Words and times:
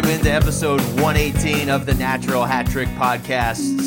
welcome 0.00 0.18
into 0.18 0.32
episode 0.32 0.80
118 1.02 1.68
of 1.68 1.84
the 1.84 1.92
Natural 1.92 2.42
Hat 2.42 2.66
Trick 2.66 2.88
Podcast. 2.90 3.78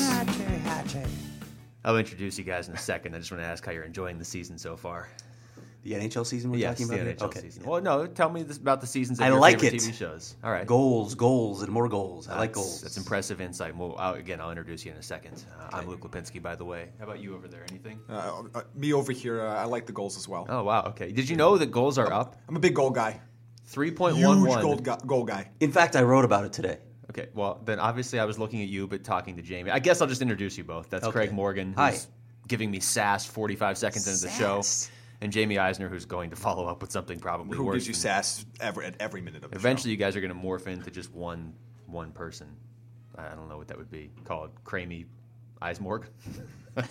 I'll 1.84 1.98
introduce 1.98 2.38
you 2.38 2.44
guys 2.44 2.68
in 2.68 2.76
a 2.76 2.78
second. 2.78 3.16
I 3.16 3.18
just 3.18 3.32
want 3.32 3.42
to 3.42 3.48
ask 3.48 3.66
how 3.66 3.72
you're 3.72 3.84
enjoying 3.84 4.20
the 4.20 4.26
season 4.26 4.60
so 4.60 4.78
far. 4.78 5.10
The 5.82 5.94
NHL 5.94 6.24
season 6.24 6.52
we're 6.52 6.58
yes, 6.58 6.78
talking 6.78 6.88
the 6.90 6.94
about? 7.02 7.08
here? 7.08 7.16
NHL 7.16 7.24
okay. 7.24 7.40
season. 7.40 7.64
Well, 7.66 7.82
no, 7.82 8.06
tell 8.06 8.30
me 8.30 8.44
this, 8.44 8.58
about 8.58 8.80
the 8.80 8.86
seasons 8.86 9.18
of 9.18 9.26
I 9.26 9.30
your 9.30 9.40
like 9.40 9.60
favorite 9.60 9.82
it. 9.84 9.90
TV 9.90 9.94
shows. 9.96 10.36
All 10.44 10.52
right. 10.52 10.68
Goals, 10.68 11.16
goals, 11.16 11.64
and 11.64 11.72
more 11.72 11.90
goals. 11.90 12.28
I 12.28 12.38
like 12.38 12.52
That's- 12.52 12.56
goals. 12.64 12.82
That's 12.82 12.98
impressive 12.98 13.42
insight. 13.42 13.76
Well, 13.76 13.96
I'll, 13.98 14.14
again, 14.14 14.40
I'll 14.40 14.52
introduce 14.52 14.86
you 14.86 14.92
in 14.92 14.98
a 14.98 15.04
second. 15.04 15.44
Uh, 15.60 15.70
I'm 15.76 15.88
Luke 15.88 16.02
Lapinski, 16.02 16.40
by 16.40 16.56
the 16.56 16.64
way. 16.66 16.90
How 17.00 17.06
about 17.06 17.22
you 17.22 17.34
over 17.34 17.48
there? 17.48 17.66
Anything? 17.72 18.00
Uh, 18.08 18.44
uh, 18.54 18.62
me 18.76 18.94
over 18.94 19.12
here, 19.12 19.42
uh, 19.42 19.56
I 19.56 19.64
like 19.64 19.88
the 19.88 19.94
goals 19.94 20.16
as 20.16 20.28
well. 20.28 20.46
Oh, 20.48 20.64
wow. 20.64 20.84
Okay. 20.90 21.12
Did 21.12 21.28
you 21.28 21.38
know 21.38 21.58
that 21.58 21.72
goals 21.72 21.98
are 21.98 22.14
up? 22.14 22.36
I'm 22.48 22.56
a 22.56 22.60
big 22.60 22.76
goal 22.76 22.92
guy. 22.92 23.20
3.11. 23.72 24.16
Huge 24.48 24.62
goal, 24.62 24.76
gu- 24.78 25.06
goal 25.08 25.24
guy. 25.24 25.50
In 25.60 25.72
fact, 25.72 25.96
I 25.96 26.04
wrote 26.04 26.26
about 26.26 26.46
it 26.46 26.54
today. 26.54 26.80
Okay, 27.10 27.30
well, 27.34 27.62
then 27.66 27.80
obviously 27.80 28.20
I 28.20 28.26
was 28.26 28.40
looking 28.40 28.62
at 28.62 28.70
you, 28.70 28.88
but 28.88 29.04
talking 29.04 29.36
to 29.38 29.44
Jaime. 29.44 29.70
I 29.70 29.80
guess 29.80 30.02
I'll 30.02 30.08
just 30.08 30.22
introduce 30.22 30.58
you 30.58 30.64
both. 30.64 30.90
That's 30.90 31.06
Okay. 31.06 31.12
Craig 31.12 31.32
Morgan, 31.34 31.68
who's 31.70 31.76
Hi. 31.78 31.98
giving 32.48 32.72
me 32.72 32.80
sass 32.80 33.26
45 33.26 33.78
seconds 33.78 34.08
into 34.08 34.22
the 34.22 34.32
show, 34.32 34.62
and 35.22 35.34
Jaime 35.34 35.58
Eisner, 35.60 35.90
who's 35.90 36.06
going 36.06 36.30
to 36.32 36.36
follow 36.36 36.66
up 36.66 36.82
with 36.82 36.92
something 36.92 37.20
probably 37.20 37.58
Who 37.58 37.66
worse. 37.66 37.76
gives 37.76 37.88
you 37.88 37.94
than- 37.94 38.00
sass 38.02 38.46
every, 38.60 38.86
at 38.86 38.96
every 39.00 39.22
minute 39.22 39.44
of 39.44 39.52
the 39.52 39.58
Eventually, 39.58 39.92
you 39.92 39.98
guys 39.98 40.16
are 40.16 40.22
going 40.22 40.34
to 40.34 40.40
morph 40.40 40.68
into 40.68 40.90
just 40.92 41.14
one 41.14 41.54
one 41.86 42.12
person. 42.12 42.48
I 43.16 43.28
I 43.28 43.36
don't 43.36 43.48
know 43.50 43.58
what 43.58 43.68
that 43.68 43.78
would 43.78 43.92
be 43.92 44.10
called. 44.26 44.52
Cramey 44.64 45.06
Eismorg. 45.62 46.06
show? 46.76 46.84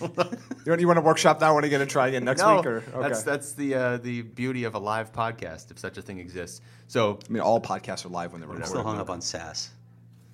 You 0.65 0.71
want, 0.71 0.81
you 0.81 0.87
want 0.87 0.97
to 0.97 1.01
workshop 1.01 1.39
that 1.39 1.49
one 1.49 1.63
again 1.63 1.81
and 1.81 1.89
try 1.89 2.07
again 2.07 2.23
next 2.23 2.41
no, 2.41 2.57
week? 2.57 2.65
Or, 2.65 2.77
okay. 2.77 3.01
that's 3.01 3.23
that's 3.23 3.53
the 3.53 3.75
uh, 3.75 3.97
the 3.97 4.21
beauty 4.21 4.63
of 4.63 4.75
a 4.75 4.79
live 4.79 5.11
podcast, 5.11 5.71
if 5.71 5.79
such 5.79 5.97
a 5.97 6.01
thing 6.01 6.19
exists. 6.19 6.61
So 6.87 7.19
I 7.27 7.31
mean, 7.31 7.41
all 7.41 7.59
podcasts 7.59 8.05
are 8.05 8.09
live 8.09 8.31
when 8.31 8.41
they're 8.41 8.49
I'm 8.49 8.63
still 8.63 8.83
hung 8.83 8.99
up 8.99 9.09
on 9.09 9.21
sass. 9.21 9.71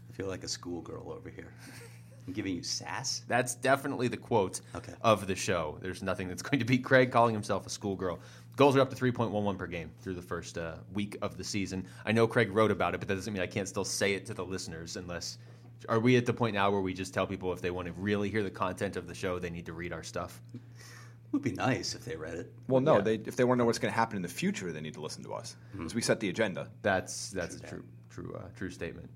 I 0.09 0.13
feel 0.13 0.27
like 0.27 0.43
a 0.43 0.47
schoolgirl 0.47 1.11
over 1.11 1.29
here. 1.29 1.53
I'm 2.27 2.33
giving 2.33 2.55
you 2.55 2.61
sass? 2.61 3.23
That's 3.27 3.55
definitely 3.55 4.07
the 4.07 4.17
quote 4.17 4.61
Okay. 4.75 4.93
of 5.01 5.25
the 5.25 5.35
show. 5.35 5.79
There's 5.81 6.03
nothing 6.03 6.27
that's 6.27 6.43
going 6.43 6.59
to 6.59 6.65
beat 6.65 6.83
Craig 6.83 7.11
calling 7.11 7.33
himself 7.33 7.65
a 7.65 7.71
schoolgirl. 7.71 8.19
Goals 8.55 8.75
are 8.75 8.81
up 8.81 8.91
to 8.91 8.95
3.11 8.95 9.57
per 9.57 9.65
game 9.65 9.89
through 10.01 10.13
the 10.13 10.21
first 10.21 10.57
uh, 10.59 10.75
week 10.93 11.17
of 11.23 11.37
the 11.37 11.43
season. 11.43 11.87
I 12.05 12.11
know 12.11 12.27
Craig 12.27 12.51
wrote 12.51 12.69
about 12.69 12.93
it, 12.93 12.99
but 12.99 13.07
that 13.07 13.15
doesn't 13.15 13.33
mean 13.33 13.41
I 13.41 13.47
can't 13.47 13.67
still 13.67 13.85
say 13.85 14.13
it 14.13 14.27
to 14.27 14.35
the 14.35 14.45
listeners 14.45 14.95
unless. 14.95 15.39
Are 15.87 15.99
we 15.99 16.17
at 16.17 16.25
the 16.25 16.33
point 16.33 16.53
now 16.55 16.69
where 16.71 16.81
we 16.81 16.93
just 16.93 17.13
tell 17.13 17.25
people 17.25 17.53
if 17.53 17.61
they 17.61 17.71
want 17.71 17.87
to 17.87 17.93
really 17.93 18.29
hear 18.29 18.43
the 18.43 18.49
content 18.49 18.97
of 18.97 19.07
the 19.07 19.15
show, 19.15 19.39
they 19.39 19.49
need 19.49 19.65
to 19.67 19.73
read 19.73 19.93
our 19.93 20.03
stuff? 20.03 20.41
It 20.53 20.59
would 21.31 21.41
be 21.41 21.51
nice 21.53 21.95
if 21.95 22.03
they 22.03 22.15
read 22.15 22.33
it. 22.33 22.51
Well, 22.67 22.81
no, 22.81 22.95
Yeah. 22.97 23.01
they, 23.01 23.13
if 23.15 23.35
they 23.35 23.43
want 23.43 23.57
to 23.57 23.59
know 23.61 23.65
what's 23.65 23.79
going 23.79 23.91
to 23.93 23.97
happen 23.97 24.15
in 24.15 24.21
the 24.21 24.27
future, 24.27 24.71
they 24.71 24.81
need 24.81 24.95
to 24.95 25.01
listen 25.01 25.23
to 25.23 25.33
us 25.33 25.55
because 25.73 25.95
we 25.95 26.01
set 26.01 26.19
the 26.19 26.29
agenda. 26.29 26.69
That's 26.81 27.29
that's 27.31 27.55
a 27.57 27.59
true 27.59 27.85
true 28.09 28.35
uh, 28.37 28.47
true 28.57 28.71
statement. 28.71 29.09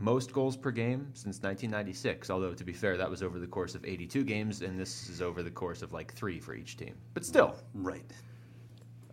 Most 0.00 0.32
goals 0.32 0.56
per 0.56 0.70
game 0.70 1.08
since 1.12 1.42
1996. 1.42 2.30
Although 2.30 2.54
to 2.54 2.64
be 2.64 2.72
fair, 2.72 2.96
that 2.96 3.10
was 3.10 3.22
over 3.22 3.38
the 3.38 3.46
course 3.46 3.74
of 3.74 3.84
82 3.84 4.24
games, 4.24 4.62
and 4.62 4.78
this 4.80 5.08
is 5.10 5.20
over 5.20 5.42
the 5.42 5.50
course 5.50 5.82
of 5.82 5.92
like 5.92 6.12
three 6.14 6.40
for 6.40 6.54
each 6.54 6.76
team. 6.76 6.94
But 7.14 7.24
still, 7.24 7.54
Right. 7.74 8.10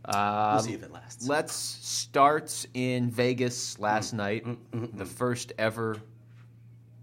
Um, 0.06 0.53
We'll 0.53 0.64
see 0.64 0.73
if 0.73 0.84
it 0.84 0.92
lasts. 0.92 1.28
Let's 1.28 1.56
start 1.56 2.66
in 2.75 3.09
Vegas 3.09 3.80
last 3.80 4.14
Mm. 4.14 4.17
night. 4.17 4.97
The 4.97 5.06
first 5.06 5.52
ever 5.58 5.97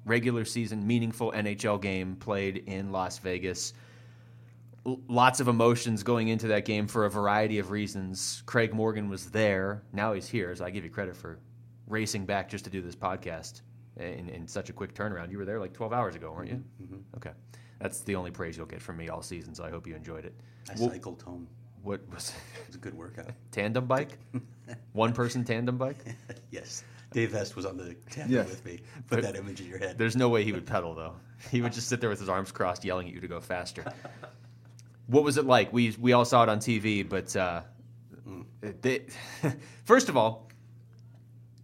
regular 0.04 0.44
season 0.44 0.86
meaningful 0.86 1.32
NHL 1.32 1.80
game 1.80 2.16
played 2.16 2.58
in 2.66 2.90
Las 2.92 3.18
Vegas. 3.18 3.72
L- 4.86 5.00
lots 5.08 5.40
of 5.40 5.48
emotions 5.48 6.02
going 6.02 6.28
into 6.28 6.48
that 6.48 6.64
game 6.64 6.86
for 6.88 7.04
a 7.04 7.10
variety 7.10 7.58
of 7.58 7.70
reasons. 7.70 8.42
Craig 8.46 8.74
Morgan 8.74 9.08
was 9.08 9.30
there. 9.30 9.82
Now 9.92 10.12
he's 10.12 10.28
here, 10.28 10.54
so 10.56 10.64
I 10.64 10.70
give 10.70 10.84
you 10.84 10.90
credit 10.90 11.16
for 11.16 11.38
racing 11.86 12.26
back 12.26 12.48
just 12.48 12.64
to 12.64 12.70
do 12.70 12.80
this 12.82 12.96
podcast 12.96 13.60
in, 13.96 14.28
in 14.30 14.48
such 14.48 14.70
a 14.70 14.72
quick 14.72 14.94
turnaround. 14.94 15.30
You 15.30 15.38
were 15.38 15.44
there 15.44 15.60
like 15.60 15.72
12 15.72 15.92
hours 15.92 16.14
ago, 16.16 16.32
weren't 16.32 16.50
you? 16.50 16.64
Mm-hmm. 16.82 16.96
Okay. 17.16 17.30
That's 17.80 18.00
the 18.00 18.14
only 18.16 18.30
praise 18.30 18.56
you'll 18.56 18.66
get 18.66 18.80
from 18.80 18.96
me 18.96 19.08
all 19.08 19.22
season, 19.22 19.54
so 19.54 19.64
I 19.64 19.70
hope 19.70 19.86
you 19.86 19.94
enjoyed 19.94 20.24
it. 20.24 20.34
I 20.70 20.74
Wh- 20.74 20.90
cycled 20.90 21.20
home. 21.22 21.48
what 21.82 22.00
was 22.12 22.30
It 22.60 22.66
was 22.68 22.76
a 22.76 22.78
good 22.78 22.94
workout. 22.94 23.30
tandem 23.50 23.86
bike? 23.86 24.18
One 24.92 25.12
person 25.12 25.44
tandem 25.44 25.76
bike? 25.78 25.98
yes. 26.50 26.84
Dave 27.12 27.32
Hest 27.32 27.56
was 27.56 27.66
on 27.66 27.76
the 27.76 27.94
tandem 28.10 28.36
Yeah. 28.36 28.42
with 28.44 28.64
me. 28.64 28.80
Put 29.08 29.22
that 29.22 29.36
image 29.36 29.60
in 29.60 29.66
your 29.68 29.78
head. 29.78 29.98
There's 29.98 30.16
no 30.16 30.28
way 30.28 30.44
he 30.44 30.52
would 30.52 30.66
pedal 30.66 30.94
though. 30.94 31.14
He 31.50 31.60
would 31.60 31.72
just 31.72 31.88
sit 31.88 32.00
there 32.00 32.10
with 32.10 32.20
his 32.20 32.28
arms 32.28 32.52
crossed, 32.52 32.84
yelling 32.84 33.08
at 33.08 33.14
you 33.14 33.20
to 33.20 33.28
go 33.28 33.40
faster. 33.40 33.84
What 35.06 35.24
was 35.24 35.36
it 35.36 35.44
like? 35.44 35.72
We 35.72 35.94
we 36.00 36.12
all 36.12 36.24
saw 36.24 36.42
it 36.44 36.48
on 36.48 36.58
TV, 36.58 37.06
but 37.08 37.34
uh, 37.36 37.62
they, 38.80 39.06
first 39.84 40.08
of 40.08 40.16
all, 40.16 40.48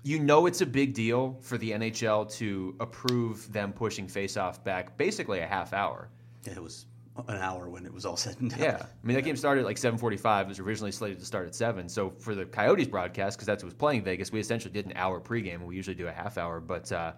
you 0.03 0.19
know 0.19 0.47
it's 0.47 0.61
a 0.61 0.67
big 0.67 0.95
deal 0.95 1.39
for 1.41 1.57
the 1.59 1.71
NHL 1.73 2.31
to 2.39 2.75
approve 2.81 3.53
them 3.53 3.73
pushing 3.73 4.07
faceoff 4.07 4.63
back 4.65 4.97
basically 4.97 5.41
a 5.41 5.47
half 5.47 5.73
hour. 5.73 6.09
Yeah, 6.45 6.55
it 6.55 6.63
was 6.63 6.87
an 7.27 7.37
hour 7.37 7.69
when 7.69 7.85
it 7.85 7.93
was 7.93 8.07
all 8.07 8.17
said 8.17 8.37
and 8.41 8.51
done. 8.51 8.61
Yeah, 8.61 8.83
I 8.83 9.07
mean 9.07 9.15
that 9.17 9.23
game 9.23 9.37
started 9.37 9.63
at 9.63 9.67
like 9.67 9.77
7:45. 9.77 10.43
It 10.43 10.49
was 10.49 10.59
originally 10.61 10.93
slated 10.93 11.19
to 11.19 11.25
start 11.25 11.47
at 11.47 11.55
seven. 11.55 11.89
So 11.89 12.11
for 12.11 12.35
the 12.35 12.45
Coyotes 12.45 12.87
broadcast, 12.87 13.37
because 13.37 13.47
that's 13.47 13.63
what 13.63 13.69
was 13.69 13.75
playing 13.75 14.05
Vegas, 14.05 14.31
we 14.31 14.41
essentially 14.41 14.73
did 14.73 14.87
an 14.87 14.93
hour 14.95 15.21
pregame, 15.21 15.55
and 15.55 15.67
we 15.67 15.77
usually 15.77 15.97
do 15.97 16.07
a 16.07 16.13
half 16.13 16.39
hour. 16.39 16.61
But 16.61 16.91
uh, 16.93 17.13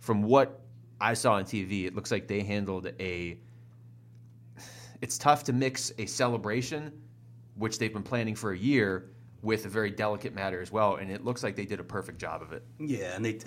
from 0.00 0.22
what 0.22 0.60
I 1.00 1.14
saw 1.14 1.34
on 1.34 1.44
TV, 1.44 1.86
it 1.86 1.94
looks 1.94 2.10
like 2.10 2.26
they 2.26 2.42
handled 2.42 2.90
a. 2.98 3.38
It's 5.00 5.16
tough 5.16 5.44
to 5.44 5.52
mix 5.52 5.92
a 5.98 6.06
celebration, 6.06 6.92
which 7.54 7.78
they've 7.78 7.92
been 7.92 8.02
planning 8.02 8.34
for 8.34 8.50
a 8.50 8.58
year, 8.58 9.10
with 9.40 9.66
a 9.66 9.68
very 9.68 9.90
delicate 9.90 10.34
matter 10.34 10.60
as 10.60 10.72
well, 10.72 10.96
and 10.96 11.10
it 11.10 11.24
looks 11.24 11.44
like 11.44 11.54
they 11.54 11.64
did 11.64 11.78
a 11.78 11.84
perfect 11.84 12.18
job 12.18 12.42
of 12.42 12.52
it. 12.52 12.64
Yeah, 12.80 13.14
and 13.14 13.24
they 13.24 13.38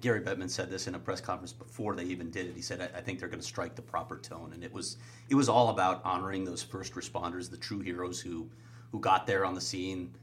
Gary 0.00 0.20
Bettman 0.20 0.50
said 0.50 0.70
this 0.70 0.88
in 0.88 0.96
a 0.96 0.98
press 0.98 1.20
conference 1.20 1.52
before 1.52 1.94
they 1.94 2.04
even 2.04 2.30
did 2.30 2.46
it. 2.46 2.56
He 2.56 2.62
said, 2.62 2.80
"I, 2.80 2.98
I 2.98 3.00
think 3.00 3.20
they're 3.20 3.28
going 3.28 3.40
to 3.40 3.46
strike 3.46 3.76
the 3.76 3.82
proper 3.82 4.18
tone," 4.18 4.52
and 4.52 4.64
it 4.64 4.72
was 4.72 4.96
it 5.28 5.36
was 5.36 5.48
all 5.48 5.68
about 5.68 6.04
honoring 6.04 6.44
those 6.44 6.62
first 6.62 6.94
responders, 6.94 7.48
the 7.48 7.56
true 7.56 7.80
heroes 7.80 8.20
who 8.20 8.48
who 8.90 8.98
got 8.98 9.26
there 9.26 9.44
on 9.44 9.54
the 9.54 9.60
scene, 9.60 10.14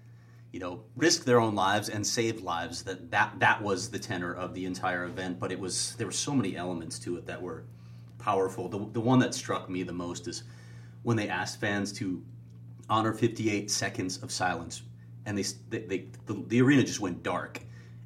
you 0.52 0.60
know, 0.60 0.84
risked 0.96 1.26
their 1.26 1.40
own 1.40 1.56
lives 1.56 1.90
and 1.90 2.06
saved 2.06 2.42
lives. 2.42 2.84
That 2.84 3.10
that 3.12 3.40
that 3.40 3.62
was 3.62 3.90
the 3.90 4.00
tenor 4.00 4.34
of 4.34 4.54
the 4.54 4.66
entire 4.66 5.06
event. 5.06 5.40
But 5.40 5.54
it 5.54 5.60
was 5.60 5.96
there 5.96 6.08
were 6.08 6.12
so 6.14 6.34
many 6.34 6.58
elements 6.58 7.00
to 7.00 7.16
it 7.16 7.26
that 7.28 7.42
were 7.42 7.64
powerful. 8.20 8.68
The 8.68 8.90
the 8.92 9.02
one 9.02 9.20
that 9.20 9.34
struck 9.34 9.70
me 9.70 9.84
the 9.84 9.94
most 9.94 10.28
is 10.28 10.44
when 11.04 11.16
they 11.16 11.30
asked 11.30 11.62
fans 11.62 11.94
to 11.94 12.22
honor 12.90 13.14
58 13.14 13.72
seconds 13.72 14.18
of 14.18 14.32
silence, 14.32 14.82
and 15.26 15.38
they, 15.38 15.44
they, 15.70 15.80
they 15.86 16.06
the, 16.26 16.44
the 16.48 16.62
arena 16.62 16.84
just 16.84 17.00
went 17.00 17.24
dark, 17.24 17.62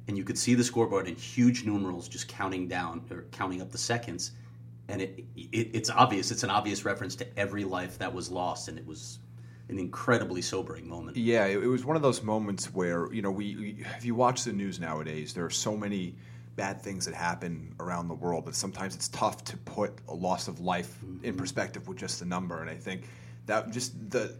and 0.06 0.16
you 0.16 0.24
could 0.24 0.38
see 0.38 0.54
the 0.54 0.64
scoreboard 0.64 1.08
in 1.08 1.16
huge 1.16 1.64
numerals 1.64 2.08
just 2.08 2.28
counting 2.28 2.68
down 2.68 3.04
or 3.10 3.24
counting 3.32 3.60
up 3.60 3.70
the 3.70 3.78
seconds, 3.78 4.32
and 4.88 5.02
it, 5.02 5.24
it 5.36 5.70
it's 5.72 5.90
obvious. 5.90 6.30
It's 6.30 6.42
an 6.42 6.50
obvious 6.50 6.84
reference 6.84 7.16
to 7.16 7.38
every 7.38 7.64
life 7.64 7.98
that 7.98 8.12
was 8.12 8.30
lost, 8.30 8.68
and 8.68 8.78
it 8.78 8.86
was 8.86 9.18
an 9.68 9.78
incredibly 9.78 10.40
sobering 10.40 10.88
moment. 10.88 11.16
Yeah, 11.16 11.46
it, 11.46 11.66
was 11.66 11.84
one 11.84 11.96
of 11.96 12.02
those 12.02 12.22
moments 12.22 12.72
where 12.72 13.12
you 13.12 13.22
know 13.22 13.30
we, 13.30 13.56
we 13.56 13.84
if 13.96 14.04
you 14.04 14.14
watch 14.14 14.44
the 14.44 14.52
news 14.52 14.80
nowadays, 14.80 15.34
there 15.34 15.44
are 15.44 15.50
so 15.50 15.76
many 15.76 16.14
bad 16.56 16.82
things 16.82 17.06
that 17.06 17.14
happen 17.14 17.72
around 17.78 18.08
the 18.08 18.14
world 18.14 18.44
that 18.44 18.54
sometimes 18.54 18.94
it's 18.96 19.08
tough 19.08 19.44
to 19.44 19.56
put 19.58 19.92
a 20.08 20.14
loss 20.14 20.48
of 20.48 20.58
life 20.58 20.98
in 21.02 21.08
mm-hmm. 21.30 21.38
perspective 21.38 21.86
with 21.86 21.96
just 21.96 22.20
a 22.20 22.24
number. 22.24 22.60
And 22.60 22.68
I 22.68 22.74
think 22.74 23.04
that 23.46 23.70
just 23.70 24.10
the 24.10 24.36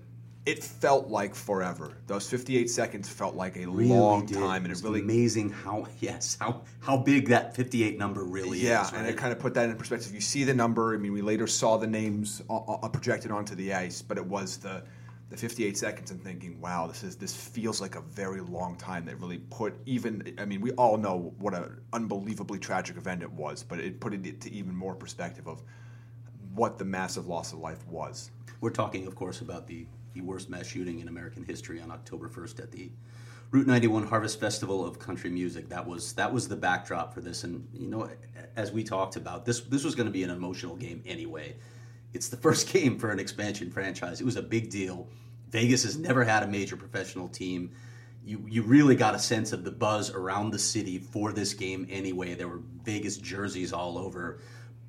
it 0.48 0.64
felt 0.64 1.08
like 1.08 1.34
forever. 1.34 1.98
Those 2.06 2.28
58 2.28 2.70
seconds 2.70 3.08
felt 3.08 3.34
like 3.34 3.56
a 3.56 3.66
Really 3.66 3.88
long 3.88 4.24
did. 4.24 4.38
time, 4.38 4.64
and 4.64 4.72
it 4.72 4.78
it 4.78 4.82
really 4.84 5.00
amazing 5.00 5.50
how 5.50 5.86
yes 6.00 6.38
how 6.40 6.62
how 6.80 6.96
big 6.96 7.28
that 7.28 7.54
58 7.54 7.98
number 7.98 8.24
really 8.24 8.58
yeah, 8.58 8.82
is. 8.82 8.92
and 8.92 9.02
right? 9.02 9.10
it 9.10 9.16
kind 9.18 9.32
of 9.32 9.38
put 9.38 9.52
that 9.54 9.68
in 9.68 9.76
perspective. 9.76 10.14
You 10.14 10.20
see 10.22 10.44
the 10.44 10.54
number. 10.54 10.94
I 10.94 10.98
mean, 10.98 11.12
we 11.12 11.20
later 11.22 11.46
saw 11.46 11.76
the 11.76 11.86
names 11.86 12.42
uh, 12.48 12.56
uh, 12.56 12.88
projected 12.88 13.30
onto 13.30 13.54
the 13.54 13.74
ice, 13.74 14.00
but 14.00 14.16
it 14.16 14.24
was 14.24 14.56
the 14.56 14.82
the 15.30 15.36
58 15.36 15.76
seconds 15.76 16.10
and 16.10 16.24
thinking, 16.24 16.58
wow, 16.58 16.86
this 16.86 17.02
is 17.02 17.16
this 17.16 17.36
feels 17.36 17.82
like 17.82 17.96
a 17.96 18.00
very 18.00 18.40
long 18.40 18.76
time. 18.76 19.04
That 19.04 19.20
really 19.20 19.38
put 19.50 19.74
even. 19.84 20.34
I 20.38 20.46
mean, 20.46 20.62
we 20.62 20.72
all 20.72 20.96
know 20.96 21.34
what 21.38 21.52
an 21.52 21.78
unbelievably 21.92 22.60
tragic 22.60 22.96
event 22.96 23.22
it 23.22 23.30
was, 23.30 23.62
but 23.62 23.78
it 23.80 24.00
put 24.00 24.14
it 24.14 24.40
to 24.40 24.50
even 24.50 24.74
more 24.74 24.94
perspective 24.94 25.46
of 25.46 25.62
what 26.54 26.78
the 26.78 26.84
massive 26.84 27.26
loss 27.26 27.52
of 27.52 27.58
life 27.58 27.86
was. 27.86 28.30
We're 28.60 28.70
talking, 28.70 29.06
of 29.06 29.14
course, 29.14 29.40
about 29.42 29.66
the, 29.68 29.86
the 30.18 30.24
worst 30.24 30.50
mass 30.50 30.66
shooting 30.66 31.00
in 31.00 31.08
American 31.08 31.44
history 31.44 31.80
on 31.80 31.90
October 31.90 32.28
1st 32.28 32.60
at 32.60 32.72
the 32.72 32.90
Route 33.50 33.66
91 33.66 34.06
Harvest 34.06 34.38
Festival 34.40 34.84
of 34.84 34.98
Country 34.98 35.30
Music. 35.30 35.68
That 35.68 35.86
was 35.86 36.12
that 36.14 36.32
was 36.32 36.48
the 36.48 36.56
backdrop 36.56 37.14
for 37.14 37.20
this, 37.20 37.44
and 37.44 37.66
you 37.72 37.86
know, 37.86 38.10
as 38.56 38.72
we 38.72 38.84
talked 38.84 39.16
about, 39.16 39.46
this 39.46 39.60
this 39.60 39.84
was 39.84 39.94
going 39.94 40.06
to 40.06 40.12
be 40.12 40.22
an 40.22 40.30
emotional 40.30 40.76
game 40.76 41.02
anyway. 41.06 41.56
It's 42.12 42.28
the 42.28 42.36
first 42.36 42.68
game 42.72 42.98
for 42.98 43.10
an 43.10 43.18
expansion 43.18 43.70
franchise. 43.70 44.20
It 44.20 44.24
was 44.24 44.36
a 44.36 44.42
big 44.42 44.70
deal. 44.70 45.08
Vegas 45.50 45.84
has 45.84 45.96
never 45.96 46.24
had 46.24 46.42
a 46.42 46.46
major 46.46 46.76
professional 46.76 47.28
team. 47.28 47.70
You 48.24 48.44
you 48.46 48.62
really 48.62 48.96
got 48.96 49.14
a 49.14 49.18
sense 49.18 49.52
of 49.52 49.64
the 49.64 49.70
buzz 49.70 50.10
around 50.10 50.50
the 50.50 50.58
city 50.58 50.98
for 50.98 51.32
this 51.32 51.54
game 51.54 51.86
anyway. 51.88 52.34
There 52.34 52.48
were 52.48 52.60
Vegas 52.84 53.16
jerseys 53.16 53.72
all 53.72 53.96
over, 53.96 54.40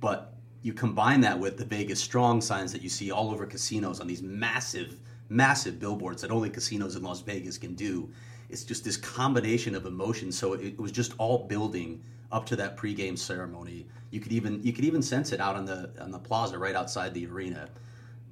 but 0.02 0.34
you 0.62 0.74
combine 0.74 1.22
that 1.22 1.40
with 1.40 1.58
the 1.58 1.66
Vegas 1.66 2.02
strong 2.02 2.42
signs 2.42 2.72
that 2.74 2.82
you 2.82 2.90
see 2.90 3.12
all 3.12 3.32
over 3.32 3.46
casinos 3.46 4.00
on 4.02 4.08
these 4.08 4.22
massive, 4.22 5.00
massive 5.30 5.80
billboards 5.80 6.22
that 6.24 6.32
only 6.32 6.50
casinos 6.50 6.96
in 6.96 7.04
Las 7.04 7.22
Vegas 7.22 7.58
can 7.58 7.76
do. 7.76 8.12
it's 8.50 8.64
just 8.64 8.84
this 8.84 8.98
combination 8.98 9.76
of 9.76 9.86
emotions. 9.86 10.38
So 10.38 10.54
it, 10.54 10.66
it 10.66 10.80
was 10.80 10.92
just 10.92 11.14
all 11.20 11.48
building 11.48 12.02
up 12.32 12.46
to 12.48 12.56
that 12.56 12.78
pregame 12.78 13.18
ceremony. 13.18 13.88
You 14.12 14.20
could 14.20 14.32
even 14.32 14.62
you 14.64 14.74
could 14.74 14.86
even 14.86 15.02
sense 15.02 15.32
it 15.32 15.40
out 15.40 15.56
on 15.56 15.66
the 15.66 15.92
on 16.02 16.12
the 16.12 16.20
plaza 16.20 16.58
right 16.58 16.76
outside 16.76 17.14
the 17.14 17.28
arena. 17.28 17.70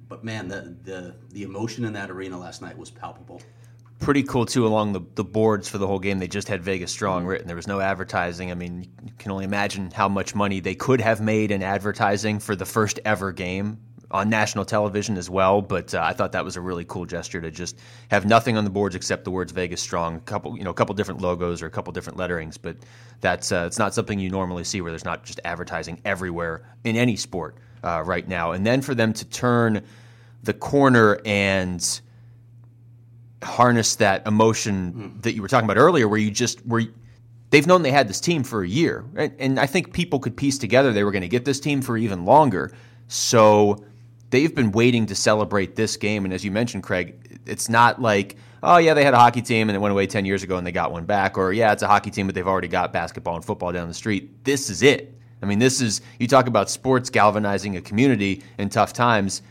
But 0.08 0.24
man, 0.24 0.48
the 0.48 0.76
the 0.82 1.14
the 1.30 1.44
emotion 1.44 1.84
in 1.84 1.92
that 1.92 2.10
arena 2.10 2.38
last 2.38 2.62
night 2.62 2.76
was 2.76 2.90
palpable. 2.90 3.40
Pretty 4.00 4.22
cool 4.22 4.46
too. 4.46 4.64
Along 4.64 4.92
the, 4.92 5.00
the 5.16 5.24
boards 5.24 5.68
for 5.68 5.78
the 5.78 5.86
whole 5.86 5.98
game, 5.98 6.20
they 6.20 6.28
just 6.28 6.46
had 6.46 6.62
Vegas 6.62 6.92
Strong 6.92 7.26
written. 7.26 7.48
There 7.48 7.56
was 7.56 7.66
no 7.66 7.80
advertising. 7.80 8.52
I 8.52 8.54
mean, 8.54 8.88
you 9.04 9.12
can 9.18 9.32
only 9.32 9.44
imagine 9.44 9.90
how 9.90 10.08
much 10.08 10.36
money 10.36 10.60
they 10.60 10.76
could 10.76 11.00
have 11.00 11.20
made 11.20 11.50
in 11.50 11.64
advertising 11.64 12.38
for 12.38 12.54
the 12.54 12.64
first 12.64 13.00
ever 13.04 13.32
game 13.32 13.78
on 14.10 14.30
national 14.30 14.64
television 14.64 15.16
as 15.16 15.28
well. 15.28 15.60
But 15.60 15.94
uh, 15.94 16.00
I 16.02 16.12
thought 16.12 16.32
that 16.32 16.44
was 16.44 16.56
a 16.56 16.60
really 16.60 16.84
cool 16.84 17.04
gesture 17.04 17.40
to 17.40 17.50
just 17.50 17.78
have 18.10 18.24
nothing 18.24 18.56
on 18.56 18.64
the 18.64 18.70
boards 18.70 18.94
except 18.94 19.24
the 19.24 19.30
words 19.30 19.52
Vegas 19.52 19.82
Strong, 19.82 20.16
a 20.16 20.20
couple 20.20 20.56
you 20.56 20.64
know, 20.64 20.70
a 20.70 20.74
couple 20.74 20.94
different 20.94 21.20
logos 21.20 21.62
or 21.62 21.66
a 21.66 21.70
couple 21.70 21.92
different 21.92 22.18
letterings. 22.18 22.56
But 22.56 22.76
that's 23.20 23.52
uh, 23.52 23.64
it's 23.66 23.78
not 23.78 23.94
something 23.94 24.18
you 24.18 24.30
normally 24.30 24.64
see 24.64 24.80
where 24.80 24.90
there's 24.90 25.04
not 25.04 25.24
just 25.24 25.40
advertising 25.44 26.00
everywhere 26.04 26.62
in 26.84 26.96
any 26.96 27.16
sport 27.16 27.56
uh, 27.84 28.02
right 28.04 28.26
now. 28.26 28.52
And 28.52 28.66
then 28.66 28.80
for 28.80 28.94
them 28.94 29.12
to 29.12 29.24
turn 29.26 29.84
the 30.42 30.54
corner 30.54 31.20
and 31.24 32.00
harness 33.42 33.96
that 33.96 34.26
emotion 34.26 34.92
mm. 34.92 35.22
that 35.22 35.34
you 35.34 35.42
were 35.42 35.48
talking 35.48 35.68
about 35.68 35.76
earlier, 35.76 36.08
where 36.08 36.18
you 36.18 36.30
just 36.30 36.64
where. 36.66 36.82
they've 37.50 37.66
known 37.66 37.82
they 37.82 37.90
had 37.90 38.08
this 38.08 38.20
team 38.20 38.42
for 38.44 38.62
a 38.62 38.68
year, 38.68 39.04
and, 39.16 39.32
and 39.38 39.60
I 39.60 39.66
think 39.66 39.92
people 39.92 40.18
could 40.18 40.36
piece 40.36 40.58
together 40.58 40.92
they 40.92 41.04
were 41.04 41.12
going 41.12 41.22
to 41.22 41.28
get 41.28 41.44
this 41.44 41.60
team 41.60 41.82
for 41.82 41.96
even 41.96 42.24
longer. 42.24 42.72
So 43.08 43.84
they've 44.30 44.54
been 44.54 44.72
waiting 44.72 45.06
to 45.06 45.14
celebrate 45.14 45.76
this 45.76 45.96
game. 45.96 46.24
And 46.24 46.34
as 46.34 46.44
you 46.44 46.50
mentioned, 46.50 46.82
Craig, 46.82 47.40
it's 47.46 47.68
not 47.68 48.00
like, 48.00 48.36
oh, 48.62 48.78
yeah, 48.78 48.94
they 48.94 49.04
had 49.04 49.14
a 49.14 49.18
hockey 49.18 49.42
team 49.42 49.68
and 49.68 49.76
it 49.76 49.78
went 49.78 49.92
away 49.92 50.06
10 50.06 50.24
years 50.24 50.42
ago 50.42 50.56
and 50.56 50.66
they 50.66 50.72
got 50.72 50.92
one 50.92 51.04
back. 51.04 51.38
Or, 51.38 51.52
yeah, 51.52 51.72
it's 51.72 51.82
a 51.82 51.86
hockey 51.86 52.10
team, 52.10 52.26
but 52.26 52.34
they've 52.34 52.46
already 52.46 52.68
got 52.68 52.92
basketball 52.92 53.36
and 53.36 53.44
football 53.44 53.72
down 53.72 53.88
the 53.88 53.94
street. 53.94 54.44
This 54.44 54.70
is 54.70 54.82
it. 54.82 55.14
I 55.42 55.46
mean, 55.46 55.58
this 55.58 55.80
is, 55.80 56.00
you 56.18 56.26
talk 56.26 56.48
about 56.48 56.68
sports 56.68 57.10
galvanizing 57.10 57.76
a 57.76 57.80
community 57.80 58.42
in 58.58 58.68
tough 58.68 58.92
times. 58.92 59.42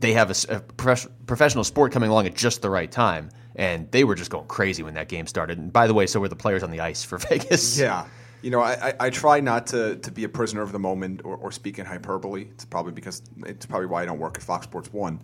They 0.00 0.12
have 0.12 0.30
a, 0.30 0.56
a 0.56 0.60
professional 0.60 1.64
sport 1.64 1.92
coming 1.92 2.10
along 2.10 2.26
at 2.26 2.34
just 2.34 2.62
the 2.62 2.70
right 2.70 2.90
time. 2.90 3.30
And 3.54 3.90
they 3.90 4.04
were 4.04 4.14
just 4.14 4.30
going 4.30 4.46
crazy 4.48 4.82
when 4.82 4.94
that 4.94 5.08
game 5.08 5.26
started. 5.26 5.56
And 5.56 5.72
by 5.72 5.86
the 5.86 5.94
way, 5.94 6.06
so 6.06 6.20
were 6.20 6.28
the 6.28 6.36
players 6.36 6.62
on 6.62 6.70
the 6.70 6.80
ice 6.80 7.02
for 7.02 7.16
Vegas. 7.30 7.78
Yeah 7.78 8.06
you 8.46 8.52
know, 8.52 8.60
I, 8.60 8.94
I, 9.00 9.10
try 9.10 9.40
not 9.40 9.66
to, 9.68 9.96
to 9.96 10.12
be 10.12 10.22
a 10.22 10.28
prisoner 10.28 10.62
of 10.62 10.70
the 10.70 10.78
moment 10.78 11.22
or, 11.24 11.34
or 11.34 11.50
speak 11.50 11.80
in 11.80 11.84
hyperbole. 11.84 12.46
It's 12.52 12.64
probably 12.64 12.92
because 12.92 13.20
it's 13.44 13.66
probably 13.66 13.88
why 13.88 14.04
I 14.04 14.06
don't 14.06 14.20
work 14.20 14.36
at 14.36 14.42
Fox 14.44 14.66
Sports 14.66 14.92
One. 14.92 15.18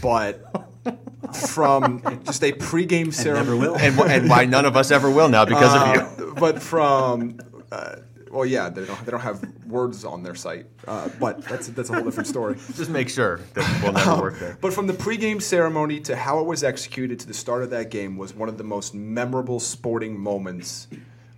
But 0.00 0.44
from 1.48 2.02
just 2.24 2.44
a 2.44 2.52
pregame 2.52 3.12
ceremony, 3.12 3.74
and, 3.80 3.98
and, 3.98 4.30
why 4.30 4.44
none 4.44 4.64
of 4.64 4.76
us 4.76 4.92
ever 4.92 5.10
will 5.10 5.28
now 5.28 5.44
because 5.44 5.74
uh, 5.74 6.06
of 6.06 6.20
you. 6.20 6.34
But 6.38 6.62
from 6.62 7.40
uh, 7.72 7.96
well, 8.30 8.46
yeah, 8.46 8.68
they 8.68 8.84
don't 8.84 9.04
they 9.04 9.10
don't 9.10 9.22
have 9.22 9.42
words 9.66 10.04
on 10.04 10.22
their 10.22 10.36
site, 10.36 10.66
uh, 10.86 11.08
but 11.18 11.42
that's 11.42 11.66
that's 11.66 11.90
a 11.90 11.94
whole 11.94 12.04
different 12.04 12.28
story. 12.28 12.54
Just 12.76 12.90
make 12.90 13.08
sure 13.08 13.40
that 13.54 13.82
we'll 13.82 13.92
never 13.92 14.10
um, 14.12 14.20
work 14.20 14.38
there. 14.38 14.56
But 14.60 14.72
from 14.72 14.86
the 14.86 14.92
pregame 14.92 15.42
ceremony 15.42 15.98
to 16.02 16.14
how 16.14 16.38
it 16.38 16.46
was 16.46 16.62
executed 16.62 17.18
to 17.20 17.26
the 17.26 17.34
start 17.34 17.64
of 17.64 17.70
that 17.70 17.90
game 17.90 18.16
was 18.16 18.34
one 18.34 18.48
of 18.48 18.56
the 18.56 18.64
most 18.64 18.94
memorable 18.94 19.58
sporting 19.58 20.16
moments 20.16 20.86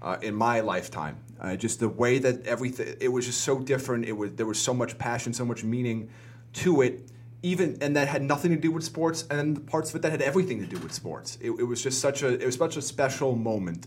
uh, 0.02 0.16
in 0.22 0.34
my 0.34 0.60
lifetime. 0.60 1.18
Uh, 1.40 1.56
just 1.56 1.80
the 1.80 1.88
way 1.88 2.18
that 2.18 2.44
everything 2.46 2.96
it 3.00 3.08
was 3.08 3.26
just 3.26 3.42
so 3.42 3.60
different. 3.60 4.04
It 4.04 4.12
was 4.12 4.32
there 4.32 4.46
was 4.46 4.60
so 4.60 4.74
much 4.74 4.98
passion, 4.98 5.32
so 5.32 5.44
much 5.44 5.62
meaning 5.64 6.10
to 6.54 6.82
it. 6.82 7.10
Even 7.42 7.78
and 7.80 7.94
that 7.94 8.08
had 8.08 8.22
nothing 8.22 8.50
to 8.50 8.56
do 8.56 8.72
with 8.72 8.82
sports, 8.82 9.24
and 9.30 9.56
the 9.56 9.60
parts 9.60 9.90
of 9.90 9.96
it 9.96 10.02
that 10.02 10.10
had 10.10 10.22
everything 10.22 10.58
to 10.58 10.66
do 10.66 10.76
with 10.78 10.92
sports. 10.92 11.38
It, 11.40 11.50
it 11.50 11.62
was 11.62 11.80
just 11.80 12.00
such 12.00 12.22
a 12.22 12.28
it 12.28 12.44
was 12.44 12.56
such 12.56 12.76
a 12.76 12.82
special 12.82 13.36
moment 13.36 13.86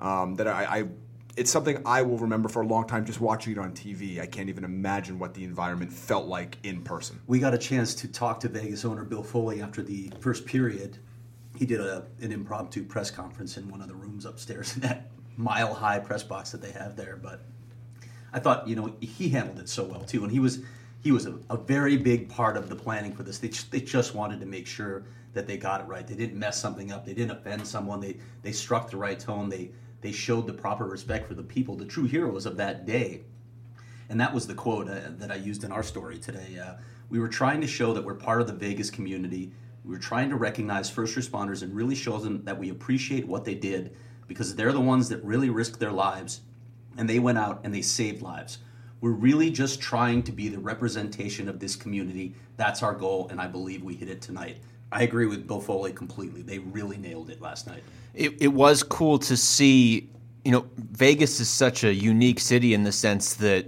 um, 0.00 0.34
that 0.34 0.48
I, 0.48 0.64
I 0.64 0.84
it's 1.36 1.52
something 1.52 1.80
I 1.86 2.02
will 2.02 2.18
remember 2.18 2.48
for 2.48 2.62
a 2.62 2.66
long 2.66 2.88
time 2.88 3.04
just 3.04 3.20
watching 3.20 3.52
it 3.52 3.58
on 3.58 3.72
TV. 3.72 4.20
I 4.20 4.26
can't 4.26 4.48
even 4.48 4.64
imagine 4.64 5.20
what 5.20 5.34
the 5.34 5.44
environment 5.44 5.92
felt 5.92 6.26
like 6.26 6.58
in 6.64 6.82
person. 6.82 7.20
We 7.28 7.38
got 7.38 7.54
a 7.54 7.58
chance 7.58 7.94
to 7.96 8.08
talk 8.08 8.40
to 8.40 8.48
Vegas 8.48 8.84
owner 8.84 9.04
Bill 9.04 9.22
Foley 9.22 9.62
after 9.62 9.80
the 9.80 10.12
first 10.18 10.44
period. 10.44 10.98
He 11.56 11.64
did 11.64 11.80
a, 11.80 12.04
an 12.20 12.32
impromptu 12.32 12.84
press 12.84 13.12
conference 13.12 13.56
in 13.56 13.68
one 13.68 13.80
of 13.80 13.86
the 13.86 13.94
rooms 13.94 14.24
upstairs 14.24 14.74
in 14.74 14.82
that 14.82 15.10
mile 15.38 15.72
high 15.72 16.00
press 16.00 16.22
box 16.22 16.50
that 16.50 16.60
they 16.60 16.72
have 16.72 16.96
there. 16.96 17.16
But 17.16 17.40
I 18.32 18.40
thought, 18.40 18.68
you 18.68 18.76
know, 18.76 18.94
he 19.00 19.30
handled 19.30 19.60
it 19.60 19.68
so 19.68 19.84
well 19.84 20.02
too, 20.02 20.24
and 20.24 20.30
he 20.30 20.40
was 20.40 20.60
he 21.00 21.12
was 21.12 21.26
a, 21.26 21.38
a 21.48 21.56
very 21.56 21.96
big 21.96 22.28
part 22.28 22.56
of 22.56 22.68
the 22.68 22.76
planning 22.76 23.14
for 23.14 23.22
this. 23.22 23.38
They 23.38 23.48
they 23.70 23.80
just 23.80 24.14
wanted 24.14 24.40
to 24.40 24.46
make 24.46 24.66
sure 24.66 25.04
that 25.32 25.46
they 25.46 25.56
got 25.56 25.80
it 25.80 25.84
right. 25.84 26.06
They 26.06 26.16
didn't 26.16 26.38
mess 26.38 26.60
something 26.60 26.92
up. 26.92 27.06
They 27.06 27.14
didn't 27.14 27.30
offend 27.30 27.66
someone. 27.66 28.00
They 28.00 28.16
they 28.42 28.52
struck 28.52 28.90
the 28.90 28.98
right 28.98 29.18
tone. 29.18 29.48
They 29.48 29.70
they 30.00 30.12
showed 30.12 30.46
the 30.46 30.52
proper 30.52 30.84
respect 30.84 31.26
for 31.26 31.34
the 31.34 31.42
people, 31.42 31.76
the 31.76 31.86
true 31.86 32.04
heroes 32.04 32.44
of 32.44 32.56
that 32.58 32.84
day. 32.84 33.22
And 34.10 34.20
that 34.20 34.32
was 34.32 34.46
the 34.46 34.54
quote 34.54 34.88
uh, 34.88 35.00
that 35.18 35.30
I 35.30 35.36
used 35.36 35.64
in 35.64 35.72
our 35.72 35.82
story 35.82 36.18
today. 36.18 36.58
Uh, 36.58 36.74
we 37.10 37.18
were 37.18 37.28
trying 37.28 37.60
to 37.60 37.66
show 37.66 37.92
that 37.92 38.04
we're 38.04 38.14
part 38.14 38.40
of 38.40 38.46
the 38.46 38.52
Vegas 38.52 38.90
community. 38.90 39.52
We 39.84 39.90
were 39.90 40.00
trying 40.00 40.30
to 40.30 40.36
recognize 40.36 40.88
first 40.88 41.16
responders 41.16 41.62
and 41.62 41.74
really 41.74 41.94
show 41.94 42.18
them 42.18 42.44
that 42.44 42.58
we 42.58 42.70
appreciate 42.70 43.26
what 43.26 43.44
they 43.44 43.54
did 43.54 43.96
because 44.28 44.54
they're 44.54 44.72
the 44.72 44.80
ones 44.80 45.08
that 45.08 45.24
really 45.24 45.50
risked 45.50 45.80
their 45.80 45.90
lives 45.90 46.42
and 46.96 47.08
they 47.08 47.18
went 47.18 47.38
out 47.38 47.60
and 47.64 47.74
they 47.74 47.82
saved 47.82 48.22
lives. 48.22 48.58
We're 49.00 49.10
really 49.10 49.50
just 49.50 49.80
trying 49.80 50.22
to 50.24 50.32
be 50.32 50.48
the 50.48 50.58
representation 50.58 51.48
of 51.48 51.60
this 51.60 51.76
community. 51.76 52.34
That's 52.56 52.82
our 52.82 52.94
goal, 52.94 53.28
and 53.30 53.40
I 53.40 53.46
believe 53.46 53.82
we 53.82 53.94
hit 53.94 54.08
it 54.08 54.20
tonight. 54.20 54.58
I 54.90 55.02
agree 55.02 55.26
with 55.26 55.46
Bill 55.46 55.60
Foley 55.60 55.92
completely. 55.92 56.42
They 56.42 56.58
really 56.58 56.98
nailed 56.98 57.30
it 57.30 57.40
last 57.40 57.66
night. 57.66 57.82
It, 58.14 58.40
it 58.40 58.48
was 58.48 58.82
cool 58.82 59.18
to 59.20 59.36
see. 59.36 60.08
You 60.44 60.52
know, 60.52 60.66
Vegas 60.76 61.40
is 61.40 61.48
such 61.48 61.84
a 61.84 61.92
unique 61.92 62.40
city 62.40 62.74
in 62.74 62.82
the 62.82 62.92
sense 62.92 63.34
that 63.34 63.66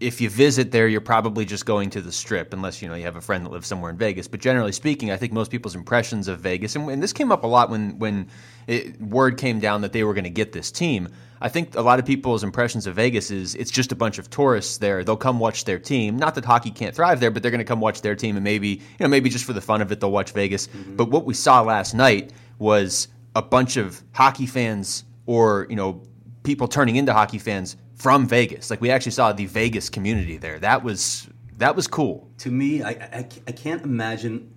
if 0.00 0.20
you 0.20 0.28
visit 0.28 0.72
there, 0.72 0.88
you're 0.88 1.00
probably 1.00 1.44
just 1.44 1.66
going 1.66 1.88
to 1.90 2.00
the 2.00 2.10
strip, 2.10 2.52
unless 2.52 2.82
you 2.82 2.88
know 2.88 2.94
you 2.94 3.04
have 3.04 3.16
a 3.16 3.20
friend 3.20 3.44
that 3.44 3.50
lives 3.50 3.66
somewhere 3.66 3.90
in 3.90 3.96
Vegas. 3.96 4.26
But 4.26 4.40
generally 4.40 4.72
speaking, 4.72 5.10
I 5.10 5.16
think 5.16 5.32
most 5.32 5.50
people's 5.50 5.74
impressions 5.74 6.28
of 6.28 6.40
Vegas, 6.40 6.74
and, 6.76 6.88
and 6.90 7.02
this 7.02 7.12
came 7.12 7.30
up 7.30 7.44
a 7.44 7.46
lot 7.46 7.70
when 7.70 7.98
when 7.98 8.28
it, 8.66 9.00
word 9.00 9.38
came 9.38 9.60
down 9.60 9.82
that 9.82 9.92
they 9.92 10.04
were 10.04 10.14
going 10.14 10.24
to 10.24 10.30
get 10.30 10.52
this 10.52 10.70
team. 10.70 11.08
I 11.40 11.48
think 11.48 11.76
a 11.76 11.82
lot 11.82 11.98
of 11.98 12.06
people's 12.06 12.42
impressions 12.42 12.86
of 12.86 12.96
Vegas 12.96 13.30
is 13.30 13.54
it's 13.54 13.70
just 13.70 13.92
a 13.92 13.94
bunch 13.94 14.18
of 14.18 14.30
tourists 14.30 14.78
there. 14.78 15.04
They'll 15.04 15.16
come 15.16 15.38
watch 15.38 15.64
their 15.64 15.78
team. 15.78 16.16
Not 16.16 16.34
that 16.34 16.44
hockey 16.44 16.70
can't 16.70 16.94
thrive 16.94 17.20
there, 17.20 17.30
but 17.30 17.42
they're 17.42 17.50
going 17.50 17.58
to 17.58 17.64
come 17.64 17.80
watch 17.80 18.02
their 18.02 18.16
team, 18.16 18.36
and 18.36 18.44
maybe 18.44 18.68
you 18.68 18.80
know 19.00 19.08
maybe 19.08 19.30
just 19.30 19.44
for 19.44 19.52
the 19.52 19.60
fun 19.60 19.80
of 19.80 19.92
it, 19.92 20.00
they'll 20.00 20.10
watch 20.10 20.32
Vegas. 20.32 20.66
Mm-hmm. 20.66 20.96
But 20.96 21.10
what 21.10 21.24
we 21.24 21.34
saw 21.34 21.60
last 21.62 21.94
night 21.94 22.32
was 22.58 23.08
a 23.36 23.42
bunch 23.42 23.76
of 23.76 24.02
hockey 24.12 24.46
fans 24.46 25.04
or 25.26 25.66
you 25.70 25.76
know 25.76 26.02
people 26.42 26.68
turning 26.68 26.96
into 26.96 27.12
hockey 27.12 27.38
fans 27.38 27.76
from 27.94 28.26
Vegas. 28.26 28.70
Like 28.70 28.80
we 28.80 28.90
actually 28.90 29.12
saw 29.12 29.32
the 29.32 29.46
Vegas 29.46 29.88
community 29.88 30.36
there. 30.36 30.58
That 30.58 30.82
was 30.82 31.28
that 31.58 31.76
was 31.76 31.86
cool. 31.86 32.28
To 32.38 32.50
me, 32.50 32.82
I, 32.82 32.90
I, 32.90 33.28
I 33.46 33.52
can't 33.52 33.82
imagine. 33.82 34.50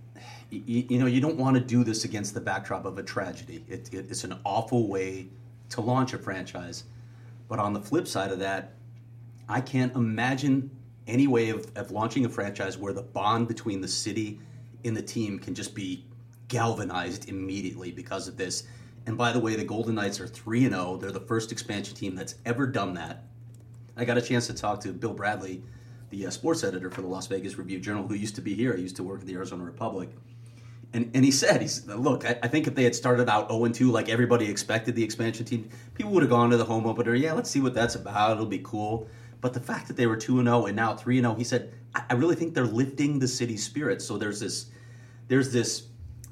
You, 0.49 0.85
you, 0.89 0.97
know, 0.97 1.07
you 1.07 1.19
don't 1.19 1.37
want 1.37 1.55
to 1.55 1.61
do 1.61 1.83
this 1.83 2.05
against 2.05 2.33
the 2.33 2.39
backdrop 2.39 2.85
of 2.85 2.97
a 2.97 3.03
tragedy. 3.03 3.65
It, 3.67 3.93
it, 3.93 4.09
it's 4.09 4.23
an 4.23 4.39
awful 4.45 4.87
way 4.87 5.27
to 5.69 5.81
launch 5.81 6.13
a 6.13 6.17
franchise. 6.17 6.85
But 7.49 7.59
on 7.59 7.73
the 7.73 7.81
flip 7.81 8.07
side 8.07 8.31
of 8.31 8.39
that, 8.39 8.73
I 9.49 9.59
can't 9.59 9.93
imagine 9.95 10.69
any 11.05 11.27
way 11.27 11.49
of, 11.49 11.69
of 11.75 11.91
launching 11.91 12.25
a 12.25 12.29
franchise 12.29 12.77
where 12.77 12.93
the 12.93 13.01
bond 13.01 13.49
between 13.49 13.81
the 13.81 13.87
city 13.87 14.39
and 14.85 14.95
the 14.95 15.01
team 15.01 15.37
can 15.37 15.53
just 15.53 15.75
be 15.75 16.05
galvanized 16.47 17.29
immediately 17.29 17.91
because 17.91 18.27
of 18.27 18.37
this. 18.37 18.63
And 19.07 19.17
by 19.17 19.31
the 19.31 19.39
way, 19.39 19.55
the 19.55 19.63
Golden 19.63 19.95
Knights 19.95 20.19
are 20.19 20.27
3 20.27 20.67
0. 20.67 20.97
They're 20.97 21.11
the 21.11 21.21
first 21.21 21.53
expansion 21.53 21.95
team 21.95 22.13
that's 22.13 22.35
ever 22.45 22.67
done 22.67 22.93
that. 22.95 23.23
I 23.95 24.03
got 24.03 24.17
a 24.17 24.21
chance 24.21 24.47
to 24.47 24.53
talk 24.53 24.81
to 24.81 24.91
Bill 24.91 25.13
Bradley, 25.13 25.63
the 26.09 26.27
uh, 26.27 26.29
sports 26.29 26.63
editor 26.65 26.91
for 26.91 27.01
the 27.01 27.07
Las 27.07 27.25
Vegas 27.27 27.57
Review 27.57 27.79
Journal, 27.79 28.05
who 28.05 28.15
used 28.15 28.35
to 28.35 28.41
be 28.41 28.53
here. 28.53 28.73
I 28.73 28.77
used 28.77 28.97
to 28.97 29.03
work 29.03 29.21
at 29.21 29.25
the 29.25 29.33
Arizona 29.33 29.63
Republic. 29.63 30.09
And, 30.93 31.09
and 31.13 31.23
he 31.23 31.31
said, 31.31 31.61
he's, 31.61 31.87
look, 31.87 32.25
I, 32.25 32.37
I 32.43 32.47
think 32.49 32.67
if 32.67 32.75
they 32.75 32.83
had 32.83 32.95
started 32.95 33.29
out 33.29 33.49
0 33.49 33.69
2 33.69 33.89
like 33.89 34.09
everybody 34.09 34.49
expected 34.49 34.93
the 34.93 35.03
expansion 35.03 35.45
team, 35.45 35.69
people 35.93 36.11
would 36.11 36.23
have 36.23 36.29
gone 36.29 36.49
to 36.49 36.57
the 36.57 36.65
home 36.65 36.85
opener. 36.85 37.15
Yeah, 37.15 37.31
let's 37.31 37.49
see 37.49 37.61
what 37.61 37.73
that's 37.73 37.95
about. 37.95 38.33
It'll 38.33 38.45
be 38.45 38.59
cool. 38.59 39.07
But 39.39 39.53
the 39.53 39.61
fact 39.61 39.87
that 39.87 39.95
they 39.95 40.07
were 40.07 40.17
2 40.17 40.43
0 40.43 40.65
and 40.65 40.75
now 40.75 40.95
3 40.95 41.21
0, 41.21 41.33
he 41.35 41.45
said, 41.45 41.73
I, 41.95 42.03
I 42.09 42.13
really 42.15 42.35
think 42.35 42.53
they're 42.53 42.65
lifting 42.65 43.19
the 43.19 43.27
city's 43.27 43.63
spirit. 43.63 44.01
So 44.01 44.17
there's 44.17 44.41
this, 44.41 44.65
there's 45.29 45.53
this 45.53 45.87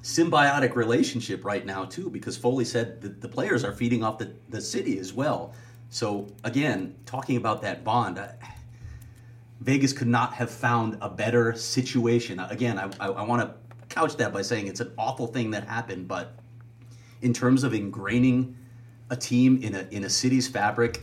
symbiotic 0.05 0.75
relationship 0.75 1.43
right 1.43 1.65
now 1.65 1.83
too 1.83 2.11
because 2.11 2.37
foley 2.37 2.63
said 2.63 3.01
that 3.01 3.21
the 3.21 3.27
players 3.27 3.63
are 3.63 3.73
feeding 3.73 4.03
off 4.03 4.19
the, 4.19 4.31
the 4.49 4.61
city 4.61 4.99
as 4.99 5.11
well 5.11 5.51
so 5.89 6.27
again 6.43 6.95
talking 7.07 7.37
about 7.37 7.59
that 7.59 7.83
bond 7.83 8.19
I, 8.19 8.35
vegas 9.61 9.93
could 9.93 10.07
not 10.07 10.31
have 10.35 10.51
found 10.51 10.99
a 11.01 11.09
better 11.09 11.55
situation 11.55 12.39
again 12.39 12.77
i, 12.77 12.87
I, 12.99 13.07
I 13.07 13.21
want 13.23 13.41
to 13.41 13.55
couch 13.89 14.15
that 14.17 14.31
by 14.31 14.43
saying 14.43 14.67
it's 14.67 14.79
an 14.79 14.93
awful 14.95 15.25
thing 15.25 15.49
that 15.51 15.67
happened 15.67 16.07
but 16.07 16.37
in 17.23 17.33
terms 17.33 17.63
of 17.63 17.71
ingraining 17.71 18.53
a 19.09 19.15
team 19.15 19.59
in 19.63 19.73
a, 19.73 19.87
in 19.89 20.03
a 20.03 20.09
city's 20.09 20.47
fabric 20.47 21.01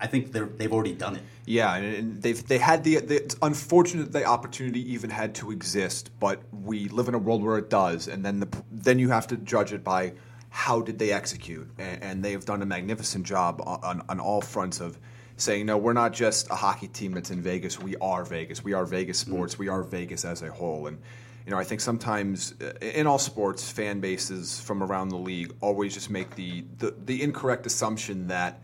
I 0.00 0.06
think 0.06 0.32
they've 0.32 0.72
already 0.72 0.92
done 0.92 1.16
it. 1.16 1.22
Yeah, 1.48 1.76
and 1.76 2.22
they've 2.22 2.46
they 2.46 2.58
had 2.58 2.84
the, 2.84 2.96
the 3.00 3.24
it's 3.24 3.36
unfortunate 3.40 4.12
the 4.12 4.24
opportunity 4.24 4.92
even 4.92 5.08
had 5.08 5.34
to 5.36 5.50
exist, 5.50 6.10
but 6.20 6.42
we 6.52 6.88
live 6.88 7.08
in 7.08 7.14
a 7.14 7.18
world 7.18 7.42
where 7.42 7.56
it 7.56 7.70
does, 7.70 8.06
and 8.06 8.22
then 8.22 8.40
the 8.40 8.48
then 8.70 8.98
you 8.98 9.08
have 9.08 9.26
to 9.28 9.36
judge 9.38 9.72
it 9.72 9.82
by 9.82 10.12
how 10.50 10.82
did 10.82 10.98
they 10.98 11.10
execute? 11.10 11.66
And, 11.78 12.02
and 12.02 12.24
they've 12.24 12.44
done 12.44 12.60
a 12.60 12.66
magnificent 12.66 13.24
job 13.24 13.62
on, 13.64 13.80
on, 13.82 14.02
on 14.08 14.20
all 14.20 14.40
fronts 14.40 14.80
of 14.80 14.98
saying, 15.36 15.66
no, 15.66 15.78
we're 15.78 15.92
not 15.92 16.12
just 16.12 16.50
a 16.50 16.54
hockey 16.54 16.88
team 16.88 17.12
that's 17.12 17.30
in 17.30 17.40
Vegas. 17.40 17.80
We 17.80 17.96
are 17.96 18.24
Vegas. 18.24 18.64
We 18.64 18.72
are 18.72 18.84
Vegas 18.84 19.18
sports. 19.18 19.58
We 19.58 19.68
are 19.68 19.82
Vegas 19.82 20.24
as 20.24 20.42
a 20.42 20.50
whole. 20.50 20.86
And 20.86 20.98
you 21.46 21.52
know, 21.52 21.58
I 21.58 21.64
think 21.64 21.80
sometimes 21.80 22.54
uh, 22.60 22.72
in 22.80 23.06
all 23.06 23.18
sports, 23.18 23.70
fan 23.70 24.00
bases 24.00 24.60
from 24.60 24.82
around 24.82 25.08
the 25.08 25.16
league 25.16 25.54
always 25.60 25.94
just 25.94 26.10
make 26.10 26.34
the, 26.34 26.64
the, 26.78 26.94
the 27.04 27.22
incorrect 27.22 27.64
assumption 27.66 28.26
that 28.26 28.60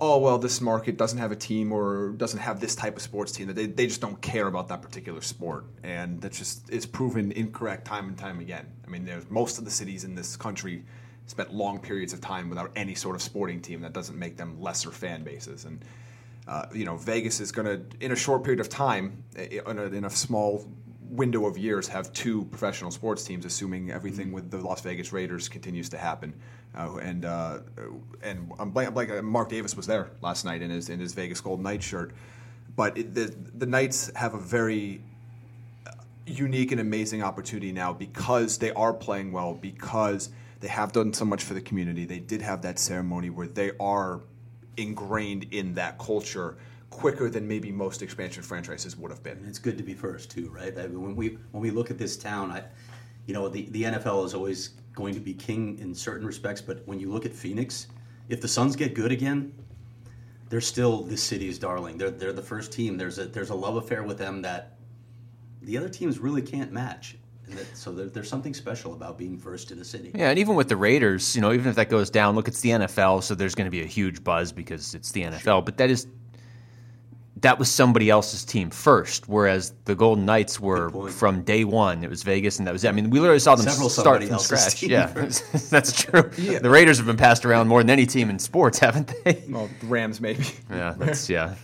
oh 0.00 0.18
well 0.18 0.38
this 0.38 0.60
market 0.60 0.96
doesn't 0.96 1.18
have 1.18 1.32
a 1.32 1.36
team 1.36 1.72
or 1.72 2.10
doesn't 2.16 2.40
have 2.40 2.60
this 2.60 2.74
type 2.74 2.96
of 2.96 3.02
sports 3.02 3.32
team 3.32 3.46
that 3.46 3.54
they, 3.56 3.66
they 3.66 3.86
just 3.86 4.00
don't 4.00 4.20
care 4.20 4.46
about 4.46 4.68
that 4.68 4.82
particular 4.82 5.20
sport. 5.20 5.64
And 5.82 6.20
that's 6.20 6.38
just 6.38 6.68
it's 6.70 6.86
proven 6.86 7.32
incorrect 7.32 7.86
time 7.86 8.08
and 8.08 8.18
time 8.18 8.40
again. 8.40 8.66
I 8.86 8.90
mean 8.90 9.04
there's 9.04 9.28
most 9.30 9.58
of 9.58 9.64
the 9.64 9.70
cities 9.70 10.04
in 10.04 10.14
this 10.14 10.36
country 10.36 10.84
spent 11.26 11.52
long 11.52 11.80
periods 11.80 12.12
of 12.12 12.20
time 12.20 12.48
without 12.48 12.70
any 12.76 12.94
sort 12.94 13.16
of 13.16 13.22
sporting 13.22 13.60
team 13.60 13.80
that 13.80 13.92
doesn't 13.92 14.18
make 14.18 14.36
them 14.36 14.60
lesser 14.60 14.90
fan 14.90 15.24
bases. 15.24 15.64
And 15.64 15.84
uh, 16.46 16.66
you 16.72 16.84
know 16.84 16.96
vegas 16.96 17.40
is 17.40 17.50
going 17.50 17.66
to 17.66 18.04
in 18.04 18.12
a 18.12 18.16
short 18.16 18.44
period 18.44 18.60
of 18.60 18.68
time 18.68 19.24
in 19.36 19.78
a, 19.78 19.82
in 19.84 20.04
a 20.04 20.10
small 20.10 20.66
window 21.10 21.46
of 21.46 21.56
years 21.56 21.88
have 21.88 22.12
two 22.12 22.44
professional 22.46 22.90
sports 22.90 23.24
teams, 23.24 23.44
assuming 23.44 23.90
everything 23.90 24.32
with 24.32 24.50
the 24.50 24.58
Las 24.58 24.80
Vegas 24.80 25.12
Raiders 25.12 25.48
continues 25.48 25.88
to 25.90 25.98
happen. 25.98 26.34
Uh, 26.76 26.96
and 26.96 27.24
uh, 27.24 27.58
and 28.22 28.50
I'm 28.58 28.74
like, 28.74 28.94
like 28.94 29.10
uh, 29.10 29.22
Mark 29.22 29.48
Davis 29.48 29.76
was 29.76 29.86
there 29.86 30.10
last 30.20 30.44
night 30.44 30.62
in 30.62 30.70
his 30.70 30.88
in 30.88 31.00
his 31.00 31.14
Vegas 31.14 31.40
Golden 31.40 31.62
Knights 31.62 31.86
shirt. 31.86 32.12
But 32.74 32.98
it, 32.98 33.14
the 33.14 33.34
the 33.54 33.66
Knights 33.66 34.10
have 34.14 34.34
a 34.34 34.38
very 34.38 35.00
uh, 35.86 35.92
unique 36.26 36.72
and 36.72 36.80
amazing 36.80 37.22
opportunity 37.22 37.72
now 37.72 37.92
because 37.92 38.58
they 38.58 38.72
are 38.72 38.92
playing 38.92 39.32
well 39.32 39.54
because 39.54 40.30
they 40.60 40.68
have 40.68 40.92
done 40.92 41.12
so 41.12 41.24
much 41.24 41.44
for 41.44 41.54
the 41.54 41.60
community. 41.60 42.04
They 42.04 42.18
did 42.18 42.42
have 42.42 42.62
that 42.62 42.78
ceremony 42.78 43.30
where 43.30 43.46
they 43.46 43.72
are 43.80 44.20
ingrained 44.76 45.46
in 45.52 45.74
that 45.74 45.98
culture 45.98 46.56
quicker 46.96 47.28
than 47.28 47.46
maybe 47.46 47.70
most 47.70 48.00
expansion 48.00 48.42
franchises 48.42 48.96
would 48.96 49.10
have 49.10 49.22
been. 49.22 49.36
And 49.36 49.46
it's 49.46 49.58
good 49.58 49.76
to 49.76 49.84
be 49.84 49.92
first 49.92 50.30
too, 50.30 50.48
right? 50.48 50.76
I 50.78 50.86
mean, 50.86 51.02
when 51.02 51.14
we 51.14 51.38
when 51.52 51.62
we 51.62 51.70
look 51.70 51.90
at 51.90 51.98
this 51.98 52.16
town, 52.16 52.50
I, 52.50 52.62
you 53.26 53.34
know, 53.34 53.48
the 53.48 53.68
the 53.70 53.82
NFL 53.82 54.24
is 54.24 54.32
always 54.32 54.70
going 54.94 55.12
to 55.12 55.20
be 55.20 55.34
king 55.34 55.78
in 55.78 55.94
certain 55.94 56.26
respects, 56.26 56.62
but 56.62 56.82
when 56.86 56.98
you 56.98 57.10
look 57.10 57.26
at 57.26 57.34
Phoenix, 57.34 57.88
if 58.30 58.40
the 58.40 58.48
Suns 58.48 58.76
get 58.76 58.94
good 58.94 59.12
again, 59.12 59.52
they're 60.48 60.62
still 60.62 61.02
this 61.02 61.22
city's 61.22 61.58
darling. 61.58 61.98
They're 61.98 62.10
they're 62.10 62.32
the 62.32 62.42
first 62.42 62.72
team. 62.72 62.96
There's 62.96 63.18
a 63.18 63.26
there's 63.26 63.50
a 63.50 63.54
love 63.54 63.76
affair 63.76 64.02
with 64.02 64.16
them 64.16 64.40
that 64.42 64.78
the 65.60 65.76
other 65.76 65.90
teams 65.90 66.18
really 66.18 66.42
can't 66.42 66.72
match. 66.72 67.16
That, 67.48 67.76
so 67.76 67.92
there, 67.92 68.06
there's 68.06 68.28
something 68.28 68.54
special 68.54 68.94
about 68.94 69.18
being 69.18 69.38
first 69.38 69.70
in 69.70 69.78
the 69.78 69.84
city. 69.84 70.10
Yeah, 70.14 70.30
and 70.30 70.38
even 70.38 70.56
with 70.56 70.68
the 70.68 70.76
Raiders, 70.76 71.36
you 71.36 71.40
know, 71.40 71.52
even 71.52 71.68
if 71.68 71.76
that 71.76 71.88
goes 71.88 72.10
down, 72.10 72.34
look, 72.34 72.48
it's 72.48 72.60
the 72.60 72.70
NFL, 72.70 73.22
so 73.22 73.36
there's 73.36 73.54
going 73.54 73.66
to 73.66 73.70
be 73.70 73.82
a 73.82 73.86
huge 73.86 74.24
buzz 74.24 74.50
because 74.50 74.94
it's 74.94 75.12
the 75.12 75.22
NFL. 75.22 75.40
Sure. 75.40 75.62
But 75.62 75.76
that 75.76 75.88
is 75.88 76.08
that 77.40 77.58
was 77.58 77.70
somebody 77.70 78.08
else's 78.08 78.44
team 78.44 78.70
first, 78.70 79.28
whereas 79.28 79.74
the 79.84 79.94
Golden 79.94 80.24
Knights 80.24 80.58
were 80.58 81.10
from 81.10 81.42
day 81.42 81.64
one. 81.64 82.02
It 82.02 82.08
was 82.08 82.22
Vegas, 82.22 82.58
and 82.58 82.66
that 82.66 82.72
was 82.72 82.82
it. 82.84 82.88
I 82.88 82.92
mean, 82.92 83.10
we 83.10 83.20
literally 83.20 83.40
saw 83.40 83.54
them 83.54 83.66
Several 83.66 83.90
start 83.90 84.24
from 84.24 84.38
scratch. 84.38 84.82
Yeah, 84.82 85.06
that's 85.70 86.02
true. 86.02 86.30
Yeah. 86.46 86.58
The 86.60 86.70
Raiders 86.70 86.98
have 86.98 87.06
been 87.06 87.16
passed 87.16 87.44
around 87.44 87.66
more 87.68 87.80
than 87.80 87.90
any 87.90 88.06
team 88.06 88.30
in 88.30 88.38
sports, 88.38 88.78
haven't 88.86 89.12
they? 89.24 89.42
Well, 89.48 89.68
the 89.80 89.86
Rams 89.86 90.20
maybe. 90.20 90.44
Yeah, 90.70 90.94
that's 90.96 91.28
yeah. 91.28 91.54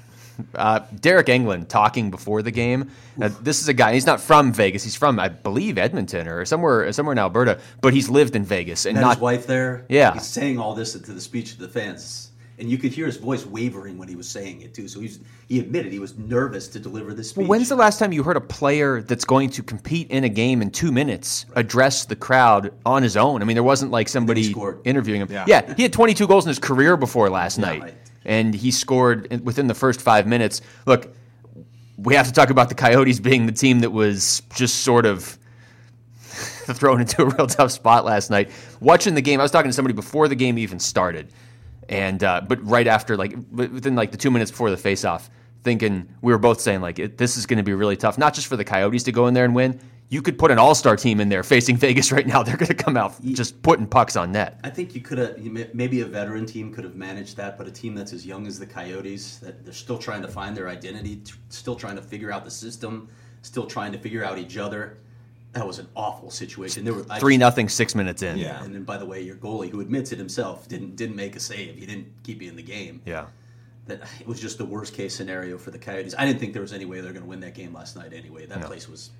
Uh, 0.54 0.80
Deryk 0.96 1.26
Engelland 1.26 1.68
talking 1.68 2.10
before 2.10 2.42
the 2.42 2.50
game. 2.50 2.90
Uh, 3.20 3.30
this 3.42 3.60
is 3.60 3.68
a 3.68 3.72
guy. 3.72 3.94
He's 3.94 4.06
not 4.06 4.20
from 4.20 4.52
Vegas. 4.52 4.82
He's 4.82 4.96
from, 4.96 5.20
I 5.20 5.28
believe, 5.28 5.78
Edmonton 5.78 6.26
or 6.26 6.44
somewhere 6.44 6.90
somewhere 6.92 7.12
in 7.12 7.18
Alberta. 7.18 7.60
But 7.80 7.92
he's 7.94 8.08
lived 8.08 8.34
in 8.34 8.44
Vegas 8.44 8.86
and 8.86 8.94
Met 8.94 9.00
not 9.02 9.14
his 9.14 9.20
wife 9.22 9.46
there. 9.46 9.84
Yeah, 9.88 10.14
he's 10.14 10.26
saying 10.26 10.58
all 10.58 10.74
this 10.74 10.92
to 10.92 10.98
the 10.98 11.20
speech 11.20 11.52
of 11.52 11.58
the 11.58 11.68
fans 11.68 12.31
and 12.62 12.70
you 12.70 12.78
could 12.78 12.92
hear 12.92 13.06
his 13.06 13.16
voice 13.16 13.44
wavering 13.44 13.98
when 13.98 14.06
he 14.06 14.14
was 14.14 14.28
saying 14.28 14.62
it 14.62 14.72
too. 14.72 14.86
So 14.86 15.00
he's 15.00 15.18
he 15.48 15.58
admitted 15.58 15.90
he 15.90 15.98
was 15.98 16.16
nervous 16.16 16.68
to 16.68 16.78
deliver 16.78 17.12
this 17.12 17.30
speech. 17.30 17.38
Well, 17.38 17.48
when's 17.48 17.68
the 17.68 17.74
last 17.74 17.98
time 17.98 18.12
you 18.12 18.22
heard 18.22 18.36
a 18.36 18.40
player 18.40 19.02
that's 19.02 19.24
going 19.24 19.50
to 19.50 19.64
compete 19.64 20.08
in 20.12 20.22
a 20.22 20.28
game 20.28 20.62
in 20.62 20.70
two 20.70 20.92
minutes 20.92 21.44
address 21.56 22.04
the 22.04 22.14
crowd 22.14 22.72
on 22.86 23.02
his 23.02 23.16
own? 23.16 23.42
I 23.42 23.44
mean, 23.46 23.56
there 23.56 23.64
wasn't 23.64 23.90
like 23.90 24.08
somebody 24.08 24.54
interviewing 24.84 25.22
him. 25.22 25.32
Yeah. 25.32 25.44
yeah. 25.48 25.74
he 25.74 25.82
had 25.82 25.92
22 25.92 26.28
goals 26.28 26.44
in 26.44 26.50
his 26.50 26.60
career 26.60 26.96
before 26.96 27.28
last 27.30 27.58
yeah, 27.58 27.64
night, 27.64 27.82
right. 27.82 27.94
and 28.24 28.54
he 28.54 28.70
scored 28.70 29.44
within 29.44 29.66
the 29.66 29.74
first 29.74 30.00
five 30.00 30.28
minutes. 30.28 30.60
Look, 30.86 31.12
we 31.98 32.14
have 32.14 32.28
to 32.28 32.32
talk 32.32 32.50
about 32.50 32.68
the 32.68 32.76
Coyotes 32.76 33.18
being 33.18 33.46
the 33.46 33.52
team 33.52 33.80
that 33.80 33.90
was 33.90 34.40
just 34.54 34.84
sort 34.84 35.04
of 35.04 35.36
thrown 36.22 37.00
into 37.00 37.22
a 37.22 37.26
real 37.26 37.48
tough 37.48 37.72
spot 37.72 38.04
last 38.04 38.30
night. 38.30 38.52
Watching 38.78 39.16
the 39.16 39.20
game, 39.20 39.40
I 39.40 39.42
was 39.42 39.50
talking 39.50 39.68
to 39.68 39.74
somebody 39.74 39.94
before 39.94 40.28
the 40.28 40.36
game 40.36 40.58
even 40.58 40.78
started 40.78 41.32
and 41.88 42.22
uh, 42.22 42.40
but 42.46 42.64
right 42.66 42.86
after, 42.86 43.16
like 43.16 43.34
within 43.50 43.94
like 43.94 44.10
the 44.10 44.16
two 44.16 44.30
minutes 44.30 44.50
before 44.50 44.70
the 44.70 44.76
face-off, 44.76 45.30
thinking 45.62 46.08
we 46.20 46.32
were 46.32 46.38
both 46.38 46.60
saying 46.60 46.80
like 46.80 46.98
it, 46.98 47.18
this 47.18 47.36
is 47.36 47.46
going 47.46 47.58
to 47.58 47.62
be 47.62 47.74
really 47.74 47.96
tough, 47.96 48.18
not 48.18 48.34
just 48.34 48.46
for 48.46 48.56
the 48.56 48.64
Coyotes 48.64 49.02
to 49.04 49.12
go 49.12 49.26
in 49.26 49.34
there 49.34 49.44
and 49.44 49.54
win. 49.54 49.78
You 50.08 50.20
could 50.20 50.38
put 50.38 50.50
an 50.50 50.58
all-star 50.58 50.96
team 50.96 51.20
in 51.20 51.30
there 51.30 51.42
facing 51.42 51.76
Vegas 51.78 52.12
right 52.12 52.26
now. 52.26 52.42
They're 52.42 52.58
going 52.58 52.68
to 52.68 52.74
come 52.74 52.98
out 52.98 53.14
just 53.22 53.62
putting 53.62 53.86
pucks 53.86 54.14
on 54.14 54.32
net. 54.32 54.60
I 54.62 54.68
think 54.68 54.94
you 54.94 55.00
could 55.00 55.16
have 55.16 55.38
maybe 55.74 56.02
a 56.02 56.06
veteran 56.06 56.44
team 56.44 56.72
could 56.72 56.84
have 56.84 56.96
managed 56.96 57.38
that, 57.38 57.56
but 57.56 57.66
a 57.66 57.70
team 57.70 57.94
that's 57.94 58.12
as 58.12 58.26
young 58.26 58.46
as 58.46 58.58
the 58.58 58.66
Coyotes 58.66 59.38
that 59.38 59.64
they're 59.64 59.72
still 59.72 59.96
trying 59.96 60.20
to 60.20 60.28
find 60.28 60.54
their 60.54 60.68
identity, 60.68 61.22
still 61.48 61.76
trying 61.76 61.96
to 61.96 62.02
figure 62.02 62.30
out 62.30 62.44
the 62.44 62.50
system, 62.50 63.08
still 63.40 63.66
trying 63.66 63.90
to 63.92 63.98
figure 63.98 64.22
out 64.22 64.38
each 64.38 64.58
other 64.58 64.98
that 65.52 65.66
was 65.66 65.78
an 65.78 65.88
awful 65.94 66.30
situation. 66.30 66.84
There 66.84 66.94
were 66.94 67.04
I 67.10 67.18
three 67.18 67.34
just, 67.34 67.40
nothing 67.40 67.68
six 67.68 67.94
minutes 67.94 68.22
in. 68.22 68.38
Yeah, 68.38 68.62
and 68.62 68.74
then 68.74 68.84
by 68.84 68.96
the 68.96 69.04
way, 69.04 69.20
your 69.20 69.36
goalie, 69.36 69.68
who 69.68 69.80
admits 69.80 70.12
it 70.12 70.18
himself, 70.18 70.66
didn't 70.68 70.96
didn't 70.96 71.16
make 71.16 71.36
a 71.36 71.40
save. 71.40 71.76
He 71.76 71.86
didn't 71.86 72.08
keep 72.22 72.42
you 72.42 72.48
in 72.48 72.56
the 72.56 72.62
game. 72.62 73.02
Yeah, 73.04 73.26
that 73.86 74.02
it 74.20 74.26
was 74.26 74.40
just 74.40 74.58
the 74.58 74.64
worst 74.64 74.94
case 74.94 75.14
scenario 75.14 75.58
for 75.58 75.70
the 75.70 75.78
Coyotes. 75.78 76.14
I 76.16 76.24
didn't 76.24 76.40
think 76.40 76.54
there 76.54 76.62
was 76.62 76.72
any 76.72 76.86
way 76.86 77.00
they're 77.00 77.12
going 77.12 77.24
to 77.24 77.28
win 77.28 77.40
that 77.40 77.54
game 77.54 77.74
last 77.74 77.96
night. 77.96 78.12
Anyway, 78.14 78.46
that 78.46 78.60
no. 78.60 78.66
place 78.66 78.88
was 78.88 79.10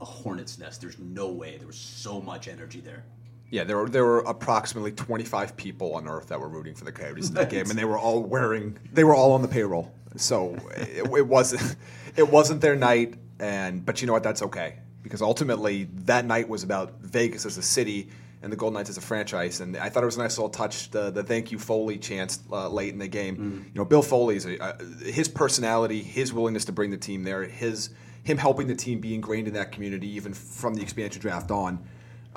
a 0.00 0.04
hornet's 0.04 0.58
nest. 0.58 0.80
There's 0.80 0.98
no 0.98 1.28
way. 1.28 1.56
There 1.56 1.66
was 1.66 1.78
so 1.78 2.20
much 2.20 2.46
energy 2.46 2.80
there. 2.80 3.04
Yeah, 3.50 3.64
there 3.64 3.78
were 3.78 3.88
there 3.88 4.04
were 4.04 4.20
approximately 4.20 4.92
25 4.92 5.56
people 5.56 5.96
on 5.96 6.06
Earth 6.06 6.28
that 6.28 6.38
were 6.38 6.48
rooting 6.48 6.76
for 6.76 6.84
the 6.84 6.92
Coyotes 6.92 7.30
in 7.30 7.34
that 7.34 7.50
game, 7.50 7.68
and 7.68 7.76
they 7.76 7.84
were 7.84 7.98
all 7.98 8.22
wearing 8.22 8.78
they 8.92 9.02
were 9.02 9.14
all 9.14 9.32
on 9.32 9.42
the 9.42 9.48
payroll. 9.48 9.92
So 10.14 10.56
it, 10.76 11.10
it 11.12 11.26
wasn't 11.26 11.74
it 12.16 12.30
wasn't 12.30 12.60
their 12.60 12.76
night, 12.76 13.14
and 13.40 13.84
but 13.84 14.00
you 14.00 14.06
know 14.06 14.12
what? 14.12 14.22
That's 14.22 14.42
okay 14.42 14.76
because 15.02 15.22
ultimately 15.22 15.84
that 16.04 16.24
night 16.24 16.48
was 16.48 16.62
about 16.62 17.00
Vegas 17.00 17.46
as 17.46 17.58
a 17.58 17.62
city 17.62 18.08
and 18.42 18.50
the 18.50 18.56
Golden 18.56 18.74
Knights 18.74 18.90
as 18.90 18.96
a 18.96 19.02
franchise. 19.02 19.60
And 19.60 19.76
I 19.76 19.88
thought 19.88 20.02
it 20.02 20.06
was 20.06 20.16
a 20.16 20.20
nice 20.20 20.38
little 20.38 20.50
touch, 20.50 20.90
the, 20.90 21.10
the 21.10 21.22
thank 21.22 21.52
you 21.52 21.58
Foley 21.58 21.98
chance 21.98 22.40
uh, 22.50 22.68
late 22.68 22.92
in 22.92 22.98
the 22.98 23.08
game. 23.08 23.36
Mm. 23.36 23.64
You 23.66 23.72
know, 23.74 23.84
Bill 23.84 24.02
Foley's 24.02 24.46
a, 24.46 24.62
uh, 24.62 24.78
his 25.04 25.28
personality, 25.28 26.02
his 26.02 26.32
willingness 26.32 26.64
to 26.66 26.72
bring 26.72 26.90
the 26.90 26.96
team 26.96 27.24
there, 27.24 27.44
his 27.44 27.90
him 28.22 28.36
helping 28.36 28.66
the 28.66 28.74
team 28.74 29.00
be 29.00 29.14
ingrained 29.14 29.48
in 29.48 29.54
that 29.54 29.72
community 29.72 30.08
even 30.08 30.34
from 30.34 30.74
the 30.74 30.82
expansion 30.82 31.20
draft 31.20 31.50
on, 31.50 31.82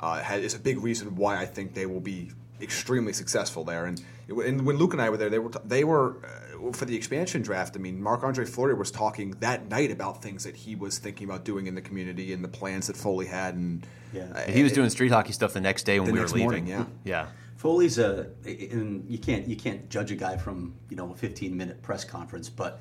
uh, 0.00 0.22
is 0.32 0.54
a 0.54 0.58
big 0.58 0.82
reason 0.82 1.14
why 1.16 1.36
I 1.36 1.46
think 1.46 1.74
they 1.74 1.86
will 1.86 2.00
be 2.00 2.30
extremely 2.60 3.12
successful 3.12 3.64
there. 3.64 3.84
And, 3.84 4.02
and 4.28 4.66
when 4.66 4.76
Luke 4.76 4.92
and 4.92 5.02
I 5.02 5.10
were 5.10 5.16
there, 5.16 5.30
they 5.30 5.38
were 5.38 5.50
they 5.64 5.84
were 5.84 6.16
uh, 6.24 6.53
for 6.72 6.84
the 6.84 6.96
expansion 6.96 7.42
draft. 7.42 7.76
I 7.76 7.78
mean, 7.78 8.02
Marc 8.02 8.22
Andre 8.22 8.44
Fleury 8.44 8.74
was 8.74 8.90
talking 8.90 9.32
that 9.40 9.68
night 9.68 9.90
about 9.90 10.22
things 10.22 10.44
that 10.44 10.56
he 10.56 10.74
was 10.74 10.98
thinking 10.98 11.28
about 11.28 11.44
doing 11.44 11.66
in 11.66 11.74
the 11.74 11.82
community 11.82 12.32
and 12.32 12.42
the 12.42 12.48
plans 12.48 12.86
that 12.86 12.96
Foley 12.96 13.26
had. 13.26 13.54
And 13.54 13.86
yeah, 14.12 14.32
uh, 14.34 14.50
he 14.50 14.62
was 14.62 14.72
doing 14.72 14.90
street 14.90 15.10
hockey 15.12 15.32
stuff 15.32 15.52
the 15.52 15.60
next 15.60 15.84
day 15.84 16.00
when 16.00 16.12
we 16.12 16.18
were 16.18 16.26
leaving. 16.26 16.42
Morning, 16.42 16.66
yeah, 16.66 16.84
yeah. 17.04 17.26
Foley's 17.56 17.98
a, 17.98 18.28
and 18.44 19.08
you 19.08 19.18
can't 19.18 19.46
you 19.46 19.56
can't 19.56 19.88
judge 19.88 20.10
a 20.10 20.16
guy 20.16 20.36
from 20.36 20.74
you 20.90 20.96
know 20.96 21.12
a 21.12 21.14
15 21.14 21.56
minute 21.56 21.82
press 21.82 22.04
conference, 22.04 22.48
but 22.48 22.80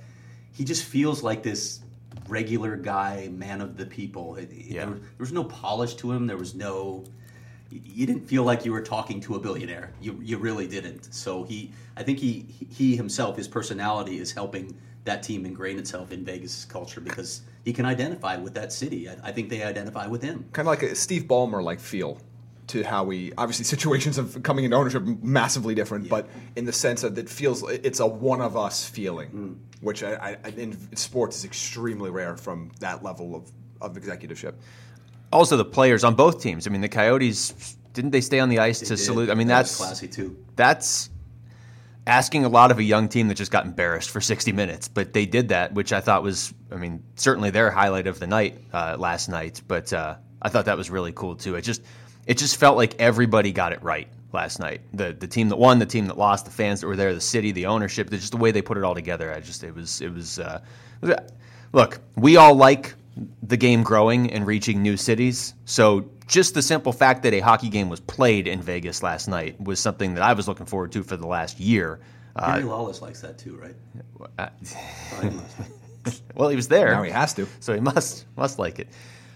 he 0.52 0.63
just 0.63 0.84
feels 0.84 1.24
like 1.24 1.44
this 1.44 1.82
regular 2.28 2.75
guy, 2.75 3.30
man 3.32 3.62
of 3.62 3.78
the 3.78 3.86
people. 3.86 4.38
Yeah. 4.40 4.86
There, 4.86 4.94
there 4.96 5.02
was 5.20 5.32
no 5.32 5.44
polish 5.44 5.96
to 5.96 6.12
him. 6.12 6.28
There 6.28 6.38
was 6.38 6.56
no 6.56 7.06
you 7.86 8.06
didn't 8.06 8.27
feel 8.27 8.44
like 8.44 8.65
you 8.65 8.72
were 8.72 8.82
talking 8.82 9.20
to 9.22 9.36
a 9.36 9.39
billionaire. 9.39 9.92
You 10.01 10.20
you 10.22 10.38
really 10.38 10.68
didn't. 10.68 11.13
So 11.13 11.44
he, 11.44 11.72
I 11.98 12.03
think 12.03 12.20
he 12.20 12.46
he 12.70 12.96
himself, 12.96 13.38
his 13.38 13.48
personality 13.48 14.20
is 14.20 14.32
helping 14.32 14.75
that 15.06 15.24
team 15.24 15.46
ingrain 15.46 15.77
itself 15.77 16.12
in 16.12 16.24
Vegas 16.24 16.65
culture 16.65 17.01
because 17.01 17.42
he 17.65 17.74
can 17.74 17.86
identify 17.86 18.38
with 18.38 18.53
that 18.53 18.72
city. 18.72 19.10
I, 19.10 19.18
I 19.24 19.32
think 19.32 19.50
they 19.50 19.63
identify 19.63 20.08
with 20.08 20.22
him. 20.22 20.46
Kind 20.53 20.68
of 20.68 20.72
like 20.72 20.84
a 20.84 20.96
Steve 20.96 21.24
Ballmer 21.24 21.63
like 21.63 21.80
feel 21.80 22.20
to 22.68 22.84
how 22.84 23.03
we 23.03 23.34
obviously 23.38 23.65
situations 23.65 24.18
of 24.18 24.42
coming 24.44 24.65
into 24.65 24.77
ownership 24.77 25.03
massively 25.22 25.75
different, 25.75 26.06
yeah. 26.06 26.10
but 26.10 26.30
in 26.56 26.65
the 26.65 26.74
sense 26.74 27.01
that 27.01 27.18
it 27.18 27.30
feels 27.30 27.63
it's 27.70 28.00
a 28.00 28.08
one 28.08 28.42
of 28.42 28.56
us 28.56 28.88
feeling, 28.88 29.30
mm. 29.30 29.82
which 29.82 30.03
I, 30.03 30.38
I, 30.44 30.50
in 30.50 30.96
sports 30.96 31.38
is 31.38 31.46
extremely 31.46 32.10
rare 32.10 32.38
from 32.38 32.72
that 32.80 33.03
level 33.03 33.36
of 33.36 33.51
of 33.82 33.98
executiveship 33.98 34.53
also 35.34 35.58
the 35.58 35.66
players 35.66 36.04
on 36.04 36.16
both 36.16 36.42
teams. 36.42 36.68
I 36.68 36.70
mean, 36.70 36.82
the 36.82 36.90
Coyotes 36.90 37.75
didn't 37.94 38.12
they 38.12 38.22
stay 38.22 38.40
on 38.40 38.50
the 38.50 38.60
ice 38.60 38.80
they 38.80 38.88
to 38.88 38.96
did. 38.96 39.04
salute? 39.04 39.30
I 39.30 39.36
mean, 39.36 39.48
that 39.48 39.60
that's 39.60 39.78
classy 39.78 40.08
too. 40.08 40.38
That's 40.56 41.10
asking 42.06 42.46
a 42.46 42.50
lot 42.50 42.72
of 42.72 42.80
a 42.80 42.84
young 42.84 43.08
team 43.08 43.28
that 43.30 43.36
just 43.36 43.52
got 43.52 43.66
embarrassed 43.66 44.10
for 44.10 44.20
60 44.20 44.52
minutes, 44.52 44.88
but 44.88 45.13
they 45.13 45.25
did 45.25 45.50
that, 45.50 45.74
which 45.74 45.94
I 45.94 46.02
thought 46.02 46.22
was, 46.22 46.54
I 46.72 46.75
mean, 46.75 47.02
certainly 47.16 47.50
their 47.50 47.72
highlight 47.72 48.08
of 48.08 48.20
the 48.20 48.28
night 48.28 48.60
uh, 48.74 48.98
last 49.00 49.30
night. 49.30 49.62
But 49.68 49.94
uh, 49.94 50.16
I 50.42 50.50
thought 50.50 50.66
that 50.66 50.78
was 50.78 50.90
really 50.90 51.13
cool 51.13 51.36
too. 51.36 51.56
It 51.56 51.62
just, 51.62 51.82
it 52.25 52.38
just 52.38 52.58
felt 52.58 52.78
like 52.78 53.00
everybody 53.00 53.52
got 53.52 53.74
it 53.74 53.82
right 53.84 54.08
last 54.34 54.60
night. 54.60 54.82
The 54.94 55.13
the 55.13 55.28
team 55.28 55.50
that 55.50 55.58
won, 55.58 55.80
the 55.80 55.86
team 55.86 56.08
that 56.08 56.18
lost, 56.18 56.46
the 56.46 56.52
fans 56.52 56.82
that 56.82 56.88
were 56.88 56.96
there, 56.96 57.13
the 57.13 57.22
city, 57.22 57.52
the 57.52 57.68
ownership, 57.68 58.10
just 58.10 58.32
the 58.32 58.38
way 58.38 58.52
they 58.52 58.62
put 58.62 58.78
it 58.78 58.84
all 58.84 58.96
together. 58.96 59.34
I 59.34 59.40
just 59.40 59.63
it 59.63 59.74
was 59.74 60.02
it 60.02 60.13
was. 60.13 60.40
Uh, 60.40 60.62
look, 61.72 62.00
we 62.16 62.38
all 62.38 62.56
like 62.56 62.96
the 63.41 63.58
game 63.58 63.84
growing 63.84 64.32
and 64.32 64.48
reaching 64.48 64.82
new 64.82 64.98
cities. 64.98 65.53
So 65.65 66.10
just 66.27 66.53
the 66.53 66.62
simple 66.62 66.93
fact 66.93 67.24
that 67.24 67.34
a 67.34 67.39
hockey 67.39 67.70
game 67.70 67.89
was 67.89 68.00
played 68.00 68.48
in 68.48 68.62
Vegas 68.62 69.03
last 69.03 69.27
night 69.27 69.60
was 69.62 69.79
something 69.79 70.15
that 70.15 70.24
I 70.24 70.34
was 70.34 70.48
looking 70.48 70.65
forward 70.65 70.91
to 70.93 71.03
for 71.03 71.17
the 71.17 71.27
last 71.27 71.60
year. 71.60 72.00
Gary 72.39 72.63
uh, 72.63 72.67
Lawless 72.67 73.01
likes 73.01 73.22
that 73.22 73.38
too, 73.38 73.58
right? 73.58 73.75
Uh, 74.39 74.50
well, 76.36 76.50
he 76.50 76.55
was 76.55 76.67
there. 76.67 76.91
Now 76.91 77.03
he 77.03 77.12
has 77.12 77.34
to. 77.36 77.48
So 77.60 77.74
he 77.74 77.79
must 77.79 78.25
must 78.36 78.58
like 78.58 78.79
it. 78.79 78.88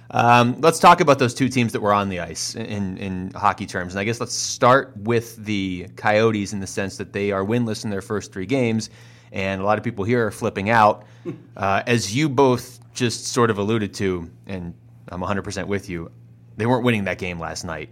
Um, 0.09 0.61
let's 0.61 0.79
talk 0.79 1.01
about 1.01 1.19
those 1.19 1.33
two 1.33 1.49
teams 1.49 1.73
that 1.73 1.81
were 1.81 1.93
on 1.93 2.09
the 2.09 2.21
ice 2.21 2.55
in, 2.55 2.97
in 2.97 3.31
hockey 3.31 3.65
terms. 3.65 3.93
And 3.93 3.99
I 3.99 4.05
guess 4.05 4.19
let's 4.19 4.33
start 4.33 4.95
with 4.95 5.35
the 5.35 5.87
Coyotes 5.97 6.53
in 6.53 6.59
the 6.59 6.67
sense 6.67 6.97
that 6.97 7.11
they 7.11 7.31
are 7.31 7.43
winless 7.43 7.83
in 7.83 7.89
their 7.89 8.01
first 8.01 8.31
three 8.31 8.45
games. 8.45 8.89
And 9.33 9.61
a 9.61 9.65
lot 9.65 9.77
of 9.77 9.83
people 9.83 10.05
here 10.05 10.25
are 10.25 10.31
flipping 10.31 10.69
out. 10.69 11.05
Uh, 11.57 11.83
as 11.87 12.15
you 12.15 12.29
both 12.29 12.76
just 12.97 13.27
sort 13.27 13.49
of 13.49 13.59
alluded 13.59 13.93
to, 13.93 14.29
and 14.47 14.73
I'm 15.09 15.21
100% 15.21 15.67
with 15.67 15.87
you, 15.87 16.11
they 16.57 16.65
weren't 16.65 16.83
winning 16.83 17.05
that 17.05 17.19
game 17.19 17.39
last 17.39 17.63
night. 17.63 17.89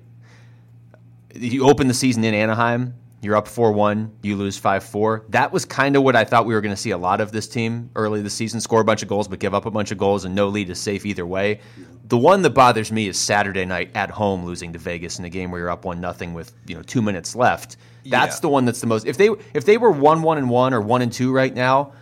You 1.34 1.70
open 1.70 1.88
the 1.88 1.94
season 1.94 2.24
in 2.24 2.34
Anaheim, 2.34 2.96
you're 3.22 3.36
up 3.36 3.48
4 3.48 3.72
1, 3.72 4.18
you 4.24 4.36
lose 4.36 4.58
5 4.58 4.84
4. 4.84 5.26
That 5.30 5.52
was 5.54 5.64
kind 5.64 5.96
of 5.96 6.04
what 6.04 6.16
I 6.16 6.24
thought 6.24 6.46
we 6.46 6.56
were 6.56 6.62
going 6.62 6.74
to 6.74 6.82
see 6.82 6.92
a 6.92 6.98
lot 6.98 7.22
of 7.22 7.32
this 7.32 7.48
team 7.48 7.90
early 7.96 8.22
this 8.22 8.34
season 8.34 8.60
score 8.60 8.82
a 8.82 8.84
bunch 8.84 9.04
of 9.04 9.08
goals, 9.08 9.28
but 9.28 9.40
give 9.40 9.54
up 9.54 9.68
a 9.68 9.72
bunch 9.72 9.92
of 9.92 9.98
goals, 10.00 10.26
and 10.26 10.34
no 10.34 10.48
lead 10.48 10.70
is 10.70 10.80
safe 10.80 11.06
either 11.06 11.26
way. 11.26 11.62
The 12.08 12.18
one 12.18 12.42
that 12.42 12.52
bothers 12.52 12.92
me 12.92 13.08
is 13.08 13.20
Saturday 13.20 13.66
night 13.66 13.92
at 13.96 14.10
home 14.10 14.44
losing 14.44 14.74
to 14.74 14.80
Vegas 14.80 15.20
in 15.20 15.26
a 15.26 15.30
game 15.30 15.52
where 15.52 15.62
you're 15.62 15.70
up 15.70 15.86
1 15.86 16.02
nothing 16.02 16.34
with 16.34 16.52
you 16.66 16.76
know 16.76 16.82
two 16.82 17.02
minutes 17.04 17.36
left. 17.36 17.78
That's 18.06 18.38
yeah. 18.38 18.42
the 18.42 18.50
one 18.50 18.66
that's 18.66 18.82
the 18.82 18.88
most. 18.88 19.06
If 19.06 19.18
they 19.18 19.30
if 19.54 19.66
they 19.66 19.78
were 19.78 19.92
1 19.92 20.24
1 20.24 20.38
and 20.40 20.50
1 20.50 20.74
or 20.74 20.82
1 20.82 21.02
and 21.04 21.14
2 21.14 21.32
right 21.32 21.54
now, 21.54 21.94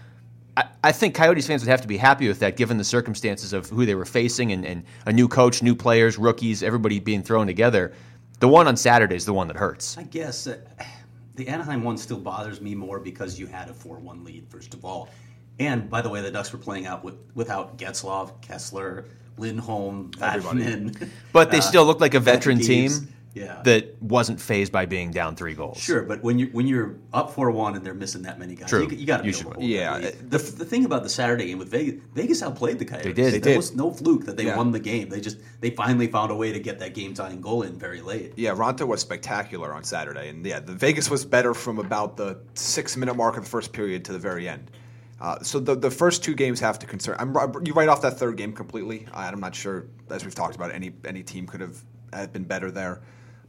I, 0.56 0.66
I 0.84 0.92
think 0.92 1.16
Coyotes 1.16 1.48
fans 1.48 1.64
would 1.64 1.70
have 1.70 1.82
to 1.82 1.88
be 1.88 1.98
happy 1.98 2.28
with 2.28 2.40
that 2.40 2.58
given 2.58 2.78
the 2.78 2.84
circumstances 2.84 3.54
of 3.54 3.70
who 3.70 3.86
they 3.86 3.96
were 3.96 4.06
facing 4.06 4.52
and, 4.52 4.66
and 4.66 4.84
a 5.06 5.14
new 5.14 5.28
coach, 5.28 5.64
new 5.64 5.76
players, 5.76 6.18
rookies, 6.18 6.64
everybody 6.64 7.00
being 7.00 7.24
thrown 7.24 7.48
together. 7.48 7.94
The 8.40 8.48
one 8.48 8.68
on 8.68 8.76
Saturday 8.76 9.16
is 9.16 9.26
the 9.26 9.34
one 9.34 9.48
that 9.48 9.58
hurts. 9.58 9.98
I 9.98 10.04
guess. 10.04 10.48
Uh, 10.48 10.58
the 11.36 11.48
Anaheim 11.48 11.84
one 11.84 11.98
still 11.98 12.20
bothers 12.20 12.62
me 12.62 12.76
more 12.76 13.00
because 13.00 13.40
you 13.40 13.48
had 13.48 13.70
a 13.70 13.74
4 13.74 13.98
1 13.98 14.24
lead, 14.24 14.48
first 14.50 14.74
of 14.74 14.86
all. 14.86 15.10
And 15.60 15.90
by 15.90 16.02
the 16.02 16.10
way, 16.10 16.22
the 16.22 16.32
Ducks 16.32 16.52
were 16.52 16.60
playing 16.60 16.86
out 16.86 17.04
with, 17.04 17.16
without 17.36 17.78
Getzlaf, 17.78 18.42
Kesler, 18.42 19.06
Lindholm, 19.38 20.12
Vatanen. 20.12 21.10
But 21.32 21.50
they 21.50 21.60
uh, 21.60 21.62
still 21.62 21.86
look 21.86 22.02
like 22.02 22.14
a 22.14 22.20
veteran 22.20 22.60
team 22.60 22.92
yeah. 23.34 23.62
that 23.64 24.02
wasn't 24.02 24.40
phased 24.40 24.72
by 24.72 24.86
being 24.86 25.12
down 25.12 25.36
three 25.36 25.54
goals. 25.54 25.80
Sure, 25.80 26.04
but 26.04 26.24
when 26.24 26.38
you 26.38 26.48
when 26.48 26.68
you're 26.68 26.98
up 27.14 27.32
four 27.32 27.50
one 27.52 27.76
and 27.76 27.86
they're 27.86 27.94
missing 27.94 28.22
that 28.24 28.40
many 28.40 28.56
guys, 28.56 28.70
True. 28.70 28.88
you, 28.90 28.98
you 28.98 29.06
got 29.06 29.18
to 29.18 29.24
be 29.24 29.30
able 29.30 29.54
to 29.54 29.64
Yeah. 29.64 30.00
The, 30.00 30.38
the 30.38 30.66
thing 30.66 30.86
about 30.86 31.04
the 31.04 31.10
Saturday 31.10 31.48
game 31.48 31.58
with 31.58 31.70
Vegas, 31.70 32.02
Vegas 32.14 32.44
outplayed 32.44 32.80
the 32.80 32.86
Coyotes. 32.86 33.06
They 33.06 33.14
did. 33.14 33.34
They 33.34 33.40
there 33.40 33.54
did. 33.54 33.58
was 33.58 33.76
no 33.76 33.92
fluke 33.92 34.26
that 34.26 34.38
they 34.38 34.46
yeah. 34.46 34.58
won 34.58 34.72
the 34.72 34.80
game. 34.80 35.10
They 35.10 35.22
just 35.22 35.38
they 35.62 35.72
finally 35.72 36.08
found 36.08 36.32
a 36.32 36.36
way 36.36 36.52
to 36.54 36.60
get 36.60 36.80
that 36.80 36.94
game 36.94 37.14
tying 37.14 37.42
goal 37.42 37.64
in 37.64 37.78
very 37.78 38.02
late. 38.02 38.34
Yeah, 38.36 38.52
Raanta 38.52 38.88
was 38.88 39.02
spectacular 39.02 39.74
on 39.74 39.84
Saturday, 39.84 40.30
and 40.30 40.46
yeah, 40.46 40.60
the 40.60 40.74
Vegas 40.74 41.10
was 41.10 41.26
better 41.26 41.54
from 41.54 41.80
about 41.80 42.18
the 42.18 42.40
six 42.54 42.96
minute 42.96 43.16
mark 43.16 43.38
of 43.38 43.44
the 43.44 43.50
first 43.50 43.74
period 43.74 44.06
to 44.06 44.14
the 44.14 44.20
very 44.20 44.48
end. 44.48 44.70
Uh, 45.20 45.42
so 45.42 45.60
the 45.60 45.74
the 45.74 45.92
first 45.92 46.24
two 46.24 46.36
games 46.36 46.60
have 46.60 46.78
to 46.80 46.86
concern. 46.86 47.16
I'm, 47.18 47.34
you 47.66 47.74
write 47.74 47.88
off 47.90 48.02
that 48.02 48.20
third 48.20 48.36
game 48.38 48.54
completely. 48.54 49.08
I'm 49.14 49.40
not 49.40 49.56
sure, 49.56 49.86
as 50.10 50.24
we've 50.24 50.36
talked 50.36 50.56
about, 50.56 50.72
any 50.72 50.92
any 51.06 51.24
team 51.24 51.48
could 51.48 51.62
have 51.62 51.84
been 52.32 52.44
better 52.44 52.72
there. 52.72 53.02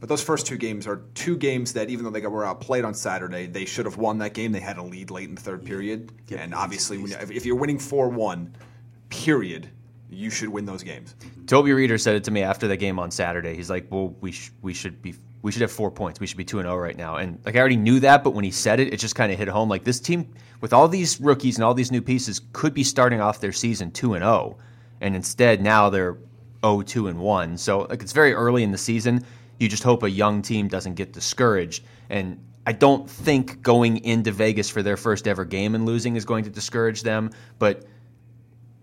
But 0.05 0.09
those 0.09 0.21
first 0.21 0.45
two 0.45 0.57
games 0.57 0.85
are 0.85 1.01
two 1.15 1.35
games 1.35 1.73
that, 1.73 1.89
even 1.89 2.05
though 2.05 2.11
they 2.11 2.21
were 2.27 2.45
outplayed 2.45 2.85
on 2.85 2.93
Saturday, 2.93 3.47
they 3.47 3.65
should 3.65 3.85
have 3.85 3.97
won 3.97 4.19
that 4.19 4.35
game. 4.35 4.51
They 4.51 4.59
had 4.59 4.77
a 4.77 4.83
lead 4.83 5.09
late 5.09 5.29
in 5.29 5.33
the 5.33 5.41
third 5.41 5.65
period, 5.65 6.11
yep. 6.27 6.41
and 6.41 6.53
obviously, 6.53 6.99
when, 6.99 7.11
if 7.13 7.43
you're 7.43 7.55
winning 7.55 7.79
four 7.79 8.07
one, 8.07 8.55
period, 9.09 9.67
you 10.11 10.29
should 10.29 10.49
win 10.49 10.63
those 10.63 10.83
games. 10.83 11.15
Toby 11.47 11.71
Rieder 11.71 11.99
said 11.99 12.15
it 12.15 12.23
to 12.25 12.29
me 12.29 12.43
after 12.43 12.67
the 12.67 12.77
game 12.77 12.99
on 12.99 13.09
Saturday. 13.09 13.55
He's 13.55 13.71
like, 13.71 13.87
"Well, 13.89 14.15
we 14.21 14.31
sh- 14.31 14.51
we 14.61 14.75
should 14.75 15.01
be 15.01 15.15
we 15.41 15.51
should 15.51 15.63
have 15.63 15.71
four 15.71 15.89
points. 15.89 16.19
We 16.19 16.27
should 16.27 16.37
be 16.37 16.45
two 16.45 16.59
and 16.59 16.67
zero 16.67 16.75
oh 16.75 16.77
right 16.77 16.95
now." 16.95 17.15
And 17.15 17.39
like 17.43 17.55
I 17.55 17.59
already 17.59 17.75
knew 17.75 17.99
that, 18.01 18.23
but 18.23 18.35
when 18.35 18.43
he 18.43 18.51
said 18.51 18.79
it, 18.79 18.93
it 18.93 18.97
just 18.97 19.15
kind 19.15 19.31
of 19.31 19.39
hit 19.39 19.47
home. 19.47 19.69
Like 19.69 19.85
this 19.85 19.99
team, 19.99 20.31
with 20.61 20.71
all 20.71 20.87
these 20.87 21.19
rookies 21.19 21.55
and 21.57 21.63
all 21.63 21.73
these 21.73 21.91
new 21.91 22.03
pieces, 22.03 22.41
could 22.53 22.75
be 22.75 22.83
starting 22.83 23.21
off 23.21 23.39
their 23.39 23.51
season 23.51 23.89
two 23.89 24.13
and 24.13 24.21
zero, 24.21 24.55
oh, 24.55 24.57
and 25.01 25.15
instead 25.15 25.63
now 25.63 25.89
they're 25.89 26.15
0 26.63 26.83
2 26.83 27.07
and 27.07 27.19
one. 27.19 27.57
So 27.57 27.81
like 27.89 28.01
it's 28.01 28.13
very 28.13 28.33
early 28.33 28.61
in 28.61 28.71
the 28.71 28.77
season 28.77 29.25
you 29.59 29.69
just 29.69 29.83
hope 29.83 30.03
a 30.03 30.09
young 30.09 30.41
team 30.41 30.67
doesn't 30.67 30.95
get 30.95 31.13
discouraged. 31.13 31.83
And 32.09 32.43
I 32.67 32.71
don't 32.71 33.09
think 33.09 33.61
going 33.61 34.03
into 34.03 34.31
Vegas 34.31 34.69
for 34.69 34.81
their 34.81 34.97
first 34.97 35.27
ever 35.27 35.45
game 35.45 35.75
and 35.75 35.85
losing 35.85 36.15
is 36.15 36.25
going 36.25 36.43
to 36.45 36.49
discourage 36.49 37.03
them, 37.03 37.29
but 37.59 37.85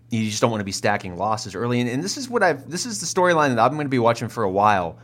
you 0.09 0.29
just 0.29 0.41
don't 0.41 0.51
want 0.51 0.61
to 0.61 0.65
be 0.65 0.71
stacking 0.71 1.17
losses 1.17 1.55
early. 1.55 1.81
And, 1.81 1.89
and 1.89 2.03
this 2.03 2.17
is 2.17 2.29
what 2.29 2.43
I've 2.43 2.69
this 2.69 2.85
is 2.85 2.99
the 2.99 3.05
storyline 3.05 3.49
that 3.49 3.59
I'm 3.59 3.73
going 3.73 3.85
to 3.85 3.89
be 3.89 3.99
watching 3.99 4.29
for 4.29 4.43
a 4.43 4.49
while. 4.49 4.99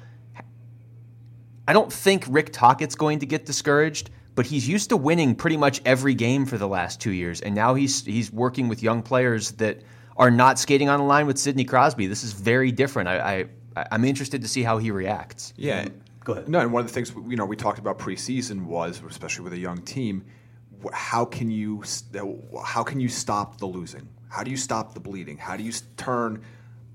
I 1.68 1.74
don't 1.74 1.92
think 1.92 2.26
Rick 2.30 2.52
Tocchet's 2.52 2.96
going 2.96 3.20
to 3.20 3.26
get 3.26 3.46
discouraged, 3.46 4.10
but 4.36 4.46
he's 4.46 4.68
used 4.68 4.90
to 4.90 4.98
winning 4.98 5.36
pretty 5.36 5.58
much 5.58 5.82
every 5.86 6.14
game 6.14 6.46
for 6.46 6.58
the 6.58 6.68
last 6.68 7.02
two 7.02 7.12
years, 7.12 7.42
and 7.42 7.54
now 7.54 7.74
he's 7.74 8.06
he's 8.06 8.32
working 8.32 8.68
with 8.68 8.82
young 8.82 9.02
players 9.02 9.52
that 9.54 9.82
are 10.18 10.32
not 10.32 10.60
skating 10.60 10.90
on 10.90 11.00
a 11.00 11.06
line 11.06 11.28
with 11.28 11.38
Sidney 11.38 11.64
Crosby. 11.64 12.08
This 12.08 12.24
is 12.24 12.34
very 12.34 12.72
different. 12.72 13.10
I, 13.10 13.20
I 13.20 13.46
I'm 13.92 14.06
interested 14.06 14.42
to 14.42 14.48
see 14.48 14.64
how 14.64 14.78
he 14.78 14.92
reacts. 14.92 15.54
Yeah. 15.56 15.88
Go 16.24 16.34
ahead. 16.34 16.50
No, 16.50 16.60
and 16.60 16.72
one 16.74 16.82
of 16.82 16.88
the 16.88 16.94
things 16.94 17.14
you 17.28 17.36
know 17.36 17.46
we 17.46 17.56
talked 17.56 17.80
about 17.80 17.98
preseason 18.00 18.66
was, 18.66 19.02
especially 19.08 19.44
with 19.44 19.54
a 19.54 19.58
young 19.58 19.82
team, 19.82 20.26
how 20.94 21.26
can 21.26 21.50
you 21.50 21.84
how 22.64 22.84
can 22.84 23.00
you 23.00 23.10
stop 23.10 23.58
the 23.58 23.66
losing? 23.66 24.08
How 24.30 24.44
do 24.44 24.52
you 24.52 24.58
stop 24.58 24.94
the 24.94 25.00
bleeding? 25.00 25.38
How 25.38 25.58
do 25.58 25.64
you 25.64 25.72
turn 25.98 26.44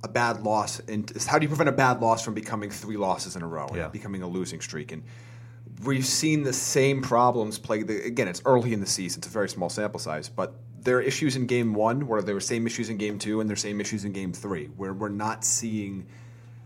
a 0.03 0.09
bad 0.09 0.43
loss 0.43 0.81
into 0.81 1.19
how 1.29 1.39
do 1.39 1.45
you 1.45 1.49
prevent 1.49 1.69
a 1.69 1.73
bad 1.73 2.01
loss 2.01 2.25
from 2.25 2.35
becoming 2.35 2.71
three 2.71 2.97
losses 2.97 3.37
in 3.37 3.43
a 3.43 3.47
row 3.47 3.69
yeah. 3.75 3.89
becoming 3.89 4.23
a 4.23 4.29
losing 4.29 4.61
streak? 4.61 4.93
And 4.93 5.03
we've 5.85 6.07
seen 6.07 6.43
the 6.43 6.53
same 6.53 7.03
problems 7.03 7.59
play. 7.59 7.83
The, 7.83 8.05
again, 8.05 8.29
it's 8.29 8.43
early 8.45 8.73
in 8.73 8.81
the 8.81 8.87
season; 8.87 9.21
it's 9.21 9.27
a 9.27 9.31
very 9.31 9.49
small 9.49 9.69
sample 9.69 10.01
size, 10.01 10.29
but 10.29 10.55
there 10.81 10.99
are 10.99 11.03
issues 11.03 11.35
in 11.35 11.47
game 11.47 11.75
one 11.75 12.07
where 12.07 12.23
there 12.23 12.35
were 12.35 12.41
same 12.41 12.67
issues 12.67 12.91
in 12.91 12.99
game 12.99 13.19
two, 13.19 13.41
and 13.41 13.49
there 13.49 13.55
are 13.55 13.57
same 13.57 13.81
issues 13.81 14.05
in 14.05 14.13
game 14.13 14.33
three, 14.33 14.67
where 14.77 14.93
we're 14.93 15.09
not 15.09 15.45
seeing 15.45 16.07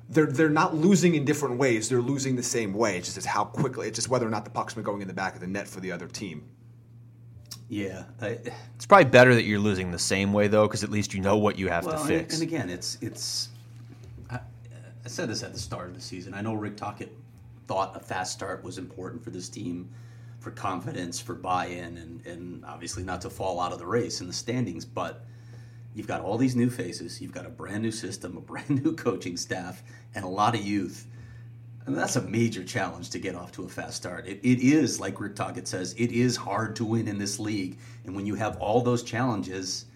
they're 0.08 0.26
they're 0.26 0.48
not 0.48 0.74
losing 0.74 1.14
in 1.14 1.24
different 1.24 1.58
ways. 1.58 1.88
They're 1.88 2.00
losing 2.00 2.36
the 2.36 2.42
same 2.42 2.72
way. 2.72 2.96
It's 2.96 3.14
just 3.14 3.26
how 3.26 3.44
quickly. 3.44 3.88
It's 3.88 3.96
just 3.96 4.08
whether 4.08 4.26
or 4.26 4.30
not 4.30 4.44
the 4.44 4.50
puck's 4.50 4.74
been 4.74 4.82
going 4.82 5.02
in 5.02 5.08
the 5.08 5.14
back 5.14 5.34
of 5.34 5.40
the 5.40 5.46
net 5.46 5.68
for 5.68 5.80
the 5.80 5.92
other 5.92 6.08
team. 6.08 6.48
Yeah, 7.68 8.04
I, 8.20 8.38
it's 8.74 8.86
probably 8.86 9.10
better 9.10 9.34
that 9.34 9.44
you're 9.44 9.58
losing 9.58 9.90
the 9.90 9.98
same 9.98 10.32
way 10.32 10.48
though, 10.48 10.66
because 10.66 10.82
at 10.82 10.90
least 10.90 11.12
you 11.12 11.20
know 11.20 11.36
what 11.36 11.58
you 11.58 11.68
have 11.68 11.84
well, 11.84 12.00
to 12.00 12.06
fix. 12.06 12.34
And, 12.34 12.42
and 12.42 12.52
again, 12.52 12.70
it's 12.70 12.96
it's. 13.02 13.50
I, 14.30 14.36
I, 15.04 15.08
said 15.08 15.28
this 15.28 15.42
at 15.42 15.52
the 15.52 15.58
start 15.58 15.88
of 15.88 15.94
the 15.94 16.00
season. 16.00 16.32
I 16.32 16.40
know 16.40 16.54
Rick 16.54 16.78
Tocchet 16.78 17.12
thought 17.66 17.94
a 17.94 18.00
fast 18.00 18.32
start 18.32 18.64
was 18.64 18.78
important 18.78 19.22
for 19.22 19.28
this 19.28 19.50
team, 19.50 19.90
for 20.40 20.50
confidence, 20.50 21.20
for 21.20 21.34
buy-in, 21.34 21.98
and 21.98 22.26
and 22.26 22.64
obviously 22.64 23.02
not 23.02 23.20
to 23.20 23.30
fall 23.30 23.60
out 23.60 23.72
of 23.72 23.78
the 23.78 23.86
race 23.86 24.22
in 24.22 24.26
the 24.26 24.32
standings, 24.32 24.86
but 24.86 25.26
You've 25.98 26.06
got 26.06 26.20
all 26.20 26.38
these 26.38 26.54
new 26.54 26.70
faces. 26.70 27.20
You've 27.20 27.32
got 27.32 27.44
a 27.44 27.48
brand 27.50 27.82
new 27.82 27.90
system, 27.90 28.36
a 28.36 28.40
brand 28.52 28.84
new 28.84 28.94
coaching 28.94 29.36
staff, 29.36 29.82
and 30.14 30.24
a 30.24 30.28
lot 30.28 30.54
of 30.54 30.62
youth. 30.62 31.08
And 31.86 31.98
that's 31.98 32.14
a 32.14 32.22
major 32.22 32.62
challenge 32.62 33.10
to 33.10 33.18
get 33.18 33.34
off 33.34 33.50
to 33.52 33.64
a 33.64 33.68
fast 33.68 33.96
start. 33.96 34.24
It, 34.28 34.38
it 34.44 34.60
is, 34.60 35.00
like 35.00 35.20
Rick 35.20 35.34
Tocchet 35.34 35.66
says, 35.66 35.96
it 35.98 36.12
is 36.12 36.36
hard 36.36 36.76
to 36.76 36.84
win 36.84 37.08
in 37.08 37.18
this 37.18 37.40
league. 37.40 37.78
And 38.04 38.14
when 38.14 38.26
you 38.26 38.36
have 38.36 38.58
all 38.58 38.80
those 38.80 39.02
challenges, 39.02 39.86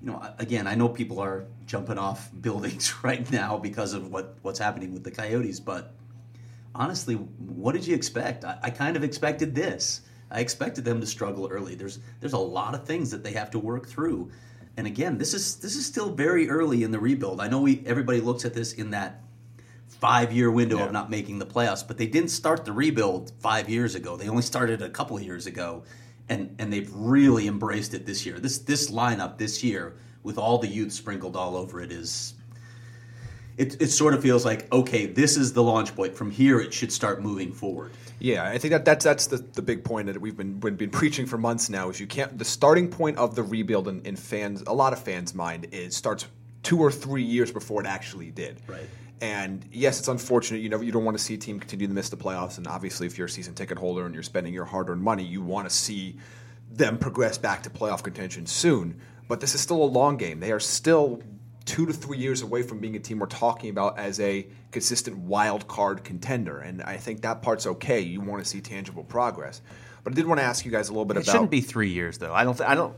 you 0.00 0.10
know, 0.10 0.26
again, 0.38 0.66
I 0.66 0.74
know 0.74 0.88
people 0.88 1.20
are 1.20 1.44
jumping 1.66 1.98
off 1.98 2.30
buildings 2.40 2.94
right 3.02 3.30
now 3.30 3.58
because 3.58 3.92
of 3.92 4.10
what, 4.10 4.36
what's 4.40 4.58
happening 4.58 4.94
with 4.94 5.04
the 5.04 5.10
Coyotes, 5.10 5.60
but 5.60 5.92
honestly, 6.74 7.16
what 7.16 7.72
did 7.72 7.86
you 7.86 7.94
expect? 7.94 8.46
I, 8.46 8.56
I 8.62 8.70
kind 8.70 8.96
of 8.96 9.04
expected 9.04 9.54
this. 9.54 10.00
I 10.30 10.40
expected 10.40 10.86
them 10.86 10.98
to 10.98 11.06
struggle 11.06 11.46
early. 11.48 11.74
There's 11.74 11.98
there's 12.20 12.32
a 12.32 12.38
lot 12.38 12.74
of 12.74 12.86
things 12.86 13.10
that 13.10 13.22
they 13.22 13.32
have 13.32 13.50
to 13.50 13.58
work 13.58 13.86
through 13.86 14.30
and 14.76 14.86
again, 14.86 15.18
this 15.18 15.34
is 15.34 15.56
this 15.56 15.76
is 15.76 15.84
still 15.84 16.10
very 16.10 16.48
early 16.48 16.82
in 16.82 16.90
the 16.90 16.98
rebuild. 16.98 17.40
I 17.40 17.48
know 17.48 17.60
we 17.60 17.82
everybody 17.86 18.20
looks 18.20 18.44
at 18.44 18.54
this 18.54 18.72
in 18.72 18.90
that 18.90 19.22
five 19.88 20.32
year 20.32 20.50
window 20.50 20.78
yeah. 20.78 20.86
of 20.86 20.92
not 20.92 21.10
making 21.10 21.38
the 21.38 21.46
playoffs, 21.46 21.86
but 21.86 21.98
they 21.98 22.06
didn't 22.06 22.30
start 22.30 22.64
the 22.64 22.72
rebuild 22.72 23.32
five 23.40 23.68
years 23.68 23.94
ago. 23.94 24.16
They 24.16 24.28
only 24.28 24.42
started 24.42 24.82
a 24.82 24.88
couple 24.88 25.20
years 25.20 25.46
ago, 25.46 25.84
and 26.28 26.54
and 26.58 26.72
they've 26.72 26.90
really 26.94 27.46
embraced 27.46 27.92
it 27.94 28.06
this 28.06 28.24
year. 28.24 28.38
This 28.38 28.58
this 28.58 28.90
lineup 28.90 29.38
this 29.38 29.62
year 29.62 29.94
with 30.22 30.38
all 30.38 30.58
the 30.58 30.68
youth 30.68 30.92
sprinkled 30.92 31.36
all 31.36 31.56
over 31.56 31.80
it 31.80 31.92
is. 31.92 32.34
It, 33.56 33.80
it 33.82 33.88
sort 33.88 34.14
of 34.14 34.22
feels 34.22 34.44
like 34.44 34.72
okay, 34.72 35.06
this 35.06 35.36
is 35.36 35.52
the 35.52 35.62
launch 35.62 35.94
point. 35.94 36.14
From 36.14 36.30
here, 36.30 36.60
it 36.60 36.72
should 36.72 36.92
start 36.92 37.22
moving 37.22 37.52
forward. 37.52 37.92
Yeah, 38.18 38.44
I 38.44 38.58
think 38.58 38.72
that 38.72 38.84
that's 38.84 39.04
that's 39.04 39.26
the, 39.26 39.38
the 39.38 39.62
big 39.62 39.84
point 39.84 40.06
that 40.06 40.20
we've 40.20 40.36
been 40.36 40.58
been 40.58 40.90
preaching 40.90 41.26
for 41.26 41.38
months 41.38 41.68
now. 41.68 41.90
Is 41.90 42.00
you 42.00 42.06
can't 42.06 42.38
the 42.38 42.44
starting 42.44 42.88
point 42.88 43.18
of 43.18 43.34
the 43.34 43.42
rebuild 43.42 43.88
in, 43.88 44.00
in 44.02 44.16
fans 44.16 44.62
a 44.66 44.72
lot 44.72 44.92
of 44.92 45.00
fans' 45.00 45.34
mind 45.34 45.68
is 45.72 45.96
starts 45.96 46.26
two 46.62 46.78
or 46.78 46.90
three 46.90 47.24
years 47.24 47.50
before 47.50 47.80
it 47.82 47.86
actually 47.86 48.30
did. 48.30 48.60
Right. 48.66 48.88
And 49.20 49.64
yes, 49.70 49.98
it's 49.98 50.08
unfortunate. 50.08 50.62
You 50.62 50.68
know, 50.68 50.80
you 50.80 50.90
don't 50.90 51.04
want 51.04 51.16
to 51.16 51.22
see 51.22 51.34
a 51.34 51.38
team 51.38 51.60
continue 51.60 51.86
to 51.86 51.92
miss 51.92 52.08
the 52.08 52.16
playoffs. 52.16 52.58
And 52.58 52.66
obviously, 52.66 53.06
if 53.06 53.16
you're 53.16 53.28
a 53.28 53.30
season 53.30 53.54
ticket 53.54 53.78
holder 53.78 54.04
and 54.04 54.14
you're 54.14 54.22
spending 54.24 54.52
your 54.52 54.64
hard-earned 54.64 55.02
money, 55.02 55.22
you 55.22 55.42
want 55.42 55.68
to 55.68 55.74
see 55.74 56.16
them 56.70 56.98
progress 56.98 57.38
back 57.38 57.62
to 57.62 57.70
playoff 57.70 58.02
contention 58.02 58.46
soon. 58.46 59.00
But 59.28 59.40
this 59.40 59.54
is 59.54 59.60
still 59.60 59.82
a 59.82 59.86
long 59.86 60.16
game. 60.16 60.40
They 60.40 60.50
are 60.50 60.60
still 60.60 61.22
two 61.64 61.86
to 61.86 61.92
three 61.92 62.18
years 62.18 62.42
away 62.42 62.62
from 62.62 62.78
being 62.78 62.96
a 62.96 62.98
team 62.98 63.18
we're 63.18 63.26
talking 63.26 63.70
about 63.70 63.98
as 63.98 64.20
a 64.20 64.46
consistent 64.70 65.18
wild 65.18 65.68
card 65.68 66.04
contender. 66.04 66.58
And 66.58 66.82
I 66.82 66.96
think 66.96 67.22
that 67.22 67.42
part's 67.42 67.66
okay. 67.66 68.00
You 68.00 68.20
want 68.20 68.42
to 68.42 68.48
see 68.48 68.60
tangible 68.60 69.04
progress. 69.04 69.60
But 70.04 70.14
I 70.14 70.16
did 70.16 70.26
want 70.26 70.40
to 70.40 70.44
ask 70.44 70.64
you 70.64 70.72
guys 70.72 70.88
a 70.88 70.92
little 70.92 71.04
bit 71.04 71.16
It 71.16 71.20
about. 71.20 71.28
It 71.28 71.32
shouldn't 71.32 71.50
be 71.52 71.60
three 71.60 71.90
years 71.90 72.18
though. 72.18 72.34
I 72.34 72.42
don't. 72.42 72.56
Th- 72.56 72.68
I 72.68 72.74
don't. 72.74 72.94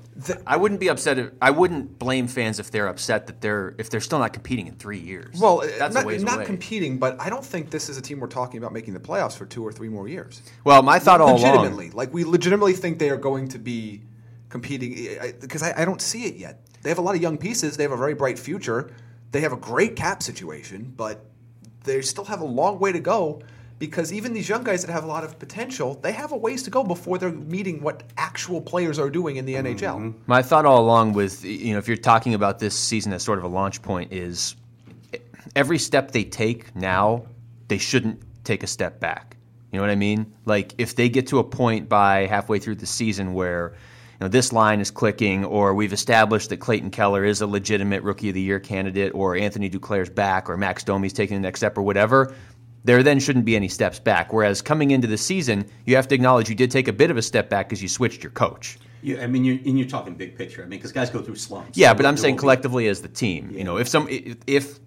I 0.47 0.57
wouldn't 0.57 0.81
be 0.81 0.89
upset. 0.89 1.19
If, 1.19 1.33
I 1.41 1.51
wouldn't 1.51 1.99
blame 1.99 2.27
fans 2.29 2.59
if 2.59 2.71
they're 2.71 2.87
upset 2.87 3.27
that 3.27 3.43
they're 3.43 3.75
if 3.77 3.91
they're 3.91 4.01
still 4.01 4.19
not 4.19 4.33
competing 4.33 4.69
in 4.69 4.77
three 4.77 5.01
years. 5.01 5.39
Well, 5.39 5.63
that's 5.79 5.95
not, 5.95 6.07
not 6.07 6.37
away. 6.37 6.47
competing, 6.47 6.99
but 6.99 7.21
I 7.21 7.29
don't 7.29 7.45
think 7.45 7.69
this 7.69 7.91
is 7.91 7.99
a 7.99 8.03
team 8.03 8.21
we're 8.21 8.29
talking 8.29 8.57
about 8.57 8.73
making 8.73 8.95
the 8.95 9.01
playoffs 9.01 9.37
for 9.37 9.45
two 9.45 9.67
or 9.67 9.71
three 9.71 9.91
more 9.91 10.09
years. 10.09 10.41
well, 10.65 10.83
my 10.83 10.99
thought 10.99 11.21
all 11.21 11.35
legitimately, 11.35 11.87
along. 11.87 11.97
like 11.97 12.15
we 12.15 12.25
legitimately 12.25 12.73
think 12.73 12.99
they 12.99 13.11
are 13.11 13.19
going 13.19 13.49
to 13.49 13.59
be 13.59 14.01
competing 14.49 14.95
eh, 14.97 15.17
eh, 15.21 15.33
because 15.41 15.63
I, 15.63 15.83
I 15.83 15.85
don't 15.85 16.01
see 16.01 16.25
it 16.25 16.37
yet. 16.37 16.63
They 16.85 16.91
have 16.91 16.99
a 16.99 17.03
lot 17.03 17.17
of 17.17 17.23
young 17.23 17.39
pieces. 17.39 17.77
They 17.77 17.83
have 17.83 17.93
a 17.93 17.97
very 17.97 18.15
bright 18.15 18.39
future. 18.39 18.91
They 19.33 19.41
have 19.41 19.53
a 19.53 19.57
great 19.57 19.97
cap 19.97 20.23
situation, 20.23 20.93
but 20.97 21.25
they 21.83 22.03
still 22.03 22.27
have 22.27 22.43
a 22.43 22.45
long 22.45 22.79
way 22.79 22.93
to 22.93 23.01
go 23.01 23.43
because 23.79 24.13
even 24.13 24.35
these 24.35 24.49
young 24.49 24.63
guys 24.63 24.85
that 24.85 24.93
have 24.93 25.03
a 25.03 25.07
lot 25.07 25.25
of 25.25 25.39
potential, 25.39 25.95
they 25.95 26.13
have 26.13 26.31
a 26.33 26.37
ways 26.37 26.63
to 26.65 26.71
go 26.71 26.85
before 26.85 27.19
they're 27.19 27.33
meeting 27.33 27.83
what 27.83 28.03
actual 28.19 28.61
players 28.61 28.99
are 28.99 29.11
doing 29.11 29.37
in 29.37 29.47
the 29.47 29.55
NHL. 29.55 29.97
Mm-hmm. 29.97 30.19
My 30.27 30.43
thought 30.43 30.67
all 30.67 30.81
along 30.81 31.15
with 31.15 31.43
you 31.43 31.73
know 31.73 31.79
if 31.79 31.89
you're 31.89 31.97
talking 31.97 32.35
about 32.35 32.59
this 32.59 32.79
season 32.79 33.13
as 33.15 33.23
sort 33.23 33.39
of 33.39 33.45
a 33.45 33.49
launch 33.49 33.81
point 33.81 34.13
is 34.13 34.55
every 35.57 35.79
step 35.79 36.13
they 36.13 36.25
take 36.25 36.77
now 36.77 37.25
they 37.69 37.79
shouldn't 37.79 38.21
take 38.45 38.63
a 38.63 38.67
step 38.67 39.01
back. 39.01 39.37
You 39.73 39.79
know 39.79 39.83
what 39.83 39.91
I 39.91 39.97
mean? 39.97 40.33
Like 40.45 40.75
if 40.77 40.97
they 40.97 41.09
get 41.09 41.27
to 41.29 41.39
a 41.39 41.45
point 41.45 41.89
by 41.89 42.27
halfway 42.27 42.59
through 42.59 42.77
the 42.77 42.87
season 42.87 43.33
where 43.33 43.75
know 44.21 44.29
this 44.29 44.53
line 44.53 44.81
is 44.81 44.91
clicking 44.91 45.45
or 45.45 45.75
we've 45.75 45.93
established 45.93 46.51
that 46.51 46.59
Clayton 46.59 46.91
Keller 46.91 47.25
is 47.25 47.41
a 47.41 47.47
legitimate 47.47 48.03
rookie 48.03 48.29
of 48.29 48.35
the 48.35 48.41
year 48.41 48.61
candidate 48.61 49.13
or 49.15 49.37
Anthony 49.37 49.69
Duclair's 49.69 50.11
back 50.11 50.49
or 50.49 50.57
Max 50.57 50.85
Domi's 50.85 51.13
taking 51.13 51.37
the 51.37 51.43
next 51.43 51.61
step 51.61 51.77
or 51.79 51.83
whatever, 51.83 52.35
there 52.85 53.03
then 53.03 53.19
shouldn't 53.19 53.45
be 53.45 53.57
any 53.57 53.69
steps 53.69 53.99
back. 53.99 54.33
Whereas 54.33 54.63
coming 54.63 54.91
into 54.91 55.07
the 55.07 55.19
season, 55.19 55.67
you 55.87 55.97
have 55.97 56.09
to 56.09 56.15
acknowledge 56.15 56.49
you 56.49 56.55
did 56.55 56.71
take 56.71 56.89
a 56.89 56.93
bit 56.93 57.11
of 57.11 57.17
a 57.17 57.23
step 57.23 57.49
back 57.49 57.69
because 57.69 57.83
you 57.83 57.89
switched 57.89 58.23
your 58.23 58.33
coach. 58.33 58.79
You, 59.03 59.21
I 59.21 59.27
mean, 59.27 59.45
you're, 59.45 59.59
and 59.67 59.79
you're 59.79 59.89
talking 59.89 60.15
big 60.15 60.37
picture. 60.37 60.63
I 60.63 60.67
mean, 60.67 60.79
because 60.79 60.93
guys 60.93 61.11
go 61.11 61.21
through 61.21 61.37
slumps. 61.37 61.77
Yeah, 61.77 61.93
but 61.93 62.07
I'm 62.07 62.17
saying 62.17 62.35
will 62.35 62.39
be- 62.39 62.41
collectively 62.41 62.89
as 62.89 63.03
the 63.03 63.09
team. 63.09 63.51
You 63.51 63.65
know, 63.65 63.79
if 63.79 63.89
some 63.89 64.09
if- 64.09 64.37
if 64.47 64.79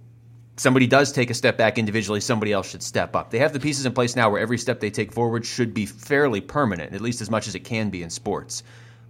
somebody 0.57 0.87
does 0.87 1.11
take 1.11 1.29
a 1.29 1.35
step 1.35 1.55
back 1.55 1.77
individually, 1.77 2.19
somebody 2.19 2.51
else 2.51 2.69
should 2.69 2.81
step 2.81 3.15
up. 3.15 3.29
They 3.29 3.37
have 3.39 3.53
the 3.53 3.59
pieces 3.59 3.85
in 3.85 3.91
place 3.93 4.15
now 4.15 4.31
where 4.31 4.41
every 4.41 4.57
step 4.57 4.79
they 4.79 4.89
take 4.89 5.11
forward 5.11 5.45
should 5.45 5.71
be 5.73 5.85
fairly 5.85 6.41
permanent, 6.41 6.93
at 6.93 7.01
least 7.01 7.21
as 7.21 7.29
much 7.29 7.47
as 7.47 7.53
it 7.53 7.59
can 7.59 7.91
be 7.91 8.01
in 8.01 8.09
sports. 8.09 8.63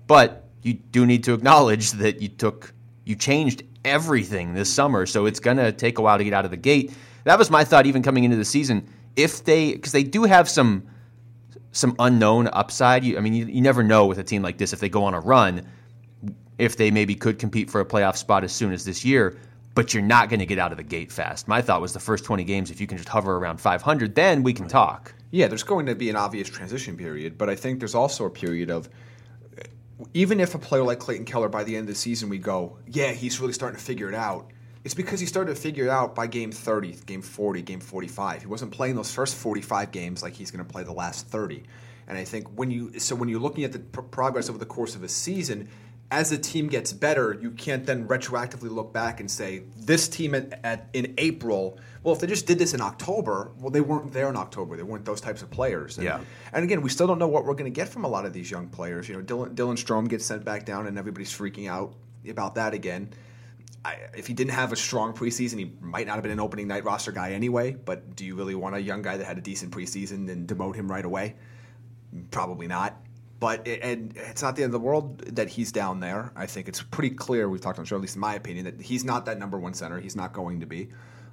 But 0.08 0.46
you 0.63 0.74
do 0.74 1.06
need 1.06 1.24
to 1.26 1.34
acknowledge 1.34 1.91
that 1.91 2.22
you 2.22 2.30
took 2.30 2.74
you 3.06 3.15
changed 3.15 3.63
everything 3.86 4.54
this 4.54 4.74
summer, 4.74 5.06
so 5.06 5.26
it's 5.26 5.39
going 5.39 5.58
to 5.58 5.72
take 5.72 5.98
a 5.98 6.02
while 6.02 6.17
to 6.17 6.24
get 6.24 6.34
out 6.34 6.43
of 6.43 6.52
the 6.52 6.58
gate. 6.58 6.93
That 7.24 7.38
was 7.39 7.50
my 7.50 7.63
thought 7.63 7.86
even 7.86 8.04
coming 8.04 8.24
into 8.24 8.36
the 8.36 8.46
season. 8.46 8.89
If 9.15 9.43
they 9.43 9.74
because 9.74 9.91
they 9.91 10.04
do 10.04 10.24
have 10.24 10.50
some 10.50 10.88
some 11.78 11.96
unknown 12.00 12.48
upside. 12.48 13.04
You, 13.04 13.17
I 13.17 13.22
mean, 13.22 13.34
you, 13.34 13.46
you 13.46 13.62
never 13.62 13.84
know 13.84 14.06
with 14.06 14.17
a 14.17 14.24
team 14.24 14.41
like 14.41 14.58
this 14.58 14.74
if 14.74 14.80
they 14.80 14.89
go 14.89 15.04
on 15.04 15.13
a 15.13 15.20
run, 15.20 15.65
if 16.58 16.76
they 16.76 16.91
maybe 16.91 17.15
could 17.15 17.39
compete 17.39 17.70
for 17.70 17.82
a 17.82 17.86
playoff 17.86 18.17
spot 18.17 18.43
as 18.43 18.52
soon 18.52 18.74
as 18.74 18.84
this 18.84 19.06
year. 19.06 19.38
But 19.76 19.93
you're 19.93 20.04
not 20.04 20.30
going 20.30 20.39
to 20.39 20.46
get 20.48 20.58
out 20.58 20.72
of 20.72 20.78
the 20.78 20.84
gate 20.84 21.12
fast. 21.12 21.48
My 21.48 21.62
thought 21.62 21.82
was 21.82 21.93
the 21.93 22.00
first 22.00 22.26
20 22.26 22.43
games, 22.43 22.72
if 22.72 22.82
you 22.82 22.88
can 22.88 22.98
just 22.98 23.10
hover 23.10 23.38
around 23.38 23.62
500, 23.62 24.15
then 24.15 24.41
we 24.41 24.52
can 24.52 24.67
talk. 24.67 25.13
Yeah, 25.30 25.48
there's 25.48 25.62
going 25.62 25.86
to 25.86 25.93
be 25.93 26.10
an 26.10 26.15
obvious 26.15 26.50
transition 26.50 26.98
period, 26.98 27.38
but 27.38 27.48
I 27.48 27.56
think 27.56 27.78
there's 27.78 27.93
also 27.93 28.26
a 28.26 28.30
period 28.30 28.72
of 28.72 28.89
even 30.13 30.39
if 30.39 30.55
a 30.55 30.60
player 30.60 30.83
like 30.83 30.99
Clayton 30.99 31.25
Keller 31.25 31.49
by 31.49 31.63
the 31.63 31.75
end 31.75 31.83
of 31.89 31.95
the 31.95 31.99
season 31.99 32.29
we 32.29 32.38
go, 32.38 32.77
yeah, 32.88 33.12
he's 33.12 33.39
really 33.39 33.53
starting 33.53 33.77
to 33.77 33.83
figure 33.83 34.07
it 34.10 34.15
out. 34.15 34.51
It's 34.83 34.93
because 34.93 35.19
he 35.19 35.25
started 35.25 35.55
to 35.55 35.62
figure 35.62 35.86
it 35.86 35.89
out 35.89 36.15
by 36.15 36.27
game 36.27 36.51
30, 36.51 36.93
game 37.05 37.21
40, 37.21 37.62
game 37.62 37.79
45. 37.79 38.41
He 38.41 38.47
wasn't 38.47 38.71
playing 38.71 38.95
those 38.95 39.12
first 39.12 39.36
45 39.36 39.91
games 39.91 40.23
like 40.23 40.33
he's 40.33 40.51
going 40.51 40.65
to 40.65 40.71
play 40.71 40.83
the 40.83 40.93
last 40.93 41.27
30. 41.27 41.63
And 42.07 42.17
I 42.17 42.23
think 42.23 42.47
when 42.57 42.71
you 42.71 42.97
so 42.99 43.15
when 43.15 43.27
you're 43.27 43.41
looking 43.41 43.65
at 43.65 43.73
the 43.73 43.79
pr- 43.79 44.01
progress 44.01 44.49
over 44.49 44.57
the 44.57 44.65
course 44.65 44.95
of 44.95 45.03
a 45.03 45.10
season, 45.10 45.67
as 46.10 46.30
the 46.30 46.38
team 46.38 46.67
gets 46.67 46.93
better, 46.93 47.38
you 47.41 47.52
can't 47.52 47.86
then 47.86 48.08
retroactively 48.08 48.70
look 48.72 48.93
back 48.93 49.20
and 49.20 49.30
say 49.30 49.63
this 49.76 50.08
team 50.08 50.34
at, 50.36 50.58
at 50.63 50.88
in 50.93 51.13
April. 51.17 51.78
Well, 52.02 52.13
if 52.13 52.22
they 52.22 52.28
just 52.28 52.46
did 52.48 52.58
this 52.60 52.74
in 52.74 52.80
October, 52.80 53.52
well, 53.60 53.72
they 53.72 53.82
weren't 53.82 54.13
there 54.13 54.30
in 54.30 54.38
October. 54.38 54.78
They 54.78 54.84
weren't 54.84 55.04
those 55.04 55.20
types 55.20 55.41
of 55.41 55.50
players. 55.52 55.98
And, 55.98 56.06
Yeah. 56.06 56.22
and 56.54 56.63
again, 56.63 56.82
we 56.82 56.89
still 56.89 57.08
don't 57.08 57.20
know 57.20 57.28
what 57.28 57.43
we're 57.43 57.56
going 57.56 57.72
to 57.72 57.76
get 57.76 57.89
from 57.89 58.06
a 58.06 58.08
lot 58.08 58.26
of 58.26 58.32
these 58.32 58.50
young 58.50 58.70
players. 58.70 59.10
You 59.10 59.15
know, 59.15 59.22
Dylan, 59.22 59.54
Dylan 59.54 59.76
Strome 59.76 60.08
gets 60.08 60.26
sent 60.26 60.46
back 60.46 60.65
down, 60.65 60.88
and 60.88 60.98
everybody's 60.98 61.32
freaking 61.32 61.70
out 61.70 61.93
about 62.30 62.56
that 62.56 62.74
again. 62.74 63.10
I, 63.84 63.98
if 64.15 64.28
he 64.28 64.34
didn't 64.34 64.52
have 64.54 64.72
a 64.72 64.78
strong 64.78 65.13
preseason, 65.13 65.60
he 65.60 65.74
might 65.82 66.08
not 66.08 66.13
have 66.13 66.24
been 66.24 66.32
an 66.32 66.39
opening 66.39 66.70
night 66.70 66.86
roster 66.86 67.12
guy 67.12 67.34
anyway. 67.34 67.72
But 67.74 68.15
do 68.15 68.24
you 68.24 68.36
really 68.36 68.56
want 68.56 68.76
a 68.76 68.82
young 68.82 69.02
guy 69.02 69.17
that 69.17 69.26
had 69.26 69.38
a 69.38 69.41
decent 69.41 69.74
preseason 69.74 70.30
and 70.30 70.48
demote 70.48 70.76
him 70.76 70.89
right 70.89 71.06
away? 71.06 71.36
Probably 72.32 72.67
not. 72.67 73.02
But 73.39 73.67
it, 73.67 73.82
and 73.84 74.13
it's 74.15 74.41
not 74.41 74.56
the 74.56 74.63
end 74.63 74.73
of 74.73 74.82
the 74.82 74.86
world 74.86 75.19
that 75.36 75.47
he's 75.47 75.71
down 75.71 76.00
there. 76.00 76.32
I 76.36 76.45
think 76.45 76.67
it's 76.67 76.82
pretty 76.82 77.12
clear. 77.12 77.50
We've 77.50 77.62
talked 77.62 77.78
on 77.78 77.86
the 77.86 77.89
show, 77.89 77.95
at 77.95 78.02
least 78.02 78.15
in 78.15 78.21
my 78.21 78.36
opinion, 78.36 78.65
that 78.65 78.82
he's 78.82 79.04
not 79.04 79.26
that 79.26 79.38
number 79.38 79.60
one 79.60 79.73
center. 79.73 80.00
He's 80.00 80.15
not 80.15 80.34
going 80.34 80.60
to 80.60 80.65
be. 80.65 80.89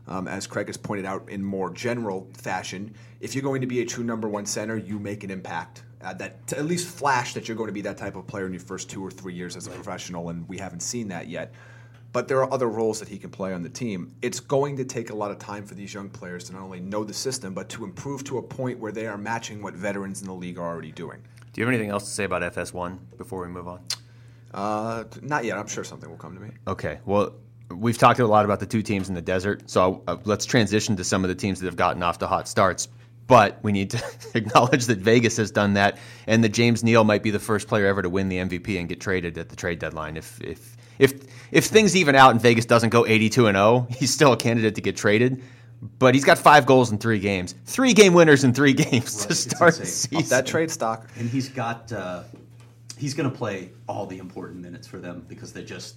Um, 0.07 0.29
as 0.29 0.47
Craig 0.47 0.67
has 0.67 0.77
pointed 0.77 1.07
out 1.07 1.29
in 1.31 1.43
more 1.43 1.71
general 1.71 2.29
fashion, 2.35 2.95
if 3.21 3.35
you're 3.35 3.43
going 3.43 3.62
to 3.62 3.67
be 3.67 3.81
a 3.81 3.87
true 3.87 4.05
number 4.05 4.29
one 4.29 4.45
center, 4.45 4.77
you 4.77 4.99
make 4.99 5.25
an 5.25 5.31
impact. 5.31 5.83
Uh, 6.03 6.12
that 6.12 6.47
to 6.47 6.59
at 6.59 6.67
least 6.67 6.87
flash 6.87 7.33
that 7.33 7.49
you're 7.49 7.57
going 7.57 7.69
to 7.69 7.73
be 7.73 7.81
that 7.81 7.97
type 7.97 8.14
of 8.14 8.27
player 8.27 8.45
in 8.45 8.53
your 8.53 8.61
first 8.61 8.90
two 8.90 9.03
or 9.03 9.11
three 9.11 9.33
years 9.33 9.57
as 9.57 9.67
a 9.67 9.71
professional, 9.71 10.29
and 10.29 10.47
we 10.47 10.59
haven't 10.59 10.81
seen 10.81 11.09
that 11.09 11.29
yet. 11.29 11.55
But 12.12 12.29
there 12.29 12.38
are 12.45 12.53
other 12.53 12.69
roles 12.69 13.01
that 13.01 13.09
he 13.09 13.19
can 13.19 13.31
play 13.31 13.55
on 13.55 13.62
the 13.62 13.71
team. 13.71 14.14
It's 14.21 14.38
going 14.38 14.77
to 14.77 14.85
take 14.85 15.09
a 15.09 15.14
lot 15.14 15.31
of 15.31 15.38
time 15.38 15.64
for 15.64 15.75
these 15.75 15.95
young 15.95 16.11
players 16.11 16.45
to 16.45 16.53
not 16.53 16.62
only 16.62 16.79
know 16.79 17.03
the 17.03 17.14
system, 17.14 17.55
but 17.55 17.71
to 17.71 17.85
improve 17.85 18.23
to 18.25 18.38
a 18.38 18.43
point 18.43 18.79
where 18.79 18.93
they 18.93 19.07
are 19.07 19.19
matching 19.19 19.62
what 19.62 19.75
veterans 19.75 20.21
in 20.21 20.29
the 20.29 20.35
league 20.35 20.59
are 20.59 20.69
already 20.69 20.93
doing. 20.93 21.23
Do 21.55 21.61
you 21.61 21.67
have 21.67 21.73
anything 21.73 21.90
else 21.90 22.05
to 22.05 22.11
say 22.11 22.25
about 22.25 22.43
FS1 22.43 22.99
before 23.17 23.40
we 23.43 23.49
move 23.49 23.69
on? 23.69 23.81
Uh, 24.53 25.05
not 25.23 25.45
yet. 25.45 25.57
I'm 25.57 25.69
sure 25.69 25.85
something 25.85 26.11
will 26.11 26.17
come 26.17 26.35
to 26.35 26.40
me. 26.40 26.51
Okay. 26.67 26.99
Well, 27.07 27.33
we've 27.71 27.97
talked 27.97 28.19
a 28.19 28.27
lot 28.27 28.45
about 28.45 28.59
the 28.59 28.67
two 28.67 28.83
teams 28.83 29.09
in 29.09 29.14
the 29.14 29.23
desert, 29.23 29.71
so 29.71 30.03
uh, 30.09 30.17
let's 30.25 30.47
transition 30.47 30.97
to 30.97 31.05
some 31.05 31.23
of 31.23 31.29
the 31.29 31.37
teams 31.37 31.61
that 31.61 31.67
have 31.67 31.77
gotten 31.77 32.03
off 32.03 32.19
to 32.19 32.27
hot 32.27 32.49
starts. 32.49 32.88
But 33.29 33.61
we 33.62 33.71
need 33.71 33.90
to 33.90 34.05
acknowledge 34.35 34.87
that 34.87 34.99
Vegas 34.99 35.37
has 35.37 35.53
done 35.53 35.75
that, 35.75 35.99
and 36.27 36.43
that 36.43 36.49
James 36.49 36.83
Neal 36.83 37.05
might 37.05 37.23
be 37.23 37.31
the 37.31 37.38
first 37.38 37.69
player 37.69 37.87
ever 37.87 38.03
to 38.03 38.11
win 38.11 38.29
the 38.29 38.38
MVP 38.38 38.77
and 38.77 38.88
get 38.88 39.01
traded 39.01 39.38
at 39.38 39.49
the 39.49 39.57
trade 39.57 39.79
deadline. 39.79 40.17
If 40.17 40.40
if 40.40 40.77
if 40.99 41.14
if 41.53 41.67
things 41.67 41.95
even 41.95 42.17
out 42.17 42.33
and 42.33 42.40
Vegas 42.40 42.67
doesn't 42.67 42.90
go 42.90 43.07
82 43.07 43.47
and 43.47 43.57
0, 43.57 43.87
he's 43.97 44.12
still 44.12 44.33
a 44.33 44.37
candidate 44.37 44.75
to 44.75 44.81
get 44.81 44.97
traded. 44.97 45.40
But 45.99 46.15
he's 46.15 46.25
got 46.25 46.39
five 46.39 46.65
goals 46.65 46.91
in 46.93 46.99
three 46.99 47.19
games, 47.19 47.55
three 47.67 47.93
game 47.93 48.15
winners 48.15 48.43
in 48.45 48.55
three 48.55 48.73
games 48.85 49.19
Right, 49.21 49.29
to 49.29 49.35
start 49.35 49.75
the 49.77 49.85
season. 49.87 50.19
Up 50.19 50.25
that 50.27 50.47
trade 50.47 50.71
stock. 50.71 51.09
and 51.19 51.29
he's 51.29 51.49
got 51.49 51.93
uh, 51.93 52.23
he's 52.97 53.13
going 53.15 53.31
to 53.31 53.37
play 53.37 53.71
all 53.89 54.07
the 54.07 54.19
important 54.19 54.61
minutes 54.63 54.87
for 54.87 54.99
them 54.99 55.25
because 55.29 55.53
they 55.53 55.63
just 55.65 55.97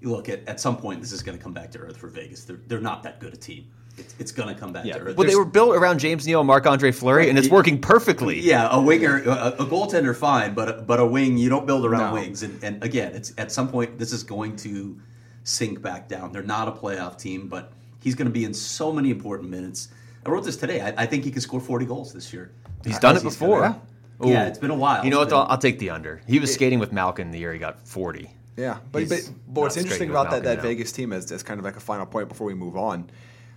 you 0.00 0.10
look 0.10 0.28
at 0.28 0.46
at 0.48 0.58
some 0.60 0.76
point 0.76 1.00
this 1.00 1.12
is 1.12 1.22
going 1.22 1.36
to 1.36 1.42
come 1.42 1.52
back 1.52 1.70
to 1.72 1.78
earth 1.78 1.96
for 1.98 2.08
Vegas. 2.08 2.44
They're 2.44 2.60
they're 2.66 2.80
not 2.80 3.02
that 3.02 3.20
good 3.20 3.34
a 3.34 3.36
team. 3.36 3.66
It's, 3.98 4.14
it's 4.18 4.30
going 4.32 4.54
to 4.54 4.58
come 4.58 4.74
back 4.74 4.84
Yeah, 4.84 4.98
to 4.98 5.00
earth. 5.04 5.16
well, 5.16 5.26
they 5.26 5.36
were 5.36 5.46
built 5.46 5.74
around 5.74 6.00
James 6.00 6.26
Neal 6.26 6.40
and 6.40 6.46
Marc 6.46 6.66
Andre 6.66 6.92
Fleury, 6.92 7.30
and 7.30 7.38
it's 7.38 7.46
Right. 7.48 7.54
working 7.54 7.80
perfectly. 7.80 8.38
Yeah, 8.38 8.68
a 8.70 8.78
winger, 8.78 9.22
a, 9.24 9.30
a 9.58 9.64
goaltender, 9.64 10.14
fine, 10.14 10.52
but 10.52 10.68
a, 10.68 10.72
but 10.82 11.00
a 11.00 11.06
wing 11.06 11.38
you 11.38 11.48
don't 11.48 11.66
build 11.66 11.86
around 11.86 12.14
No. 12.14 12.20
wings. 12.20 12.42
And, 12.42 12.62
and 12.62 12.84
again, 12.84 13.14
it's 13.14 13.32
at 13.38 13.50
some 13.50 13.68
point 13.70 13.98
this 13.98 14.12
is 14.12 14.22
going 14.22 14.56
to 14.56 15.00
sink 15.44 15.80
back 15.80 16.08
down. 16.08 16.30
They're 16.30 16.42
not 16.42 16.68
a 16.68 16.72
playoff 16.72 17.18
team, 17.18 17.48
but 17.48 17.72
he's 18.02 18.14
going 18.14 18.26
to 18.26 18.32
be 18.32 18.44
in 18.44 18.54
so 18.54 18.92
many 18.92 19.10
important 19.10 19.50
minutes. 19.50 19.88
I 20.24 20.30
wrote 20.30 20.44
this 20.44 20.56
today. 20.56 20.80
I, 20.80 21.02
I 21.02 21.06
think 21.06 21.24
he 21.24 21.30
can 21.30 21.40
score 21.40 21.60
forty 21.60 21.86
goals 21.86 22.12
this 22.12 22.32
year. 22.32 22.52
He's 22.84 22.98
done 22.98 23.16
it 23.16 23.22
before. 23.22 23.60
gonna- 23.60 23.82
Ooh. 24.24 24.30
Yeah, 24.30 24.46
it's 24.46 24.58
been 24.58 24.70
a 24.70 24.74
while. 24.74 25.04
You 25.04 25.10
know 25.10 25.18
what? 25.18 25.28
Though? 25.28 25.42
been- 25.42 25.50
I'll 25.50 25.58
take 25.58 25.78
the 25.78 25.90
under. 25.90 26.22
He 26.26 26.38
was 26.38 26.52
skating 26.52 26.78
with 26.78 26.92
Malkin 26.92 27.30
the 27.30 27.38
year 27.38 27.52
he 27.52 27.58
got 27.58 27.86
40. 27.86 28.30
Yeah, 28.56 28.78
but, 28.90 29.08
but, 29.10 29.30
but 29.48 29.60
what's 29.60 29.76
interesting 29.76 30.08
about 30.08 30.30
with 30.30 30.42
that, 30.42 30.44
that 30.44 30.56
now. 30.56 30.62
Vegas 30.62 30.90
team 30.90 31.12
is, 31.12 31.30
as 31.30 31.42
kind 31.42 31.58
of 31.60 31.64
like 31.64 31.76
a 31.76 31.80
final 31.80 32.06
point 32.06 32.28
before 32.28 32.46
we 32.46 32.54
move 32.54 32.74
on. 32.76 33.10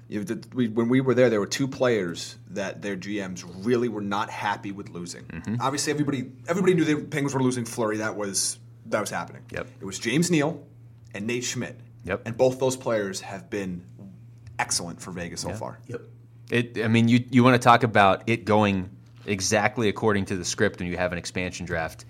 You, 0.09 0.25
the, 0.25 0.45
we, 0.53 0.67
when 0.67 0.89
we 0.89 0.99
were 0.99 1.13
there, 1.13 1.29
there 1.29 1.39
were 1.39 1.45
two 1.47 1.67
players 1.69 2.35
that 2.49 2.81
their 2.81 2.97
GMs 2.97 3.45
really 3.63 3.87
were 3.87 4.01
not 4.01 4.29
happy 4.29 4.71
with 4.73 4.89
losing. 4.89 5.23
Mm-hmm. 5.23 5.55
Obviously, 5.61 5.91
everybody 5.93 6.31
everybody 6.47 6.73
knew 6.73 6.83
the 6.83 6.95
Penguins 6.95 7.33
were 7.33 7.41
losing 7.41 7.63
Fleury. 7.63 7.97
That 7.97 8.15
was 8.17 8.57
that 8.87 8.99
was 8.99 9.11
happening. 9.11 9.43
Yep. 9.51 9.67
It 9.79 9.85
was 9.85 9.99
James 9.99 10.29
Neal 10.31 10.61
and 11.13 11.25
Nate 11.27 11.43
Schmidt. 11.45 11.79
Yep. 12.05 12.23
And 12.25 12.35
both 12.35 12.59
those 12.59 12.75
players 12.75 13.21
have 13.21 13.49
been 13.49 13.85
excellent 14.59 15.01
for 15.01 15.11
Vegas 15.11 15.41
so 15.41 15.53
far. 15.53 15.79
Yep. 15.87 16.01
It. 16.51 16.83
I 16.83 16.87
mean, 16.87 17.07
you 17.07 17.23
you 17.31 17.43
want 17.43 17.59
to 17.59 17.63
talk 17.63 17.83
about 17.83 18.23
it 18.27 18.45
going 18.45 18.89
exactly 19.25 19.89
according 19.89 20.25
to 20.25 20.35
the 20.37 20.45
script 20.45 20.79
when 20.79 20.87
you 20.87 20.97
have 20.97 21.11
an 21.11 21.17
expansion 21.17 21.65
draft. 21.65 22.05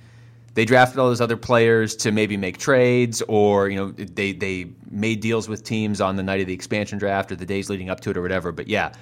they 0.53 0.65
drafted 0.65 0.99
all 0.99 1.07
those 1.07 1.21
other 1.21 1.37
players 1.37 1.95
to 1.95 2.11
maybe 2.11 2.35
make 2.37 2.57
trades, 2.57 3.21
or 3.27 3.69
you 3.69 3.77
know, 3.77 3.91
they 3.91 4.33
they 4.33 4.71
made 4.89 5.21
deals 5.21 5.47
with 5.47 5.63
teams 5.63 6.01
on 6.01 6.15
the 6.15 6.23
night 6.23 6.41
of 6.41 6.47
the 6.47 6.53
expansion 6.53 6.97
draft 6.97 7.31
or 7.31 7.35
the 7.35 7.45
days 7.45 7.69
leading 7.69 7.89
up 7.89 7.99
to 8.01 8.09
it 8.09 8.17
or 8.17 8.21
whatever. 8.21 8.51
But 8.51 8.67
yeah, 8.67 8.93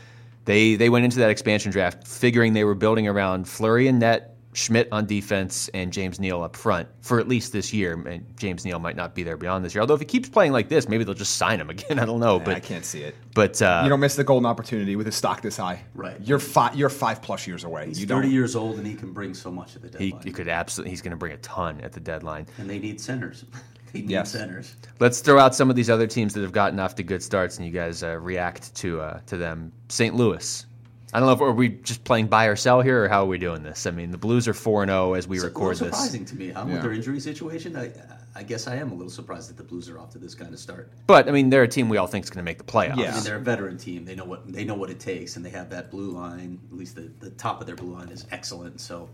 they 0.45 0.75
they 0.75 0.89
went 0.89 1.05
into 1.05 1.19
that 1.19 1.29
expansion 1.29 1.71
draft 1.71 2.07
figuring 2.07 2.53
they 2.53 2.63
were 2.63 2.75
building 2.75 3.07
around 3.07 3.47
Fleury 3.47 3.87
and 3.87 3.99
Nate, 3.99 4.23
Schmidt 4.53 4.87
on 4.91 5.05
defense, 5.05 5.69
and 5.75 5.93
James 5.93 6.19
Neal 6.19 6.41
up 6.41 6.55
front 6.55 6.87
for 7.01 7.19
at 7.19 7.27
least 7.27 7.53
this 7.53 7.71
year. 7.73 7.93
And 8.07 8.25
James 8.37 8.65
Neal 8.65 8.79
might 8.79 8.95
not 8.95 9.13
be 9.13 9.21
there 9.21 9.37
beyond 9.37 9.63
this 9.63 9.75
year. 9.75 9.81
Although 9.81 9.93
if 9.93 9.99
he 9.99 10.05
keeps 10.05 10.29
playing 10.29 10.51
like 10.51 10.67
this, 10.67 10.89
maybe 10.89 11.03
they'll 11.03 11.13
just 11.13 11.35
sign 11.37 11.59
him 11.61 11.69
again. 11.75 11.99
I 11.99 12.05
don't 12.05 12.19
know, 12.19 12.39
but 12.39 12.55
I 12.55 12.59
can't 12.59 12.83
see 12.85 13.01
it. 13.01 13.15
But 13.35 13.61
uh, 13.61 13.81
You 13.83 13.89
don't 13.89 13.99
miss 13.99 14.15
the 14.15 14.23
golden 14.23 14.47
opportunity 14.47 14.95
with 14.95 15.05
his 15.05 15.15
stock 15.15 15.41
this 15.41 15.57
high. 15.57 15.83
Right. 15.93 16.17
You're 16.21 16.39
five. 16.39 16.75
You're 16.75 16.89
five 16.89 17.21
plus 17.21 17.45
years 17.45 17.63
away. 17.65 17.85
He's 17.87 18.01
you 18.01 18.07
30 18.07 18.21
don't. 18.27 18.31
years 18.33 18.55
old 18.55 18.77
and 18.77 18.87
he 18.87 18.95
can 18.95 19.13
bring 19.13 19.33
so 19.35 19.51
much 19.51 19.75
at 19.75 19.81
the 19.83 19.97
he, 19.97 20.05
deadline. 20.11 20.23
he 20.23 20.31
could 20.31 20.47
absolutely. 20.47 20.89
He's 20.89 21.01
going 21.01 21.11
to 21.11 21.17
bring 21.17 21.33
a 21.33 21.37
ton 21.37 21.79
at 21.81 21.91
the 21.91 21.99
deadline. 21.99 22.47
and 22.57 22.67
they 22.69 22.79
need 22.79 22.99
centers. 22.99 23.45
they 23.93 24.01
need 24.01 24.09
Yes. 24.09 24.31
centers. 24.31 24.75
Let's 24.99 25.19
throw 25.21 25.37
out 25.39 25.53
some 25.55 25.69
of 25.69 25.75
these 25.75 25.89
other 25.89 26.07
teams 26.07 26.33
that 26.33 26.41
have 26.41 26.51
gotten 26.51 26.79
off 26.79 26.95
to 26.95 27.03
good 27.03 27.21
starts, 27.23 27.57
and 27.57 27.65
you 27.65 27.71
guys 27.71 28.01
uh, 28.03 28.17
react 28.19 28.73
to 28.77 29.01
uh, 29.01 29.19
to 29.27 29.37
them. 29.37 29.71
St. 29.89 30.15
Louis. 30.15 30.65
I 31.13 31.19
don't 31.19 31.27
know 31.27 31.33
if 31.33 31.41
are 31.41 31.53
we 31.53 31.69
just 31.69 32.03
playing 32.03 32.27
buy 32.27 32.45
or 32.47 32.55
sell 32.57 32.81
here, 32.81 33.05
or 33.05 33.07
how 33.07 33.23
are 33.23 33.27
we 33.27 33.37
doing 33.37 33.63
this? 33.63 33.85
I 33.85 33.91
mean, 33.91 34.11
the 34.11 34.17
Blues 34.17 34.47
are 34.47 34.53
four 34.53 34.83
and 34.83 34.89
zero 34.89 35.13
as 35.13 35.27
we 35.27 35.37
It's 35.37 35.43
a 35.45 35.47
record 35.47 35.69
little 35.75 35.87
this. 35.87 35.95
surprising 35.97 36.25
to 36.25 36.35
me, 36.35 36.49
huh? 36.49 36.65
Yeah. 36.67 36.73
With 36.73 36.81
their 36.81 36.91
injury 36.91 37.19
situation, 37.21 37.77
I, 37.77 37.91
I 38.35 38.43
guess 38.43 38.67
I 38.67 38.75
am 38.75 38.91
a 38.91 38.93
little 38.93 39.09
surprised 39.09 39.49
that 39.49 39.55
the 39.55 39.63
Blues 39.63 39.87
are 39.89 39.97
off 39.99 40.11
to 40.11 40.17
this 40.17 40.35
kind 40.35 40.53
of 40.53 40.59
start. 40.59 40.91
But 41.07 41.29
I 41.29 41.31
mean, 41.31 41.49
they're 41.49 41.63
a 41.63 41.67
team 41.67 41.87
we 41.87 41.95
all 41.95 42.07
think 42.07 42.25
is 42.25 42.29
going 42.29 42.43
to 42.43 42.49
make 42.49 42.57
the 42.57 42.65
playoffs. 42.65 42.97
Yeah. 42.97 43.11
I 43.11 43.15
mean, 43.15 43.23
they're 43.23 43.37
a 43.37 43.39
veteran 43.39 43.77
team. 43.77 44.03
They 44.03 44.15
know 44.15 44.25
what 44.25 44.51
they 44.51 44.65
know 44.65 44.75
what 44.75 44.89
it 44.89 44.99
takes, 44.99 45.37
and 45.37 45.45
they 45.45 45.49
have 45.51 45.69
that 45.69 45.91
blue 45.91 46.11
line. 46.11 46.59
At 46.71 46.77
least 46.77 46.95
the, 46.95 47.09
the 47.19 47.29
top 47.31 47.61
of 47.61 47.67
their 47.67 47.77
blue 47.77 47.93
line 47.93 48.09
is 48.09 48.25
excellent. 48.31 48.81
So 48.81 49.07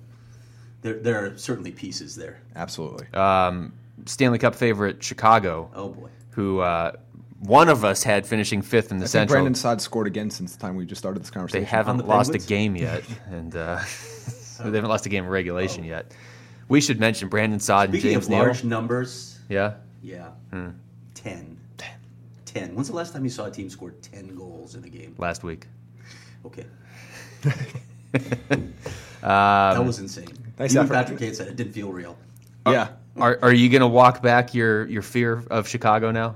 there 0.82 0.96
there 0.96 1.24
are 1.24 1.38
certainly 1.38 1.72
pieces 1.72 2.16
there. 2.16 2.42
Absolutely. 2.56 3.06
Um, 3.14 3.72
Stanley 4.08 4.40
Cup 4.40 4.56
favorite 4.56 5.04
Chicago, 5.04 5.70
Oh 5.76 5.90
boy, 5.90 6.10
who 6.32 6.60
uh, 6.60 6.94
one 7.46 7.70
of 7.70 7.84
us 7.84 8.04
had 8.04 8.26
finishing 8.26 8.62
fifth 8.62 8.92
in 8.92 8.98
the 8.98 9.04
I 9.04 9.08
think 9.08 9.12
Central. 9.12 9.36
Brandon 9.36 9.56
Saad 9.56 9.82
scored 9.82 10.08
again 10.08 10.30
since 10.30 10.56
the 10.56 10.62
time 10.62 10.76
we 10.76 10.86
just 10.86 11.00
started 11.00 11.22
this 11.22 11.30
conversation. 11.30 11.64
They 11.64 11.70
haven't 11.70 11.98
the 11.98 12.06
lost 12.06 12.34
a 12.34 12.38
game 12.40 12.76
yet, 12.76 13.04
and 13.30 13.56
uh, 13.56 13.80
they 14.60 14.66
haven't 14.66 14.86
lost 14.90 15.06
a 15.06 15.10
game 15.10 15.26
of 15.26 15.30
regulation 15.32 15.84
yet. 15.84 16.14
We 16.70 16.80
should 16.82 17.00
mention 17.00 17.28
Brandon 17.28 17.60
Saad 17.60 17.90
and 17.90 17.94
speaking 17.94 18.12
James 18.14 18.26
of 18.26 18.30
Neal. 18.32 18.40
large 18.40 18.64
numbers, 18.64 19.40
Yeah, 19.50 19.74
yeah, 20.02 20.30
ten. 21.14 21.58
10. 21.78 21.90
10. 22.46 22.76
When's 22.76 22.88
the 22.88 22.96
last 22.96 23.14
time 23.14 23.24
you 23.24 23.30
saw 23.30 23.46
a 23.46 23.52
team 23.52 23.70
score 23.70 23.92
10 23.92 24.36
goals 24.36 24.76
in 24.76 24.84
a 24.84 24.90
game? 24.90 25.16
last 25.18 25.44
week. 25.44 25.68
Okay. 26.46 26.66
Um, 29.24 29.30
that 29.76 29.86
was 29.86 30.00
insane. 30.00 30.28
Nice 30.60 30.74
Even 30.74 30.84
effort. 30.84 30.94
Patrick 30.94 31.20
Kane 31.20 31.34
said 31.34 31.48
it 31.48 31.56
didn't 31.56 31.72
feel 31.72 31.94
real. 31.94 32.18
yeah. 32.68 32.90
Are, 33.16 33.40
are 33.42 33.54
you 33.54 33.70
going 33.70 33.80
to 33.82 33.88
walk 33.88 34.22
back 34.22 34.54
your, 34.54 34.86
your 34.88 35.02
fear 35.02 35.42
of 35.50 35.66
Chicago 35.68 36.12
now? 36.12 36.36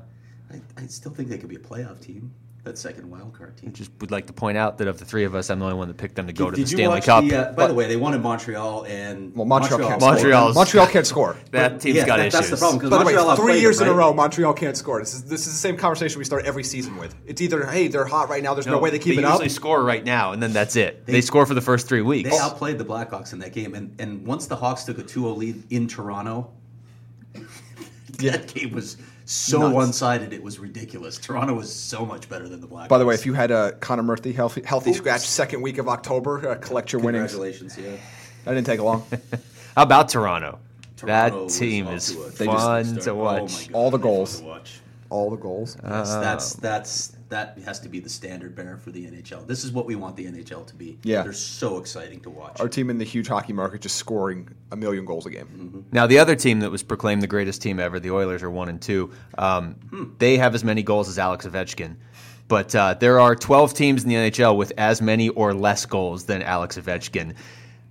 I, 0.51 0.61
I 0.77 0.87
still 0.87 1.11
think 1.11 1.29
they 1.29 1.37
could 1.37 1.49
be 1.49 1.55
a 1.55 1.59
playoff 1.59 1.99
team. 1.99 2.33
That 2.63 2.77
second 2.77 3.09
wild 3.09 3.33
card 3.33 3.55
team. 3.55 3.69
I 3.69 3.71
just 3.71 3.91
would 4.01 4.11
like 4.11 4.27
to 4.27 4.33
point 4.33 4.57
out 4.57 4.77
that 4.79 4.89
of 4.89 4.99
the 4.99 5.05
three 5.05 5.23
of 5.23 5.35
us, 5.35 5.49
I'm 5.49 5.59
the 5.59 5.65
only 5.65 5.77
one 5.77 5.87
that 5.87 5.95
picked 5.95 6.15
them 6.15 6.27
to 6.27 6.33
go 6.33 6.49
to 6.49 6.55
Did 6.57 6.65
the 6.67 6.71
you 6.71 6.75
Stanley 6.77 6.95
watch 6.95 7.05
Cup. 7.05 7.23
The, 7.25 7.49
uh, 7.51 7.53
by 7.53 7.67
the 7.67 7.73
way, 7.73 7.87
they 7.87 7.95
won 7.95 8.13
in 8.13 8.21
Montreal 8.21 8.83
and 8.83 9.33
Well, 9.33 9.45
Montreal, 9.45 9.87
can't 9.87 10.01
Montreal's- 10.01 10.51
score. 10.51 10.61
Montreal 10.65 10.87
can't 10.87 11.07
score. 11.07 11.37
that 11.51 11.79
team's 11.79 11.95
yeah, 11.95 12.05
got 12.05 12.17
that- 12.17 12.25
issues. 12.27 12.39
That's 12.41 12.49
the 12.49 12.57
problem 12.57 12.79
because 12.79 12.89
By 12.89 12.97
the 12.97 13.05
way, 13.05 13.13
three 13.13 13.21
outplayed 13.31 13.61
years 13.61 13.77
them, 13.77 13.87
in 13.87 13.93
a 13.93 13.95
row, 13.95 14.13
Montreal 14.13 14.53
can't 14.53 14.75
score. 14.75 14.99
This 14.99 15.13
is 15.13 15.23
this 15.23 15.47
is 15.47 15.53
the 15.53 15.59
same 15.59 15.77
conversation 15.77 16.19
we 16.19 16.25
start 16.25 16.43
every 16.45 16.63
season 16.65 16.97
with. 16.97 17.15
It's 17.25 17.39
either 17.41 17.65
hey, 17.67 17.87
they're 17.87 18.03
hot 18.03 18.27
right 18.27 18.43
now. 18.43 18.53
There's 18.53 18.67
no, 18.67 18.79
way 18.79 18.89
they 18.89 18.99
keep 18.99 19.15
they 19.15 19.21
it 19.21 19.25
up. 19.25 19.37
They 19.39 19.45
usually 19.45 19.55
score 19.55 19.81
right 19.81 20.03
now, 20.03 20.33
and 20.33 20.43
then 20.43 20.51
that's 20.51 20.75
it. 20.75 21.05
They, 21.05 21.13
They- 21.13 21.21
score 21.21 21.45
for 21.45 21.53
the 21.53 21.61
first 21.61 21.87
three 21.87 22.01
weeks. 22.01 22.29
They 22.29 22.37
outplayed 22.37 22.79
the 22.79 22.85
Blackhawks 22.85 23.31
in 23.31 23.39
that 23.39 23.53
game, 23.53 23.75
and, 23.75 23.95
and 24.01 24.27
once 24.27 24.45
the 24.47 24.57
Hawks 24.57 24.83
took 24.83 24.97
a 24.97 25.03
2-0 25.03 25.37
lead 25.37 25.63
in 25.71 25.87
Toronto, 25.87 26.51
that 28.19 28.53
game 28.53 28.73
was 28.73 28.97
so 29.29 29.59
Nuts. 29.59 29.73
one-sided. 29.73 30.33
It 30.33 30.41
was 30.41 30.57
ridiculous. 30.57 31.17
Toronto 31.17 31.53
was 31.53 31.71
so 31.73 32.05
much 32.05 32.27
better 32.29 32.47
than 32.47 32.61
the 32.61 32.67
Blackhawks. 32.67 32.87
By 32.89 32.97
the 32.97 33.05
way, 33.05 33.13
if 33.13 33.25
you 33.25 33.33
had 33.33 33.51
a 33.51 33.73
Connor 33.73 34.03
Murphy 34.03 34.31
healthy, 34.31 34.61
healthy 34.63 34.91
Oops. 34.91 34.97
scratch 34.99 35.21
second 35.21 35.61
week 35.61 35.77
of 35.77 35.87
October, 35.89 36.49
uh, 36.49 36.55
collect 36.55 36.91
your 36.93 37.01
winnings. 37.01 37.31
congratulations, 37.33 37.77
yeah. 37.77 37.97
That 38.45 38.53
didn't 38.53 38.65
take 38.67 38.79
long. 38.79 39.05
How 39.75 39.83
about 39.83 40.09
Toronto? 40.09 40.59
Toronto 40.95 41.43
that 41.47 41.53
team 41.53 41.87
is 41.87 42.07
to 42.15 42.15
They 42.37 42.45
just- 42.45 42.57
fun 42.65 42.85
start. 42.85 43.01
to 43.03 43.11
Oh 43.11 43.15
watch. 43.15 43.67
God, 43.67 43.75
All 43.75 43.91
the 43.91 43.97
goals. 43.97 44.39
to 44.39 44.45
watch. 44.45 44.79
All 45.09 45.29
the 45.29 45.35
goals. 45.37 45.77
Yes, 45.83 46.13
that's 46.15 46.53
that's 46.53 47.16
that 47.29 47.57
has 47.65 47.79
to 47.81 47.89
be 47.89 47.99
the 47.99 48.09
standard 48.09 48.55
bearer 48.55 48.77
for 48.77 48.91
the 48.91 49.05
NHL. 49.05 49.45
This 49.45 49.63
is 49.65 49.71
what 49.71 49.85
we 49.85 49.95
want 49.95 50.15
the 50.15 50.25
NHL 50.25 50.65
to 50.67 50.75
be. 50.75 50.97
Yeah. 51.03 51.23
they're 51.23 51.33
so 51.33 51.77
exciting 51.77 52.21
to 52.21 52.29
watch. 52.29 52.59
Our 52.59 52.69
team 52.69 52.89
in 52.89 52.97
the 52.97 53.05
huge 53.05 53.27
hockey 53.27 53.53
market 53.53 53.81
just 53.81 53.95
scoring 53.97 54.49
a 54.71 54.75
million 54.75 55.05
goals 55.05 55.25
a 55.25 55.29
game. 55.29 55.85
Now, 55.91 56.07
the 56.07 56.19
other 56.19 56.35
team 56.35 56.61
that 56.61 56.71
was 56.71 56.83
proclaimed 56.83 57.21
the 57.21 57.27
greatest 57.27 57.61
team 57.61 57.79
ever, 57.79 57.99
the 57.99 58.11
Oilers, 58.11 58.43
are 58.43 58.49
one 58.51 58.69
and 58.69 58.81
two. 58.81 59.11
Um, 59.37 60.15
They 60.19 60.37
have 60.37 60.55
as 60.55 60.63
many 60.63 60.83
goals 60.83 61.09
as 61.09 61.19
Alex 61.19 61.45
Ovechkin, 61.45 61.95
but 62.47 62.73
uh, 62.75 62.93
there 62.93 63.19
are 63.19 63.35
12 63.35 63.73
teams 63.73 64.03
in 64.03 64.09
the 64.09 64.15
NHL 64.15 64.55
with 64.55 64.71
as 64.77 65.01
many 65.01 65.29
or 65.29 65.53
less 65.53 65.85
goals 65.85 66.25
than 66.25 66.41
Alex 66.41 66.77
Ovechkin. 66.77 67.35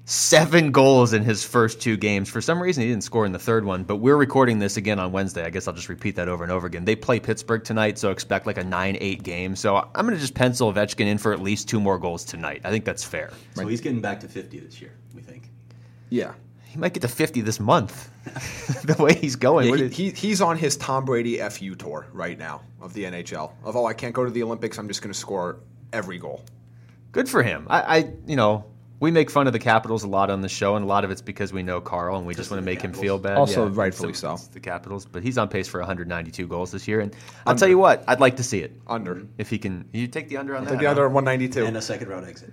Seven 0.09 0.71
goals 0.71 1.13
in 1.13 1.25
his 1.25 1.43
first 1.43 1.81
two 1.81 1.97
games. 1.97 2.31
For 2.31 2.41
some 2.41 2.63
reason, 2.63 2.85
he 2.85 2.89
didn't 2.89 3.03
score 3.03 3.27
in 3.27 3.33
the 3.33 3.41
third 3.41 3.65
one. 3.65 3.83
But 3.83 3.97
we're 3.97 4.17
recording 4.17 4.61
this 4.61 4.77
again 4.77 5.01
on 5.01 5.11
Wednesday. 5.11 5.45
I 5.45 5.51
guess 5.51 5.67
I'll 5.67 5.75
just 5.75 5.89
repeat 5.89 6.15
that 6.15 6.29
over 6.29 6.45
and 6.45 6.53
over 6.53 6.69
again. 6.69 6.85
They 6.85 6.95
play 6.95 7.19
Pittsburgh 7.19 7.65
tonight, 7.65 7.99
so 7.99 8.13
expect 8.13 8.47
like 8.47 8.57
a 8.57 8.63
nine-eight 8.63 9.25
game. 9.25 9.57
So 9.57 9.77
I'm 9.77 10.07
going 10.07 10.15
to 10.15 10.21
just 10.21 10.35
pencil 10.35 10.73
Ovechkin 10.73 11.07
in 11.07 11.19
for 11.19 11.33
at 11.33 11.43
least 11.43 11.69
two 11.69 11.81
more 11.81 11.99
goals 11.99 12.25
tonight. 12.25 12.61
I 12.63 12.71
think 12.71 12.85
that's 12.85 13.03
fair. 13.03 13.33
so 13.55 13.67
he's 13.67 13.81
getting 13.81 14.01
back 14.01 14.21
to 14.21 14.29
50 14.29 14.61
this 14.61 14.81
year. 14.81 14.93
We 15.13 15.23
think. 15.23 15.51
Yeah. 16.09 16.35
He 16.67 16.79
might 16.79 16.93
get 16.93 17.01
to 17.01 17.09
50 17.09 17.41
this 17.41 17.59
month. 17.59 18.09
the 18.85 19.03
way 19.03 19.13
he's 19.13 19.35
going. 19.35 19.77
Yeah, 19.77 19.87
he, 19.89 19.89
he, 19.89 20.11
he's 20.11 20.41
on 20.41 20.57
his 20.57 20.77
Tom 20.77 21.05
Brady 21.05 21.39
FU 21.39 21.75
tour 21.75 22.07
right 22.13 22.39
now 22.39 22.63
of 22.81 22.93
the 22.93 23.03
NHL. 23.03 23.51
Of 23.65 23.75
oh, 23.75 23.87
I 23.87 23.93
can't 23.93 24.15
go 24.15 24.25
to 24.25 24.31
the 24.31 24.45
Olympics. 24.45 24.79
I'm 24.79 24.87
just 24.87 25.03
going 25.03 25.13
to 25.13 25.19
score 25.19 25.59
every 25.93 26.19
goal. 26.19 26.45
Good 27.11 27.29
for 27.29 27.43
him. 27.43 27.67
I, 27.69 27.81
I, 27.81 28.13
you 28.27 28.37
know, 28.37 28.67
we 28.99 29.11
make 29.11 29.31
fun 29.31 29.47
of 29.47 29.53
the 29.53 29.59
Capitals 29.59 30.05
a 30.05 30.09
lot 30.09 30.31
on 30.31 30.41
the 30.41 30.49
show, 30.49 30.77
and 30.77 30.85
a 30.85 30.89
lot 30.89 31.05
of 31.05 31.11
it's 31.11 31.21
because 31.21 31.53
we 31.53 31.63
know 31.63 31.81
Carl, 31.81 32.17
and 32.17 32.27
we 32.27 32.35
just 32.35 32.51
want 32.51 32.59
to 32.59 32.61
of 32.61 32.65
the 32.65 32.71
make 32.71 32.81
him 32.83 32.93
feel 32.93 33.19
bad. 33.19 33.37
Also, 33.37 33.67
Yeah, 33.67 33.73
rightfully 33.75 34.13
so. 34.15 34.33
it's 34.35 34.47
The 34.49 34.61
Capitals, 34.61 35.05
but 35.05 35.23
he's 35.23 35.37
on 35.39 35.49
pace 35.49 35.69
for 35.69 35.81
192 35.81 36.47
goals 36.47 36.71
this 36.73 36.89
year, 36.89 37.01
and 37.01 37.15
I'll 37.47 37.55
tell 37.55 37.69
you 37.69 37.79
what, 37.79 38.05
I'd 38.09 38.21
like 38.21 38.37
to 38.37 38.43
see 38.43 38.61
it 38.61 38.73
Under. 38.87 39.27
if 39.39 39.51
he 39.51 39.59
can. 39.59 39.85
You 39.93 40.07
take 40.07 40.29
the 40.29 40.37
under 40.39 40.57
on 40.57 40.65
that. 40.65 40.71
Take 40.71 40.81
the 40.81 40.87
under 40.87 41.09
192. 41.09 41.67
And 41.67 41.77
a 41.77 41.83
second 41.83 42.09
round 42.09 42.27
exit. 42.27 42.53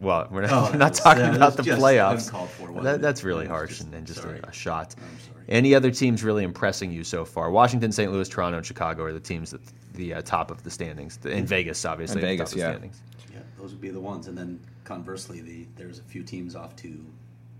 Well, 0.00 0.28
we're 0.30 0.42
not, 0.42 0.50
Oh, 0.52 0.70
we're 0.72 0.78
not 0.78 0.90
was- 0.90 1.00
talking 1.00 1.24
about 1.34 1.56
the 1.56 1.62
playoffs. 1.62 2.30
for, 2.50 2.82
That, 2.82 3.00
that's 3.00 3.24
really 3.24 3.44
was 3.46 3.48
harsh 3.50 3.70
just- 3.70 3.80
and, 3.82 3.94
and 3.94 4.06
just 4.06 4.24
a, 4.24 4.46
a 4.48 4.52
shot. 4.52 4.94
I'm 4.98 5.18
sorry. 5.20 5.44
Any 5.48 5.74
other 5.74 5.90
teams 5.90 6.22
really 6.24 6.44
impressing 6.44 6.90
you 6.92 7.02
so 7.04 7.24
far? 7.24 7.50
Washington, 7.50 7.92
St. 7.92 8.12
Louis, 8.12 8.28
Toronto, 8.28 8.58
and 8.58 8.66
Chicago 8.66 9.04
are 9.04 9.12
the 9.12 9.20
teams 9.20 9.54
at 9.54 9.60
the 9.94 10.14
uh, 10.14 10.22
top 10.22 10.50
of 10.50 10.62
the 10.64 10.70
standings. 10.70 11.18
In 11.24 11.46
Vegas, 11.46 11.84
obviously, 11.84 12.20
And 12.20 12.30
at 12.30 12.32
the 12.32 12.44
top 12.44 12.48
Vegas, 12.48 12.52
of 12.52 12.58
yeah. 12.58 12.70
standings. 12.72 13.00
Yeah, 13.32 13.38
those 13.58 13.72
would 13.72 13.80
be 13.80 13.88
the 13.90 14.00
ones. 14.00 14.26
And 14.26 14.36
then 14.36 14.60
conversely, 14.86 15.40
the 15.42 15.66
there's 15.76 15.98
a 15.98 16.02
few 16.02 16.22
teams 16.22 16.56
off 16.56 16.74
to 16.76 17.04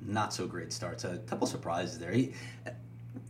not 0.00 0.32
so 0.32 0.46
great 0.46 0.72
starts. 0.72 1.04
A 1.04 1.18
couple 1.26 1.46
surprises 1.46 1.98
there. 1.98 2.12
He, 2.12 2.32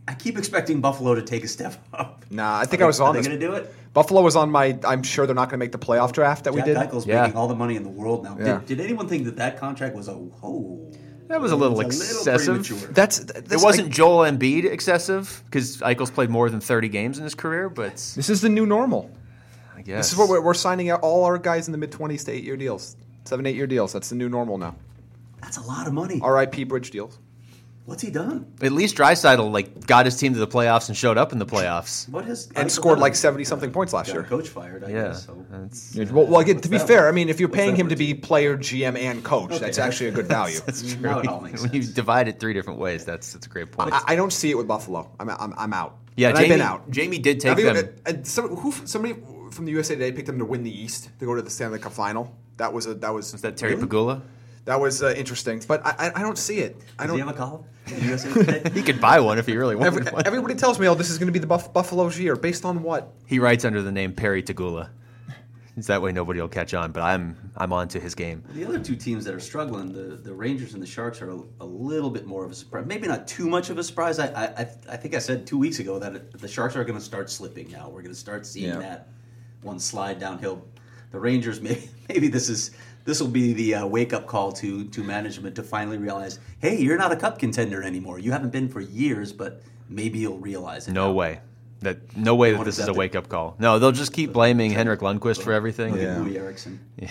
I 0.07 0.13
keep 0.13 0.37
expecting 0.37 0.79
Buffalo 0.79 1.15
to 1.15 1.21
take 1.21 1.43
a 1.43 1.47
step 1.49 1.75
up. 1.93 2.23
Nah, 2.29 2.59
I 2.59 2.65
think 2.65 2.81
Are 2.81 2.85
I 2.85 2.87
was 2.87 2.99
they- 2.99 3.03
Are 3.03 3.07
on 3.09 3.13
they 3.15 3.19
this. 3.21 3.27
going 3.27 3.39
to 3.39 3.45
do 3.47 3.53
it? 3.53 3.73
Buffalo 3.93 4.21
was 4.21 4.35
on 4.37 4.49
my. 4.51 4.77
I'm 4.85 5.03
sure 5.03 5.25
they're 5.25 5.35
not 5.35 5.49
going 5.49 5.59
to 5.59 5.65
make 5.65 5.71
the 5.73 5.79
playoff 5.79 6.13
draft 6.13 6.45
that 6.45 6.53
Jack 6.53 6.65
we 6.65 6.73
did. 6.73 6.77
Eichel's 6.77 7.05
Yeah. 7.05 7.23
making 7.23 7.35
all 7.37 7.47
the 7.49 7.55
money 7.55 7.75
in 7.75 7.83
the 7.83 7.89
world 7.89 8.23
now. 8.23 8.37
Yeah. 8.39 8.59
Did, 8.59 8.77
did 8.77 8.79
anyone 8.81 9.09
think 9.09 9.25
that 9.25 9.35
that 9.37 9.59
contract 9.59 9.95
was 9.95 10.07
a 10.07 10.11
oh? 10.11 10.79
That 11.27 11.41
was 11.41 11.51
a 11.51 11.57
little 11.57 11.77
it 11.81 11.87
excessive. 11.87 12.45
premature. 12.45 12.77
That's, 12.93 13.19
It 13.19 13.47
wasn't 13.61 13.87
like- 13.87 13.95
Joel 13.95 14.19
Embiid 14.31 14.63
excessive 14.63 15.41
because 15.45 15.77
Eichel's 15.81 16.09
played 16.09 16.29
more 16.29 16.49
than 16.49 16.61
30 16.61 16.87
games 16.87 17.17
in 17.17 17.25
his 17.25 17.35
career, 17.35 17.67
but 17.67 17.95
this 17.95 18.29
is 18.29 18.39
the 18.39 18.47
new 18.47 18.65
normal. 18.65 19.11
I 19.75 19.81
guess 19.81 20.05
This 20.05 20.13
is 20.13 20.17
what 20.17 20.29
we're, 20.29 20.39
we're 20.39 20.53
signing 20.53 20.89
out 20.89 21.01
all 21.01 21.25
our 21.25 21.37
guys 21.37 21.67
in 21.67 21.73
the 21.73 21.77
mid 21.77 21.91
20s 21.91 22.23
to 22.25 22.31
eight 22.31 22.45
year 22.45 22.55
deals, 22.55 22.95
seven 23.27 23.45
eight 23.45 23.55
year 23.55 23.67
deals. 23.67 23.93
That's 23.93 24.09
the 24.09 24.15
new 24.15 24.29
normal 24.29 24.57
now. 24.57 24.75
That's 25.41 25.57
a 25.57 25.61
lot 25.61 25.87
of 25.87 25.93
money. 25.93 26.19
R.I.P. 26.21 26.63
Bridge 26.65 26.89
deals. 26.91 27.19
What's 27.85 28.01
he 28.01 28.11
done? 28.11 28.51
at 28.61 28.73
least 28.73 28.97
Draisaitl 28.97 29.49
like 29.49 29.87
got 29.87 30.03
his 30.05 30.17
team 30.17 30.33
to 30.33 30.39
the 30.39 30.47
playoffs 30.47 30.89
and 30.89 30.97
showed 30.97 31.17
up 31.17 31.31
in 31.31 31.39
the 31.39 31.45
playoffs. 31.45 32.09
What 32.09 32.25
has 32.25 32.47
And 32.53 32.67
Eichel 32.67 32.71
scored 32.71 32.95
done? 32.97 33.01
like 33.01 33.15
70 33.15 33.45
something 33.45 33.71
points 33.71 33.93
last 33.93 34.07
Got 34.07 34.13
year. 34.13 34.23
coach 34.23 34.49
fired. 34.49 34.83
I 34.83 34.89
Yeah, 34.89 35.03
guess. 35.03 35.25
So. 35.25 35.45
Yeah, 35.93 36.11
Well, 36.11 36.25
well 36.25 36.41
again, 36.41 36.59
to 36.59 36.67
be 36.67 36.79
fair, 36.79 37.03
worth? 37.03 37.09
I 37.09 37.11
mean, 37.13 37.29
if 37.29 37.39
you're 37.39 37.47
What's 37.47 37.55
paying 37.59 37.77
him 37.77 37.87
to 37.87 37.93
worth? 37.93 37.99
be 37.99 38.13
player, 38.13 38.57
GM, 38.57 38.97
and 38.97 39.23
coach, 39.23 39.51
Okay, 39.51 39.59
that's 39.59 39.77
that's 39.77 39.77
actually 39.77 40.07
a 40.07 40.11
good 40.11 40.25
value. 40.37 40.59
that's 40.65 40.81
true. 40.95 41.01
Now 41.01 41.19
it 41.19 41.27
all 41.29 41.39
makes 41.39 41.61
when 41.61 41.71
you 41.71 41.81
divide 41.81 42.27
it 42.27 42.41
three 42.41 42.51
different 42.53 42.79
ways, 42.79 43.05
that's 43.05 43.31
that's 43.31 43.45
a 43.45 43.49
great 43.49 43.71
point. 43.71 43.93
I, 43.93 44.01
I 44.05 44.15
don't 44.17 44.33
see 44.33 44.51
it 44.51 44.57
with 44.57 44.67
Buffalo. 44.67 45.09
I'm, 45.17 45.29
I'm, 45.29 45.53
I'm 45.57 45.71
out. 45.73 45.97
yeah, 46.17 46.27
and 46.29 46.37
Jaime, 46.37 46.51
I've 46.51 46.57
been 46.59 46.67
out. 46.67 46.83
Jaime 46.93 47.19
did 47.19 47.39
take 47.39 47.49
Have 47.51 47.59
you- 47.59 47.71
them. 47.73 47.95
uh, 48.05 48.09
uh, 48.09 48.13
some, 48.23 48.49
who, 48.53 48.73
somebody 48.85 49.15
from 49.51 49.63
the 49.63 49.71
USA 49.71 49.93
Today 49.95 50.11
picked 50.11 50.27
them 50.27 50.39
to 50.39 50.45
win 50.45 50.63
the 50.63 50.77
East 50.77 51.09
to 51.19 51.25
go 51.25 51.35
to 51.35 51.41
the 51.41 51.49
Stanley 51.49 51.79
Cup 51.79 51.93
final. 51.93 52.35
That 52.57 52.73
was 52.73 52.85
a 52.87 52.93
that 52.95 53.13
was 53.13 53.31
Was 53.33 53.41
that 53.41 53.57
Terry 53.57 53.75
Really? 53.75 53.87
Pegula? 53.87 54.21
that 54.65 54.79
was 54.81 55.01
uh, 55.01 55.13
interesting, 55.15 55.61
but 55.67 55.85
I, 55.85 55.95
I 55.97 56.11
I 56.15 56.21
don't 56.21 56.37
see 56.37 56.57
it. 56.59 56.75
I 56.99 57.03
Does 57.03 57.07
don't. 57.11 57.15
he 57.15 57.25
have 57.25 57.29
a 57.29 57.37
column? 57.37 57.63
the 57.85 58.01
USA 58.01 58.69
He 58.73 58.81
could 58.83 58.99
buy 58.99 59.19
one 59.21 59.37
if 59.37 59.45
he 59.45 59.55
really 59.55 59.75
wanted 59.75 59.87
Every, 59.99 60.11
one. 60.11 60.23
everybody 60.27 60.55
tells 60.55 60.77
me, 60.77 60.87
oh, 60.87 60.93
this 60.95 61.09
is 61.09 61.17
going 61.17 61.27
to 61.27 61.31
be 61.31 61.39
the 61.39 61.47
Buff, 61.47 61.71
Buffalo's 61.71 62.19
year. 62.19 62.35
Based 62.35 62.65
on 62.65 62.83
what? 62.83 63.13
He 63.25 63.39
writes 63.39 63.63
under 63.63 63.81
the 63.81 63.91
name 63.93 64.11
Perry 64.13 64.43
Tagula. 64.43 64.89
It's 65.77 65.87
that 65.87 66.01
way 66.01 66.11
nobody 66.11 66.41
will 66.41 66.47
catch 66.49 66.73
on. 66.73 66.91
But 66.91 67.03
I'm 67.03 67.51
I'm 67.55 67.71
on 67.71 67.87
to 67.89 67.99
his 67.99 68.15
game. 68.15 68.43
The 68.55 68.65
other 68.65 68.79
two 68.79 68.95
teams 68.95 69.23
that 69.25 69.33
are 69.35 69.39
struggling, 69.39 69.93
the, 69.93 70.17
the 70.17 70.33
Rangers 70.33 70.73
and 70.73 70.81
the 70.81 70.87
Sharks, 70.87 71.21
are 71.21 71.29
a, 71.29 71.39
a 71.61 71.65
little 71.65 72.09
bit 72.09 72.25
more 72.25 72.43
of 72.43 72.49
a 72.51 72.55
surprise. 72.55 72.85
Maybe 72.87 73.07
not 73.07 73.27
too 73.27 73.47
much 73.47 73.69
of 73.69 73.77
a 73.77 73.83
surprise. 73.83 74.17
I 74.17 74.25
I, 74.27 74.67
I 74.89 74.97
think 74.97 75.13
I 75.13 75.19
said 75.19 75.45
two 75.45 75.59
weeks 75.59 75.77
ago 75.79 75.99
that 75.99 76.33
the 76.33 76.47
Sharks 76.47 76.75
are 76.75 76.83
going 76.83 76.97
to 76.97 77.05
start 77.05 77.29
slipping 77.29 77.69
now. 77.71 77.89
We're 77.89 78.01
going 78.01 78.13
to 78.13 78.19
start 78.19 78.45
seeing 78.47 78.69
Yeah. 78.73 78.79
that 78.79 79.09
one 79.61 79.79
slide 79.79 80.17
downhill. 80.19 80.65
The 81.11 81.19
Rangers, 81.19 81.61
maybe, 81.67 81.89
maybe 82.09 82.27
this 82.27 82.49
is 82.49 82.71
this 83.05 83.21
will 83.21 83.29
be 83.29 83.53
the 83.53 83.75
uh, 83.75 83.85
wake 83.87 84.11
up 84.13 84.27
call 84.27 84.51
to 84.53 84.83
to 84.85 85.03
management 85.03 85.55
to 85.55 85.63
finally 85.63 85.97
realize, 85.97 86.39
hey, 86.59 86.77
you're 86.77 86.97
not 86.97 87.11
a 87.11 87.15
cup 87.15 87.39
contender 87.39 87.81
anymore. 87.83 88.19
You 88.19 88.31
haven't 88.31 88.51
been 88.51 88.67
for 88.69 88.81
years, 88.81 89.31
but 89.31 89.61
maybe 89.89 90.19
you'll 90.19 90.39
realize 90.39 90.87
it. 90.87 90.91
No 90.91 91.07
now. 91.07 91.13
way. 91.13 91.39
That 91.81 92.17
no 92.17 92.33
way 92.35 92.53
that 92.53 92.65
this 92.65 92.79
is 92.79 92.87
a 92.87 92.93
wake 92.93 93.15
up 93.15 93.29
call. 93.29 93.55
No, 93.59 93.77
they'll 93.77 93.91
just 93.91 94.11
keep 94.11 94.33
blaming 94.33 94.71
Henrik 94.71 94.99
Lundqvist 95.01 95.43
for 95.43 95.53
everything. 95.53 95.93
Look 95.93 96.01
at 96.01 96.07
Yeah. 96.07 96.15
Loui 96.23 96.35
Eriksson. 96.37 96.79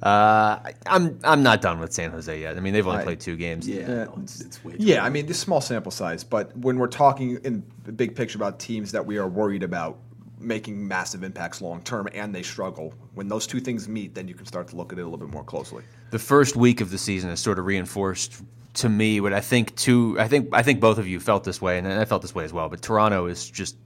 Uh, 0.00 0.60
I- 0.64 0.74
I'm 0.86 1.18
I'm 1.24 1.42
not 1.42 1.60
done 1.60 1.80
with 1.80 1.92
San 1.92 2.12
Jose 2.12 2.40
yet. 2.40 2.56
I 2.56 2.60
mean, 2.60 2.72
they've 2.72 2.86
only 2.86 3.00
I- 3.00 3.04
played 3.04 3.18
two 3.18 3.34
games. 3.36 3.68
Yeah, 3.68 3.80
Yeah. 3.80 3.86
no, 4.04 4.18
it's, 4.22 4.40
it's 4.40 4.64
way. 4.64 4.74
too 4.76 4.78
Yeah, 4.84 5.04
I 5.04 5.08
mean, 5.10 5.26
this 5.26 5.40
small 5.40 5.60
sample 5.60 5.90
size, 5.90 6.22
but 6.22 6.56
when 6.56 6.78
we're 6.78 6.86
talking 6.86 7.38
in 7.42 7.64
the 7.84 7.90
big 7.90 8.14
picture 8.14 8.38
about 8.38 8.60
teams 8.60 8.92
that 8.92 9.04
we 9.04 9.18
are 9.18 9.26
worried 9.26 9.64
about 9.64 9.98
making 10.40 10.86
massive 10.86 11.22
impacts 11.22 11.60
long 11.60 11.82
term 11.82 12.08
and 12.14 12.34
they 12.34 12.42
struggle, 12.42 12.94
when 13.14 13.28
those 13.28 13.46
two 13.46 13.60
things 13.60 13.88
meet, 13.88 14.14
then 14.14 14.28
you 14.28 14.34
can 14.34 14.46
start 14.46 14.68
to 14.68 14.76
look 14.76 14.92
at 14.92 14.98
it 14.98 15.02
a 15.02 15.04
little 15.04 15.18
bit 15.18 15.32
more 15.32 15.44
closely. 15.44 15.82
the 16.10 16.18
first 16.18 16.56
week 16.56 16.80
of 16.80 16.90
the 16.90 16.98
season 16.98 17.30
has 17.30 17.40
sort 17.40 17.58
of 17.58 17.66
reinforced 17.66 18.42
to 18.74 18.88
me 18.88 19.20
what 19.20 19.32
I 19.32 19.40
think 19.40 19.74
two 19.74 20.16
I 20.20 20.28
think 20.28 20.50
I 20.52 20.62
think 20.62 20.80
both 20.80 20.98
of 20.98 21.08
you 21.08 21.18
felt 21.18 21.42
this 21.42 21.60
way 21.60 21.78
and 21.78 21.88
I 21.88 22.04
felt 22.04 22.22
this 22.22 22.34
way 22.34 22.44
as 22.44 22.52
well. 22.52 22.68
But 22.68 22.80
Toronto 22.82 23.26
is 23.26 23.50
just 23.50 23.76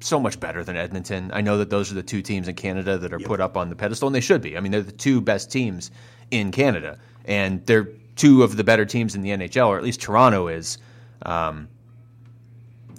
so 0.00 0.20
much 0.20 0.38
better 0.38 0.64
than 0.64 0.76
Edmonton. 0.76 1.30
I 1.32 1.40
know 1.40 1.58
that 1.58 1.70
those 1.70 1.90
are 1.90 1.94
the 1.94 2.02
two 2.02 2.22
teams 2.22 2.48
in 2.48 2.54
Canada 2.54 2.98
that 2.98 3.12
are 3.12 3.18
put 3.18 3.40
up 3.40 3.56
on 3.56 3.68
the 3.68 3.76
pedestal, 3.76 4.06
and 4.08 4.14
they 4.14 4.20
should 4.20 4.42
be. 4.42 4.56
I 4.56 4.60
mean, 4.60 4.72
they're 4.72 4.82
the 4.82 4.92
two 4.92 5.20
best 5.20 5.50
teams 5.50 5.90
in 6.30 6.52
Canada, 6.52 6.98
and 7.24 7.64
they're 7.66 7.88
two 8.14 8.42
of 8.42 8.56
the 8.56 8.64
better 8.64 8.84
teams 8.84 9.14
in 9.14 9.22
the 9.22 9.30
NHL, 9.30 9.66
or 9.66 9.76
at 9.76 9.82
least 9.84 10.00
Toronto 10.00 10.48
is. 10.48 10.78
Um, 11.22 11.68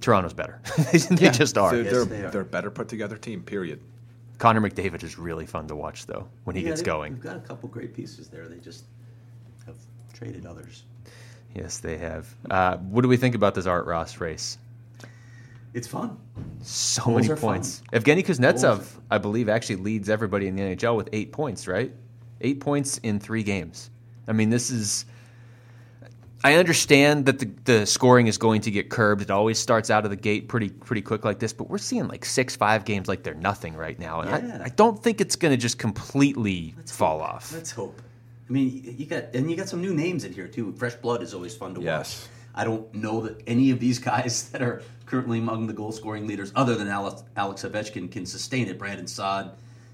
Toronto's 0.01 0.33
better. 0.33 0.61
they 0.91 1.29
just 1.29 1.57
are. 1.57 1.71
They're, 1.75 1.83
Yes, 1.83 1.91
they're, 1.93 2.05
they 2.05 2.25
are. 2.25 2.31
they're 2.31 2.41
a 2.41 2.45
better 2.45 2.71
put 2.71 2.87
together 2.87 3.17
team, 3.17 3.41
period. 3.43 3.81
Connor 4.37 4.61
McDavid 4.61 5.03
is 5.03 5.17
really 5.19 5.45
fun 5.45 5.67
to 5.67 5.75
watch, 5.75 6.05
though, 6.05 6.27
when 6.45 6.55
he 6.55 6.61
Yeah, 6.61 6.69
gets 6.69 6.81
going. 6.81 7.13
We've 7.13 7.21
got 7.23 7.35
a 7.35 7.41
couple 7.41 7.67
great 7.69 7.93
pieces 7.93 8.29
there. 8.29 8.47
They 8.47 8.57
just 8.59 8.85
have 9.65 9.75
traded 10.13 10.45
others. 10.45 10.83
Yes, 11.55 11.79
they 11.79 11.97
have. 11.97 12.33
Uh, 12.49 12.77
what 12.77 13.01
do 13.01 13.07
we 13.09 13.17
think 13.17 13.35
about 13.35 13.55
this 13.55 13.65
Art 13.65 13.85
Ross 13.85 14.19
race? 14.21 14.57
It's 15.73 15.87
fun. 15.87 16.17
So 16.61 17.03
Goals 17.03 17.15
many 17.21 17.29
are 17.33 17.35
fun. 17.35 17.49
points. 17.55 17.83
Evgeny 17.93 18.25
Goals 18.25 18.39
Kuznetsov. 18.39 18.85
I 19.11 19.17
believe, 19.17 19.49
actually 19.49 19.75
leads 19.77 20.09
everybody 20.09 20.47
in 20.47 20.55
the 20.55 20.61
NHL 20.61 20.95
with 20.95 21.09
eight 21.13 21.31
points, 21.31 21.67
right? 21.67 21.91
Eight 22.41 22.59
points 22.59 22.97
in 22.99 23.19
three 23.19 23.43
games. 23.43 23.89
I 24.27 24.31
mean, 24.31 24.49
this 24.49 24.71
is. 24.71 25.05
I 26.43 26.53
understand 26.55 27.25
that 27.25 27.39
the, 27.39 27.49
the 27.65 27.85
scoring 27.85 28.27
is 28.27 28.37
going 28.37 28.61
to 28.61 28.71
get 28.71 28.89
curbed. 28.89 29.21
It 29.23 29.29
always 29.31 29.59
starts 29.59 29.89
out 29.89 30.05
of 30.05 30.09
the 30.11 30.15
gate 30.15 30.47
pretty 30.47 30.69
pretty 30.69 31.01
quick 31.01 31.25
like 31.25 31.39
this, 31.39 31.51
but 31.53 31.69
we're 31.69 31.77
seeing 31.77 32.07
like 32.07 32.23
six 32.23 32.55
five 32.55 32.85
games 32.85 33.07
like 33.07 33.23
they're 33.23 33.33
nothing 33.33 33.75
right 33.75 33.99
now, 33.99 34.21
and 34.21 34.47
Yeah. 34.47 34.59
I, 34.61 34.65
I 34.65 34.69
don't 34.69 35.01
think 35.03 35.19
it's 35.21 35.35
going 35.35 35.51
to 35.51 35.57
just 35.57 35.77
completely 35.77 36.75
fall 36.85 37.21
off. 37.21 37.51
Let's 37.53 37.71
hope. 37.71 38.01
I 38.49 38.51
mean, 38.53 38.95
you 38.97 39.05
got 39.05 39.35
and 39.35 39.51
you 39.51 39.57
got 39.57 39.67
some 39.69 39.81
new 39.81 39.93
names 39.93 40.23
in 40.23 40.33
here 40.33 40.47
too. 40.47 40.71
Fresh 40.73 40.95
blood 40.95 41.21
is 41.21 41.33
always 41.33 41.55
fun 41.55 41.75
to 41.75 41.81
Yes. 41.81 42.21
watch. 42.21 42.29
I 42.55 42.63
don't 42.63 42.93
know 42.95 43.21
that 43.21 43.41
any 43.45 43.69
of 43.71 43.79
these 43.79 43.99
guys 44.13 44.49
that 44.49 44.61
are 44.61 44.81
currently 45.05 45.39
among 45.39 45.67
the 45.67 45.73
goal 45.73 45.91
scoring 45.91 46.25
leaders, 46.25 46.51
other 46.55 46.75
than 46.75 46.87
Alex, 46.87 47.23
Alex 47.35 47.63
Ovechkin, 47.63 48.09
can 48.11 48.25
sustain 48.25 48.67
it. 48.67 48.77
Brandon 48.79 49.07
Saad, 49.07 49.51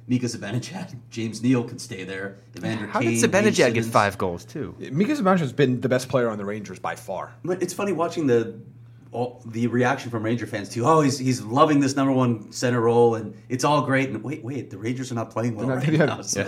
Mika 0.08 0.26
Zibanejad, 0.28 0.96
James 1.10 1.41
Neal 1.41 1.63
can 1.63 1.80
stay 1.80 2.04
there. 2.04 2.38
Evander 2.56 2.88
How 2.88 3.00
Kane, 3.00 3.20
did 3.20 3.34
Wade 3.34 3.44
Zibanejad 3.54 3.74
get 3.74 3.86
five 3.86 4.18
goals 4.18 4.46
too? 4.46 4.76
Mika 4.91 5.13
Zibanejad 5.13 5.39
has 5.39 5.54
been 5.54 5.82
the 5.82 5.89
best 5.89 6.10
player 6.10 6.30
on 6.30 6.38
the 6.38 6.46
Rangers 6.46 6.80
by 6.80 6.96
far. 6.96 7.34
But 7.44 7.62
it's 7.63 7.74
funny 7.74 7.91
watching 7.91 8.28
the 8.28 8.60
all, 9.12 9.41
the 9.46 9.65
reaction 9.68 10.12
from 10.12 10.24
Ranger 10.24 10.46
fans 10.46 10.68
too. 10.70 10.86
Oh, 10.86 11.00
he's 11.02 11.18
he's 11.18 11.41
loving 11.41 11.80
this 11.80 11.96
number 11.96 12.12
one 12.12 12.52
center 12.52 12.82
role, 12.82 13.15
and 13.15 13.34
it's 13.50 13.63
all 13.63 13.82
great. 13.84 14.10
And 14.10 14.22
wait, 14.24 14.44
wait, 14.44 14.70
the 14.70 14.78
Rangers 14.78 15.10
are 15.12 15.15
not 15.15 15.32
playing 15.32 15.56
well 15.56 15.68
They're 15.68 15.76
not- 15.78 15.84
right 15.88 15.94
yeah. 15.94 16.06
now. 16.06 16.22
So 16.22 16.44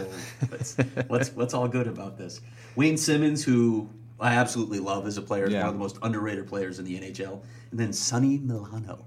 what's, 0.50 0.76
what's 1.08 1.30
what's 1.32 1.54
all 1.54 1.68
good 1.70 1.88
about 1.88 2.18
this? 2.18 2.42
Wayne 2.76 2.98
Simmonds, 2.98 3.44
who 3.44 3.90
I 4.20 4.34
absolutely 4.34 4.80
love 4.80 5.08
as 5.08 5.18
a 5.18 5.22
player, 5.22 5.50
Yeah. 5.50 5.60
one 5.62 5.68
of 5.70 5.74
the 5.76 5.80
most 5.80 5.98
underrated 6.04 6.46
players 6.48 6.78
in 6.80 6.86
the 6.86 7.00
NHL, 7.00 7.42
and 7.72 7.80
then 7.80 7.94
Sonny 7.94 8.38
Milano, 8.40 9.06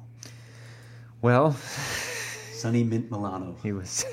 Well, 1.20 1.52
Sonny 2.54 2.82
Mint 2.84 3.10
Milano. 3.10 3.56
he 3.62 3.72
was 3.72 4.04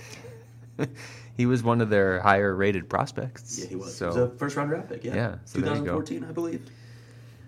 he 1.38 1.46
was 1.46 1.64
one 1.64 1.82
of 1.82 1.90
their 1.90 2.20
higher 2.22 2.56
rated 2.56 2.90
prospects. 2.90 3.60
Yeah, 3.60 3.68
he 3.68 3.76
was. 3.76 3.96
So 3.96 4.12
he 4.12 4.20
was 4.20 4.32
a 4.32 4.38
first 4.38 4.56
round 4.56 4.70
draft 4.70 4.90
pick. 4.90 5.04
Yeah, 5.04 5.16
Yeah, 5.16 5.36
so 5.46 5.60
there 5.60 5.76
you 5.76 5.84
go. 5.84 6.02
2014, 6.02 6.24
I 6.24 6.32
believe. 6.32 6.70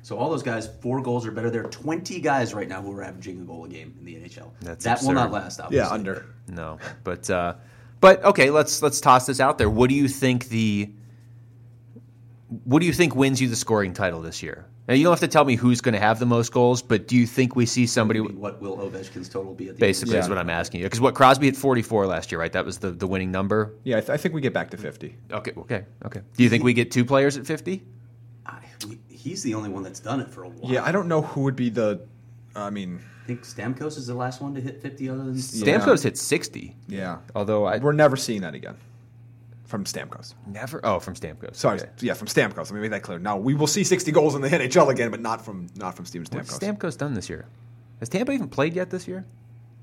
So 0.01 0.17
all 0.17 0.29
those 0.29 0.43
guys, 0.43 0.69
four 0.81 1.01
goals 1.01 1.25
or 1.27 1.31
better. 1.31 1.49
There 1.49 1.65
are 1.65 1.69
20 1.69 2.19
guys 2.21 2.53
right 2.53 2.67
now 2.67 2.81
who 2.81 2.91
are 2.95 3.03
averaging 3.03 3.41
a 3.41 3.43
goal 3.43 3.65
a 3.65 3.67
game 3.67 3.95
in 3.99 4.05
the 4.05 4.15
NHL. 4.15 4.51
That's 4.61 4.83
that 4.85 5.01
will 5.03 5.13
not 5.13 5.31
last. 5.31 5.59
Obviously. 5.59 5.87
Yeah, 5.87 5.93
under. 5.93 6.25
No, 6.47 6.79
but 7.03 7.29
uh, 7.29 7.55
but 7.99 8.23
okay, 8.23 8.49
let's 8.49 8.81
let's 8.81 9.01
toss 9.01 9.25
this 9.25 9.39
out 9.39 9.57
there. 9.57 9.69
What 9.69 9.89
do 9.89 9.95
you 9.95 10.07
think 10.07 10.47
the 10.47 10.89
what 12.63 12.79
do 12.79 12.85
you 12.85 12.93
think 12.93 13.15
wins 13.15 13.41
you 13.41 13.47
the 13.47 13.55
scoring 13.55 13.93
title 13.93 14.21
this 14.21 14.41
year? 14.41 14.65
Now 14.89 14.95
you 14.95 15.04
don't 15.04 15.12
have 15.12 15.19
to 15.19 15.28
tell 15.28 15.45
me 15.45 15.56
who's 15.56 15.82
going 15.82 15.93
to 15.93 15.99
have 15.99 16.17
the 16.17 16.25
most 16.25 16.52
goals, 16.52 16.82
but 16.82 17.08
do 17.08 17.15
you 17.15 17.28
think 17.28 17.56
we 17.56 17.67
see 17.67 17.86
somebody? 17.86 18.21
What 18.21 18.60
will 18.60 18.75
Ovechkin's 18.78 19.30
total 19.30 19.54
be 19.54 19.69
at 19.69 19.75
the 19.75 19.80
Basically, 19.80 20.15
end? 20.15 20.23
is 20.23 20.30
what 20.30 20.39
I'm 20.39 20.49
asking 20.49 20.80
you. 20.80 20.88
Because 20.88 20.99
what 20.99 21.13
Crosby 21.13 21.45
hit 21.45 21.56
44 21.56 22.08
last 22.08 22.32
year, 22.32 22.39
right? 22.39 22.52
That 22.52 22.65
was 22.65 22.80
the, 22.80 22.89
the 22.89 23.06
winning 23.06 23.30
number. 23.30 23.75
Yeah, 23.84 23.97
I, 23.97 23.99
th- 23.99 24.10
I 24.10 24.17
think 24.17 24.34
we 24.34 24.41
get 24.41 24.52
back 24.52 24.71
to 24.71 24.78
50. 24.78 25.15
Okay, 25.32 25.52
okay, 25.58 25.86
okay. 26.08 26.21
Do 26.36 26.43
you 26.43 26.49
think 26.49 26.63
we 26.63 26.73
get 26.73 26.89
two 26.89 27.06
players 27.06 27.38
at 27.38 27.45
50? 27.45 27.84
I, 28.47 28.62
we, 28.88 28.97
he's 29.08 29.43
the 29.43 29.54
only 29.54 29.69
one 29.69 29.84
that's 29.84 29.99
done 29.99 30.21
it 30.21 30.32
for 30.32 30.41
a 30.45 30.49
while. 30.49 30.71
Yeah, 30.71 30.84
I 30.84 30.91
don't 30.91 31.08
know 31.08 31.21
who 31.21 31.41
would 31.43 31.56
be 31.56 31.69
the. 31.69 32.02
I 32.56 32.71
mean, 32.71 32.99
I 33.23 33.28
think 33.28 33.43
Stamkos 33.43 33.95
is 33.95 34.08
the 34.08 34.15
last 34.15 34.41
one 34.41 34.56
to 34.56 34.62
hit 34.62 34.82
50 34.82 35.08
other 35.08 35.19
than 35.19 35.36
Yeah. 35.36 35.41
Stamkos 35.41 36.02
hit 36.02 36.17
60. 36.17 36.75
yeah. 36.88 37.19
Although 37.36 37.65
I 37.65 37.78
We're 37.78 37.91
never 37.91 38.15
seeing 38.15 38.41
that 38.41 38.56
again 38.56 38.75
from 39.69 39.84
Stamkos. 39.86 40.34
never. 40.47 40.82
Oh, 40.84 40.99
from 40.99 41.13
Stamkos. 41.15 41.55
Sorry, 41.55 41.79
Okay. 41.79 41.89
yeah, 42.01 42.13
from 42.15 42.27
Stamkos. 42.27 42.58
Let 42.58 42.73
me 42.73 42.79
make 42.82 42.91
that 42.91 43.03
clear. 43.03 43.19
Now 43.19 43.38
we 43.38 43.53
will 43.53 43.67
see 43.67 43.84
60 43.84 44.12
goals 44.12 44.34
in 44.36 44.41
the 44.41 44.49
NHL 44.49 44.89
again, 44.89 45.12
but 45.12 45.21
not 45.21 45.45
from 45.45 45.67
not 45.75 45.95
from 45.95 46.05
Steven 46.05 46.27
What's 46.32 46.58
Stamkos. 46.58 46.60
Stamkos 46.77 46.97
done 46.97 47.13
this 47.13 47.29
year? 47.29 47.45
Has 47.99 48.10
Tampa 48.10 48.32
even 48.32 48.47
played 48.49 48.73
yet 48.73 48.89
this 48.89 49.08
year? 49.08 49.25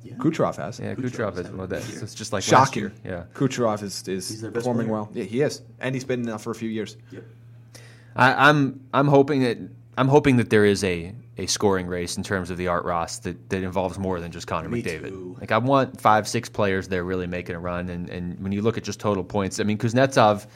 Yeah. 0.03 0.15
Kucherov 0.17 0.57
has. 0.57 0.79
Yeah, 0.81 0.95
Kucherov 0.95 1.11
Kucherov 1.11 1.31
has 1.31 1.39
is 1.41 1.47
had 1.47 1.55
well, 1.57 1.65
a 1.65 1.69
that's 1.69 2.03
it's 2.03 2.15
just 2.15 2.33
like 2.33 2.51
last 2.53 2.77
year. 2.77 2.93
Yeah. 3.05 3.25
Kucherov 3.35 3.83
is 3.83 4.07
is 4.09 4.29
He's 4.29 4.41
their 4.41 4.51
best 4.51 4.65
performing 4.65 4.87
player. 4.89 5.01
well. 5.03 5.11
Yeah, 5.13 5.25
he 5.25 5.41
is, 5.43 5.63
and 5.81 5.95
he's 5.95 6.05
been 6.05 6.23
now 6.23 6.39
for 6.39 6.51
a 6.51 6.55
few 6.55 6.69
years. 6.71 6.97
Yep. 7.13 7.25
I, 8.17 8.49
I'm 8.49 8.81
I'm 8.95 9.09
hoping 9.09 9.43
that 9.43 9.59
I'm 9.99 10.09
hoping 10.09 10.37
that 10.39 10.51
there 10.51 10.65
is 10.65 10.83
a, 10.85 11.15
a 11.39 11.47
scoring 11.47 11.87
race 11.87 12.17
in 12.17 12.23
terms 12.23 12.51
of 12.51 12.57
the 12.57 12.69
Art 12.69 12.85
Ross 12.85 13.19
that, 13.21 13.51
that 13.51 13.63
involves 13.63 13.99
more 13.99 14.21
than 14.21 14.33
just 14.33 14.47
Connor 14.47 14.69
Me 14.69 14.83
McDavid. 14.83 15.09
too. 15.09 15.37
Like 15.39 15.53
I 15.53 15.59
want 15.59 16.01
five 16.01 16.27
six 16.27 16.49
players 16.49 16.89
there 16.89 17.05
really 17.05 17.27
making 17.27 17.57
a 17.57 17.61
run, 17.61 17.89
and, 17.91 18.09
and 18.09 18.41
when 18.41 18.53
you 18.53 18.63
look 18.63 18.79
at 18.79 18.85
just 18.85 19.01
total 19.01 19.23
points, 19.23 19.61
I 19.61 19.65
mean 19.65 19.79
Kuznetsov, 19.79 20.47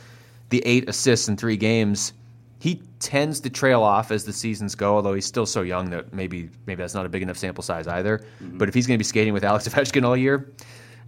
the 0.49 0.62
eight 0.64 0.88
assists 0.88 1.29
in 1.29 1.37
three 1.37 1.57
games, 1.57 2.12
he 2.61 2.83
tends 2.99 3.40
to 3.40 3.51
trail 3.51 3.83
off 3.83 4.11
as 4.11 4.25
the 4.25 4.33
seasons 4.33 4.75
go. 4.75 4.97
Although 4.97 5.14
he's 5.14 5.27
still 5.27 5.47
so 5.47 5.62
young 5.62 5.90
that 5.90 6.12
maybe 6.14 6.49
maybe 6.66 6.79
that's 6.79 6.95
not 6.95 7.05
a 7.05 7.11
big 7.11 7.23
enough 7.23 7.37
sample 7.37 7.62
size 7.62 7.87
either. 7.87 8.19
Mm-hmm. 8.19 8.59
But 8.59 8.69
if 8.69 8.75
he's 8.75 8.87
going 8.87 8.97
to 8.97 8.99
be 8.99 9.05
skating 9.05 9.35
with 9.35 9.45
Alex 9.45 9.69
Ovechkin 9.69 10.05
all 10.05 10.16
year, 10.16 10.51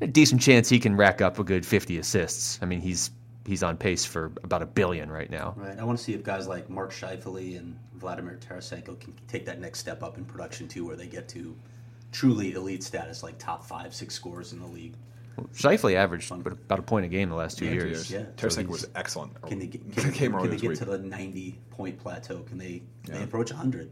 a 0.03 0.07
decent 0.07 0.43
chance 0.43 0.69
he 0.69 0.79
can 0.79 0.97
rack 0.97 1.23
up 1.23 1.39
a 1.39 1.45
good 1.45 1.65
50 1.65 1.99
assists. 1.99 2.59
I 2.61 2.67
mean 2.67 2.81
he's 2.81 3.11
he's 3.47 3.63
on 3.63 3.77
pace 3.77 4.05
for 4.05 4.27
about 4.43 4.63
a 4.63 4.67
billion 4.67 5.11
right 5.11 5.31
now. 5.31 5.55
Right. 5.57 5.79
I 5.79 5.85
want 5.85 5.99
to 5.99 6.05
see 6.05 6.15
if 6.15 6.23
guys 6.23 6.47
like 6.47 6.69
Mark 6.71 6.93
Scheifele 6.93 7.59
and 7.59 7.79
Vladimir 7.95 8.39
Tarasenko 8.41 8.99
can 9.01 9.15
take 9.29 9.45
that 9.47 9.61
next 9.61 9.79
step 9.81 10.03
up 10.03 10.19
in 10.19 10.25
production 10.25 10.69
too, 10.69 10.87
where 10.87 10.97
they 10.97 11.07
get 11.07 11.29
to 11.31 11.57
truly 12.13 12.53
elite 12.53 12.83
status, 12.83 13.23
like 13.23 13.39
top 13.39 13.65
five, 13.65 13.95
six 13.95 14.15
scores 14.15 14.53
in 14.53 14.61
the 14.61 14.67
league. 14.67 14.95
Scheifele 15.55 15.95
averaged 15.95 16.31
about 16.31 16.79
a 16.79 16.83
point 16.83 17.07
a 17.07 17.09
game 17.09 17.31
the 17.31 17.35
last 17.35 17.57
two 17.59 17.65
Yeah, 17.65 17.73
years. 17.73 18.11
years, 18.11 18.11
yeah. 18.11 18.25
Tarasenko 18.37 18.59
he's- 18.59 18.69
was 18.69 18.89
excellent. 18.95 19.41
Can 19.47 19.59
they 19.59 19.67
get, 19.67 19.91
They 19.95 20.03
can, 20.03 20.13
came 20.13 20.33
can 20.33 20.51
they 20.51 20.57
get 20.57 20.77
to 20.77 20.85
the 20.85 20.99
90 20.99 21.59
point 21.71 21.99
plateau? 21.99 22.41
Can 22.41 22.59
they, 22.59 22.83
can 23.05 23.15
they 23.15 23.23
approach 23.23 23.51
100? 23.51 23.91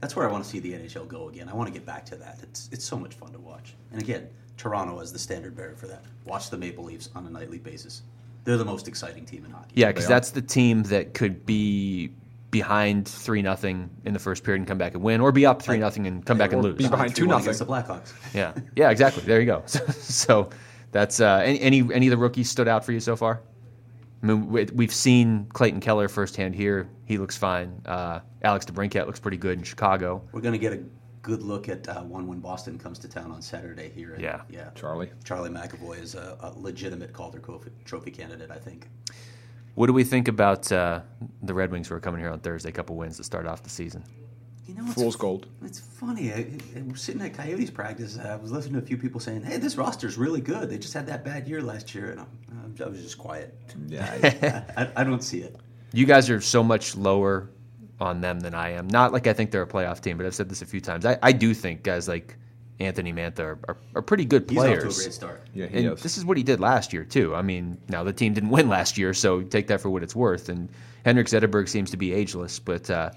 That's 0.00 0.16
where 0.16 0.26
I 0.28 0.32
want 0.32 0.44
to 0.44 0.48
see 0.50 0.60
the 0.60 0.72
NHL 0.72 1.06
go 1.08 1.28
again. 1.28 1.48
I 1.48 1.54
want 1.54 1.66
to 1.66 1.72
get 1.72 1.84
back 1.84 2.06
to 2.06 2.16
that. 2.16 2.38
It's, 2.42 2.68
it's 2.72 2.84
so 2.84 2.96
much 2.96 3.14
fun 3.14 3.32
to 3.32 3.38
watch. 3.38 3.74
And 3.92 4.00
again, 4.00 4.28
Toronto 4.56 5.00
as 5.00 5.12
the 5.12 5.18
standard 5.18 5.56
bearer 5.56 5.74
for 5.74 5.88
that. 5.88 6.04
Watch 6.24 6.50
the 6.50 6.56
Maple 6.56 6.84
Leafs 6.84 7.10
on 7.14 7.26
a 7.26 7.30
nightly 7.30 7.58
basis. 7.58 8.02
They're 8.48 8.56
the 8.56 8.64
most 8.64 8.88
exciting 8.88 9.26
team 9.26 9.44
in 9.44 9.50
hockey. 9.50 9.72
Yeah, 9.74 9.88
because 9.88 10.08
that's 10.08 10.30
the 10.30 10.40
team 10.40 10.84
that 10.84 11.12
could 11.12 11.44
be 11.44 12.10
behind 12.50 13.06
three 13.06 13.42
nothing 13.42 13.90
in 14.06 14.14
the 14.14 14.18
first 14.18 14.42
period 14.42 14.60
and 14.60 14.66
come 14.66 14.78
back 14.78 14.94
and 14.94 15.02
win, 15.02 15.20
or 15.20 15.32
be 15.32 15.44
up 15.44 15.60
three 15.60 15.76
nothing 15.76 16.06
and 16.06 16.24
come 16.24 16.38
back 16.38 16.54
and 16.54 16.62
lose. 16.62 16.76
be 16.76 16.88
behind 16.88 17.14
2-0. 17.14 17.42
against 17.42 17.58
the 17.58 17.66
Blackhawks. 17.66 18.14
Yeah, 18.34 18.54
yeah, 18.74 18.88
exactly. 18.88 19.22
There 19.24 19.38
you 19.38 19.44
go. 19.44 19.64
So, 19.66 19.84
so 19.90 20.50
that's 20.92 21.20
uh, 21.20 21.42
any, 21.44 21.60
any 21.60 21.92
any 21.92 22.06
of 22.06 22.10
the 22.10 22.16
rookies 22.16 22.48
stood 22.48 22.68
out 22.68 22.86
for 22.86 22.92
you 22.92 23.00
so 23.00 23.16
far? 23.16 23.42
I 24.22 24.26
mean, 24.26 24.48
we- 24.48 24.64
we've 24.72 24.94
seen 24.94 25.44
Clayton 25.52 25.80
Keller 25.80 26.08
firsthand 26.08 26.54
here. 26.54 26.88
He 27.04 27.18
looks 27.18 27.36
fine. 27.36 27.82
Uh, 27.84 28.20
Alex 28.42 28.64
DeBrincat 28.64 29.04
looks 29.04 29.20
pretty 29.20 29.36
good 29.36 29.58
in 29.58 29.62
Chicago. 29.64 30.22
We're 30.32 30.40
going 30.40 30.54
to 30.54 30.58
get 30.58 30.72
a 30.72 30.80
good 31.28 31.42
look 31.42 31.68
at 31.68 31.86
uh, 31.90 32.00
one 32.00 32.26
when 32.26 32.40
Boston 32.40 32.78
comes 32.78 32.98
to 33.00 33.06
town 33.06 33.30
on 33.30 33.42
Saturday 33.42 33.90
here. 33.90 34.14
And, 34.14 34.22
Yeah. 34.22 34.40
yeah. 34.48 34.70
Charlie. 34.74 35.10
Charlie 35.24 35.50
McAvoy 35.50 36.00
is 36.00 36.14
a, 36.14 36.38
a 36.40 36.58
legitimate 36.58 37.12
Calder 37.12 37.38
Trophy, 37.38 37.70
trophy 37.84 38.10
candidate, 38.10 38.50
I 38.50 38.56
think. 38.56 38.88
What 39.74 39.88
do 39.88 39.92
we 39.92 40.04
think 40.04 40.26
about 40.26 40.72
uh, 40.72 41.00
the 41.42 41.52
Red 41.52 41.70
Wings 41.70 41.88
who 41.88 41.94
are 41.94 42.00
coming 42.00 42.20
here 42.22 42.30
on 42.30 42.40
Thursday? 42.40 42.70
A 42.70 42.72
couple 42.72 42.96
wins 42.96 43.18
to 43.18 43.24
start 43.24 43.46
off 43.46 43.62
the 43.62 43.68
season. 43.68 44.02
You 44.66 44.74
know, 44.74 44.84
it's, 44.86 44.94
Fool's 44.94 45.16
gold. 45.16 45.48
It's 45.62 45.80
funny. 45.80 46.32
I, 46.32 46.46
I 46.76 46.82
was 46.90 47.02
sitting 47.02 47.20
at 47.20 47.34
Coyotes 47.34 47.70
practice. 47.70 48.18
I 48.18 48.36
was 48.36 48.50
listening 48.50 48.74
to 48.74 48.78
a 48.80 48.86
few 48.86 48.96
people 48.96 49.20
saying, 49.20 49.42
"Hey, 49.42 49.56
this 49.58 49.76
roster's 49.76 50.18
really 50.18 50.40
good. 50.40 50.68
They 50.68 50.78
just 50.78 50.92
had 50.94 51.06
that 51.06 51.24
bad 51.24 51.46
year 51.48 51.62
last 51.62 51.94
year," 51.94 52.10
and 52.10 52.20
I'm, 52.20 52.74
I 52.84 52.88
was 52.88 53.02
just 53.02 53.16
quiet. 53.18 53.54
Yeah. 53.86 54.64
I, 54.76 55.00
I 55.00 55.04
don't 55.04 55.22
see 55.22 55.40
it. 55.40 55.56
You 55.92 56.04
guys 56.04 56.28
are 56.28 56.40
so 56.40 56.62
much 56.62 56.96
lower 56.96 57.48
on 58.00 58.20
them 58.20 58.40
than 58.40 58.54
I 58.54 58.70
am. 58.70 58.88
Not 58.88 59.12
like 59.12 59.26
I 59.26 59.32
think 59.32 59.50
they're 59.50 59.62
a 59.62 59.66
playoff 59.66 60.00
team, 60.00 60.16
but 60.16 60.26
I've 60.26 60.34
said 60.34 60.48
this 60.48 60.62
a 60.62 60.66
few 60.66 60.80
times. 60.80 61.04
I, 61.04 61.18
I 61.22 61.32
do 61.32 61.54
think 61.54 61.82
guys 61.82 62.08
like 62.08 62.36
Anthony 62.80 63.12
Mantha 63.12 63.40
are, 63.40 63.58
are, 63.68 63.76
are 63.96 64.02
pretty 64.02 64.24
good 64.24 64.46
players. 64.46 64.56
He's 64.56 64.76
off 64.76 64.78
to 64.78 64.78
a 64.78 64.80
players. 64.80 65.02
great 65.02 65.14
start. 65.14 65.46
yeah, 65.54 65.66
he 65.66 65.78
and 65.78 65.94
is. 65.94 66.02
this 66.02 66.16
is 66.16 66.24
what 66.24 66.36
he 66.36 66.42
did 66.42 66.60
last 66.60 66.92
year 66.92 67.04
too. 67.04 67.34
I 67.34 67.42
mean, 67.42 67.78
now 67.88 68.04
the 68.04 68.12
team 68.12 68.34
didn't 68.34 68.50
win 68.58 68.68
last 68.68 68.98
year, 68.98 69.14
so 69.14 69.42
take 69.42 69.66
that 69.68 69.80
for 69.80 69.90
what 69.90 70.02
it's 70.02 70.14
worth. 70.14 70.48
And 70.48 70.68
Henrik 71.04 71.26
Zetterberg 71.26 71.68
seems 71.68 71.90
to 71.90 71.96
be 71.96 72.12
ageless, 72.12 72.58
but 72.58 72.88
uh, 72.90 73.10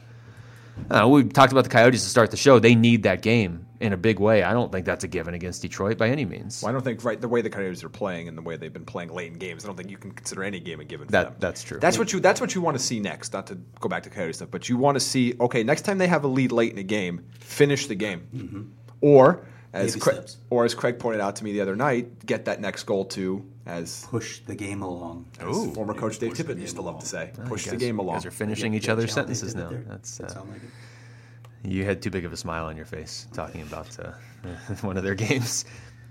uh, 0.89 1.07
we 1.07 1.25
talked 1.25 1.51
about 1.51 1.63
the 1.63 1.69
Coyotes 1.69 2.03
to 2.03 2.09
start 2.09 2.31
the 2.31 2.37
show. 2.37 2.59
They 2.59 2.75
need 2.75 3.03
that 3.03 3.21
game 3.21 3.65
in 3.81 3.93
a 3.93 3.97
big 3.97 4.19
way. 4.19 4.43
I 4.43 4.53
don't 4.53 4.71
think 4.71 4.85
that's 4.85 5.03
a 5.03 5.07
given 5.07 5.33
against 5.33 5.61
Detroit 5.61 5.97
by 5.97 6.09
any 6.09 6.23
means. 6.25 6.61
Well, 6.61 6.69
I 6.69 6.73
don't 6.73 6.83
think 6.83 7.03
right 7.03 7.19
the 7.19 7.27
way 7.27 7.41
the 7.41 7.49
Coyotes 7.49 7.83
are 7.83 7.89
playing 7.89 8.27
and 8.27 8.37
the 8.37 8.41
way 8.41 8.55
they've 8.57 8.71
been 8.71 8.85
playing 8.85 9.09
late 9.13 9.31
in 9.31 9.37
games. 9.39 9.63
I 9.65 9.67
don't 9.67 9.75
think 9.75 9.89
you 9.89 9.97
can 9.97 10.11
consider 10.11 10.43
any 10.43 10.59
game 10.59 10.79
a 10.79 10.85
given. 10.85 11.07
For 11.07 11.11
That- 11.13 11.23
them. 11.25 11.35
that's 11.39 11.63
true. 11.63 11.79
That's 11.79 11.97
what 11.97 12.13
you. 12.13 12.19
That's 12.19 12.39
what 12.39 12.55
you 12.55 12.61
want 12.61 12.77
to 12.77 12.83
see 12.83 12.99
next. 12.99 13.33
Not 13.33 13.47
to 13.47 13.55
go 13.79 13.89
back 13.89 14.03
to 14.03 14.09
Coyote 14.09 14.33
stuff, 14.33 14.49
but 14.51 14.69
you 14.69 14.77
want 14.77 14.95
to 14.95 14.99
see. 14.99 15.35
Okay, 15.39 15.63
next 15.63 15.81
time 15.81 15.97
they 15.97 16.07
have 16.07 16.23
a 16.23 16.27
lead 16.27 16.51
late 16.51 16.71
in 16.71 16.77
a 16.77 16.83
game, 16.83 17.25
finish 17.39 17.87
the 17.87 17.95
game, 17.95 18.73
or 19.01 19.45
as 19.73 19.93
Baby 19.93 19.99
Craig, 20.01 20.29
or 20.49 20.65
as 20.65 20.75
Craig 20.75 20.99
pointed 20.99 21.21
out 21.21 21.37
to 21.37 21.43
me 21.43 21.53
the 21.53 21.61
other 21.61 21.75
night, 21.75 22.25
get 22.25 22.45
that 22.45 22.59
next 22.59 22.83
goal 22.83 23.05
to 23.05 23.45
As, 23.65 24.05
Push 24.09 24.39
the 24.41 24.55
game 24.55 24.81
along. 24.81 25.27
as 25.39 25.45
Ooh. 25.57 25.71
former 25.71 25.93
coach 25.93 26.19
Dave 26.19 26.31
Push 26.31 26.41
Tippett 26.41 26.59
used 26.59 26.75
to 26.75 26.81
love 26.81 26.99
to 26.99 27.05
say, 27.05 27.31
push 27.45 27.65
you 27.65 27.71
the 27.71 27.77
game 27.77 27.95
you 27.95 28.01
along. 28.01 28.15
guys 28.17 28.25
are 28.25 28.31
finishing 28.31 28.73
each 28.73 28.89
other's 28.89 29.13
sentences 29.13 29.55
now. 29.55 29.69
there. 29.69 29.83
That's 29.87 30.17
That 30.17 30.31
uh, 30.31 30.33
sound 30.33 30.49
like 30.51 30.61
it. 30.63 30.69
You 31.63 31.85
had 31.85 32.01
too 32.01 32.09
big 32.09 32.25
of 32.25 32.33
a 32.33 32.37
smile 32.37 32.65
on 32.65 32.75
your 32.75 32.85
face 32.85 33.27
talking 33.33 33.61
about 33.61 33.97
uh, 33.99 34.11
one 34.81 34.97
of 34.97 35.03
their 35.03 35.15
games. 35.15 35.65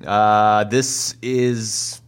Uh, 0.07 0.65
this 0.65 1.17
is 1.23 2.01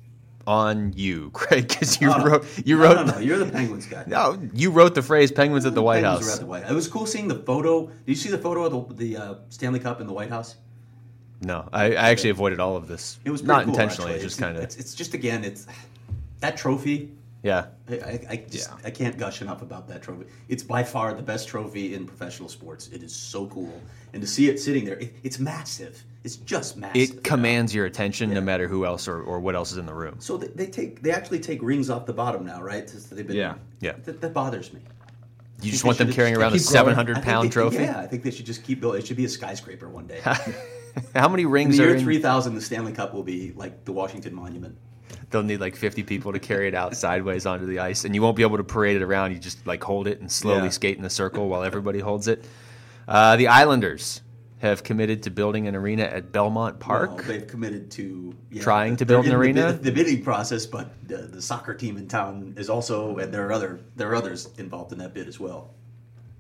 on 0.47 0.93
you, 0.95 1.30
Craig, 1.34 1.68
because 1.68 2.01
you 2.01 2.12
Oh, 2.12 2.24
wrote 2.24 2.45
you 2.66 2.76
No, 2.76 2.82
wrote 2.82 3.07
No, 3.07 3.12
no, 3.14 3.18
you're 3.18 3.38
the 3.38 3.51
Penguins 3.51 3.86
guy. 3.86 4.05
no, 4.07 4.38
you 4.55 4.70
wrote 4.70 4.95
the 4.95 5.03
phrase 5.03 5.30
"Penguins 5.30 5.66
at 5.66 5.74
the 5.74 5.82
White 5.82 6.03
Penguins 6.03 6.26
House." 6.26 6.34
at 6.34 6.40
the 6.40 6.47
White 6.47 6.64
It 6.68 6.72
was 6.72 6.88
cool 6.88 7.07
seeing 7.07 7.28
the 7.28 7.34
photo. 7.36 7.86
Did 7.86 7.95
you 8.07 8.14
see 8.14 8.30
the 8.30 8.38
photo 8.38 8.64
of 8.64 8.97
the, 8.97 9.14
the 9.14 9.16
uh, 9.22 9.34
Stanley 9.51 9.78
Cup 9.80 10.01
in 10.01 10.07
the 10.07 10.12
White 10.12 10.30
House? 10.30 10.57
No, 11.43 11.68
I, 11.72 11.86
I 11.86 12.11
actually 12.11 12.30
avoided 12.30 12.61
all 12.61 12.76
of 12.76 12.86
this. 12.86 13.18
It 13.24 13.30
was 13.30 13.43
not 13.43 13.64
cool, 13.64 13.72
intentionally. 13.74 14.12
actually. 14.12 14.24
It's 14.24 14.34
just 14.34 14.40
kind 14.40 14.57
of 14.57 14.62
It's, 14.62 14.76
it's 14.76 14.95
just 14.95 15.14
again, 15.14 15.43
it's 15.45 15.66
that 16.40 16.57
trophy. 16.57 17.11
Yeah. 17.43 17.66
I, 17.88 17.95
I, 17.95 18.26
I 18.30 18.36
just 18.51 18.68
Yeah. 18.70 18.76
I 18.84 18.90
can't 18.90 19.18
gush 19.18 19.43
enough 19.43 19.62
about 19.62 19.88
that 19.88 20.03
trophy. 20.03 20.26
It's 20.49 20.62
by 20.62 20.82
far 20.84 21.12
the 21.14 21.22
best 21.22 21.49
trophy 21.49 21.95
in 21.95 22.07
professional 22.07 22.49
sports. 22.49 22.88
It 22.88 23.03
is 23.03 23.14
so 23.14 23.47
cool, 23.49 23.80
and 24.12 24.22
to 24.22 24.28
see 24.28 24.49
it 24.49 24.59
sitting 24.61 24.84
there, 24.84 24.99
it, 24.99 25.14
it's 25.22 25.38
massive. 25.38 26.03
It's 26.24 26.36
just 26.36 26.76
massive. 26.76 27.03
It 27.18 27.24
commands 27.24 27.74
your 27.74 27.86
attention 27.86 28.32
no 28.32 28.40
matter 28.40 28.68
who 28.68 28.86
else 28.86 29.09
or, 29.09 29.20
or 29.22 29.40
what 29.40 29.57
else 29.57 29.72
is 29.72 29.78
in 29.78 29.86
the 29.86 29.95
room. 29.95 30.16
So 30.20 30.36
they, 30.36 30.47
they 30.49 30.66
take 30.66 31.03
they 31.03 31.11
actually 31.11 31.40
take 31.40 31.61
rings 31.62 31.90
off 31.90 32.07
the 32.07 32.12
bottom 32.12 32.47
now, 32.47 32.62
right? 32.62 32.88
So 32.88 33.14
they've 33.14 33.26
been, 33.26 33.36
Yeah. 33.36 33.55
Yeah. 33.80 33.95
That, 34.05 34.20
that 34.20 34.32
bothers 34.32 34.72
me. 34.72 34.80
You 35.62 35.70
just 35.70 35.84
want 35.84 35.99
them 35.99 36.12
carrying 36.12 36.36
around 36.36 36.53
a 36.55 36.59
keep 36.59 36.62
growing. 36.66 36.72
seven 36.72 36.93
I 36.93 36.97
hundred 36.97 37.14
think 37.14 37.26
pound 37.26 37.49
they- 37.49 37.53
trophy. 37.53 37.76
Yeah, 37.82 37.99
I 38.01 38.07
think 38.07 38.22
they 38.22 38.30
should 38.30 38.47
just 38.47 38.62
keep 38.64 38.80
building. 38.80 39.01
It 39.01 39.07
should 39.07 39.16
be 39.16 39.24
a 39.24 39.28
skyscraper 39.28 39.88
one 39.88 40.07
day. 40.07 40.20
How 41.14 41.28
many 41.28 41.47
rings 41.47 41.76
In 41.78 41.84
the 41.84 41.84
are 41.84 41.90
year 41.93 41.97
in? 41.99 42.05
3000, 42.05 42.55
the 42.55 42.61
Stanley 42.61 42.93
Cup 42.93 43.14
will 43.14 43.22
be 43.22 43.53
like 43.57 43.84
the 43.84 43.93
Washington 43.93 44.34
Monument. 44.34 44.76
They'll 45.30 45.42
need 45.42 45.60
like 45.60 45.76
fifty 45.76 46.02
people 46.02 46.32
to 46.32 46.38
carry 46.38 46.68
it 46.68 46.74
out 46.74 46.96
sideways 46.96 47.46
onto 47.46 47.66
the 47.66 47.78
ice, 47.78 48.04
and 48.04 48.14
you 48.14 48.22
won't 48.22 48.36
be 48.36 48.42
able 48.42 48.56
to 48.58 48.64
parade 48.64 48.96
it 48.96 49.02
around. 49.02 49.32
You 49.32 49.38
just 49.38 49.66
like 49.66 49.82
hold 49.82 50.06
it 50.06 50.20
and 50.20 50.30
slowly 50.30 50.64
Yeah. 50.64 50.68
skate 50.70 50.98
in 50.98 51.04
a 51.04 51.10
circle 51.10 51.48
while 51.48 51.62
everybody 51.62 51.98
holds 52.00 52.28
it. 52.28 52.44
Uh, 53.08 53.36
the 53.36 53.48
Islanders 53.48 54.20
have 54.58 54.84
committed 54.84 55.24
to 55.24 55.30
building 55.30 55.66
an 55.66 55.74
arena 55.74 56.04
at 56.04 56.30
Belmont 56.30 56.78
Park. 56.78 57.10
Well, 57.16 57.24
they've 57.24 57.46
committed 57.48 57.90
to 57.92 58.32
yeah, 58.50 58.62
Trying 58.62 58.94
to 58.98 59.04
build 59.04 59.24
an 59.24 59.32
the 59.32 59.36
arena? 59.36 59.72
bid- 59.72 59.82
The, 59.82 59.90
bidding 59.90 60.22
process, 60.22 60.66
but 60.66 60.92
the, 61.08 61.16
the 61.16 61.42
soccer 61.42 61.74
team 61.74 61.96
in 61.96 62.06
town 62.06 62.54
is 62.56 62.70
also, 62.70 63.16
and 63.18 63.34
there 63.34 63.44
are 63.48 63.52
other 63.52 63.80
there 63.96 64.08
are 64.10 64.14
others 64.14 64.48
involved 64.58 64.92
in 64.92 64.98
that 64.98 65.14
bid 65.14 65.26
as 65.26 65.40
well. 65.40 65.74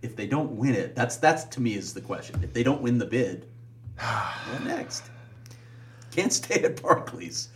If 0.02 0.14
they 0.16 0.26
don't 0.28 0.52
win 0.52 0.74
it, 0.74 0.94
that's 0.94 1.16
that's 1.16 1.44
to 1.44 1.60
me 1.60 1.74
is 1.74 1.94
the 1.94 2.00
question. 2.00 2.38
If 2.44 2.52
they 2.52 2.62
don't 2.62 2.80
win 2.80 2.98
the 2.98 3.06
bid, 3.06 3.46
what 3.98 4.64
next? 4.64 5.02
Can't 6.12 6.32
stay 6.32 6.62
at 6.62 6.80
Barclays. 6.82 7.48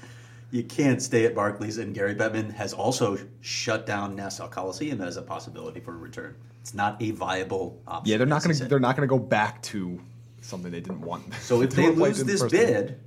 You 0.56 0.64
can't 0.64 1.02
stay 1.02 1.26
at 1.26 1.34
Barclays, 1.34 1.76
and 1.76 1.94
Gary 1.94 2.14
Bettman 2.14 2.50
has 2.54 2.72
also 2.72 3.18
shut 3.42 3.84
down 3.84 4.16
Nassau 4.16 4.48
Coliseum 4.48 5.02
as 5.02 5.18
a 5.18 5.22
possibility 5.22 5.80
for 5.80 5.92
a 5.92 5.98
return. 5.98 6.34
It's 6.62 6.72
not 6.72 6.96
a 7.02 7.10
viable 7.10 7.78
option. 7.86 8.10
Yeah, 8.10 8.16
they're 8.16 8.26
not 8.26 8.42
going 8.42 8.56
to 8.56 8.64
they're 8.64 8.80
not 8.80 8.96
going 8.96 9.06
to 9.06 9.14
go 9.14 9.18
back 9.18 9.60
to 9.64 10.00
something 10.40 10.72
they 10.72 10.80
didn't 10.80 11.02
want. 11.02 11.34
So 11.34 11.60
if 11.60 11.70
they 11.74 11.90
lose 11.90 12.24
this 12.24 12.40
first 12.40 12.54
place. 12.54 12.66
bid, 12.70 13.00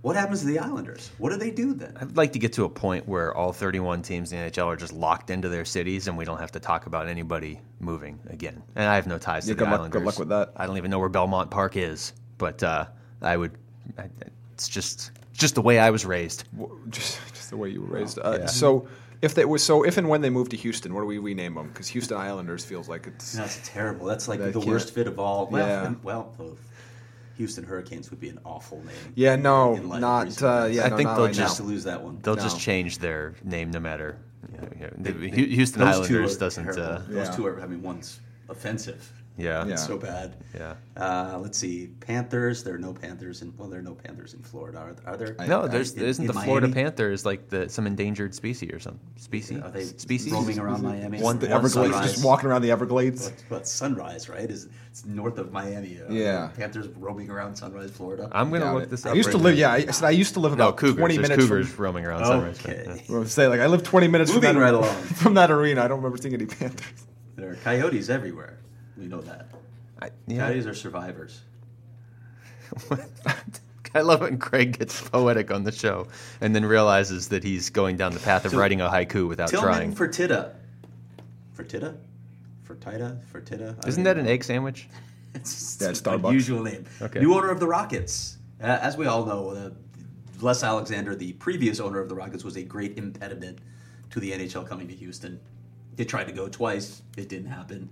what 0.00 0.16
happens 0.16 0.40
to 0.40 0.46
the 0.46 0.58
Islanders? 0.58 1.10
What 1.18 1.32
do 1.32 1.36
they 1.36 1.50
do 1.50 1.74
then? 1.74 1.98
I'd 2.00 2.16
like 2.16 2.32
to 2.32 2.38
get 2.38 2.54
to 2.54 2.64
a 2.64 2.68
point 2.70 3.06
where 3.06 3.34
all 3.34 3.52
31 3.52 4.00
teams 4.00 4.32
in 4.32 4.38
the 4.42 4.50
NHL 4.50 4.66
are 4.66 4.76
just 4.76 4.94
locked 4.94 5.28
into 5.28 5.50
their 5.50 5.66
cities, 5.66 6.08
and 6.08 6.16
we 6.16 6.24
don't 6.24 6.38
have 6.40 6.52
to 6.52 6.60
talk 6.60 6.86
about 6.86 7.08
anybody 7.08 7.60
moving 7.78 8.18
again. 8.30 8.62
And 8.74 8.88
I 8.88 8.94
have 8.94 9.06
no 9.06 9.18
ties 9.18 9.46
Yeah, 9.46 9.52
to 9.52 9.58
good 9.58 9.66
the 9.66 9.70
luck- 9.70 9.80
Islanders. 9.80 10.00
good 10.00 10.06
luck 10.06 10.18
with 10.18 10.28
that. 10.30 10.52
I 10.56 10.66
don't 10.66 10.78
even 10.78 10.90
know 10.90 10.98
where 10.98 11.10
Belmont 11.10 11.50
Park 11.50 11.76
is, 11.76 12.14
but 12.38 12.62
uh, 12.62 12.86
I 13.20 13.36
would. 13.36 13.52
I, 13.98 14.04
it's 14.54 14.68
just 14.68 15.10
just 15.36 15.54
the 15.54 15.62
way 15.62 15.78
I 15.78 15.90
was 15.90 16.04
raised. 16.06 16.44
just, 16.90 17.18
just 17.34 17.50
the 17.50 17.56
way 17.56 17.68
you 17.70 17.80
were 17.82 17.86
raised. 17.98 18.18
Uh, 18.18 18.38
Yeah. 18.40 18.46
So 18.46 18.88
if 19.22 19.34
they 19.34 19.44
was 19.44 19.62
so 19.62 19.82
if 19.84 19.96
and 19.96 20.08
when 20.08 20.20
they 20.20 20.30
move 20.30 20.48
to 20.50 20.56
Houston, 20.56 20.94
what 20.94 21.00
do 21.02 21.06
we 21.06 21.18
rename 21.18 21.54
them? 21.54 21.68
Because 21.68 21.88
Houston 21.88 22.16
Islanders 22.16 22.64
feels 22.64 22.88
like 22.88 23.06
it's 23.06 23.32
That's 23.32 23.60
terrible. 23.64 24.06
That's 24.06 24.28
like 24.28 24.40
That 24.40 24.52
the 24.52 24.60
worst 24.60 24.92
fit 24.94 25.06
of 25.06 25.18
all. 25.18 25.46
Well, 25.46 25.66
Yeah. 25.66 25.94
well, 26.02 26.34
the 26.38 26.56
Houston 27.36 27.64
Hurricanes 27.64 28.10
would 28.10 28.20
be 28.20 28.28
an 28.30 28.38
awful 28.44 28.78
name. 28.78 29.12
yeah 29.14 29.36
no 29.36 29.74
in 29.74 29.88
light 29.88 29.96
of 29.96 30.00
not 30.00 30.42
uh, 30.42 30.66
yeah 30.66 30.84
I 30.84 30.88
no, 30.88 30.96
think 30.96 31.08
they'll 31.10 31.24
right 31.26 31.34
just 31.34 31.60
now. 31.60 31.66
lose 31.66 31.84
that 31.84 32.02
one. 32.02 32.18
They'll 32.22 32.36
No. 32.36 32.42
just 32.42 32.58
change 32.60 32.98
their 32.98 33.34
name 33.44 33.70
no 33.70 33.80
matter. 33.80 34.18
Yeah, 34.80 34.88
They- 34.96 35.10
they- 35.12 35.28
Houston 35.58 35.80
those 35.80 35.96
Islanders 35.96 36.36
doesn't. 36.38 36.68
Uh, 36.68 36.72
terrible. 36.74 37.04
Those 37.14 37.28
Yeah. 37.28 37.36
two 37.36 37.46
are. 37.46 37.60
I 37.60 37.66
mean, 37.66 37.82
one's 37.82 38.20
offensive. 38.48 39.12
Yeah, 39.36 39.64
Yeah. 39.66 39.72
It's 39.72 39.86
so 39.86 39.98
bad. 39.98 40.36
yeah. 40.54 40.74
Uh, 40.96 41.38
let's 41.40 41.58
see. 41.58 41.88
Panthers. 42.00 42.64
There 42.64 42.74
are 42.74 42.78
no 42.78 42.94
Panthers 42.94 43.42
in. 43.42 43.52
Well, 43.56 43.68
there 43.68 43.80
are 43.80 43.82
no 43.82 43.94
Panthers 43.94 44.32
in 44.34 44.42
Florida. 44.42 44.78
Are, 44.78 44.94
are 45.12 45.16
there? 45.16 45.36
I- 45.38 45.46
No, 45.46 45.68
there's 45.68 45.92
in- 45.94 46.02
isn't 46.04 46.22
in 46.22 46.26
the 46.26 46.32
Florida 46.32 46.66
Miami? 46.68 46.82
Panther 46.82 47.10
is 47.12 47.26
like 47.26 47.48
the 47.50 47.68
some 47.68 47.86
endangered 47.86 48.34
species 48.34 48.72
or 48.72 48.78
some 48.80 48.98
species 49.16 49.60
Are 49.60 49.70
they 49.70 49.84
species 49.84 50.32
roaming 50.32 50.58
around 50.58 50.82
Miami? 50.82 51.20
One- 51.20 51.38
the 51.38 51.48
one 51.48 51.56
Everglades, 51.58 51.92
sunrise. 51.94 52.12
just 52.12 52.24
walking 52.24 52.48
around 52.48 52.62
the 52.62 52.70
Everglades. 52.70 53.28
But, 53.30 53.44
but 53.50 53.68
Sunrise, 53.68 54.28
right? 54.28 54.50
Is 54.50 54.68
it's 54.90 55.04
north 55.04 55.36
of 55.38 55.52
Miami? 55.52 56.00
Uh, 56.00 56.10
Yeah. 56.10 56.48
Panthers 56.56 56.88
roaming 56.96 57.28
around 57.30 57.56
Sunrise, 57.56 57.90
Florida. 57.90 58.30
I'm 58.32 58.48
gonna 58.50 58.64
Doubt 58.64 58.74
look 58.74 58.82
it. 58.84 58.90
this 58.90 59.04
up. 59.04 59.08
I 59.08 59.10
up. 59.10 59.16
used 59.16 59.30
to 59.32 59.36
live. 59.38 59.54
now. 59.54 59.60
Yeah, 59.60 59.72
I, 59.72 59.76
I 59.76 59.90
said 59.90 60.06
I 60.06 60.10
used 60.10 60.32
to 60.34 60.40
live 60.40 60.52
No, 60.56 60.68
about 60.68 60.78
cougars. 60.78 60.96
twenty 60.96 61.16
There's 61.16 61.28
minutes 61.28 61.44
cougars 61.44 61.68
from. 61.68 61.84
roaming 61.84 62.06
around 62.06 62.24
Sunrise. 62.24 62.58
Okay. 62.60 62.84
Yeah. 62.86 63.14
I 63.16 63.18
was 63.18 63.32
say 63.32 63.46
like 63.48 63.60
I 63.60 63.66
live 63.66 63.82
twenty 63.82 64.08
minutes 64.08 64.32
from 64.32 64.40
that 64.40 64.56
right 64.56 64.72
along. 64.72 64.94
from 65.22 65.34
that 65.34 65.50
arena. 65.50 65.84
I 65.84 65.88
don't 65.88 65.98
remember 65.98 66.16
seeing 66.16 66.32
any 66.34 66.46
Panthers. 66.46 66.86
There 67.36 67.50
are 67.50 67.56
coyotes 67.56 68.08
everywhere. 68.08 68.60
We 68.96 69.06
know 69.06 69.20
that. 69.22 69.48
I, 70.00 70.10
yeah. 70.26 70.46
Coyotes 70.46 70.66
are 70.66 70.74
survivors. 70.74 71.40
I 73.94 74.00
love 74.00 74.20
when 74.20 74.38
Craig 74.38 74.78
gets 74.78 75.08
poetic 75.08 75.50
on 75.50 75.64
the 75.64 75.72
show 75.72 76.08
and 76.40 76.54
then 76.54 76.64
realizes 76.66 77.28
that 77.28 77.42
he's 77.42 77.70
going 77.70 77.96
down 77.96 78.12
the 78.12 78.20
path 78.20 78.44
of 78.44 78.50
So- 78.52 78.58
writing 78.58 78.80
a 78.80 78.88
haiku 78.88 79.26
without 79.28 79.48
Tillman 79.48 79.68
trying. 79.72 79.94
Fertitta. 79.94 80.52
Fertitta? 81.56 81.96
Fertitta? 82.68 83.18
Fertitta? 83.32 83.76
I 83.84 83.88
Isn't 83.88 84.04
don't 84.04 84.16
that 84.16 84.20
an 84.20 84.26
egg 84.28 84.44
sandwich? 84.44 84.88
It's 85.34 85.76
Yeah, 85.80 85.90
it's 85.90 86.00
an 86.00 86.18
Starbucks. 86.18 86.28
unusual 86.28 86.62
name. 86.62 86.86
Okay. 87.02 87.20
New 87.20 87.34
owner 87.34 87.50
of 87.50 87.60
the 87.60 87.66
Rockets. 87.66 88.38
Uh, 88.58 88.78
as 88.80 88.96
we 88.96 89.04
all 89.06 89.26
know, 89.26 89.50
uh, 89.50 89.70
Les 90.40 90.62
Alexander, 90.62 91.14
the 91.14 91.34
previous 91.34 91.78
owner 91.78 92.00
of 92.00 92.08
the 92.08 92.14
Rockets, 92.14 92.42
was 92.42 92.56
a 92.56 92.62
great 92.62 92.96
impediment 92.96 93.58
to 94.10 94.18
the 94.20 94.32
NHL 94.32 94.66
coming 94.66 94.88
to 94.88 94.94
Houston. 94.94 95.38
They 95.96 96.06
tried 96.06 96.24
to 96.28 96.32
go 96.32 96.48
twice. 96.48 97.02
It 97.18 97.28
didn't 97.28 97.50
happen. 97.50 97.90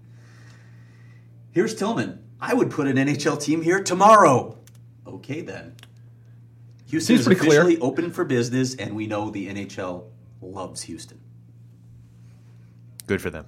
Here's 1.54 1.74
Tillman. 1.74 2.18
I 2.40 2.52
would 2.52 2.68
put 2.70 2.88
an 2.88 2.96
NHL 2.96 3.40
team 3.40 3.62
here 3.62 3.80
tomorrow. 3.82 4.58
Okay, 5.06 5.40
then. 5.40 5.76
Houston 6.88 7.16
Seems 7.16 7.20
is 7.20 7.26
pretty 7.26 7.40
clear. 7.40 7.62
officially 7.62 7.80
open 7.80 8.10
for 8.10 8.24
business, 8.24 8.74
and 8.74 8.94
we 8.94 9.06
know 9.06 9.30
the 9.30 9.48
NHL 9.48 10.04
loves 10.42 10.82
Houston. 10.82 11.20
Good 13.06 13.22
for 13.22 13.30
them. 13.30 13.46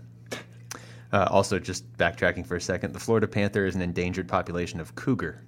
Uh, 1.12 1.26
also, 1.30 1.58
just 1.58 1.90
backtracking 1.98 2.46
for 2.46 2.56
a 2.56 2.60
second, 2.60 2.92
the 2.92 3.00
Florida 3.00 3.26
Panther 3.26 3.66
is 3.66 3.74
an 3.74 3.82
endangered 3.82 4.28
population 4.28 4.78
of 4.80 4.94
cougar 4.94 5.42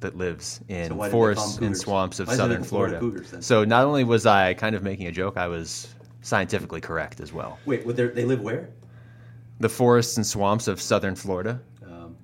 that 0.00 0.16
lives 0.16 0.60
in 0.68 0.88
So 0.88 0.94
why 0.94 1.08
did 1.08 1.12
they 1.12 1.18
call 1.18 1.26
them 1.26 1.34
forests 1.34 1.58
and 1.58 1.76
swamps 1.76 2.18
of 2.18 2.28
Why 2.28 2.34
southern 2.34 2.64
Florida 2.64 2.98
Florida. 2.98 3.22
cougars, 3.22 3.46
so 3.46 3.64
not 3.64 3.84
only 3.84 4.04
was 4.04 4.24
I 4.26 4.54
kind 4.54 4.74
of 4.74 4.82
making 4.82 5.06
a 5.06 5.12
joke, 5.12 5.36
I 5.36 5.48
was 5.48 5.94
scientifically 6.22 6.80
correct 6.80 7.20
as 7.20 7.32
well. 7.32 7.58
Wait, 7.66 7.84
would 7.86 7.96
they 7.96 8.24
live 8.24 8.40
where? 8.40 8.70
The 9.62 9.68
forests 9.68 10.16
and 10.16 10.26
swamps 10.26 10.66
of 10.66 10.80
southern 10.80 11.14
Florida. 11.14 11.60
Um, 11.86 12.16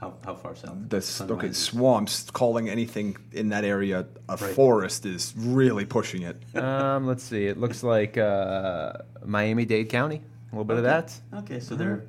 How, 0.00 0.12
how 0.22 0.34
far 0.34 0.54
south? 0.54 0.76
This 0.90 1.18
okay, 1.20 1.50
swamps. 1.52 2.30
Calling 2.30 2.68
anything 2.68 3.16
in 3.32 3.48
that 3.48 3.64
area 3.64 4.06
a 4.28 4.36
Right. 4.36 4.54
forest 4.54 5.06
is 5.06 5.32
really 5.36 5.86
pushing 5.86 6.22
it. 6.22 6.36
Um, 6.54 7.06
let's 7.06 7.22
see. 7.22 7.46
It 7.46 7.58
looks 7.58 7.82
like 7.82 8.18
uh, 8.18 8.92
Miami 9.24 9.64
Dade 9.64 9.88
County. 9.88 10.16
A 10.16 10.54
little 10.54 10.64
bit 10.66 10.76
of 10.76 10.82
that. 10.82 11.18
Okay, 11.32 11.58
so 11.58 11.74
they're 11.74 12.04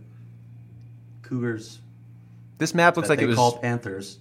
cougars. 1.21 1.80
This 2.57 2.73
map 2.73 2.97
looks 2.97 3.07
that 3.07 3.13
like 3.13 3.19
they 3.19 3.26
it 3.26 3.30
was. 3.30 3.38
call 3.38 3.57
panthers 3.59 4.19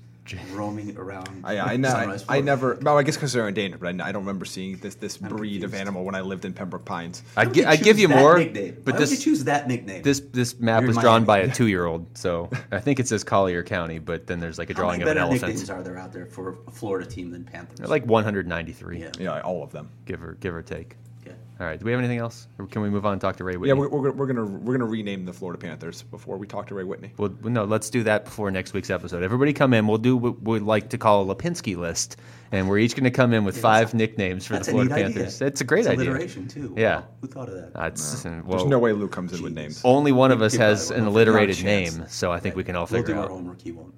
roaming 0.53 0.97
around. 0.97 1.43
I, 1.45 1.59
I, 1.59 1.77
ne- 1.79 1.89
I, 1.89 2.19
I 2.29 2.41
never. 2.41 2.79
Well, 2.81 2.97
I 2.99 3.03
guess 3.03 3.17
because 3.17 3.33
they're 3.33 3.47
endangered, 3.49 3.81
but 3.81 3.87
I, 3.87 3.91
n- 3.91 4.01
I 4.01 4.13
don't 4.13 4.23
remember 4.23 4.45
seeing 4.45 4.77
this 4.79 4.95
this 4.95 5.21
I'm 5.21 5.29
breed 5.29 5.65
of 5.65 5.75
animal 5.75 6.05
when 6.05 6.15
I 6.15 6.21
lived 6.23 6.45
in 6.45 6.53
Pembroke 6.55 6.85
Pines. 6.85 7.23
I'd, 7.37 7.53
gi- 7.53 7.65
would 7.67 7.83
give 7.83 7.99
you 7.99 8.09
that 8.09 8.19
more, 8.19 8.39
nickname? 8.39 8.79
but 8.85 8.95
Why 8.95 9.01
would 9.01 9.09
you 9.11 9.17
this 9.17 9.25
choose 9.25 9.45
that 9.45 9.69
nickname? 9.69 10.03
this 10.03 10.21
this 10.33 10.59
map 10.59 10.81
You're 10.81 10.89
was 10.89 10.97
in 10.97 11.03
drawn 11.03 11.25
by 11.25 11.39
a 11.39 11.53
two 11.53 11.67
year 11.67 11.85
old. 11.87 12.07
So 12.17 12.51
I 12.73 12.81
think 12.81 13.01
it 13.01 13.09
says 13.09 13.23
Collier 13.25 13.63
County, 13.63 13.99
but 13.99 14.27
then 14.27 14.41
there's 14.41 14.59
like 14.59 14.71
a 14.71 14.75
How 14.75 14.81
drawing 14.81 15.01
many 15.01 15.11
of 15.11 15.17
an 15.17 15.21
better 15.21 15.31
elephant. 15.31 15.53
nicknames 15.53 15.71
are 15.71 15.83
there 15.83 15.99
out 15.99 16.13
there 16.13 16.27
for 16.27 16.59
a 16.67 16.71
Florida 16.71 17.07
team 17.09 17.31
than 17.31 17.45
Panthers? 17.45 17.79
They're 17.79 17.89
like 17.89 18.07
193, 18.07 19.01
yeah. 19.01 19.11
Yeah, 19.19 19.41
all 19.41 19.63
of 19.63 19.73
them. 19.73 19.91
give 20.07 20.23
or 20.23 20.35
give 20.41 20.55
or 20.55 20.63
take. 20.63 20.97
Okay. 21.57 21.65
All 21.65 21.67
right. 21.71 21.79
Do 21.79 21.85
we 21.85 21.93
have 21.93 22.01
anything 22.01 22.19
else, 22.19 22.49
or 22.59 22.67
can 22.67 22.83
we 22.83 22.91
move 22.91 23.07
on 23.07 23.13
and 23.13 23.21
talk 23.21 23.37
to 23.37 23.45
Ray 23.45 23.57
Whitney? 23.57 23.69
Yeah, 23.69 23.75
we're, 23.75 23.89
we're, 23.89 24.03
gonna- 24.11 24.15
we're 24.15 24.27
gonna 24.27 24.45
we're 24.59 24.77
gonna 24.79 24.91
rename 24.91 25.25
the 25.25 25.33
Florida 25.33 25.59
Panthers 25.61 26.03
before 26.03 26.37
we 26.37 26.47
talk 26.49 26.67
to 26.69 26.75
Ray 26.75 26.83
Whitney. 26.85 27.13
Well, 27.17 27.33
no, 27.45 27.65
let's 27.65 27.91
do 27.91 28.03
that 28.05 28.25
before 28.25 28.51
next 28.51 28.73
week's 28.75 28.91
episode. 28.91 29.23
Everybody 29.23 29.53
come 29.53 29.73
in. 29.73 29.87
We'll 29.87 29.99
do 29.99 30.17
what 30.17 30.43
we'd 30.43 30.63
like 30.63 30.89
to 30.91 30.99
call 30.99 31.31
a 31.31 31.35
Lapinski 31.35 31.77
list, 31.77 32.17
and 32.51 32.69
we're 32.69 32.79
each 32.79 32.95
going 32.97 33.05
to 33.05 33.11
come 33.13 33.33
in 33.33 33.45
with 33.45 33.57
Yeah, 33.57 33.63
five 33.63 33.79
that's- 33.93 33.95
nicknames 33.95 34.47
for 34.47 34.59
the 34.59 34.65
Florida 34.65 34.95
Panthers. 34.95 35.37
idea. 35.41 35.47
It's 35.49 35.61
a 35.61 35.65
great 35.65 35.81
It's 35.81 35.89
idea. 35.91 36.11
Alliteration 36.11 36.49
too. 36.49 36.75
Yeah. 36.77 36.97
Wow. 37.01 37.05
Who 37.21 37.27
thought 37.29 37.49
of 37.49 37.55
that? 37.55 37.73
That's 37.75 38.25
well, 38.25 38.43
There's 38.49 38.65
no 38.65 38.79
way 38.81 38.93
Luke 38.93 39.13
comes 39.13 39.33
in 39.33 39.41
with 39.43 39.53
names. 39.53 39.81
only 39.85 40.11
one 40.11 40.33
of 40.33 40.43
us 40.43 40.55
has 40.57 40.91
an 40.91 41.05
alliterated 41.07 41.63
name, 41.65 42.07
so 42.09 42.33
I 42.33 42.41
think 42.41 42.57
we 42.57 42.65
can 42.65 42.75
all 42.75 42.83
we'll 42.91 43.01
figure 43.03 43.15
do 43.15 43.21
our 43.21 43.27
out. 43.27 43.31
homework. 43.31 43.61
He 43.61 43.71
won't. 43.71 43.95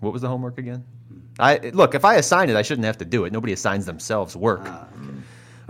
What 0.00 0.12
was 0.12 0.20
the 0.22 0.28
homework 0.28 0.58
again? 0.58 0.84
I 1.38 1.58
look. 1.72 1.94
If 1.94 2.04
I 2.04 2.16
assign 2.16 2.50
it, 2.50 2.56
I 2.56 2.62
shouldn't 2.62 2.84
have 2.84 2.98
to 2.98 3.04
do 3.06 3.24
it. 3.24 3.32
Nobody 3.32 3.54
assigns 3.54 3.86
themselves 3.86 4.36
work. 4.36 4.60
Ah, 4.64 4.86
okay. 4.94 5.06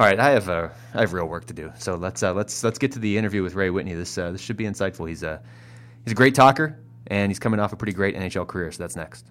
All 0.01 0.07
right, 0.07 0.19
I 0.19 0.31
have 0.31 0.49
uh, 0.49 0.71
I 0.95 1.01
have 1.01 1.13
real 1.13 1.27
work 1.27 1.45
to 1.49 1.53
do. 1.53 1.71
So 1.79 1.95
let's 1.95 2.23
uh, 2.23 2.33
let's 2.33 2.65
let's 2.65 2.79
get 2.79 2.93
to 2.93 2.99
the 2.99 3.19
interview 3.19 3.43
with 3.43 3.55
Ray 3.55 3.69
Whitney. 3.69 3.93
This 3.93 4.17
uh, 4.17 4.31
this 4.31 4.41
should 4.41 4.57
be 4.57 4.65
insightful. 4.65 5.07
He's 5.07 5.23
a 5.23 5.43
he's 6.07 6.13
a 6.13 6.15
great 6.15 6.35
talker, 6.35 6.81
and 7.09 7.31
he's 7.31 7.39
coming 7.39 7.61
off 7.61 7.75
a 7.75 7.77
pretty 7.77 7.93
great 7.93 8.17
NHL 8.17 8.47
career. 8.47 8.73
So 8.73 8.83
that's 8.83 8.97
next. 8.97 9.27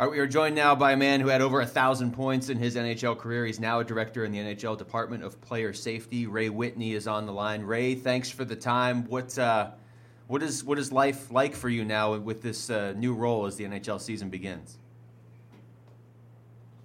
All 0.00 0.06
right, 0.06 0.12
we 0.12 0.18
are 0.18 0.26
joined 0.26 0.56
now 0.56 0.74
by 0.74 0.90
a 0.90 0.96
man 0.96 1.20
who 1.20 1.28
had 1.28 1.40
over 1.40 1.60
a 1.60 1.66
thousand 1.66 2.14
points 2.14 2.48
in 2.48 2.58
his 2.58 2.74
NHL 2.74 3.16
career. 3.16 3.46
He's 3.46 3.60
now 3.60 3.78
a 3.78 3.84
director 3.84 4.24
in 4.24 4.32
the 4.32 4.38
NHL 4.38 4.76
Department 4.76 5.22
of 5.22 5.40
Player 5.40 5.72
Safety. 5.72 6.26
Ray 6.26 6.48
Whitney 6.48 6.94
is 6.94 7.06
on 7.06 7.26
the 7.26 7.32
line. 7.32 7.62
Ray, 7.62 7.94
thanks 7.94 8.28
for 8.28 8.44
the 8.44 8.56
time. 8.56 9.04
What 9.04 9.38
uh, 9.38 9.70
what 10.26 10.42
is 10.42 10.64
what 10.64 10.80
is 10.80 10.90
life 10.90 11.30
like 11.30 11.54
for 11.54 11.68
you 11.68 11.84
now 11.84 12.16
with 12.16 12.42
this 12.42 12.68
uh, 12.70 12.92
new 12.96 13.14
role 13.14 13.46
as 13.46 13.54
the 13.54 13.62
NHL 13.62 14.00
season 14.00 14.30
begins? 14.30 14.80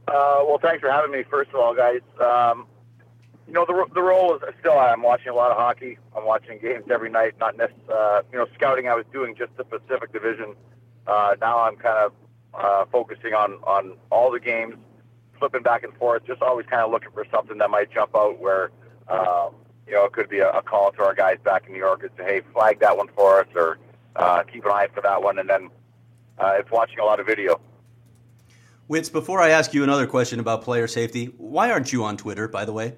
Uh, 0.08 0.44
well, 0.46 0.60
thanks 0.62 0.82
for 0.82 0.90
having 0.92 1.12
me. 1.12 1.24
First 1.30 1.50
of 1.50 1.56
all, 1.56 1.76
guys. 1.76 2.02
Um, 2.20 2.68
you 3.48 3.54
know, 3.54 3.66
the 3.66 3.86
the 3.94 4.02
role 4.02 4.36
is 4.36 4.42
still. 4.60 4.78
I'm 4.78 5.02
watching 5.04 5.30
a 5.30 5.36
lot 5.36 5.52
of 5.52 5.58
hockey. 5.58 5.98
I'm 6.16 6.26
watching 6.26 6.60
games 6.60 6.86
every 6.92 7.10
night. 7.10 7.34
Not 7.40 7.58
nec- 7.58 7.72
uh, 7.92 8.22
you 8.32 8.38
know, 8.38 8.48
scouting. 8.56 8.88
I 8.88 8.96
was 8.96 9.06
doing 9.14 9.36
just 9.36 9.56
the 9.58 9.64
Pacific 9.64 10.12
Division. 10.14 10.56
Uh, 11.08 11.36
now 11.40 11.60
I'm 11.60 11.76
kind 11.76 11.98
of 12.06 12.14
uh, 12.54 12.86
focusing 12.92 13.34
on 13.34 13.54
on 13.64 13.98
all 14.12 14.32
the 14.32 14.40
games, 14.40 14.76
flipping 15.40 15.62
back 15.64 15.84
and 15.84 15.94
forth. 15.96 16.26
Just 16.26 16.42
always 16.42 16.66
kind 16.68 16.82
of 16.82 16.92
looking 16.92 17.12
for 17.12 17.26
something 17.32 17.58
that 17.60 17.70
might 17.70 17.92
jump 17.92 18.16
out 18.16 18.40
where. 18.40 18.72
Um, 19.08 19.56
you 19.88 19.94
know, 19.94 20.06
it 20.06 20.14
could 20.14 20.30
be 20.30 20.40
a, 20.40 20.50
a 20.50 20.64
call 20.64 20.92
to 20.94 21.04
our 21.04 21.14
guys 21.14 21.38
back 21.44 21.68
in 21.68 21.74
New 21.74 21.80
York 21.80 22.02
and 22.02 22.10
say, 22.18 22.24
"Hey, 22.24 22.42
flag 22.54 22.80
that 22.80 22.98
one 22.98 23.08
for 23.16 23.42
us," 23.42 23.48
or 23.56 23.78
uh, 24.16 24.42
keep 24.52 24.66
an 24.66 24.72
eye 24.72 24.88
for 24.92 25.02
that 25.02 25.22
one. 25.22 25.38
And 25.38 25.48
then 25.48 25.70
uh, 26.40 26.54
it's 26.58 26.72
watching 26.72 26.98
a 26.98 27.06
lot 27.06 27.20
of 27.20 27.28
video. 27.28 27.60
Witz, 28.90 29.12
before 29.12 29.42
I 29.42 29.50
ask 29.50 29.74
you 29.74 29.84
another 29.84 30.06
question 30.06 30.40
about 30.40 30.62
player 30.62 30.88
safety, 30.88 31.26
why 31.38 31.72
aren't 31.72 31.92
you 31.92 32.04
on 32.04 32.18
Twitter, 32.18 32.48
by 32.48 32.66
the 32.66 32.74
way? 32.74 32.94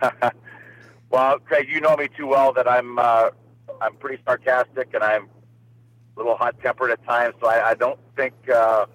well, 1.10 1.38
Craig, 1.40 1.68
you 1.68 1.80
know 1.80 1.94
me 1.96 2.08
too 2.16 2.26
well 2.26 2.52
that 2.54 2.70
I'm 2.70 2.98
uh, 2.98 3.30
I'm 3.80 3.94
pretty 3.96 4.22
sarcastic 4.24 4.94
and 4.94 5.02
I'm 5.02 5.24
a 5.24 6.18
little 6.18 6.36
hot 6.36 6.58
tempered 6.62 6.90
at 6.90 7.04
times. 7.04 7.34
So 7.40 7.48
I, 7.48 7.70
I 7.70 7.74
don't 7.74 8.00
think 8.16 8.34
uh, 8.48 8.86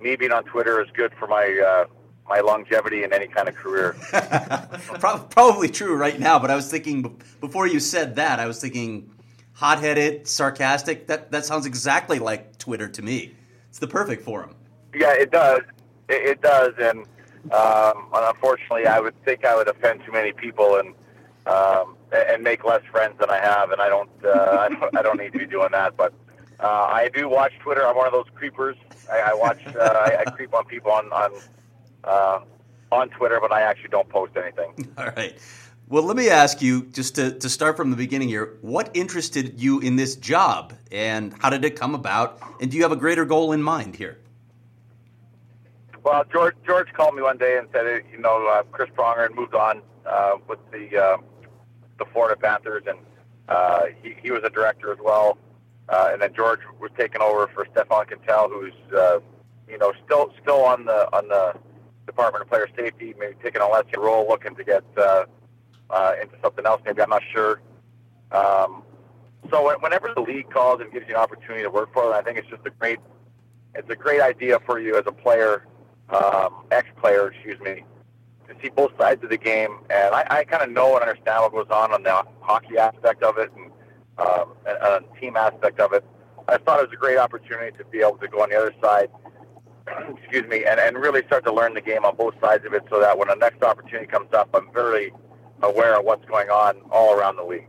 me 0.00 0.14
being 0.14 0.32
on 0.32 0.44
Twitter 0.44 0.80
is 0.80 0.88
good 0.92 1.12
for 1.18 1.26
my 1.26 1.60
uh, 1.66 1.86
my 2.28 2.40
longevity 2.40 3.02
in 3.02 3.12
any 3.12 3.26
kind 3.26 3.48
of 3.48 3.56
career. 3.56 3.96
Probably 5.30 5.68
true 5.68 5.96
right 5.96 6.18
now, 6.18 6.38
but 6.38 6.50
I 6.50 6.56
was 6.56 6.70
thinking 6.70 7.20
before 7.40 7.66
you 7.66 7.80
said 7.80 8.16
that, 8.16 8.38
I 8.38 8.46
was 8.46 8.60
thinking 8.60 9.10
hot-headed, 9.54 10.28
sarcastic. 10.28 11.08
That 11.08 11.32
that 11.32 11.44
sounds 11.44 11.66
exactly 11.66 12.20
like 12.20 12.58
Twitter 12.58 12.88
to 12.88 13.02
me. 13.02 13.34
It's 13.74 13.80
the 13.80 13.88
perfect 13.88 14.22
forum. 14.22 14.54
yeah, 14.94 15.14
it 15.14 15.32
does. 15.32 15.62
It, 16.08 16.22
it 16.28 16.40
does, 16.40 16.74
and 16.78 17.00
um, 17.52 18.06
unfortunately, 18.14 18.86
I 18.86 19.00
would 19.00 19.20
think 19.24 19.44
I 19.44 19.56
would 19.56 19.66
offend 19.66 20.02
too 20.06 20.12
many 20.12 20.32
people 20.32 20.76
and 20.76 20.94
um, 21.48 21.96
and 22.12 22.44
make 22.44 22.64
less 22.64 22.82
friends 22.92 23.16
than 23.18 23.30
I 23.30 23.38
have, 23.38 23.72
and 23.72 23.80
I 23.80 23.88
don't. 23.88 24.10
Uh, 24.24 24.28
I 24.60 24.68
don't. 24.68 24.96
I 24.96 25.02
don't 25.02 25.18
need 25.18 25.32
to 25.32 25.40
be 25.40 25.46
doing 25.46 25.70
that, 25.72 25.96
but. 25.96 26.14
Uh, 26.60 26.68
I 26.68 27.10
do 27.12 27.28
watch 27.28 27.52
Twitter. 27.64 27.84
I'm 27.84 27.96
one 27.96 28.06
of 28.06 28.12
those 28.12 28.28
creepers. 28.32 28.76
I, 29.12 29.32
I 29.32 29.34
watch. 29.34 29.58
Uh, 29.66 29.80
I, 29.80 30.18
I 30.20 30.30
creep 30.30 30.54
on 30.54 30.64
people 30.66 30.92
on 30.92 31.12
on 31.12 31.32
uh, 32.04 32.38
on 32.92 33.08
Twitter, 33.08 33.40
but 33.40 33.50
I 33.50 33.62
actually 33.62 33.88
don't 33.88 34.08
post 34.08 34.36
anything. 34.36 34.92
All 34.98 35.10
right. 35.16 35.36
Well, 35.86 36.02
let 36.02 36.16
me 36.16 36.30
ask 36.30 36.62
you 36.62 36.84
just 36.86 37.14
to, 37.16 37.32
to 37.38 37.48
start 37.50 37.76
from 37.76 37.90
the 37.90 37.96
beginning 37.96 38.28
here. 38.28 38.56
What 38.62 38.90
interested 38.94 39.60
you 39.60 39.80
in 39.80 39.96
this 39.96 40.16
job, 40.16 40.72
and 40.90 41.34
how 41.40 41.50
did 41.50 41.62
it 41.62 41.76
come 41.76 41.94
about? 41.94 42.40
And 42.58 42.70
do 42.70 42.78
you 42.78 42.82
have 42.84 42.92
a 42.92 42.96
greater 42.96 43.26
goal 43.26 43.52
in 43.52 43.62
mind 43.62 43.94
here? 43.94 44.18
Well, 46.02 46.24
George 46.32 46.54
George 46.66 46.90
called 46.94 47.14
me 47.14 47.20
one 47.20 47.36
day 47.36 47.58
and 47.58 47.68
said, 47.70 48.02
you 48.10 48.18
know, 48.18 48.46
uh, 48.46 48.62
Chris 48.72 48.88
Pronger 48.96 49.24
had 49.24 49.34
moved 49.34 49.54
on 49.54 49.82
uh, 50.06 50.36
with 50.48 50.58
the 50.70 50.96
uh, 50.96 51.16
the 51.98 52.06
Florida 52.06 52.40
Panthers, 52.40 52.84
and 52.86 52.98
uh, 53.50 53.82
he, 54.02 54.14
he 54.22 54.30
was 54.30 54.42
a 54.42 54.50
director 54.50 54.90
as 54.90 54.98
well. 55.04 55.36
Uh, 55.90 56.08
and 56.12 56.22
then 56.22 56.32
George 56.34 56.60
was 56.80 56.90
taken 56.96 57.20
over 57.20 57.46
for 57.48 57.66
Stephane 57.72 58.06
Quintal, 58.06 58.48
who's 58.48 58.72
uh, 58.96 59.18
you 59.68 59.76
know 59.76 59.92
still 60.06 60.32
still 60.40 60.64
on 60.64 60.86
the 60.86 61.14
on 61.14 61.28
the 61.28 61.54
Department 62.06 62.42
of 62.42 62.48
Player 62.48 62.68
Safety, 62.74 63.14
maybe 63.18 63.34
taking 63.42 63.60
a 63.60 63.68
lesser 63.68 64.00
role, 64.00 64.26
looking 64.26 64.56
to 64.56 64.64
get 64.64 64.82
uh, 64.96 65.24
uh, 65.90 66.12
into 66.20 66.34
something 66.42 66.66
else. 66.66 66.80
Maybe 66.84 67.02
I'm 67.02 67.10
not 67.10 67.22
sure. 67.32 67.60
Um, 68.32 68.82
so 69.50 69.78
whenever 69.80 70.12
the 70.14 70.22
league 70.22 70.50
calls 70.50 70.80
and 70.80 70.90
gives 70.92 71.06
you 71.08 71.14
an 71.14 71.20
opportunity 71.20 71.62
to 71.62 71.70
work 71.70 71.92
for 71.92 72.04
them, 72.04 72.14
I 72.14 72.22
think 72.22 72.38
it's 72.38 72.48
just 72.48 72.66
a 72.66 72.70
great 72.70 72.98
it's 73.74 73.90
a 73.90 73.96
great 73.96 74.20
idea 74.20 74.60
for 74.64 74.78
you 74.78 74.96
as 74.96 75.04
a 75.06 75.12
player, 75.12 75.66
um, 76.10 76.64
ex-player, 76.70 77.32
excuse 77.32 77.60
me, 77.60 77.84
to 78.48 78.54
see 78.62 78.68
both 78.68 78.96
sides 78.98 79.22
of 79.24 79.30
the 79.30 79.36
game. 79.36 79.78
And 79.90 80.14
I, 80.14 80.24
I 80.30 80.44
kind 80.44 80.62
of 80.62 80.70
know 80.70 80.94
and 80.94 81.02
understand 81.02 81.42
what 81.42 81.52
goes 81.52 81.66
on 81.70 81.92
on 81.92 82.02
the 82.02 82.22
hockey 82.40 82.78
aspect 82.78 83.22
of 83.22 83.36
it 83.38 83.50
and, 83.56 83.70
um, 84.18 84.52
and, 84.66 84.78
and 84.80 85.04
team 85.20 85.36
aspect 85.36 85.80
of 85.80 85.92
it. 85.92 86.04
I 86.46 86.58
thought 86.58 86.80
it 86.80 86.88
was 86.88 86.92
a 86.92 86.96
great 86.96 87.18
opportunity 87.18 87.76
to 87.78 87.84
be 87.86 88.00
able 88.00 88.18
to 88.18 88.28
go 88.28 88.42
on 88.42 88.50
the 88.50 88.56
other 88.56 88.74
side, 88.80 89.08
excuse 90.16 90.46
me, 90.46 90.64
and, 90.64 90.78
and 90.78 90.96
really 90.98 91.22
start 91.26 91.44
to 91.46 91.52
learn 91.52 91.74
the 91.74 91.80
game 91.80 92.04
on 92.04 92.14
both 92.16 92.34
sides 92.40 92.64
of 92.64 92.74
it 92.74 92.84
so 92.90 93.00
that 93.00 93.18
when 93.18 93.28
the 93.28 93.34
next 93.34 93.62
opportunity 93.62 94.06
comes 94.06 94.32
up, 94.32 94.50
I'm 94.54 94.72
very 94.72 95.12
aware 95.64 95.98
of 95.98 96.04
what's 96.04 96.24
going 96.26 96.48
on 96.50 96.80
all 96.90 97.14
around 97.14 97.36
the 97.36 97.44
league. 97.44 97.66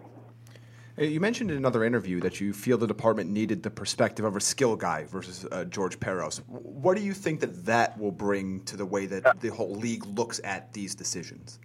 You 0.97 1.19
mentioned 1.19 1.51
in 1.51 1.57
another 1.57 1.83
interview 1.83 2.21
that 2.21 2.39
you 2.39 2.53
feel 2.53 2.77
the 2.77 2.87
department 2.87 3.29
needed 3.29 3.63
the 3.63 3.69
perspective 3.69 4.23
of 4.23 4.37
a 4.37 4.39
skill 4.39 4.77
guy 4.77 5.03
versus 5.03 5.45
uh, 5.51 5.65
George 5.65 5.99
Parros. 5.99 6.37
What 6.47 6.95
do 6.95 7.03
you 7.03 7.13
think 7.13 7.41
that 7.41 7.65
that 7.65 7.99
will 7.99 8.13
bring 8.13 8.61
to 8.63 8.77
the 8.77 8.85
way 8.85 9.05
that 9.07 9.41
the 9.41 9.49
whole 9.49 9.75
league 9.75 10.05
looks 10.05 10.39
at 10.45 10.71
these 10.71 10.95
decisions? 10.95 11.59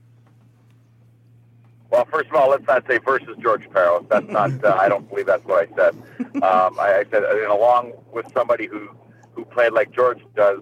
Well, 1.91 2.07
first 2.07 2.29
of 2.31 2.37
all, 2.37 2.51
let's 2.51 2.67
not 2.67 2.85
say 2.89 2.99
versus 2.99 3.37
George 3.41 3.69
Parros. 3.71 4.09
That's 4.09 4.29
not. 4.31 4.65
Uh, 4.65 4.77
I 4.81 4.89
don't 4.89 5.09
believe 5.09 5.27
that's 5.27 5.45
what 5.45 5.69
I 5.69 5.77
said. 5.77 5.95
Um, 6.43 6.79
I, 6.81 7.01
I 7.01 7.05
said, 7.11 7.23
along 7.23 7.93
with 8.13 8.27
somebody 8.33 8.67
who 8.67 8.89
who 9.33 9.45
played 9.45 9.73
like 9.73 9.93
George 9.93 10.21
does, 10.35 10.61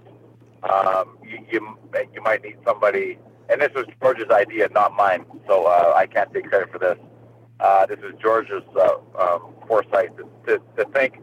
um, 0.62 1.16
you, 1.22 1.38
you 1.50 1.78
you 2.12 2.22
might 2.22 2.42
need 2.42 2.56
somebody. 2.66 3.18
And 3.48 3.60
this 3.60 3.70
was 3.74 3.86
George's 4.00 4.30
idea, 4.30 4.68
not 4.72 4.94
mine. 4.94 5.24
So 5.46 5.64
uh, 5.66 5.94
I 5.96 6.06
can't 6.06 6.32
take 6.32 6.44
credit 6.48 6.70
for 6.70 6.78
this. 6.78 6.98
Uh, 7.60 7.86
this 7.86 7.98
is 7.98 8.12
George's 8.22 8.62
uh, 8.76 8.98
um, 9.18 9.54
foresight 9.66 10.16
to, 10.16 10.28
to, 10.46 10.62
to 10.76 10.90
think. 10.92 11.20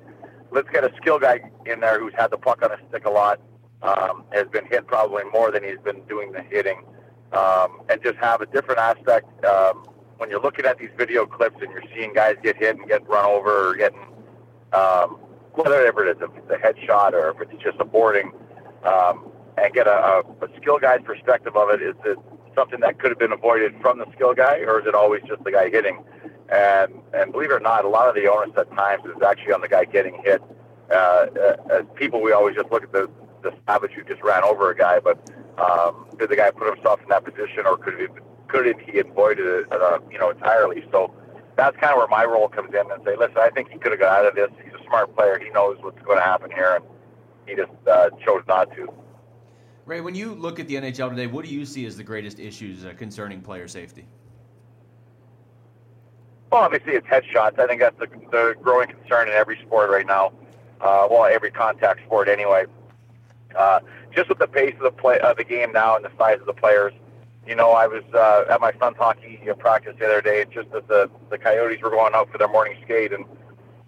Let's 0.52 0.70
get 0.70 0.84
a 0.84 0.92
skill 0.98 1.20
guy 1.20 1.40
in 1.66 1.80
there 1.80 2.00
who's 2.00 2.14
had 2.18 2.32
the 2.32 2.38
puck 2.38 2.62
on 2.64 2.72
his 2.72 2.80
stick 2.90 3.06
a 3.06 3.10
lot, 3.10 3.40
um, 3.82 4.24
has 4.32 4.48
been 4.48 4.66
hit 4.66 4.88
probably 4.88 5.24
more 5.32 5.52
than 5.52 5.64
he's 5.64 5.80
been 5.84 6.02
doing 6.08 6.32
the 6.32 6.42
hitting, 6.42 6.84
um, 7.32 7.82
and 7.90 8.02
just 8.04 8.18
have 8.18 8.42
a 8.42 8.46
different 8.48 8.80
aspect. 8.80 9.28
Um, 9.46 9.86
when 10.18 10.30
you're 10.30 10.42
looking 10.42 10.66
at 10.66 10.78
these 10.78 10.92
video 10.98 11.26
clips 11.26 11.58
and 11.62 11.72
you're 11.72 11.84
seeing 11.94 12.14
guys 12.14 12.36
get 12.42 12.58
hit 12.58 12.78
and 12.78 12.88
get 12.88 13.08
run 13.08 13.26
over 13.26 13.70
or 13.70 13.76
getting 13.76 14.00
um, 14.72 15.18
whatever 15.54 16.06
it 16.06 16.18
is, 16.18 16.22
if 16.22 16.32
it's 16.36 16.50
a 16.50 16.56
headshot 16.56 17.14
or 17.14 17.30
if 17.32 17.42
it's 17.42 17.64
just 17.64 17.78
a 17.80 17.86
boarding, 17.86 18.32
um, 18.84 19.32
and 19.58 19.74
get 19.74 19.88
a, 19.88 20.24
a, 20.42 20.48
skill 20.58 20.80
guy's 20.80 21.02
perspective 21.04 21.56
of 21.56 21.70
it. 21.70 21.82
Is 21.82 21.96
it 22.06 22.18
something 22.56 22.80
that 22.82 23.00
could 23.00 23.12
have 23.12 23.20
been 23.20 23.32
avoided 23.32 23.76
from 23.82 24.00
the 24.00 24.06
skill 24.14 24.34
guy, 24.34 24.60
or 24.60 24.80
is 24.82 24.88
it 24.88 24.96
always 24.96 25.22
just 25.28 25.44
the 25.44 25.52
guy 25.52 25.70
hitting? 25.70 26.04
And 26.50 26.94
and 27.14 27.32
believe 27.32 27.52
it 27.52 27.54
or 27.54 27.60
not, 27.60 27.86
a 27.86 27.90
lot 27.90 28.08
of 28.08 28.16
the 28.16 28.28
onus 28.28 28.56
at 28.58 28.70
times 28.76 29.04
is 29.06 29.22
actually 29.22 29.54
on 29.54 29.62
the 29.62 29.68
guy 29.68 29.86
getting 29.86 30.22
hit. 30.24 30.42
Uh, 30.92 30.94
uh, 30.94 31.56
as 31.72 31.86
people, 31.96 32.22
we 32.22 32.32
always 32.32 32.56
just 32.56 32.72
look 32.72 32.84
at 32.84 32.92
the 32.92 33.10
the 33.42 33.54
savage 33.68 33.92
who 33.92 34.04
just 34.04 34.22
ran 34.24 34.44
over 34.44 34.72
a 34.72 34.76
guy, 34.76 35.00
but 35.00 35.18
um, 35.58 36.08
did 36.18 36.30
the 36.30 36.36
guy 36.36 36.52
put 36.52 36.74
himself 36.74 37.02
in 37.02 37.10
that 37.10 37.24
position, 37.24 37.66
or 37.66 37.78
could 37.78 38.00
he 38.00 38.08
could 38.48 38.76
he 38.82 39.00
avoided 39.00 39.46
it, 39.46 39.72
uh, 39.72 40.00
you 40.12 40.20
know, 40.20 40.30
entirely? 40.30 40.84
So 40.92 41.14
that's 41.56 41.76
kind 41.78 41.94
of 41.94 41.98
where 41.98 42.08
my 42.08 42.26
role 42.26 42.48
comes 42.48 42.70
in 42.74 42.92
and 42.92 43.04
say, 43.06 43.16
listen, 43.16 43.38
I 43.38 43.50
think 43.50 43.70
he 43.72 43.78
could 43.78 43.92
have 43.92 44.00
got 44.00 44.20
out 44.20 44.26
of 44.26 44.36
this. 44.36 44.50
He's 44.64 44.74
a 44.74 44.84
smart 44.86 45.16
player. 45.16 45.40
He 45.40 45.50
knows 45.52 45.78
what's 45.82 46.02
going 46.02 46.18
to 46.18 46.24
happen 46.24 46.52
here, 46.52 46.76
and 46.76 46.86
he 47.48 47.56
just 47.56 47.72
uh, 47.88 48.10
chose 48.24 48.44
not 48.48 48.72
to. 48.76 48.92
Ray, 49.86 50.02
when 50.02 50.16
you 50.16 50.34
look 50.34 50.60
at 50.60 50.68
the 50.68 50.76
NHL 50.76 51.12
today, 51.12 51.28
what 51.28 51.46
do 51.46 51.54
you 51.54 51.66
see 51.66 51.86
as 51.86 51.96
the 51.96 52.04
greatest 52.04 52.40
issues 52.40 52.86
uh, 52.86 52.94
concerning 52.98 53.42
player 53.42 53.68
safety? 53.68 54.06
Well, 56.52 56.64
obviously 56.64 56.94
it's 56.94 57.06
headshots. 57.06 57.60
I 57.60 57.68
think 57.68 57.82
that's 57.82 57.98
the, 58.00 58.08
the 58.32 58.56
growing 58.62 58.90
concern 58.90 59.28
in 59.28 59.36
every 59.36 59.60
sport 59.60 59.92
right 59.92 60.06
now. 60.06 60.34
Uh, 60.82 61.08
well, 61.10 61.26
every 61.26 61.52
contact 61.52 62.02
sport 62.06 62.28
anyway. 62.28 62.66
Uh, 63.56 63.80
just 64.12 64.30
with 64.30 64.40
the 64.40 64.48
pace 64.48 64.74
of 64.78 64.84
the 64.84 64.92
play 64.92 65.20
of 65.20 65.38
the 65.38 65.44
game 65.44 65.72
now 65.72 65.96
and 65.96 66.04
the 66.04 66.12
size 66.18 66.40
of 66.40 66.48
the 66.48 66.54
players, 66.54 66.94
you 67.48 67.56
know, 67.56 67.72
I 67.72 67.86
was 67.86 68.04
uh, 68.14 68.52
at 68.52 68.60
my 68.60 68.74
son's 68.80 68.98
hockey 68.98 69.40
practice 69.60 69.96
the 70.00 70.06
other 70.06 70.22
day, 70.22 70.46
just 70.52 70.68
as 70.76 70.84
the 70.88 71.10
the 71.30 71.38
Coyotes 71.38 71.82
were 71.82 71.92
going 71.92 72.16
out 72.16 72.32
for 72.32 72.40
their 72.40 72.48
morning 72.48 72.78
skate, 72.84 73.14
and 73.14 73.26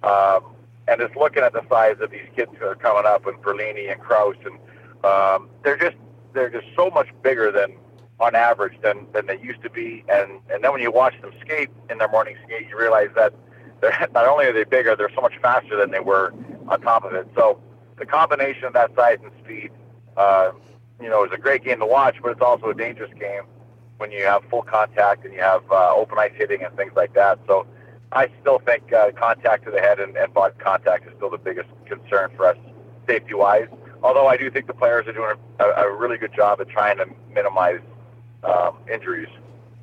um, 0.04 0.54
and 0.88 1.02
just 1.02 1.16
looking 1.16 1.44
at 1.44 1.54
the 1.54 1.68
size 1.68 1.96
of 2.00 2.12
these 2.12 2.28
kids 2.36 2.52
who 2.60 2.66
are 2.66 2.76
coming 2.76 3.06
up, 3.06 3.26
and 3.26 3.42
Perlini 3.42 3.92
and 3.92 4.00
Crouse, 4.00 4.36
and 4.46 4.60
um, 5.08 5.50
they're 5.64 5.78
just 5.78 5.98
they're 6.34 6.50
just 6.50 6.68
so 6.76 6.90
much 6.90 7.08
bigger 7.24 7.52
than 7.52 7.76
on 8.20 8.36
average 8.36 8.80
than 8.82 9.08
than 9.14 9.26
they 9.28 9.40
used 9.40 9.62
to 9.64 9.70
be, 9.70 10.04
and 10.10 10.40
and 10.50 10.64
then 10.64 10.72
when 10.72 10.82
you 10.82 10.92
watch 10.92 11.20
them 11.22 11.32
skate 11.42 11.70
in 11.90 11.98
their 11.98 12.10
morning 12.10 12.36
skate, 12.46 12.68
you 12.70 12.78
realize 12.78 13.10
that 13.16 13.34
they're 13.82 14.08
not 14.14 14.28
only 14.28 14.46
are 14.46 14.54
they 14.54 14.64
bigger, 14.64 14.96
they're 14.96 15.14
so 15.16 15.22
much 15.22 15.38
faster 15.42 15.78
than 15.78 15.92
they 15.92 16.00
were 16.00 16.34
on 16.68 16.82
top 16.82 17.04
of 17.04 17.14
it. 17.14 17.28
So 17.36 17.60
the 17.98 18.06
combination 18.06 18.66
of 18.66 18.74
that 18.74 18.92
size 18.96 19.18
and 19.24 19.32
speed. 19.44 19.72
Uh, 20.16 20.52
you 21.02 21.10
know, 21.10 21.24
it's 21.24 21.34
a 21.34 21.38
great 21.38 21.64
game 21.64 21.80
to 21.80 21.86
watch, 21.86 22.16
but 22.22 22.32
it's 22.32 22.42
also 22.42 22.70
a 22.70 22.74
dangerous 22.74 23.12
game 23.20 23.44
when 23.98 24.12
you 24.12 24.24
have 24.24 24.44
full 24.50 24.62
contact 24.62 25.26
and 25.26 25.34
you 25.34 25.40
have 25.40 25.64
uh, 25.72 25.94
open 25.94 26.18
ice 26.18 26.32
hitting 26.36 26.64
and 26.64 26.76
things 26.76 26.92
like 26.96 27.14
that. 27.14 27.40
So 27.48 27.68
I 28.12 28.30
still 28.42 28.60
think 28.60 28.92
uh, 28.94 29.12
contact 29.12 29.66
to 29.66 29.72
the 29.72 29.80
head 29.80 30.00
and, 30.00 30.16
and 30.16 30.34
body 30.34 30.56
contact 30.60 31.08
is 31.08 31.14
still 31.18 31.30
the 31.30 31.38
biggest 31.38 31.70
concern 31.86 32.32
for 32.36 32.48
us 32.48 32.58
safety 33.08 33.34
wise. 33.34 33.68
Although 34.04 34.28
I 34.28 34.38
do 34.38 34.50
think 34.52 34.68
the 34.68 34.74
players 34.74 35.08
are 35.08 35.14
doing 35.14 35.36
a, 35.60 35.66
a 35.66 35.96
really 35.96 36.18
good 36.18 36.34
job 36.34 36.62
at 36.62 36.70
trying 36.70 36.98
to 36.98 37.06
minimize 37.34 37.80
um, 38.44 38.78
injuries. 38.92 39.30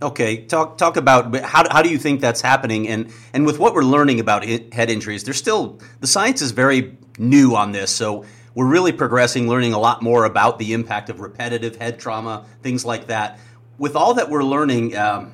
Okay, 0.02 0.44
talk 0.44 0.76
talk 0.76 0.96
about 0.96 1.34
how, 1.36 1.64
how 1.70 1.82
do 1.82 1.88
you 1.88 1.98
think 1.98 2.20
that's 2.20 2.40
happening, 2.40 2.88
and 2.88 3.12
and 3.32 3.46
with 3.46 3.58
what 3.58 3.74
we're 3.74 3.84
learning 3.84 4.20
about 4.20 4.44
head 4.44 4.90
injuries, 4.90 5.24
there's 5.24 5.38
still 5.38 5.78
the 6.00 6.06
science 6.06 6.42
is 6.42 6.50
very 6.50 6.96
new 7.18 7.54
on 7.54 7.72
this, 7.72 7.90
so 7.90 8.24
we're 8.54 8.66
really 8.66 8.92
progressing, 8.92 9.48
learning 9.48 9.72
a 9.72 9.78
lot 9.78 10.02
more 10.02 10.24
about 10.24 10.58
the 10.58 10.74
impact 10.74 11.10
of 11.10 11.20
repetitive 11.20 11.76
head 11.76 11.98
trauma, 11.98 12.44
things 12.62 12.84
like 12.84 13.06
that. 13.06 13.38
With 13.78 13.96
all 13.96 14.14
that 14.14 14.30
we're 14.30 14.44
learning, 14.44 14.96
um, 14.96 15.32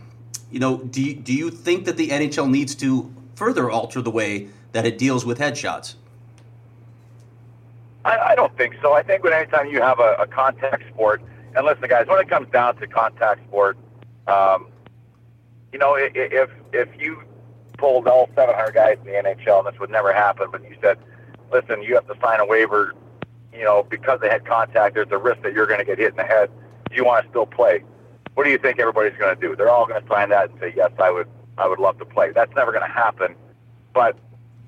you 0.50 0.60
know, 0.60 0.78
do 0.78 1.14
do 1.14 1.32
you 1.32 1.50
think 1.50 1.84
that 1.86 1.96
the 1.96 2.08
NHL 2.10 2.48
needs 2.48 2.74
to 2.76 3.12
further 3.34 3.70
alter 3.70 4.00
the 4.00 4.10
way 4.10 4.48
that 4.72 4.86
it 4.86 4.98
deals 4.98 5.24
with 5.24 5.38
headshots? 5.38 5.94
I, 8.04 8.18
I 8.18 8.34
don't 8.34 8.56
think 8.56 8.76
so. 8.82 8.94
I 8.94 9.02
think 9.02 9.24
when 9.24 9.32
anytime 9.32 9.68
you 9.68 9.80
have 9.82 10.00
a, 10.00 10.16
a 10.18 10.26
contact 10.26 10.84
sport, 10.88 11.22
and 11.54 11.66
listen, 11.66 11.88
guys, 11.88 12.06
when 12.06 12.20
it 12.20 12.28
comes 12.28 12.48
down 12.50 12.76
to 12.76 12.86
contact 12.86 13.42
sport, 13.48 13.76
um, 14.26 14.68
you 15.72 15.78
know, 15.78 15.96
if 15.96 16.50
if 16.72 16.88
you 16.98 17.22
pulled 17.78 18.06
all 18.06 18.28
700 18.34 18.72
guys 18.72 18.98
in 19.04 19.04
the 19.04 19.18
NHL, 19.18 19.64
and 19.64 19.72
this 19.72 19.80
would 19.80 19.90
never 19.90 20.12
happen, 20.12 20.48
but 20.50 20.62
you 20.62 20.76
said, 20.80 20.98
listen, 21.52 21.82
you 21.82 21.94
have 21.94 22.06
to 22.06 22.14
sign 22.20 22.40
a 22.40 22.46
waiver 22.46 22.94
you 23.52 23.64
know, 23.64 23.82
because 23.82 24.20
they 24.20 24.28
had 24.28 24.44
contact, 24.44 24.94
there's 24.94 25.10
a 25.10 25.18
risk 25.18 25.42
that 25.42 25.52
you're 25.52 25.66
going 25.66 25.80
to 25.80 25.84
get 25.84 25.98
hit 25.98 26.10
in 26.10 26.16
the 26.16 26.24
head. 26.24 26.50
Do 26.88 26.96
you 26.96 27.04
want 27.04 27.24
to 27.24 27.30
still 27.30 27.46
play? 27.46 27.84
What 28.34 28.44
do 28.44 28.50
you 28.50 28.58
think 28.58 28.78
everybody's 28.78 29.16
going 29.18 29.34
to 29.34 29.40
do? 29.40 29.56
They're 29.56 29.70
all 29.70 29.86
going 29.86 30.00
to 30.00 30.08
sign 30.08 30.30
that 30.30 30.50
and 30.50 30.60
say, 30.60 30.72
yes, 30.76 30.90
I 30.98 31.10
would, 31.10 31.28
I 31.58 31.68
would 31.68 31.78
love 31.78 31.98
to 31.98 32.04
play. 32.04 32.30
That's 32.32 32.54
never 32.54 32.72
going 32.72 32.86
to 32.86 32.92
happen. 32.92 33.34
But 33.92 34.16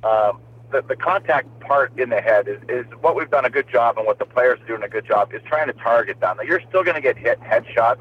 um, 0.03 0.41
the, 0.73 0.83
the 0.83 0.97
contact 0.97 1.49
part 1.61 1.97
in 1.99 2.11
the 2.11 2.21
head 2.21 2.49
is, 2.49 2.59
is 2.69 2.87
what 3.01 3.15
we've 3.15 3.31
done 3.31 3.45
a 3.45 3.51
good 3.51 3.69
job 3.69 3.99
and 3.99 4.07
what 4.07 4.19
the 4.19 4.25
players 4.25 4.61
are 4.61 4.67
doing 4.67 4.83
a 4.83 4.89
good 4.89 5.07
job 5.07 5.33
is 5.33 5.41
trying 5.47 5.67
to 5.67 5.73
target 5.75 6.21
them. 6.21 6.37
Now, 6.39 6.43
you're 6.43 6.63
still 6.69 6.83
going 6.83 6.97
to 6.97 7.01
get 7.01 7.17
hit 7.17 7.41
headshots 7.41 8.01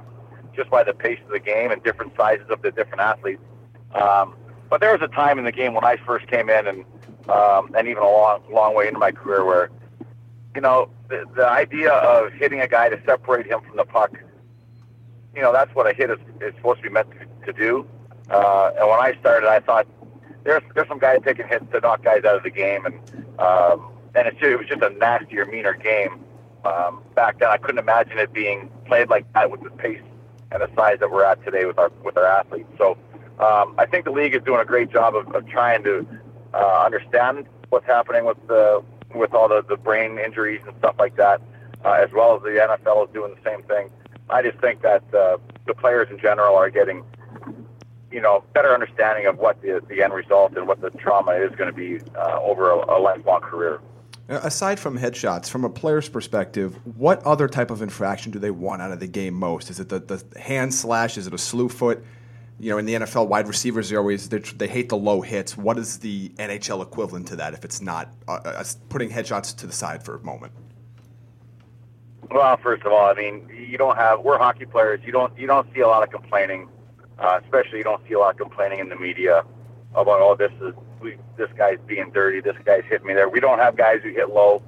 just 0.55 0.69
by 0.69 0.83
the 0.83 0.93
pace 0.93 1.19
of 1.25 1.31
the 1.31 1.39
game 1.39 1.71
and 1.71 1.83
different 1.83 2.13
sizes 2.17 2.45
of 2.49 2.61
the 2.61 2.71
different 2.71 3.01
athletes. 3.01 3.41
Um, 3.93 4.35
but 4.69 4.81
there 4.81 4.91
was 4.91 5.01
a 5.01 5.13
time 5.13 5.37
in 5.37 5.45
the 5.45 5.51
game 5.51 5.73
when 5.73 5.83
I 5.83 5.97
first 6.05 6.27
came 6.27 6.49
in 6.49 6.67
and 6.67 6.85
um, 7.29 7.69
and 7.77 7.87
even 7.87 8.01
a 8.01 8.07
long, 8.07 8.41
long 8.51 8.75
way 8.75 8.87
into 8.87 8.99
my 8.99 9.11
career 9.11 9.45
where 9.45 9.69
you 10.55 10.61
know, 10.61 10.89
the, 11.09 11.25
the 11.35 11.47
idea 11.47 11.91
of 11.91 12.33
hitting 12.33 12.59
a 12.59 12.67
guy 12.67 12.89
to 12.89 13.01
separate 13.05 13.45
him 13.47 13.61
from 13.61 13.77
the 13.77 13.85
puck, 13.85 14.11
you 15.35 15.41
know, 15.41 15.53
that's 15.53 15.73
what 15.75 15.87
a 15.87 15.93
hit 15.93 16.09
is, 16.09 16.17
is 16.41 16.53
supposed 16.55 16.81
to 16.81 16.83
be 16.83 16.89
meant 16.89 17.07
to, 17.11 17.51
to 17.51 17.57
do. 17.57 17.87
Uh, 18.29 18.71
and 18.77 18.87
when 18.87 18.99
I 18.99 19.15
started, 19.19 19.47
I 19.47 19.59
thought 19.59 19.87
there's 20.43 20.63
there's 20.75 20.87
some 20.87 20.99
guys 20.99 21.19
taking 21.23 21.47
hits 21.47 21.65
to 21.71 21.79
knock 21.79 22.03
guys 22.03 22.23
out 22.23 22.37
of 22.37 22.43
the 22.43 22.49
game, 22.49 22.85
and 22.85 22.95
um, 23.39 23.91
and 24.15 24.27
it's 24.27 24.37
just, 24.39 24.51
it 24.51 24.57
was 24.57 24.67
just 24.67 24.81
a 24.81 24.89
nastier, 24.89 25.45
meaner 25.45 25.73
game 25.73 26.23
um, 26.65 27.01
back 27.15 27.39
then. 27.39 27.49
I 27.49 27.57
couldn't 27.57 27.79
imagine 27.79 28.17
it 28.17 28.33
being 28.33 28.69
played 28.85 29.09
like 29.09 29.31
that 29.33 29.51
with 29.51 29.61
the 29.63 29.69
pace 29.71 30.01
and 30.51 30.61
the 30.61 30.69
size 30.75 30.99
that 30.99 31.11
we're 31.11 31.23
at 31.23 31.43
today 31.43 31.65
with 31.65 31.79
our 31.79 31.91
with 32.03 32.17
our 32.17 32.25
athletes. 32.25 32.71
So 32.77 32.97
um, 33.39 33.75
I 33.77 33.85
think 33.85 34.05
the 34.05 34.11
league 34.11 34.35
is 34.35 34.41
doing 34.43 34.61
a 34.61 34.65
great 34.65 34.91
job 34.91 35.15
of, 35.15 35.33
of 35.33 35.47
trying 35.47 35.83
to 35.83 36.05
uh, 36.53 36.83
understand 36.85 37.47
what's 37.69 37.85
happening 37.85 38.25
with 38.25 38.37
the 38.47 38.83
with 39.15 39.33
all 39.33 39.49
the, 39.49 39.63
the 39.67 39.77
brain 39.77 40.17
injuries 40.19 40.61
and 40.65 40.75
stuff 40.79 40.95
like 40.99 41.15
that, 41.17 41.41
uh, 41.83 41.91
as 41.91 42.09
well 42.13 42.35
as 42.35 42.41
the 42.43 42.49
NFL 42.49 43.07
is 43.07 43.13
doing 43.13 43.35
the 43.35 43.49
same 43.49 43.63
thing. 43.63 43.89
I 44.29 44.41
just 44.41 44.57
think 44.59 44.81
that 44.81 45.03
uh, 45.13 45.37
the 45.67 45.73
players 45.73 46.07
in 46.09 46.19
general 46.19 46.55
are 46.55 46.69
getting, 46.69 47.03
you 48.11 48.21
know, 48.21 48.43
better 48.53 48.73
understanding 48.73 49.25
of 49.25 49.37
what 49.37 49.61
the, 49.61 49.81
the 49.87 50.01
end 50.01 50.13
result 50.13 50.55
and 50.55 50.67
what 50.67 50.81
the 50.81 50.89
trauma 50.91 51.31
is 51.31 51.55
going 51.55 51.69
to 51.69 51.75
be 51.75 51.99
uh, 52.15 52.39
over 52.41 52.71
a, 52.71 52.97
a 52.97 52.99
lifelong 52.99 53.41
career. 53.41 53.79
Aside 54.27 54.79
from 54.79 54.97
headshots, 54.97 55.49
from 55.49 55.65
a 55.65 55.69
player's 55.69 56.07
perspective, 56.07 56.79
what 56.97 57.21
other 57.23 57.47
type 57.47 57.69
of 57.69 57.81
infraction 57.81 58.31
do 58.31 58.39
they 58.39 58.51
want 58.51 58.81
out 58.81 58.91
of 58.91 58.99
the 58.99 59.07
game 59.07 59.33
most? 59.33 59.69
Is 59.69 59.79
it 59.79 59.89
the, 59.89 59.99
the 59.99 60.39
hand 60.39 60.73
slash? 60.73 61.17
Is 61.17 61.27
it 61.27 61.33
a 61.33 61.37
slew 61.37 61.67
foot? 61.67 62.03
you 62.61 62.69
know, 62.69 62.77
in 62.77 62.85
the 62.85 62.93
NFL, 62.93 63.27
wide 63.27 63.47
receivers 63.47 63.91
are 63.91 63.97
always 63.97 64.29
they 64.29 64.67
hate 64.67 64.89
the 64.89 64.97
low 64.97 65.21
hits. 65.21 65.57
What 65.57 65.79
is 65.79 65.97
the 65.97 66.29
NHL 66.37 66.83
equivalent 66.83 67.27
to 67.29 67.35
that 67.37 67.55
if 67.55 67.65
it's 67.65 67.81
not 67.81 68.13
uh, 68.27 68.33
uh, 68.33 68.63
putting 68.87 69.09
headshots 69.09 69.55
to 69.57 69.67
the 69.67 69.73
side 69.73 70.03
for 70.03 70.15
a 70.15 70.19
moment? 70.19 70.53
Well, 72.29 72.55
first 72.57 72.83
of 72.83 72.91
all, 72.91 73.09
I 73.09 73.13
mean, 73.13 73.49
you 73.49 73.79
don't 73.79 73.97
have 73.97 74.21
we're 74.21 74.37
hockey 74.37 74.65
players. 74.65 75.01
You 75.03 75.11
don't 75.11 75.35
you 75.39 75.47
don't 75.47 75.67
see 75.73 75.79
a 75.79 75.87
lot 75.87 76.03
of 76.03 76.11
complaining, 76.11 76.69
uh, 77.21 77.39
especially 77.43 77.77
you 77.77 77.83
don't 77.83 78.05
see 78.07 78.13
a 78.13 78.19
lot 78.19 78.31
of 78.31 78.37
complaining 78.37 78.79
in 78.79 78.89
the 78.89 78.95
media 78.95 79.43
about 79.93 80.21
oh 80.21 80.35
this 80.35 80.51
is 80.61 80.73
we, 81.01 81.17
this 81.37 81.49
guy's 81.57 81.79
being 81.87 82.11
dirty, 82.11 82.41
this 82.41 82.55
guy's 82.63 82.83
hitting 82.87 83.07
me 83.07 83.13
there. 83.13 83.27
We 83.29 83.39
don't 83.39 83.59
have 83.59 83.75
guys 83.75 84.01
who 84.03 84.09
hit 84.09 84.29
low. 84.29 84.61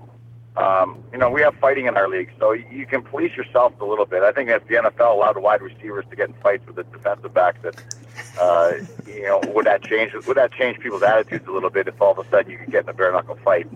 Um, 0.55 1.03
you 1.11 1.17
know, 1.17 1.29
we 1.29 1.41
have 1.41 1.55
fighting 1.55 1.87
in 1.87 1.97
our 1.97 2.07
league, 2.07 2.29
so 2.39 2.51
you 2.51 2.85
can 2.85 3.01
police 3.01 3.35
yourself 3.35 3.73
a 3.81 3.85
little 3.85 4.05
bit. 4.05 4.21
I 4.21 4.31
think 4.31 4.49
if 4.49 4.67
the 4.67 4.75
NFL 4.75 5.15
allowed 5.15 5.37
wide 5.37 5.61
receivers 5.61 6.05
to 6.11 6.15
get 6.15 6.29
in 6.29 6.35
fights 6.35 6.65
with 6.67 6.75
the 6.75 6.83
defensive 6.83 7.33
backs, 7.33 7.59
that 7.63 7.95
uh, 8.39 8.73
you 9.07 9.23
know, 9.23 9.41
would 9.53 9.65
that 9.65 9.83
change? 9.83 10.13
Would 10.13 10.37
that 10.37 10.51
change 10.51 10.79
people's 10.79 11.01
attitudes 11.01 11.47
a 11.47 11.51
little 11.51 11.71
bit 11.71 11.87
if 11.87 11.99
all 11.99 12.11
of 12.11 12.19
a 12.19 12.29
sudden 12.29 12.51
you 12.51 12.57
could 12.59 12.71
get 12.71 12.83
in 12.83 12.89
a 12.89 12.93
bare 12.93 13.11
knuckle 13.11 13.37
fight? 13.43 13.67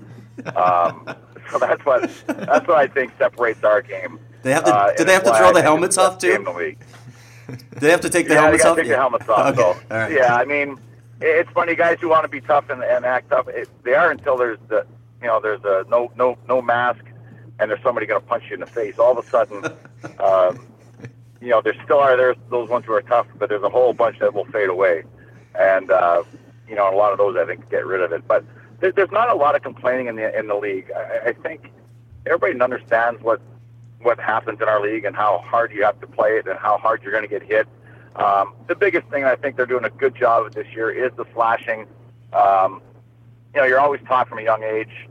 Um, 0.55 1.15
so 1.51 1.57
that's 1.57 1.83
what 1.83 2.11
that's 2.27 2.67
what 2.67 2.77
I 2.77 2.87
think 2.87 3.13
separates 3.17 3.63
our 3.63 3.81
game. 3.81 4.19
They 4.43 4.53
have 4.53 4.65
to. 4.65 4.73
Uh, 4.73 4.93
do 4.95 5.03
they 5.03 5.13
have 5.13 5.23
to 5.23 5.35
throw 5.35 5.53
the 5.53 5.63
helmets 5.63 5.97
off 5.97 6.19
too? 6.19 6.45
Do 7.47 7.79
they 7.79 7.91
have 7.91 8.01
to 8.01 8.09
take 8.09 8.27
the 8.27 8.33
yeah, 8.33 8.41
helmets 8.41 8.65
off? 8.65 8.77
Take 8.77 8.85
yeah. 8.85 8.91
the 8.91 8.97
helmets 8.97 9.29
off. 9.29 9.57
Okay. 9.57 9.61
So, 9.61 9.95
right. 9.95 10.11
Yeah, 10.11 10.35
I 10.35 10.45
mean, 10.45 10.77
it's 11.21 11.49
funny. 11.51 11.75
Guys 11.75 11.97
who 12.01 12.09
want 12.09 12.23
to 12.23 12.29
be 12.29 12.41
tough 12.41 12.69
and, 12.69 12.83
and 12.83 13.05
act 13.05 13.29
tough, 13.29 13.47
it, 13.47 13.69
they 13.83 13.93
are 13.93 14.11
until 14.11 14.37
there's 14.37 14.59
the 14.67 14.85
you 15.21 15.27
know, 15.27 15.39
there's 15.39 15.63
a 15.63 15.85
no 15.89 16.11
no 16.15 16.37
no 16.47 16.61
mask, 16.61 17.03
and 17.59 17.69
there's 17.69 17.81
somebody 17.81 18.05
going 18.05 18.21
to 18.21 18.27
punch 18.27 18.45
you 18.49 18.55
in 18.55 18.59
the 18.59 18.65
face. 18.65 18.99
All 18.99 19.17
of 19.17 19.25
a 19.25 19.29
sudden, 19.29 19.65
um, 20.19 20.67
you 21.41 21.49
know, 21.49 21.61
there 21.61 21.75
still 21.83 21.99
are 21.99 22.15
there's 22.15 22.37
those 22.49 22.69
ones 22.69 22.85
who 22.85 22.93
are 22.93 23.01
tough, 23.01 23.27
but 23.37 23.49
there's 23.49 23.63
a 23.63 23.69
whole 23.69 23.93
bunch 23.93 24.19
that 24.19 24.33
will 24.33 24.45
fade 24.45 24.69
away, 24.69 25.03
and 25.57 25.89
uh, 25.89 26.23
you 26.67 26.75
know, 26.75 26.93
a 26.93 26.95
lot 26.95 27.11
of 27.11 27.17
those 27.17 27.35
I 27.35 27.45
think 27.45 27.69
get 27.69 27.85
rid 27.85 28.01
of 28.01 28.11
it. 28.11 28.27
But 28.27 28.45
there, 28.79 28.91
there's 28.91 29.11
not 29.11 29.29
a 29.29 29.35
lot 29.35 29.55
of 29.55 29.63
complaining 29.63 30.07
in 30.07 30.15
the 30.15 30.37
in 30.37 30.47
the 30.47 30.55
league. 30.55 30.91
I, 30.95 31.29
I 31.29 31.33
think 31.33 31.71
everybody 32.25 32.59
understands 32.59 33.21
what 33.21 33.41
what 34.01 34.19
happens 34.19 34.59
in 34.61 34.67
our 34.67 34.81
league 34.81 35.05
and 35.05 35.15
how 35.15 35.43
hard 35.45 35.71
you 35.71 35.83
have 35.83 35.99
to 36.01 36.07
play 36.07 36.37
it 36.37 36.47
and 36.47 36.57
how 36.59 36.77
hard 36.77 37.01
you're 37.01 37.11
going 37.11 37.23
to 37.23 37.29
get 37.29 37.43
hit. 37.43 37.67
Um, 38.15 38.53
the 38.67 38.75
biggest 38.75 39.07
thing 39.09 39.23
I 39.23 39.35
think 39.35 39.57
they're 39.57 39.65
doing 39.65 39.85
a 39.85 39.89
good 39.89 40.15
job 40.15 40.45
of 40.45 40.53
this 40.53 40.67
year 40.73 40.89
is 40.89 41.11
the 41.17 41.25
slashing. 41.33 41.87
Um, 42.33 42.81
you 43.53 43.61
know, 43.61 43.67
you're 43.67 43.79
always 43.79 44.01
taught 44.07 44.27
from 44.27 44.39
a 44.39 44.43
young 44.43 44.63
age, 44.63 45.07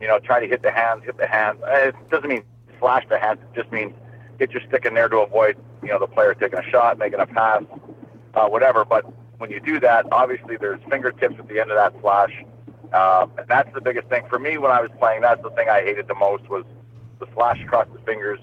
you 0.00 0.08
know, 0.08 0.18
try 0.18 0.40
to 0.40 0.46
hit 0.46 0.62
the 0.62 0.70
hands, 0.70 1.04
hit 1.04 1.16
the 1.18 1.26
hands. 1.26 1.60
Uh, 1.62 1.88
it 1.88 2.10
doesn't 2.10 2.28
mean 2.28 2.42
slash 2.78 3.04
the 3.08 3.18
hands. 3.18 3.40
It 3.42 3.60
just 3.60 3.72
means 3.72 3.92
get 4.38 4.50
your 4.52 4.62
stick 4.66 4.84
in 4.86 4.94
there 4.94 5.08
to 5.08 5.18
avoid, 5.18 5.56
you 5.82 5.88
know, 5.88 5.98
the 5.98 6.06
player 6.06 6.34
taking 6.34 6.58
a 6.58 6.70
shot, 6.70 6.98
making 6.98 7.20
a 7.20 7.26
pass, 7.26 7.62
uh, 8.34 8.48
whatever. 8.48 8.84
But 8.84 9.04
when 9.38 9.50
you 9.50 9.60
do 9.60 9.78
that, 9.80 10.06
obviously 10.12 10.56
there's 10.56 10.80
fingertips 10.88 11.36
at 11.38 11.48
the 11.48 11.60
end 11.60 11.70
of 11.70 11.76
that 11.76 11.94
slash. 12.00 12.32
Um, 12.92 13.32
and 13.38 13.46
that's 13.46 13.72
the 13.74 13.80
biggest 13.80 14.08
thing 14.08 14.24
for 14.28 14.38
me 14.38 14.58
when 14.58 14.70
I 14.70 14.80
was 14.80 14.90
playing. 14.98 15.20
That's 15.20 15.42
the 15.42 15.50
thing 15.50 15.68
I 15.68 15.82
hated 15.82 16.08
the 16.08 16.14
most 16.14 16.48
was 16.48 16.64
the 17.20 17.26
slash 17.34 17.60
across 17.62 17.86
the 17.92 18.00
fingers. 18.00 18.40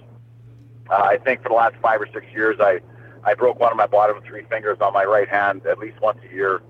Uh, 0.89 0.95
I 0.95 1.17
think 1.17 1.43
for 1.43 1.49
the 1.49 1.55
last 1.55 1.75
five 1.81 1.99
or 1.99 2.07
six 2.13 2.25
years, 2.33 2.57
I 2.59 2.79
I 3.23 3.33
broke 3.33 3.59
one 3.59 3.71
of 3.71 3.77
my 3.77 3.87
bottom 3.87 4.21
three 4.25 4.43
fingers 4.49 4.77
on 4.79 4.93
my 4.93 5.03
right 5.03 5.27
hand 5.27 5.65
at 5.65 5.79
least 5.79 5.99
once 6.01 6.19
a 6.29 6.33
year. 6.33 6.61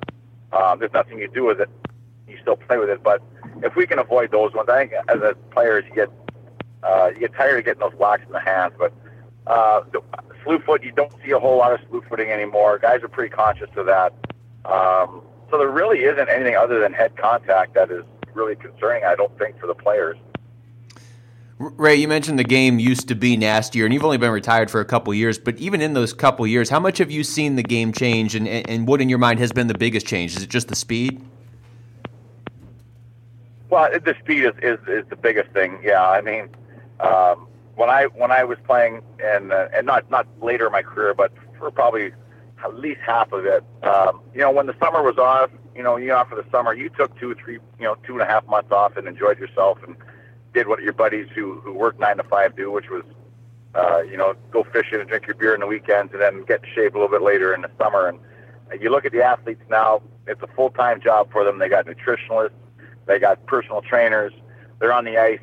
Um, 0.52 0.80
there's 0.80 0.94
nothing 0.94 1.20
you 1.20 1.28
do 1.28 1.46
with 1.46 1.62
it. 1.62 1.70
You 2.28 2.38
still 2.42 2.56
play 2.56 2.78
with 2.78 2.90
it, 2.90 3.04
but 3.04 3.22
if 3.64 3.76
we 3.76 3.86
can 3.86 4.00
avoid 4.00 4.32
those 4.32 4.54
ones, 4.54 4.70
I 4.70 4.80
think 4.80 4.94
as 5.08 5.22
a 5.22 5.36
players 5.52 5.86
you 5.88 5.96
get 5.96 6.10
uh, 6.84 7.12
you 7.14 7.20
get 7.20 7.34
tired 7.36 7.60
of 7.60 7.66
getting 7.66 7.80
those 7.80 7.94
blocks 7.94 8.24
in 8.26 8.32
the 8.32 8.40
hands. 8.40 8.74
But 8.78 8.94
uh, 9.46 9.84
the 9.92 10.02
slew 10.44 10.60
foot, 10.60 10.84
you 10.84 10.92
don't 10.92 11.14
see 11.24 11.32
a 11.32 11.40
whole 11.40 11.58
lot 11.58 11.74
of 11.74 11.80
slew 11.90 12.04
footing 12.10 12.30
anymore. 12.30 12.80
Guys 12.80 13.04
are 13.04 13.08
pretty 13.08 13.34
conscious 13.34 13.70
of 13.76 13.86
that. 13.86 14.14
Um, 14.66 15.22
so 15.50 15.58
there 15.58 15.70
really 15.70 16.00
isn't 16.00 16.30
anything 16.30 16.56
other 16.56 16.80
than 16.80 16.94
head 16.94 17.16
contact 17.18 17.74
that 17.76 17.92
is 17.92 18.04
really 18.34 18.56
concerning. 18.56 19.04
I 19.04 19.16
don't 19.16 19.38
think 19.38 19.60
for 19.60 19.68
the 19.68 19.76
players. 19.76 20.18
Ray, 21.60 21.96
you 21.96 22.08
mentioned 22.08 22.38
the 22.38 22.44
game 22.44 22.78
used 22.78 23.08
to 23.08 23.16
be 23.16 23.36
nastier, 23.36 23.86
and 23.86 23.94
you've 23.94 24.04
only 24.04 24.18
been 24.18 24.32
retired 24.32 24.70
for 24.70 24.80
a 24.80 24.86
couple 24.86 25.12
years. 25.14 25.40
But 25.40 25.58
even 25.58 25.82
in 25.82 25.94
those 25.94 26.14
couple 26.14 26.46
years, 26.46 26.70
how 26.70 26.80
much 26.80 27.00
have 27.00 27.10
you 27.10 27.24
seen 27.24 27.56
the 27.56 27.64
game 27.64 27.92
change, 27.92 28.36
and, 28.36 28.48
and 28.48 28.88
what 28.88 29.02
in 29.02 29.10
your 29.10 29.18
mind 29.18 29.40
has 29.40 29.52
been 29.52 29.66
the 29.66 29.78
biggest 29.78 30.06
change? 30.06 30.36
Is 30.36 30.44
it 30.44 30.50
just 30.50 30.68
the 30.68 30.76
speed? 30.76 31.20
Well, 33.70 33.90
the 33.92 34.16
speed 34.20 34.44
is, 34.44 34.54
is, 34.62 34.80
is 34.88 35.06
the 35.10 35.16
biggest 35.16 35.50
thing. 35.50 35.80
Yeah, 35.84 36.08
I 36.08 36.22
mean, 36.22 36.50
um, 37.00 37.48
when 37.76 37.90
I 37.90 38.06
when 38.06 38.32
I 38.32 38.44
was 38.44 38.60
playing, 38.66 39.02
and 39.24 39.52
uh, 39.52 39.70
and 39.74 39.88
not 39.88 40.10
not 40.12 40.28
later 40.42 40.68
in 40.68 40.72
my 40.72 40.84
career, 40.84 41.16
but 41.16 41.34
for 41.58 41.72
probably 41.72 42.12
at 42.64 42.76
least 42.76 43.00
half 43.04 43.32
of 43.32 43.46
it, 43.46 43.64
um, 43.82 44.22
you 44.34 44.42
know, 44.42 44.52
when 44.52 44.68
the 44.68 44.76
summer 44.80 45.02
was 45.02 45.18
off, 45.18 45.50
you 45.76 45.82
know, 45.82 45.98
you 45.98 46.14
off 46.14 46.30
for 46.30 46.36
the 46.36 46.46
summer, 46.52 46.74
you 46.74 46.90
took 46.90 47.18
two, 47.20 47.34
three, 47.36 47.56
you 47.80 47.86
know, 47.86 47.96
two 48.06 48.14
and 48.14 48.22
a 48.22 48.26
half 48.26 48.48
months 48.48 48.72
off 48.72 48.96
and 48.96 49.08
enjoyed 49.08 49.40
yourself 49.40 49.80
and 49.86 49.96
did 50.58 50.68
what 50.68 50.82
your 50.82 50.94
buddies 50.94 51.28
who 51.36 51.62
who 51.62 51.72
work 51.72 52.00
nine 52.00 52.18
to 52.18 52.24
five 52.24 52.56
do, 52.56 52.72
which 52.72 52.90
was, 52.90 53.04
uh, 53.76 54.02
you 54.02 54.18
know, 54.18 54.34
go 54.50 54.64
fishing 54.64 55.00
and 55.00 55.08
drink 55.08 55.28
your 55.28 55.36
beer 55.36 55.54
on 55.54 55.60
the 55.60 55.68
weekends, 55.68 56.12
and 56.12 56.22
then 56.22 56.44
get 56.46 56.64
in 56.64 56.70
shape 56.74 56.96
a 56.96 56.98
little 56.98 57.12
bit 57.16 57.22
later 57.22 57.54
in 57.54 57.62
the 57.62 57.70
summer. 57.78 58.08
And 58.08 58.20
you 58.82 58.90
look 58.90 59.06
at 59.06 59.12
the 59.12 59.22
athletes 59.22 59.62
now; 59.70 60.02
it's 60.26 60.42
a 60.42 60.48
full 60.48 60.72
time 60.72 61.00
job 61.00 61.32
for 61.32 61.44
them. 61.44 61.60
They 61.60 61.70
got 61.70 61.86
nutritionalists, 61.86 62.58
they 63.06 63.20
got 63.20 63.46
personal 63.46 63.84
trainers. 63.84 64.34
They're 64.80 64.94
on 64.94 65.06
the 65.06 65.18
ice 65.18 65.40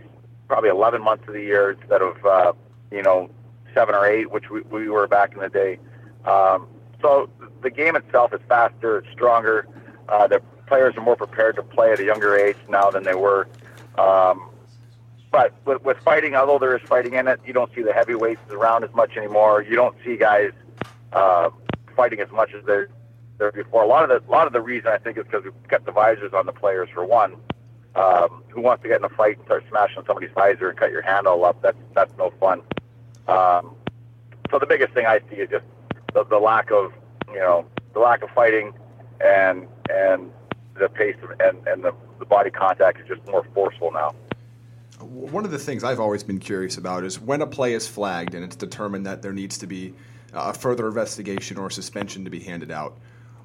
probably 0.49 0.69
11 0.69 1.03
months 1.03 1.25
of 1.27 1.35
the 1.35 1.41
year 1.41 1.71
instead 1.71 2.03
of 2.03 2.25
uh, 2.27 2.53
you 2.91 3.03
know 3.03 3.31
seven 3.73 3.95
or 3.95 4.05
eight, 4.05 4.33
which 4.33 4.51
we, 4.51 4.63
we 4.63 4.89
were 4.89 5.07
back 5.07 5.33
in 5.35 5.39
the 5.39 5.49
day. 5.49 5.79
Um, 6.25 6.67
so 7.01 7.31
the 7.63 7.71
game 7.71 7.95
itself 7.95 8.33
is 8.35 8.41
faster, 8.49 8.99
it's 8.99 9.13
stronger. 9.13 9.69
Uh, 10.09 10.27
the 10.27 10.43
players 10.67 10.97
are 10.97 11.03
more 11.03 11.17
prepared 11.17 11.55
to 11.55 11.63
play 11.63 11.93
at 11.93 12.01
a 12.01 12.05
younger 12.05 12.37
age 12.37 12.57
now 12.69 12.91
than 12.91 13.05
they 13.05 13.15
were. 13.15 13.47
Um, 13.97 14.51
but 15.35 15.53
with, 15.65 15.83
with 15.83 15.97
fighting, 16.05 16.37
although 16.37 16.61
there 16.61 16.77
is 16.77 16.83
fighting 16.87 17.15
in 17.15 17.27
it, 17.27 17.41
you 17.45 17.53
don't 17.53 17.75
see 17.75 17.83
the 17.83 17.93
heavyweights 17.93 18.41
around 18.53 18.85
as 18.85 18.95
much 18.95 19.17
anymore. 19.17 19.63
You 19.63 19.75
don't 19.75 19.97
see 20.05 20.17
guys 20.17 20.53
uh, 21.13 21.51
fighting 21.97 22.21
as 22.21 22.31
much 22.31 22.55
as 22.55 22.65
they're 22.65 22.89
there 23.39 23.51
before. 23.51 23.83
A 23.83 23.87
lot 23.89 24.09
of 24.09 24.11
the 24.11 24.31
a 24.31 24.31
lot 24.31 24.47
of 24.47 24.53
the 24.53 24.61
reason 24.61 24.93
I 24.93 24.99
think 24.99 25.19
is 25.19 25.25
because 25.25 25.43
we've 25.43 25.53
got 25.67 25.85
the 25.87 25.91
visors 25.91 26.33
on 26.33 26.47
the 26.47 26.53
players 26.53 26.89
for 26.95 27.05
one. 27.05 27.35
Um, 27.97 28.45
who 28.49 28.61
wants 28.61 28.85
to 28.85 28.89
get 28.89 28.99
in 28.99 29.05
a 29.05 29.09
fight 29.09 29.39
and 29.39 29.45
start 29.47 29.65
smashing 29.69 30.05
somebody's 30.07 30.31
visor 30.37 30.69
and 30.69 30.79
cut 30.79 30.93
your 30.93 31.03
hand 31.03 31.27
all 31.27 31.45
up? 31.45 31.61
That's 31.63 31.79
that's 31.97 32.17
no 32.17 32.33
fun. 32.39 32.63
Um, 33.27 33.75
so 34.53 34.61
the 34.61 34.67
biggest 34.67 34.95
thing 34.95 35.07
I 35.07 35.19
see 35.31 35.37
is 35.37 35.51
just 35.51 35.65
the, 36.13 36.23
the 36.25 36.39
lack 36.39 36.71
of 36.71 36.93
you 37.33 37.41
know 37.41 37.67
the 37.93 37.99
lack 37.99 38.23
of 38.23 38.31
fighting 38.31 38.73
and 39.21 39.67
and 39.91 40.31
the 40.79 40.89
pace 40.89 41.17
of, 41.25 41.31
and 41.41 41.67
and 41.67 41.83
the, 41.83 41.93
the 42.21 42.25
body 42.25 42.51
contact 42.51 43.01
is 43.01 43.09
just 43.09 43.27
more 43.27 43.45
forceful 43.53 43.91
now. 43.91 44.15
One 45.15 45.45
of 45.45 45.53
the 45.53 45.61
things 45.61 45.85
I've 45.85 46.01
always 46.01 46.25
been 46.25 46.41
curious 46.41 46.77
about 46.77 47.05
is 47.05 47.21
when 47.21 47.41
a 47.41 47.47
play 47.47 47.75
is 47.75 47.87
flagged 47.87 48.35
and 48.35 48.43
it's 48.43 48.57
determined 48.57 49.07
that 49.07 49.23
there 49.23 49.33
needs 49.33 49.59
to 49.59 49.67
be 49.69 49.95
uh, 50.33 50.51
a 50.53 50.53
further 50.53 50.89
investigation 50.89 51.57
or 51.57 51.71
suspension 51.71 52.25
to 52.25 52.31
be 52.31 52.41
handed 52.41 52.73
out. 52.73 52.99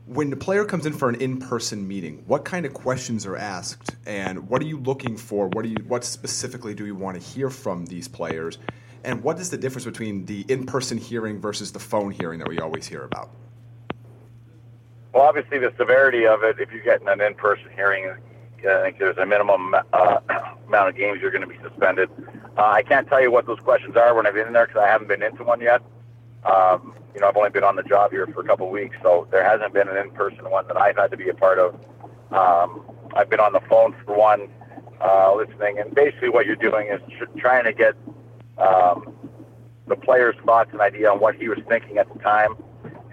When 0.08 0.32
the 0.32 0.36
player 0.36 0.66
comes 0.66 0.88
in 0.88 0.94
for 0.94 1.10
an 1.10 1.22
in-person 1.22 1.88
meeting, 1.88 2.24
what 2.26 2.44
kind 2.44 2.66
of 2.66 2.74
questions 2.74 3.28
are 3.28 3.38
asked, 3.38 3.96
and 4.08 4.50
what 4.50 4.64
are 4.64 4.66
you 4.66 4.80
looking 4.80 5.16
for? 5.16 5.48
What 5.50 5.62
do 5.62 5.70
you, 5.70 5.78
what 5.88 6.04
specifically 6.04 6.74
do 6.74 6.88
you 6.88 6.96
want 6.96 7.22
to 7.22 7.24
hear 7.24 7.52
from 7.52 7.86
these 7.86 8.08
players, 8.08 8.58
and 9.04 9.22
what 9.22 9.40
is 9.40 9.52
the 9.52 9.58
difference 9.58 9.86
between 9.86 10.26
the 10.26 10.46
in-person 10.50 10.98
hearing 10.98 11.40
versus 11.40 11.72
the 11.72 11.80
phone 11.80 12.10
hearing 12.10 12.40
that 12.40 12.48
we 12.48 12.58
always 12.58 12.88
hear 12.88 13.04
about? 13.04 13.30
Well, 15.14 15.22
obviously, 15.22 15.60
the 15.60 15.72
severity 15.78 16.26
of 16.26 16.44
it, 16.44 16.60
if 16.60 16.72
you're 16.72 16.84
getting 16.84 17.08
an 17.08 17.22
in-person 17.22 17.70
hearing, 17.76 18.12
I 18.66 18.82
think 18.84 18.99
there's 18.99 19.18
a 19.18 19.26
minimum 19.26 19.76
uh, 19.93 20.20
amount 20.68 20.89
of 20.89 20.95
games 20.95 21.20
you're 21.22 21.32
going 21.32 21.47
to 21.47 21.47
be 21.47 21.60
suspended. 21.62 22.10
Uh, 22.57 22.62
I 22.62 22.84
can't 22.84 23.07
tell 23.07 23.22
you 23.22 23.32
what 23.32 23.45
those 23.45 23.60
questions 23.60 23.95
are 23.95 24.14
when 24.16 24.28
I've 24.28 24.34
been 24.34 24.47
in 24.47 24.53
there 24.53 24.68
because 24.68 24.82
I 24.82 24.88
haven't 24.88 25.07
been 25.07 25.24
into 25.24 25.43
one 25.43 25.62
yet. 25.62 25.82
Um, 26.43 26.93
you 27.14 27.22
know, 27.22 27.28
I've 27.28 27.38
only 27.38 27.49
been 27.49 27.64
on 27.64 27.76
the 27.76 27.84
job 27.84 28.12
here 28.12 28.28
for 28.28 28.41
a 28.41 28.43
couple 28.43 28.68
of 28.68 28.72
weeks, 28.72 28.95
so 29.01 29.28
there 29.32 29.43
hasn't 29.43 29.74
been 29.74 29.88
an 29.88 29.97
in-person 29.97 30.49
one 30.49 30.68
that 30.68 30.78
I've 30.78 30.95
had 30.95 31.12
to 31.12 31.18
be 31.18 31.30
a 31.30 31.34
part 31.34 31.60
of. 31.60 31.76
Um, 32.32 32.86
I've 33.16 33.30
been 33.30 33.39
on 33.39 33.53
the 33.53 33.62
phone 33.70 33.95
for 34.05 34.16
one, 34.16 34.49
uh, 35.01 35.34
listening, 35.36 35.80
and 35.80 35.93
basically 35.93 36.30
what 36.30 36.45
you're 36.45 36.55
doing 36.55 36.88
is 36.88 37.01
tr- 37.18 37.39
trying 37.39 37.66
to 37.66 37.74
get 37.74 37.95
um, 38.57 39.14
the 39.88 39.95
player's 39.95 40.36
thoughts 40.45 40.70
and 40.72 40.82
idea 40.82 41.12
on 41.12 41.20
what 41.20 41.36
he 41.36 41.49
was 41.49 41.60
thinking 41.68 41.97
at 41.97 42.12
the 42.14 42.20
time, 42.20 42.55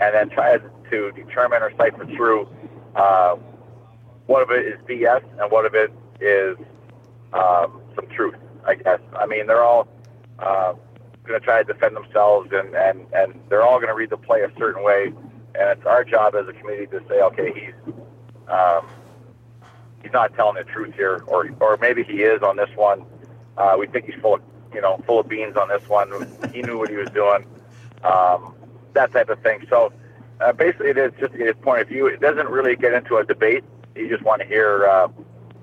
and 0.01 0.15
then 0.15 0.29
try 0.29 0.59
to 0.91 1.13
determine 1.13 1.63
or 1.63 1.73
cipher 1.77 2.07
through 2.07 2.49
uh, 2.95 3.37
what 4.27 4.43
of 4.43 4.51
it 4.51 4.67
is 4.67 4.81
BS 4.87 5.23
and 5.41 5.51
what 5.51 5.65
of 5.67 5.75
it 5.75 5.93
is 6.21 6.57
um, 7.33 7.81
some 7.95 8.07
truth. 8.09 8.37
I 8.67 8.75
guess. 8.75 9.01
I 9.19 9.27
mean, 9.27 9.47
they're 9.47 9.63
all 9.63 9.87
uh, 10.39 10.73
going 11.25 11.39
to 11.39 11.45
try 11.45 11.63
to 11.63 11.73
defend 11.73 11.97
themselves, 11.97 12.51
and 12.53 12.75
and 12.75 13.07
and 13.13 13.41
they're 13.49 13.63
all 13.63 13.77
going 13.77 13.89
to 13.89 13.95
read 13.95 14.11
the 14.11 14.17
play 14.17 14.43
a 14.43 14.51
certain 14.59 14.83
way. 14.83 15.13
And 15.59 15.71
it's 15.71 15.87
our 15.87 16.05
job 16.05 16.35
as 16.35 16.49
a 16.49 16.53
committee 16.53 16.87
to 16.87 17.01
say, 17.09 17.21
okay, 17.21 17.53
he's 17.55 17.95
um, 18.49 18.87
he's 20.03 20.13
not 20.13 20.35
telling 20.35 20.57
the 20.57 20.65
truth 20.71 20.95
here, 20.95 21.23
or 21.27 21.51
or 21.61 21.79
maybe 21.81 22.03
he 22.03 22.23
is 22.23 22.43
on 22.43 22.57
this 22.57 22.71
one. 22.75 23.07
Uh, 23.57 23.77
we 23.79 23.87
think 23.87 24.07
he's 24.07 24.21
full 24.21 24.35
of 24.35 24.43
you 24.75 24.81
know 24.81 25.01
full 25.07 25.21
of 25.21 25.29
beans 25.29 25.57
on 25.57 25.69
this 25.69 25.89
one. 25.89 26.11
He 26.53 26.63
knew 26.63 26.79
what 26.79 26.91
he 26.91 26.97
was 26.97 27.11
doing. 27.11 27.47
Um, 28.03 28.55
that 28.95 29.13
type 29.13 29.29
of 29.29 29.41
thing. 29.41 29.67
So 29.71 29.93
uh, 30.41 30.53
basically, 30.53 30.91
it 30.91 30.99
is 30.99 31.13
just 31.19 31.33
his 31.35 31.55
point 31.63 31.83
of 31.83 31.89
view. 31.89 32.07
It 32.07 32.21
doesn't 32.21 32.49
really 32.49 32.77
get 32.77 32.93
into 32.93 33.17
a 33.17 33.25
debate. 33.25 33.65
You 33.97 34.09
just 34.09 34.23
want 34.23 34.43
to 34.43 34.47
hear, 34.47 34.87
uh, 34.87 35.09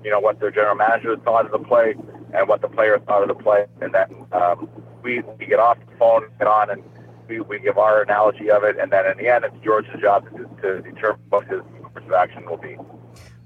you 0.02 0.10
know, 0.10 0.20
what 0.20 0.40
their 0.40 0.50
general 0.50 0.74
manager 0.74 1.16
thought 1.16 1.46
of 1.46 1.52
the 1.52 1.66
play 1.66 1.94
and 2.34 2.48
what 2.48 2.60
the 2.60 2.68
player 2.68 2.98
thought 2.98 3.22
of 3.22 3.28
the 3.28 3.42
play, 3.42 3.66
and 3.80 3.94
then 3.94 4.26
um, 4.32 4.68
we, 5.02 5.20
we 5.38 5.46
get 5.46 5.60
off 5.60 5.78
the 5.78 5.96
phone, 5.96 6.24
get 6.38 6.48
on, 6.48 6.68
and 6.70 6.82
we, 7.28 7.40
we 7.40 7.60
give 7.60 7.78
our 7.78 8.02
analogy 8.02 8.50
of 8.50 8.64
it, 8.64 8.76
and 8.78 8.90
then 8.90 9.06
in 9.06 9.16
the 9.18 9.28
end, 9.28 9.44
it's 9.44 9.56
George's 9.64 10.00
job 10.00 10.24
to, 10.36 10.44
to 10.62 10.82
determine 10.82 11.20
what 11.28 11.46
his 11.46 11.60
course 11.80 12.04
of 12.04 12.12
action 12.12 12.44
will 12.46 12.56
be. 12.56 12.76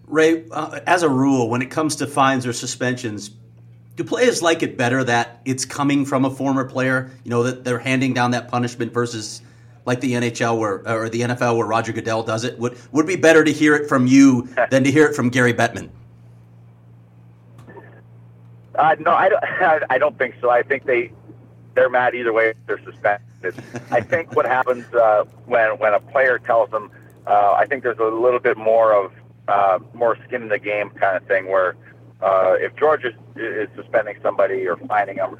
Ray, 0.06 0.48
uh, 0.50 0.80
as 0.86 1.02
a 1.02 1.08
rule, 1.08 1.50
when 1.50 1.60
it 1.60 1.70
comes 1.70 1.96
to 1.96 2.06
fines 2.06 2.46
or 2.46 2.54
suspensions, 2.54 3.30
do 3.96 4.04
players 4.04 4.40
like 4.40 4.62
it 4.62 4.78
better 4.78 5.04
that 5.04 5.42
it's 5.44 5.64
coming 5.64 6.06
from 6.06 6.24
a 6.24 6.30
former 6.30 6.64
player? 6.64 7.10
You 7.24 7.30
know 7.30 7.42
that 7.42 7.64
they're 7.64 7.80
handing 7.80 8.14
down 8.14 8.30
that 8.30 8.48
punishment 8.48 8.94
versus 8.94 9.42
like 9.88 10.00
the 10.00 10.12
NHL 10.12 10.58
where 10.58 10.86
or 10.88 11.08
the 11.08 11.22
NFL 11.22 11.56
where 11.56 11.66
Roger 11.66 11.92
Goodell 11.92 12.22
does 12.22 12.44
it. 12.44 12.58
Would 12.58 12.78
would 12.92 13.06
be 13.06 13.16
better 13.16 13.42
to 13.42 13.50
hear 13.50 13.74
it 13.74 13.88
from 13.88 14.06
you 14.06 14.48
than 14.70 14.84
to 14.84 14.90
hear 14.92 15.06
it 15.06 15.16
from 15.16 15.30
Gary 15.30 15.54
Bettman? 15.54 15.88
Uh, 18.76 18.94
no, 19.00 19.10
I 19.10 19.28
don't. 19.28 19.44
I 19.90 19.98
don't 19.98 20.16
think 20.16 20.36
so. 20.40 20.50
I 20.50 20.62
think 20.62 20.84
they 20.84 21.10
they're 21.74 21.88
mad 21.88 22.14
either 22.14 22.32
way. 22.32 22.54
They're 22.66 22.82
suspended. 22.84 23.54
I 23.90 24.00
think 24.00 24.36
what 24.36 24.46
happens 24.46 24.84
uh, 24.94 25.24
when 25.46 25.78
when 25.78 25.94
a 25.94 26.00
player 26.00 26.38
tells 26.38 26.70
them, 26.70 26.90
uh, 27.26 27.54
I 27.56 27.66
think 27.66 27.82
there's 27.82 27.98
a 27.98 28.04
little 28.04 28.40
bit 28.40 28.56
more 28.56 28.92
of 28.92 29.12
uh, 29.48 29.78
more 29.94 30.16
skin 30.26 30.42
in 30.42 30.48
the 30.48 30.58
game 30.58 30.90
kind 30.90 31.16
of 31.16 31.24
thing. 31.24 31.48
Where 31.48 31.76
uh, 32.20 32.54
if 32.58 32.76
George 32.76 33.04
is, 33.04 33.14
is 33.36 33.68
suspending 33.74 34.16
somebody 34.22 34.68
or 34.68 34.76
fining 34.76 35.16
them, 35.16 35.36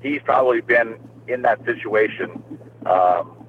he's 0.00 0.22
probably 0.22 0.60
been 0.60 0.98
in 1.26 1.42
that 1.42 1.64
situation 1.64 2.42
um, 2.86 3.41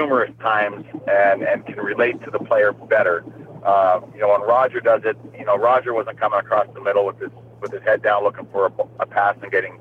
numerous 0.00 0.30
times 0.40 0.84
and 1.06 1.42
and 1.42 1.66
can 1.66 1.76
relate 1.76 2.22
to 2.24 2.30
the 2.30 2.38
player 2.38 2.72
better. 2.72 3.24
Uh, 3.64 4.00
you 4.14 4.20
know, 4.20 4.28
when 4.28 4.40
Roger 4.40 4.80
does 4.80 5.02
it, 5.04 5.16
you 5.38 5.44
know, 5.44 5.56
Roger 5.56 5.92
wasn't 5.92 6.18
coming 6.18 6.38
across 6.38 6.66
the 6.74 6.80
middle 6.80 7.04
with 7.04 7.18
his 7.20 7.30
with 7.60 7.72
his 7.72 7.82
head 7.82 8.02
down 8.02 8.24
looking 8.24 8.46
for 8.46 8.66
a, 8.66 8.72
a 9.00 9.06
pass 9.06 9.36
and 9.42 9.52
getting, 9.52 9.78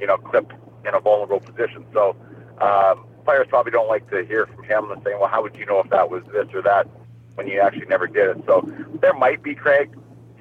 you 0.00 0.06
know, 0.06 0.16
clipped 0.16 0.52
in 0.86 0.94
a 0.94 1.00
vulnerable 1.00 1.40
position. 1.40 1.84
So 1.92 2.16
um, 2.60 3.04
players 3.24 3.46
probably 3.50 3.72
don't 3.72 3.88
like 3.88 4.08
to 4.10 4.24
hear 4.24 4.46
from 4.46 4.64
him 4.64 4.90
and 4.90 5.02
saying, 5.04 5.18
well, 5.20 5.28
how 5.28 5.42
would 5.42 5.56
you 5.56 5.66
know 5.66 5.80
if 5.80 5.90
that 5.90 6.10
was 6.10 6.22
this 6.32 6.46
or 6.54 6.62
that 6.62 6.88
when 7.34 7.46
you 7.46 7.60
actually 7.60 7.86
never 7.86 8.06
did 8.06 8.36
it? 8.36 8.42
So 8.46 8.66
there 9.02 9.12
might 9.12 9.42
be 9.42 9.54
Craig 9.54 9.94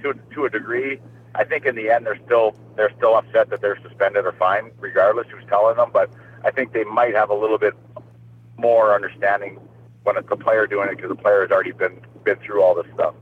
to 0.04 0.14
to 0.34 0.46
a 0.46 0.50
degree. 0.50 1.00
I 1.36 1.44
think 1.44 1.66
in 1.66 1.76
the 1.76 1.90
end 1.90 2.06
they're 2.06 2.20
still 2.26 2.56
they're 2.78 2.94
still 2.96 3.16
upset 3.16 3.50
that 3.50 3.60
they're 3.60 3.80
suspended 3.82 4.26
or 4.26 4.32
fined, 4.32 4.72
regardless 4.80 5.28
who's 5.30 5.44
telling 5.50 5.76
them. 5.76 5.90
But 5.92 6.10
I 6.46 6.52
think 6.52 6.72
they 6.72 6.86
might 6.86 7.14
have 7.16 7.30
a 7.30 7.36
little 7.36 7.58
bit 7.58 7.74
more 8.58 8.94
understanding 8.94 9.60
when 10.04 10.18
it's 10.18 10.30
the 10.30 10.36
player 10.36 10.68
doing 10.68 10.90
it 10.90 10.96
because 10.96 11.10
the 11.10 11.16
player 11.16 11.42
has 11.42 11.52
already 11.52 11.72
been 11.72 12.02
been 12.24 12.38
through 12.38 12.62
all 12.62 12.76
this 12.76 12.86
stuff. 12.94 13.14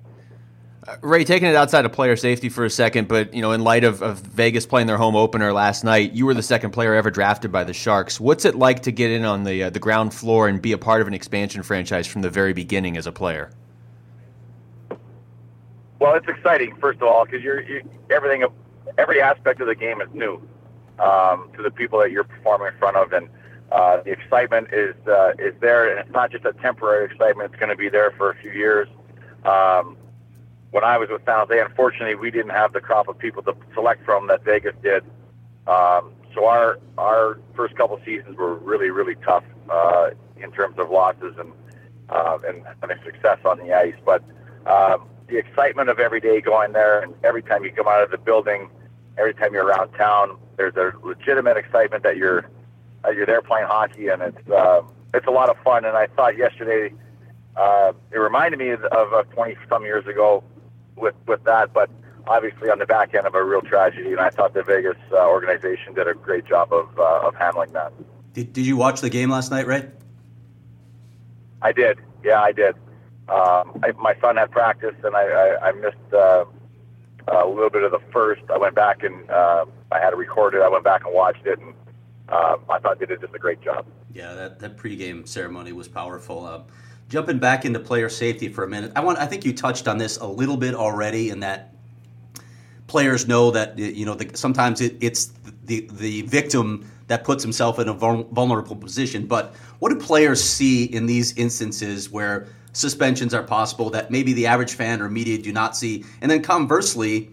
Ray, 1.02 1.24
taking 1.24 1.48
it 1.48 1.56
outside 1.56 1.84
of 1.86 1.92
player 1.94 2.16
safety 2.16 2.48
for 2.48 2.64
a 2.64 2.70
second, 2.70 3.08
but 3.08 3.34
you 3.34 3.42
know, 3.42 3.54
in 3.54 3.64
light 3.64 3.84
of, 3.84 4.04
of, 4.04 4.20
Vegas 4.20 4.68
playing 4.68 4.86
their 4.86 4.98
home 4.98 5.16
opener 5.16 5.52
last 5.52 5.84
night, 5.84 6.14
you 6.14 6.28
were 6.28 6.36
the 6.36 6.44
second 6.44 6.72
player 6.72 6.94
ever 6.94 7.10
drafted 7.10 7.52
by 7.52 7.64
the 7.64 7.74
Sharks. 7.74 8.20
What's 8.20 8.46
it 8.46 8.54
like 8.54 8.84
to 8.84 8.92
get 8.92 9.10
in 9.10 9.26
on 9.26 9.46
the 9.46 9.64
uh, 9.64 9.70
the 9.72 9.80
ground 9.80 10.14
floor 10.14 10.48
and 10.48 10.62
be 10.62 10.74
a 10.74 10.78
part 10.78 11.02
of 11.02 11.08
an 11.08 11.16
expansion 11.16 11.64
franchise 11.64 12.06
from 12.06 12.22
the 12.22 12.30
very 12.30 12.54
beginning 12.54 12.98
as 12.98 13.08
a 13.08 13.12
player? 13.12 13.52
Well, 16.00 16.14
it's 16.14 16.28
exciting 16.28 16.76
first 16.76 17.02
of 17.02 17.08
all 17.08 17.26
because 17.26 17.42
you're, 17.42 17.62
you, 17.62 17.82
everything, 18.12 18.46
every 19.00 19.22
aspect 19.22 19.62
of 19.62 19.68
the 19.68 19.76
game 19.76 20.02
is 20.02 20.10
new 20.14 20.36
um, 21.00 21.50
to 21.56 21.64
the 21.64 21.72
people 21.72 21.98
that 22.00 22.12
you're 22.12 22.26
performing 22.26 22.68
in 22.68 22.78
front 22.78 22.96
of, 22.96 23.12
and 23.12 23.28
uh, 23.72 24.02
the 24.04 24.12
excitement 24.12 24.70
is 24.72 24.96
uh, 25.08 25.32
is 25.40 25.54
there, 25.60 25.90
and 25.90 26.00
it's 26.00 26.14
not 26.14 26.32
just 26.32 26.46
a 26.46 26.54
temporary 26.54 27.06
excitement; 27.06 27.52
it's 27.52 27.60
going 27.60 27.70
to 27.70 27.76
be 27.76 27.90
there 27.90 28.12
for 28.12 28.30
a 28.32 28.36
few 28.36 28.52
years. 28.52 28.88
Um, 29.44 29.98
when 30.72 30.84
I 30.84 30.98
was 30.98 31.10
with 31.10 31.22
San 31.26 31.40
Jose, 31.40 31.60
unfortunately, 31.60 32.16
we 32.16 32.32
didn't 32.32 32.52
have 32.52 32.74
the 32.74 32.82
crop 32.82 33.08
of 33.08 33.18
people 33.18 33.42
to 33.44 33.56
select 33.74 34.04
from 34.06 34.28
that 34.28 34.44
Vegas 34.44 34.76
did. 34.84 35.04
Um, 35.68 36.12
so 36.34 36.46
our 36.46 36.80
our 36.98 37.40
first 37.56 37.76
couple 37.76 38.00
seasons 38.06 38.38
were 38.38 38.56
really 38.56 38.92
really 38.92 39.16
tough 39.16 39.44
uh, 39.70 40.10
in 40.38 40.52
terms 40.52 40.78
of 40.78 40.90
losses 40.90 41.36
and 41.40 41.52
uh, 42.10 42.38
and 42.48 42.64
having 42.82 42.98
success 43.04 43.40
on 43.46 43.58
the 43.60 43.74
ice. 43.74 43.96
But 44.06 44.24
um, 44.68 45.08
the 45.28 45.38
excitement 45.38 45.90
of 45.90 46.00
every 46.00 46.20
day 46.20 46.40
going 46.42 46.74
there, 46.74 47.02
and 47.02 47.14
every 47.24 47.42
time 47.42 47.64
you 47.64 47.72
come 47.72 47.88
out 47.88 48.04
of 48.04 48.12
the 48.12 48.18
building, 48.18 48.70
every 49.18 49.34
time 49.34 49.54
you're 49.54 49.66
around 49.66 49.92
town, 49.94 50.38
there's 50.58 50.76
a 50.76 50.92
legitimate 51.04 51.58
excitement 51.58 52.04
that 52.04 52.18
you're 52.18 52.50
uh, 53.06 53.12
you're 53.12 53.26
there 53.26 53.42
playing 53.42 53.68
hockey, 53.68 54.08
and 54.08 54.22
it's 54.22 54.50
uh, 54.50 54.82
it's 55.14 55.28
a 55.28 55.32
lot 55.32 55.50
of 55.50 55.58
fun. 55.64 55.86
And 55.86 55.96
I 55.98 56.08
thought 56.08 56.38
yesterday 56.38 56.94
uh, 57.56 57.94
it 58.12 58.18
reminded 58.18 58.60
me 58.60 58.70
of, 58.70 58.84
of 58.84 59.30
20 59.32 59.56
some 59.70 59.84
years 59.84 60.06
ago 60.08 60.44
with 60.96 61.16
with 61.28 61.44
that, 61.44 61.74
but 61.74 61.90
obviously 62.28 62.70
on 62.70 62.80
the 62.80 62.86
back 62.86 63.14
end 63.14 63.28
of 63.28 63.36
a 63.36 63.44
real 63.44 63.62
tragedy. 63.62 64.12
And 64.12 64.20
I 64.20 64.30
thought 64.30 64.54
the 64.54 64.64
Vegas 64.64 64.98
uh, 65.12 65.28
organization 65.28 65.94
did 65.94 66.08
a 66.08 66.14
great 66.14 66.46
job 66.46 66.74
of 66.74 66.88
uh, 66.98 67.28
of 67.28 67.36
handling 67.36 67.74
that. 67.74 67.94
Did, 68.34 68.52
did 68.52 68.66
you 68.66 68.76
watch 68.76 69.02
the 69.02 69.10
game 69.10 69.30
last 69.30 69.52
night, 69.52 69.66
Ray? 69.66 69.90
I 71.62 71.72
did. 71.72 72.00
Yeah, 72.24 72.42
I 72.42 72.52
did. 72.52 72.76
Um, 73.28 73.82
I, 73.84 73.92
my 73.98 74.16
son 74.20 74.36
had 74.36 74.52
practice, 74.52 74.94
and 75.04 75.16
I, 75.16 75.24
I, 75.24 75.70
I 75.70 75.72
missed 75.72 76.14
uh, 76.14 76.46
a 77.28 77.48
little 77.48 77.70
bit 77.70 77.84
of 77.84 77.92
the 77.92 78.02
first. 78.12 78.44
I 78.54 78.58
went 78.58 78.76
back 78.76 79.04
and 79.04 79.30
uh, 79.30 79.66
I 79.92 80.00
had 80.00 80.14
it 80.14 80.18
recorded. 80.18 80.62
I 80.62 80.70
went 80.70 80.84
back 80.84 81.06
and 81.06 81.14
watched 81.14 81.46
it, 81.46 81.60
and 81.60 81.74
uh, 82.30 82.58
I 82.70 82.80
thought 82.80 83.00
they 83.00 83.06
did 83.06 83.22
just 83.22 83.34
a 83.34 83.40
great 83.40 83.62
job. 83.62 83.86
Yeah, 84.14 84.34
that, 84.34 84.60
that 84.60 84.78
pregame 84.78 85.28
ceremony 85.28 85.74
was 85.74 85.88
powerful. 85.88 86.46
Uh, 86.46 86.62
jumping 87.10 87.40
back 87.40 87.66
into 87.66 87.80
player 87.80 88.10
safety 88.10 88.48
for 88.50 88.64
a 88.64 88.68
minute, 88.68 88.92
I 88.96 89.02
want. 89.02 89.20
I 89.20 89.26
think 89.26 89.46
you 89.46 89.54
touched 89.54 89.88
on 89.88 89.98
this 89.98 90.18
a 90.18 90.26
little 90.26 90.58
bit 90.58 90.74
already, 90.74 91.30
in 91.30 91.42
that 91.42 91.76
players 92.88 93.28
know 93.28 93.52
that 93.52 93.78
you 93.78 94.06
know 94.06 94.16
the, 94.16 94.36
sometimes 94.38 94.82
it, 94.82 94.96
it's 95.02 95.34
the 95.66 95.88
the 95.92 96.24
victim 96.24 96.90
that 97.08 97.24
puts 97.24 97.44
himself 97.44 97.78
in 97.78 97.88
a 97.88 97.94
vulnerable 97.94 98.76
position. 98.76 99.28
But 99.28 99.54
what 99.80 99.90
do 99.90 99.98
players 99.98 100.44
see 100.44 100.86
in 100.86 101.06
these 101.06 101.38
instances 101.38 102.10
where 102.10 102.48
suspensions 102.74 103.34
are 103.34 103.44
possible 103.44 103.92
that 103.92 104.10
maybe 104.10 104.34
the 104.34 104.48
average 104.48 104.74
fan 104.74 105.02
or 105.02 105.10
media 105.10 105.38
do 105.38 105.54
not 105.54 105.78
see? 105.78 106.04
And 106.22 106.32
then 106.32 106.42
conversely, 106.42 107.30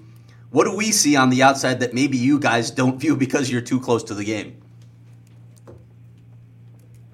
what 0.51 0.64
do 0.64 0.76
we 0.76 0.93
see 0.93 1.16
on 1.16 1.30
the 1.30 1.43
outside 1.43 1.80
that 1.80 1.95
maybe 1.95 2.18
you 2.18 2.38
guys 2.38 2.70
don't 2.70 2.99
view 2.99 3.16
because 3.24 3.51
you're 3.51 3.62
too 3.62 3.80
close 3.80 4.05
to 4.05 4.14
the 4.14 4.24
game? 4.24 4.61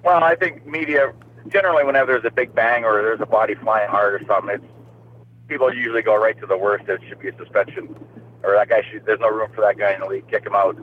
Well, 0.03 0.23
I 0.23 0.35
think 0.35 0.65
media 0.65 1.13
generally, 1.47 1.83
whenever 1.83 2.13
there's 2.13 2.25
a 2.25 2.31
big 2.31 2.53
bang 2.53 2.83
or 2.83 3.01
there's 3.01 3.21
a 3.21 3.25
body 3.25 3.55
flying 3.55 3.89
hard 3.89 4.21
or 4.21 4.25
something, 4.25 4.55
it's 4.55 4.65
people 5.47 5.73
usually 5.73 6.01
go 6.01 6.15
right 6.15 6.39
to 6.39 6.45
the 6.45 6.57
worst. 6.57 6.87
It 6.87 7.01
should 7.07 7.19
be 7.19 7.29
a 7.29 7.37
suspension, 7.37 7.95
or 8.43 8.53
that 8.53 8.69
guy 8.69 8.83
should. 8.89 9.05
There's 9.05 9.19
no 9.19 9.29
room 9.29 9.51
for 9.53 9.61
that 9.61 9.77
guy 9.77 9.93
in 9.93 10.01
the 10.01 10.05
league. 10.05 10.27
Kick 10.29 10.45
him 10.45 10.55
out. 10.55 10.77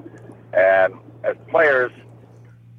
And 0.52 0.94
as 1.24 1.36
players, 1.48 1.92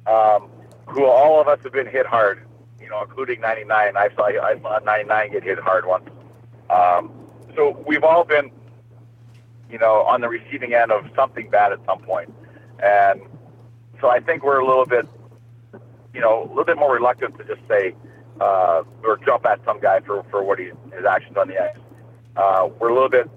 um, 0.06 0.50
who 0.86 1.04
all 1.06 1.40
of 1.40 1.48
us 1.48 1.58
have 1.62 1.72
been 1.72 1.86
hit 1.86 2.06
hard, 2.06 2.46
you 2.80 2.88
know, 2.88 3.02
including 3.02 3.40
99. 3.40 3.96
I 3.96 4.08
saw 4.14 4.26
I 4.26 4.58
saw 4.60 4.78
99 4.84 5.32
get 5.32 5.42
hit 5.42 5.58
hard 5.58 5.86
once. 5.86 6.08
Um, 6.70 7.12
so 7.54 7.82
we've 7.86 8.04
all 8.04 8.24
been, 8.24 8.50
you 9.70 9.78
know, 9.78 10.02
on 10.02 10.20
the 10.20 10.28
receiving 10.28 10.74
end 10.74 10.92
of 10.92 11.06
something 11.14 11.50
bad 11.50 11.72
at 11.72 11.78
some 11.86 11.98
point. 12.00 12.28
point, 12.28 12.82
and 12.82 13.20
so 14.00 14.08
I 14.08 14.20
think 14.20 14.42
we're 14.42 14.60
a 14.60 14.66
little 14.66 14.86
bit, 14.86 15.08
you 16.18 16.24
know, 16.24 16.42
a 16.42 16.48
little 16.48 16.64
bit 16.64 16.76
more 16.76 16.92
reluctant 16.92 17.38
to 17.38 17.44
just 17.44 17.60
say 17.68 17.94
uh, 18.40 18.82
or 19.04 19.20
jump 19.24 19.46
at 19.46 19.64
some 19.64 19.78
guy 19.78 20.00
for 20.00 20.24
for 20.32 20.42
what 20.42 20.58
he 20.58 20.72
his 20.92 21.04
actions 21.08 21.36
on 21.36 21.46
the 21.46 21.56
ice. 21.56 21.76
Uh, 22.36 22.68
we're 22.80 22.88
a 22.88 22.92
little 22.92 23.08
bit 23.08 23.30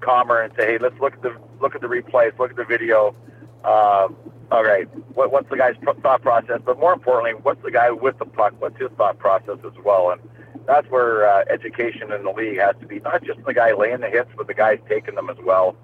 calmer 0.00 0.42
and 0.42 0.52
say, 0.58 0.66
hey, 0.66 0.78
let's 0.78 0.98
look 1.00 1.14
at 1.14 1.22
the 1.22 1.34
look 1.58 1.74
at 1.74 1.80
the 1.80 1.86
replays, 1.86 2.38
look 2.38 2.50
at 2.50 2.56
the 2.56 2.66
video. 2.66 3.16
Uh, 3.64 4.08
all 4.52 4.62
right, 4.62 4.86
what, 5.14 5.32
what's 5.32 5.48
the 5.48 5.56
guy's 5.56 5.74
thought 6.02 6.20
process? 6.20 6.60
But 6.66 6.78
more 6.78 6.92
importantly, 6.92 7.32
what's 7.42 7.62
the 7.62 7.70
guy 7.70 7.90
with 7.90 8.18
the 8.18 8.26
puck? 8.26 8.52
What's 8.58 8.78
his 8.78 8.90
thought 8.98 9.18
process 9.18 9.56
as 9.64 9.72
well? 9.82 10.10
And 10.10 10.20
that's 10.66 10.86
where 10.90 11.26
uh, 11.26 11.44
education 11.48 12.12
in 12.12 12.24
the 12.24 12.30
league 12.30 12.58
has 12.58 12.76
to 12.80 12.86
be 12.86 13.00
not 13.00 13.24
just 13.24 13.42
the 13.46 13.54
guy 13.54 13.72
laying 13.72 14.00
the 14.00 14.10
hits, 14.10 14.28
but 14.36 14.48
the 14.48 14.54
guys 14.54 14.80
taking 14.86 15.14
them 15.14 15.30
as 15.30 15.38
well. 15.42 15.76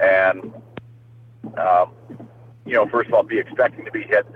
And 0.00 0.52
um, 1.56 1.92
you 2.66 2.74
know, 2.74 2.88
first 2.88 3.06
of 3.06 3.14
all, 3.14 3.22
be 3.22 3.38
expecting 3.38 3.84
to 3.84 3.92
be 3.92 4.02
hit. 4.02 4.26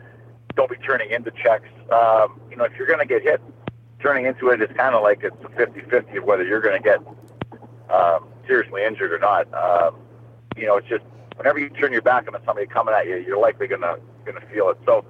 Don't 0.56 0.70
be 0.70 0.76
turning 0.76 1.10
into 1.10 1.30
checks. 1.30 1.68
Um, 1.92 2.40
you 2.50 2.56
know, 2.56 2.64
if 2.64 2.72
you're 2.76 2.86
going 2.86 2.98
to 3.00 3.06
get 3.06 3.22
hit, 3.22 3.40
turning 4.00 4.26
into 4.26 4.48
it 4.48 4.60
is 4.60 4.68
kind 4.76 4.94
of 4.94 5.02
like 5.02 5.22
it's 5.22 5.36
a 5.44 5.48
50-50 5.48 6.18
of 6.18 6.24
whether 6.24 6.44
you're 6.44 6.60
going 6.60 6.82
to 6.82 6.88
get 6.88 7.00
um, 7.90 8.28
seriously 8.46 8.84
injured 8.84 9.12
or 9.12 9.18
not. 9.18 9.52
Um, 9.54 9.96
you 10.56 10.66
know, 10.66 10.76
it's 10.76 10.88
just 10.88 11.04
whenever 11.36 11.58
you 11.58 11.68
turn 11.68 11.92
your 11.92 12.02
back 12.02 12.26
on 12.32 12.40
somebody 12.44 12.66
coming 12.66 12.94
at 12.94 13.06
you, 13.06 13.16
you're 13.16 13.38
likely 13.40 13.66
gonna 13.66 13.96
gonna 14.24 14.40
feel 14.52 14.70
it. 14.70 14.78
So 14.86 15.04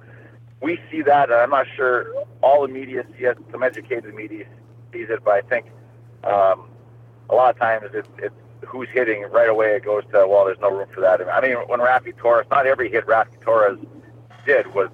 we 0.61 0.79
see 0.91 1.01
that, 1.03 1.29
and 1.29 1.39
I'm 1.39 1.49
not 1.49 1.67
sure 1.75 2.13
all 2.41 2.65
the 2.65 2.73
media 2.73 3.05
see 3.17 3.25
it. 3.25 3.37
Some 3.51 3.63
educated 3.63 4.13
media 4.13 4.45
sees 4.91 5.09
it, 5.09 5.23
but 5.23 5.31
I 5.31 5.41
think 5.41 5.67
um, 6.23 6.69
a 7.29 7.35
lot 7.35 7.53
of 7.53 7.59
times 7.59 7.89
it's, 7.93 8.07
it's 8.17 8.35
who's 8.67 8.89
hitting 8.93 9.23
right 9.31 9.49
away. 9.49 9.75
It 9.75 9.85
goes 9.85 10.03
to 10.11 10.27
well, 10.27 10.45
there's 10.45 10.59
no 10.59 10.71
room 10.71 10.89
for 10.93 11.01
that. 11.01 11.21
I 11.27 11.41
mean, 11.41 11.55
when 11.67 11.79
Raffi 11.79 12.15
Torres, 12.17 12.47
not 12.51 12.65
every 12.67 12.89
hit 12.91 13.05
Raffi 13.05 13.39
Torres 13.41 13.79
did 14.45 14.73
was 14.73 14.89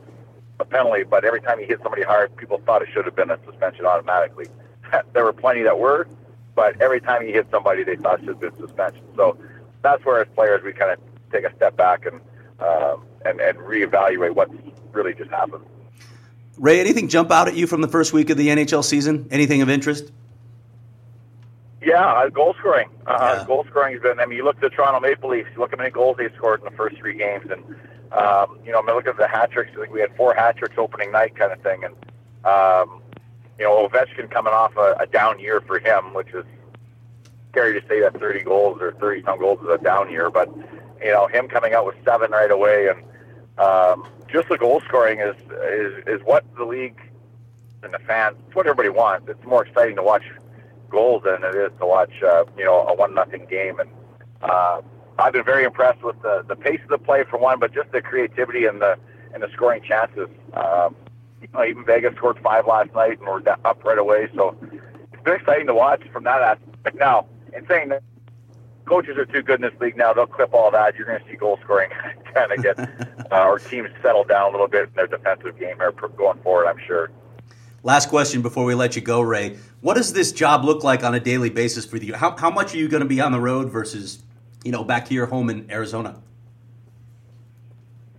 a 0.60 0.66
penalty, 0.66 1.04
but 1.04 1.26
every 1.26 1.42
time 1.42 1.60
he 1.60 1.66
hit 1.66 1.80
somebody 1.82 2.04
hard, 2.04 2.36
people 2.36 2.62
thought 2.66 2.82
it 2.82 2.90
should 2.94 3.06
have 3.06 3.16
been 3.16 3.32
a 3.32 3.40
suspension 3.46 3.86
automatically. 3.86 4.48
there 5.14 5.24
were 5.24 5.34
plenty 5.34 5.64
that 5.64 5.80
were, 5.80 6.08
but 6.56 6.80
every 6.82 7.02
time 7.02 7.26
he 7.26 7.32
hit 7.32 7.48
somebody, 7.52 7.84
they 7.84 7.96
thought 7.96 8.20
it 8.20 8.26
should 8.26 8.30
have 8.30 8.40
been 8.40 8.58
suspension. 8.58 9.04
So 9.16 9.38
that's 9.82 10.04
where 10.06 10.22
as 10.22 10.28
players 10.36 10.64
we 10.64 10.74
kind 10.74 10.92
of 10.92 11.00
take 11.32 11.44
a 11.46 11.56
step 11.56 11.76
back 11.76 12.06
and 12.06 12.22
um, 12.60 13.06
and 13.26 13.42
and 13.42 13.58
reevaluate 13.58 14.36
what's 14.36 14.54
really 14.92 15.14
just 15.14 15.30
happened. 15.32 15.64
Ray, 16.58 16.80
anything 16.80 17.08
jump 17.08 17.32
out 17.32 17.48
at 17.48 17.56
you 17.56 17.66
from 17.66 17.82
the 17.82 17.88
first 17.88 18.14
week 18.14 18.30
of 18.30 18.38
the 18.38 18.50
NHL 18.50 18.84
season? 18.84 19.28
Anything 19.32 19.62
of 19.62 19.70
interest? 19.70 20.12
Yeah, 21.82 22.06
uh, 22.06 22.30
goal 22.30 22.56
scoring. 22.60 22.90
Uh, 23.06 23.38
yeah. 23.40 23.46
Goal 23.46 23.66
scoring 23.70 23.94
has 23.94 24.02
been. 24.02 24.20
I 24.20 24.26
mean, 24.26 24.38
you 24.38 24.46
look 24.46 24.56
at 24.56 24.62
the 24.62 24.70
Toronto 24.70 25.00
Maple 25.00 25.30
Leafs. 25.30 25.50
You 25.54 25.60
look 25.60 25.74
at 25.74 25.80
how 25.80 25.84
many 25.84 25.92
goals 25.92 26.18
they 26.18 26.30
scored 26.36 26.62
in 26.62 26.66
the 26.66 26.78
first 26.78 26.98
three 26.98 27.18
games, 27.18 27.50
and 27.50 27.64
um, 28.14 28.60
you 28.66 28.72
know, 28.72 28.80
I 28.80 28.86
mean, 28.86 28.96
look 28.96 29.08
at 29.08 29.18
the 29.18 29.28
hat 29.28 29.52
tricks. 29.52 29.72
I 29.76 29.82
think 29.82 29.94
we 29.94 30.02
had 30.02 30.16
four 30.16 30.34
hat 30.34 30.58
tricks 30.58 30.76
opening 30.78 31.12
night, 31.12 31.36
kind 31.36 31.52
of 31.52 31.62
thing. 31.62 31.84
And 31.84 31.96
um, 32.46 33.02
you 33.58 33.66
know, 33.66 33.88
Ovechkin 33.88 34.30
coming 34.30 34.54
off 34.54 34.76
a, 34.78 34.96
a 35.00 35.08
down 35.08 35.40
year 35.40 35.62
for 35.62 35.80
him, 35.80 36.14
which 36.14 36.30
is 36.34 36.46
scary 37.52 37.80
to 37.80 37.88
say 37.88 38.02
that 38.02 38.20
30 38.20 38.44
goals 38.44 38.82
or 38.82 38.94
30 38.94 39.24
some 39.24 39.40
goals 39.40 39.60
is 39.62 39.70
a 39.70 39.78
down 39.84 40.12
year, 40.12 40.30
but 40.30 40.50
you 41.02 41.12
know, 41.12 41.28
him 41.28 41.48
coming 41.48 41.74
out 41.74 41.86
with 41.86 41.96
seven 42.06 42.32
right 42.32 42.52
away 42.52 42.88
and 42.88 43.04
um, 43.58 44.08
just 44.32 44.50
the 44.50 44.58
goal 44.58 44.82
scoring 44.88 45.20
is, 45.20 45.36
is 45.72 46.04
is 46.08 46.22
what 46.26 46.44
the 46.58 46.66
league 46.66 47.00
and 47.84 47.94
the 47.94 48.00
fans, 48.00 48.36
it's 48.48 48.56
what 48.56 48.66
everybody 48.66 48.90
wants. 48.90 49.28
It's 49.30 49.46
more 49.46 49.66
exciting 49.66 49.96
to 49.98 50.04
watch 50.04 50.24
goals 50.90 51.24
than 51.24 51.44
it 51.44 51.56
is 51.56 51.72
to 51.80 51.86
watch, 51.86 52.12
uh, 52.24 52.46
you 52.58 52.66
know, 52.66 52.88
a 52.88 52.96
one 52.96 53.14
nothing 53.14 53.46
game. 53.46 53.80
And 53.80 53.90
uh, 54.42 54.82
I've 55.20 55.34
been 55.34 55.46
very 55.46 55.64
impressed 55.64 56.04
with 56.04 56.22
the 56.22 56.44
the 56.48 56.56
pace 56.56 56.80
of 56.84 56.90
the 56.90 56.98
play 56.98 57.24
for 57.30 57.38
one, 57.38 57.60
but 57.60 57.74
just 57.74 57.92
the 57.92 58.02
creativity 58.02 58.66
and 58.66 58.82
the 58.82 58.98
and 59.34 59.44
the 59.44 59.50
scoring 59.54 59.82
chances. 59.84 60.30
Um, 60.54 60.96
you 61.42 61.48
know, 61.54 61.66
even 61.66 61.86
Vegas 61.86 62.16
scored 62.16 62.40
five 62.42 62.68
last 62.68 62.94
night 62.94 63.20
and 63.20 63.28
we're 63.28 63.42
up 63.66 63.84
right 63.84 63.98
away. 63.98 64.30
So 64.36 64.56
it's 65.12 65.24
been 65.24 65.36
exciting 65.36 65.68
to 65.68 65.74
watch 65.74 66.02
from 66.12 66.24
that 66.24 66.42
aspect. 66.42 66.98
Now, 66.98 67.28
in 67.56 67.68
saying 67.68 67.90
that, 67.90 68.02
coaches 68.86 69.18
are 69.18 69.26
too 69.26 69.42
good 69.42 69.62
in 69.64 69.70
this 69.70 69.80
league 69.80 69.98
now. 69.98 70.14
They'll 70.14 70.28
clip 70.28 70.54
all 70.54 70.72
that. 70.72 70.96
You're 70.96 71.06
going 71.06 71.20
to 71.20 71.30
see 71.30 71.36
goal 71.36 71.60
scoring 71.64 71.90
kind 72.34 72.52
of 72.52 72.64
get 72.64 72.80
uh, 73.32 73.46
or 73.46 73.60
teams 73.60 73.90
settle 74.02 74.24
down 74.24 74.50
a 74.50 74.52
little 74.52 74.68
bit 74.68 74.90
in 74.90 74.94
their 74.96 75.08
defensive 75.08 75.58
game 75.60 75.78
here 75.78 75.92
going 75.92 76.40
forward. 76.40 76.68
I'm 76.68 76.80
sure. 76.86 77.10
Last 77.86 78.08
question 78.10 78.42
before 78.42 78.64
we 78.64 78.76
let 78.76 78.96
you 78.96 79.02
go, 79.02 79.20
Ray. 79.20 79.58
What 79.82 79.96
does 79.96 80.14
this 80.14 80.32
job 80.32 80.64
look 80.64 80.84
like 80.84 81.04
on 81.04 81.14
a 81.14 81.20
daily 81.20 81.50
basis 81.50 81.86
for 81.86 81.98
you? 81.98 82.14
How, 82.14 82.36
how 82.38 82.50
much 82.50 82.74
are 82.74 82.78
you 82.78 82.88
going 82.88 83.04
to 83.04 83.10
be 83.10 83.20
on 83.20 83.34
the 83.34 83.42
road 83.42 83.70
versus, 83.70 84.24
you 84.64 84.72
know, 84.72 84.84
back 84.84 85.06
to 85.06 85.14
your 85.14 85.26
home 85.26 85.50
in 85.50 85.70
Arizona? 85.70 86.22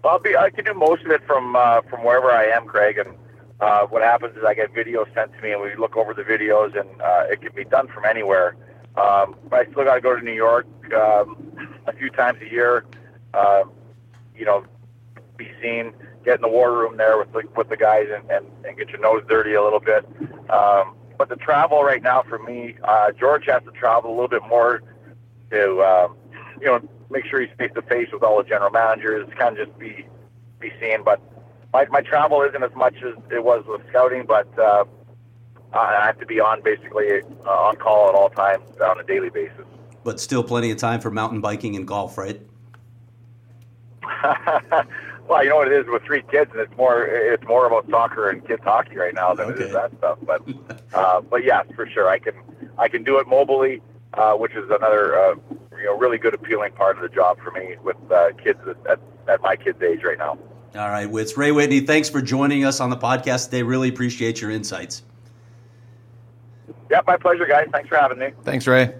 I'll 0.04 0.18
be. 0.18 0.36
I 0.36 0.50
can 0.50 0.64
do 0.64 0.74
most 0.74 1.04
of 1.04 1.10
it 1.10 1.26
from 1.26 1.56
uh, 1.56 1.80
from 1.82 2.04
wherever 2.04 2.30
I 2.30 2.44
am, 2.44 2.66
Craig. 2.66 2.98
And 2.98 3.16
uh, 3.60 3.86
what 3.86 4.02
happens 4.02 4.36
is 4.36 4.44
I 4.46 4.54
get 4.54 4.74
videos 4.74 5.12
sent 5.14 5.32
to 5.32 5.40
me, 5.40 5.52
and 5.52 5.62
we 5.62 5.74
look 5.76 5.96
over 5.96 6.12
the 6.12 6.22
videos, 6.22 6.78
and 6.78 7.00
uh, 7.00 7.24
it 7.30 7.40
can 7.40 7.54
be 7.54 7.64
done 7.64 7.88
from 7.88 8.04
anywhere. 8.04 8.56
Um, 8.96 9.36
but 9.48 9.60
I 9.60 9.70
still 9.70 9.84
got 9.84 9.94
to 9.94 10.00
go 10.00 10.14
to 10.14 10.22
New 10.22 10.32
York 10.34 10.66
um, 10.94 11.52
a 11.86 11.92
few 11.92 12.10
times 12.10 12.40
a 12.42 12.50
year. 12.50 12.84
Uh, 13.32 13.64
you 14.36 14.44
know, 14.44 14.64
be 15.36 15.50
seen, 15.62 15.92
get 16.24 16.36
in 16.36 16.42
the 16.42 16.48
war 16.48 16.72
room 16.72 16.96
there 16.98 17.16
with 17.18 17.32
the 17.32 17.42
with 17.56 17.70
the 17.70 17.76
guys, 17.76 18.08
and, 18.14 18.30
and, 18.30 18.46
and 18.66 18.76
get 18.76 18.90
your 18.90 19.00
nose 19.00 19.22
dirty 19.26 19.54
a 19.54 19.62
little 19.62 19.80
bit. 19.80 20.04
Um, 20.50 20.96
but 21.16 21.28
the 21.28 21.36
travel 21.36 21.82
right 21.82 22.02
now 22.02 22.22
for 22.28 22.38
me, 22.38 22.76
uh, 22.84 23.12
George 23.12 23.46
has 23.46 23.62
to 23.64 23.70
travel 23.70 24.10
a 24.10 24.14
little 24.14 24.28
bit 24.28 24.42
more 24.48 24.82
to, 25.50 25.78
uh, 25.78 26.08
you 26.60 26.66
know, 26.66 26.80
make 27.10 27.24
sure 27.26 27.40
he's 27.40 27.50
face 27.58 27.70
to 27.74 27.82
face 27.82 28.08
with 28.12 28.22
all 28.22 28.38
the 28.38 28.48
general 28.48 28.70
managers, 28.70 29.28
kind 29.38 29.58
of 29.58 29.66
just 29.66 29.78
be 29.78 30.06
be 30.60 30.70
seen. 30.80 31.02
But 31.04 31.20
my 31.72 31.86
my 31.86 32.00
travel 32.00 32.42
isn't 32.42 32.62
as 32.62 32.74
much 32.74 32.94
as 32.96 33.14
it 33.30 33.44
was 33.44 33.64
with 33.66 33.82
scouting, 33.88 34.24
but 34.26 34.46
uh, 34.58 34.84
I 35.72 36.06
have 36.06 36.18
to 36.20 36.26
be 36.26 36.40
on 36.40 36.62
basically 36.62 37.22
uh, 37.46 37.50
on 37.50 37.76
call 37.76 38.08
at 38.08 38.14
all 38.14 38.30
times 38.30 38.64
on 38.80 39.00
a 39.00 39.04
daily 39.04 39.30
basis. 39.30 39.64
But 40.04 40.20
still 40.20 40.42
plenty 40.44 40.70
of 40.70 40.76
time 40.76 41.00
for 41.00 41.10
mountain 41.10 41.40
biking 41.40 41.76
and 41.76 41.86
golf, 41.86 42.18
right? 42.18 42.40
well, 45.28 45.42
you 45.42 45.48
know 45.48 45.56
what 45.56 45.68
it 45.68 45.74
is 45.74 45.86
with 45.88 46.02
three 46.04 46.22
kids, 46.30 46.50
and 46.52 46.60
it's 46.60 46.76
more 46.76 47.04
it's 47.04 47.44
more 47.44 47.66
about 47.66 47.88
soccer 47.90 48.28
and 48.30 48.46
kids 48.46 48.62
hockey 48.62 48.96
right 48.96 49.14
now 49.14 49.34
than 49.34 49.50
Okay. 49.50 49.62
it 49.62 49.66
is 49.66 49.72
that 49.72 49.92
stuff. 49.98 50.18
But 50.22 50.42
uh, 50.94 51.20
but 51.22 51.44
yes, 51.44 51.66
for 51.74 51.86
sure, 51.88 52.08
I 52.08 52.18
can 52.18 52.34
I 52.78 52.88
can 52.88 53.02
do 53.02 53.18
it 53.18 53.26
mobily, 53.26 53.80
uh, 54.14 54.34
which 54.34 54.52
is 54.52 54.64
another 54.70 55.18
uh, 55.18 55.34
you 55.84 55.90
know 55.90 55.98
really 55.98 56.16
good 56.16 56.32
appealing 56.32 56.72
part 56.72 56.96
of 56.96 57.02
the 57.02 57.14
job 57.14 57.38
for 57.44 57.50
me 57.50 57.76
with 57.82 57.96
uh, 58.10 58.30
kids 58.42 58.58
at, 58.66 58.76
at, 58.90 59.00
at 59.28 59.42
my 59.42 59.54
kids' 59.54 59.82
age 59.82 60.02
right 60.02 60.16
now. 60.16 60.38
All 60.74 60.88
right, 60.88 61.08
Wits. 61.08 61.36
Ray 61.36 61.52
Whitney, 61.52 61.80
thanks 61.80 62.08
for 62.08 62.22
joining 62.22 62.64
us 62.64 62.80
on 62.80 62.88
the 62.88 62.96
podcast 62.96 63.44
today. 63.44 63.62
Really 63.62 63.90
appreciate 63.90 64.40
your 64.40 64.50
insights. 64.50 65.02
Yeah, 66.90 67.02
my 67.06 67.18
pleasure, 67.18 67.46
guys. 67.46 67.68
Thanks 67.70 67.90
for 67.90 67.96
having 67.96 68.18
me. 68.18 68.30
Thanks, 68.44 68.66
Ray. 68.66 68.94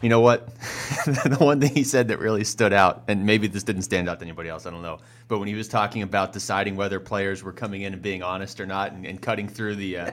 You 0.00 0.08
know 0.08 0.20
what? 0.20 0.46
the 1.06 1.36
one 1.40 1.60
thing 1.60 1.74
he 1.74 1.82
said 1.82 2.08
that 2.08 2.20
really 2.20 2.44
stood 2.44 2.72
out, 2.72 3.02
and 3.08 3.26
maybe 3.26 3.48
this 3.48 3.64
didn't 3.64 3.82
stand 3.82 4.08
out 4.08 4.20
to 4.20 4.24
anybody 4.24 4.48
else, 4.48 4.64
I 4.64 4.70
don't 4.70 4.82
know. 4.82 4.98
But 5.26 5.40
when 5.40 5.48
he 5.48 5.54
was 5.54 5.66
talking 5.66 6.02
about 6.02 6.32
deciding 6.32 6.76
whether 6.76 7.00
players 7.00 7.42
were 7.42 7.52
coming 7.52 7.82
in 7.82 7.92
and 7.92 8.00
being 8.00 8.22
honest 8.22 8.60
or 8.60 8.66
not, 8.66 8.92
and, 8.92 9.04
and 9.04 9.20
cutting 9.20 9.48
through 9.48 9.74
the 9.74 9.98
uh, 9.98 10.10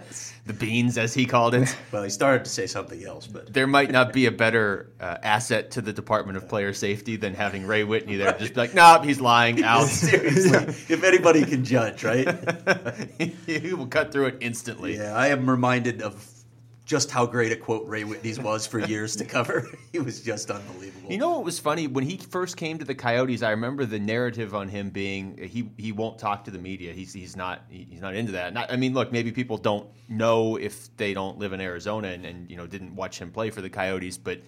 the 0.48 0.54
beans, 0.54 0.98
as 0.98 1.14
he 1.14 1.26
called 1.26 1.54
it, 1.54 1.76
Well, 1.92 2.04
he 2.04 2.10
started 2.10 2.46
to 2.46 2.52
say 2.52 2.66
something 2.66 3.04
else, 3.06 3.28
but 3.28 3.54
there 3.54 3.68
might 3.68 3.92
not 3.92 4.12
be 4.12 4.26
a 4.26 4.32
better 4.46 4.90
uh, 5.00 5.18
asset 5.22 5.72
to 5.72 5.82
the 5.82 5.94
Department 5.94 6.38
of 6.38 6.50
Player 6.50 6.74
Safety 6.74 7.16
than 7.16 7.36
having 7.36 7.68
Ray 7.68 7.84
Whitney 7.84 8.16
there. 8.16 8.34
Just 8.34 8.56
be 8.56 8.62
like, 8.62 8.74
nope, 8.74 9.06
he's 9.06 9.22
lying. 9.22 9.64
Out. 9.64 9.86
seriously, 9.86 10.52
if 10.94 11.04
anybody 11.04 11.46
can 11.46 11.64
judge, 11.64 12.04
right? 12.04 12.28
he 13.46 13.74
will 13.74 13.88
cut 13.88 14.12
through 14.12 14.28
it 14.28 14.38
instantly. 14.42 14.98
Yeah, 14.98 15.16
I 15.16 15.28
am 15.28 15.50
reminded 15.50 16.02
of 16.02 16.35
just 16.86 17.10
how 17.10 17.26
great 17.26 17.52
a 17.52 17.56
quote 17.56 17.88
Ray 17.88 18.04
Whitney's 18.04 18.40
was 18.40 18.68
for 18.68 18.80
years 18.80 19.16
to 19.16 19.26
cover. 19.26 19.68
he 19.92 20.00
was 20.00 20.22
just 20.22 20.52
unbelievable. 20.52 21.12
You 21.12 21.18
know 21.18 21.32
what 21.32 21.44
was 21.44 21.58
funny 21.60 21.88
when 21.88 22.04
he 22.04 22.18
first 22.18 22.58
came 22.58 22.78
to 22.78 22.86
the 22.86 22.94
Coyotes? 22.94 23.42
I 23.42 23.50
remember 23.52 23.86
the 23.86 24.00
narrative 24.00 24.54
on 24.54 24.68
him 24.70 24.92
being 24.92 25.38
he 25.38 25.70
he 25.78 25.92
won't 25.92 26.20
talk 26.20 26.44
to 26.46 26.52
the 26.52 26.60
media. 26.60 26.94
He's 26.94 27.12
he's 27.12 27.36
not 27.36 27.64
he's 27.70 28.02
not 28.02 28.16
into 28.16 28.34
that. 28.34 28.54
Not, 28.54 28.72
I 28.72 28.76
mean, 28.76 28.94
look, 28.94 29.12
maybe 29.12 29.32
people 29.32 29.58
don't 29.58 29.90
know 30.10 30.58
if 30.58 30.96
they 30.98 31.14
don't 31.16 31.40
live 31.40 31.54
in 31.54 31.60
Arizona 31.62 32.10
and, 32.10 32.26
and 32.26 32.50
you 32.52 32.58
know 32.58 32.68
didn't 32.68 32.96
watch 32.96 33.20
him 33.20 33.32
play 33.32 33.50
for 33.50 33.62
the 33.62 33.70
Coyotes, 33.70 34.18
but 34.18 34.42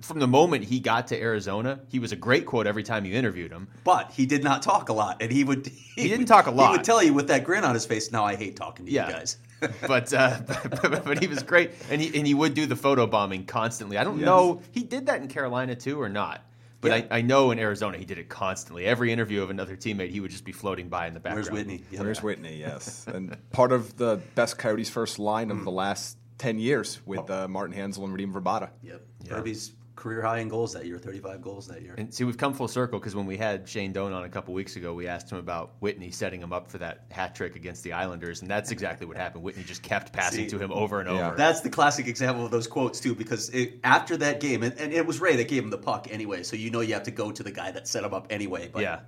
from 0.00 0.18
the 0.20 0.26
moment 0.28 0.64
he 0.64 0.78
got 0.78 1.06
to 1.08 1.20
Arizona, 1.20 1.80
he 1.88 1.98
was 1.98 2.12
a 2.12 2.16
great 2.16 2.46
quote 2.46 2.66
every 2.66 2.82
time 2.82 3.04
you 3.04 3.14
interviewed 3.14 3.50
him. 3.50 3.66
but 3.82 4.12
he 4.12 4.26
did 4.26 4.44
not 4.44 4.62
talk 4.62 4.88
a 4.88 4.92
lot, 4.92 5.22
and 5.22 5.32
he 5.32 5.42
would. 5.44 5.70
He, 5.96 6.02
didn't 6.08 6.18
would- 6.20 6.28
talk 6.28 6.46
a 6.46 6.50
lot. 6.50 6.72
He 6.72 6.76
would 6.76 6.84
tell 6.84 7.02
you 7.02 7.14
with 7.14 7.28
that 7.28 7.42
grin 7.44 7.64
on 7.64 7.72
his 7.72 7.86
face. 7.86 8.12
Now 8.12 8.22
I 8.26 8.36
hate 8.36 8.54
talking 8.54 8.84
to 8.84 8.92
Yeah. 8.92 9.06
you 9.06 9.14
guys. 9.14 9.38
but, 9.86 10.12
uh, 10.12 10.38
but 10.46 11.04
but 11.04 11.18
he 11.20 11.26
was 11.26 11.42
great, 11.42 11.70
and 11.90 12.00
he 12.00 12.16
and 12.18 12.26
he 12.26 12.34
would 12.34 12.54
do 12.54 12.66
the 12.66 12.76
photo 12.76 13.06
bombing 13.06 13.46
constantly. 13.46 13.96
I 13.98 14.04
don't 14.04 14.20
know 14.20 14.62
he 14.72 14.82
did 14.82 15.06
that 15.06 15.20
in 15.20 15.28
Carolina 15.28 15.74
too 15.74 16.00
or 16.00 16.08
not, 16.08 16.42
but 16.80 16.88
Yeah. 16.88 17.06
I, 17.10 17.18
I 17.18 17.20
know 17.22 17.50
in 17.50 17.58
Arizona 17.58 17.96
he 17.98 18.04
did 18.04 18.18
it 18.18 18.28
constantly. 18.28 18.84
Every 18.84 19.12
interview 19.12 19.42
of 19.42 19.50
another 19.50 19.76
teammate, 19.76 20.10
he 20.10 20.20
would 20.20 20.30
just 20.30 20.44
be 20.44 20.52
floating 20.52 20.88
by 20.88 21.06
in 21.06 21.14
the 21.14 21.20
background. 21.20 21.46
Where's 21.46 21.50
Whitney? 21.58 21.84
Yeah. 21.90 22.00
Where's 22.00 22.22
Whitney? 22.22 22.56
Yes, 22.56 23.06
and 23.12 23.36
part 23.50 23.72
of 23.72 23.96
the 23.96 24.20
best 24.34 24.58
Coyotes 24.58 24.90
first 24.90 25.18
line 25.18 25.50
of 25.50 25.64
the 25.64 25.70
last 25.70 26.18
ten 26.38 26.58
years 26.58 27.00
with 27.06 27.30
uh, 27.30 27.48
Martin 27.48 27.74
Hanzal 27.74 28.04
and 28.04 28.16
Radim 28.16 28.32
Vrbata. 28.32 28.70
Yep. 28.82 29.02
Kirby's 29.28 29.72
career 29.96 30.20
high 30.22 30.38
in 30.38 30.48
goals 30.48 30.74
that 30.74 30.84
year, 30.86 30.98
35 30.98 31.40
goals 31.42 31.66
that 31.66 31.82
year. 31.82 31.94
And 31.96 32.12
see, 32.12 32.22
we've 32.24 32.36
come 32.36 32.52
full 32.54 32.68
circle 32.68 32.98
because 32.98 33.16
when 33.16 33.26
we 33.26 33.36
had 33.36 33.68
Shane 33.68 33.92
Doan 33.92 34.12
on 34.12 34.24
a 34.24 34.28
couple 34.28 34.52
weeks 34.54 34.76
ago, 34.76 34.94
we 34.94 35.08
asked 35.08 35.32
him 35.32 35.38
about 35.38 35.72
Whitney 35.80 36.10
setting 36.10 36.40
him 36.40 36.52
up 36.52 36.70
for 36.70 36.78
that 36.78 37.06
hat 37.10 37.34
trick 37.34 37.56
against 37.56 37.82
the 37.82 37.94
Islanders, 37.94 38.42
and 38.42 38.50
that's 38.50 38.70
exactly 38.70 39.06
what 39.06 39.16
happened. 39.16 39.42
Whitney 39.42 39.64
just 39.64 39.82
kept 39.82 40.12
passing 40.12 40.44
See, 40.44 40.50
to 40.50 40.58
him 40.58 40.70
over 40.70 41.00
and 41.00 41.08
yeah. 41.10 41.28
over. 41.28 41.36
That's 41.36 41.62
the 41.62 41.70
classic 41.70 42.06
example 42.06 42.44
of 42.44 42.50
those 42.50 42.66
quotes 42.66 43.00
too, 43.00 43.14
because 43.14 43.48
it, 43.50 43.80
after 43.82 44.16
that 44.18 44.38
game, 44.40 44.62
and, 44.62 44.78
and 44.78 44.92
it 44.92 45.06
was 45.06 45.20
Ray 45.20 45.36
that 45.36 45.48
gave 45.48 45.64
him 45.64 45.70
the 45.70 45.78
puck 45.78 46.08
anyway, 46.10 46.42
so 46.42 46.56
you 46.56 46.70
know 46.70 46.80
you 46.80 46.94
have 46.94 47.04
to 47.04 47.10
go 47.10 47.32
to 47.32 47.42
the 47.42 47.50
guy 47.50 47.70
that 47.72 47.88
set 47.88 48.04
him 48.04 48.12
up 48.14 48.26
anyway. 48.30 48.68
But 48.72 48.82
Yeah. 48.82 49.00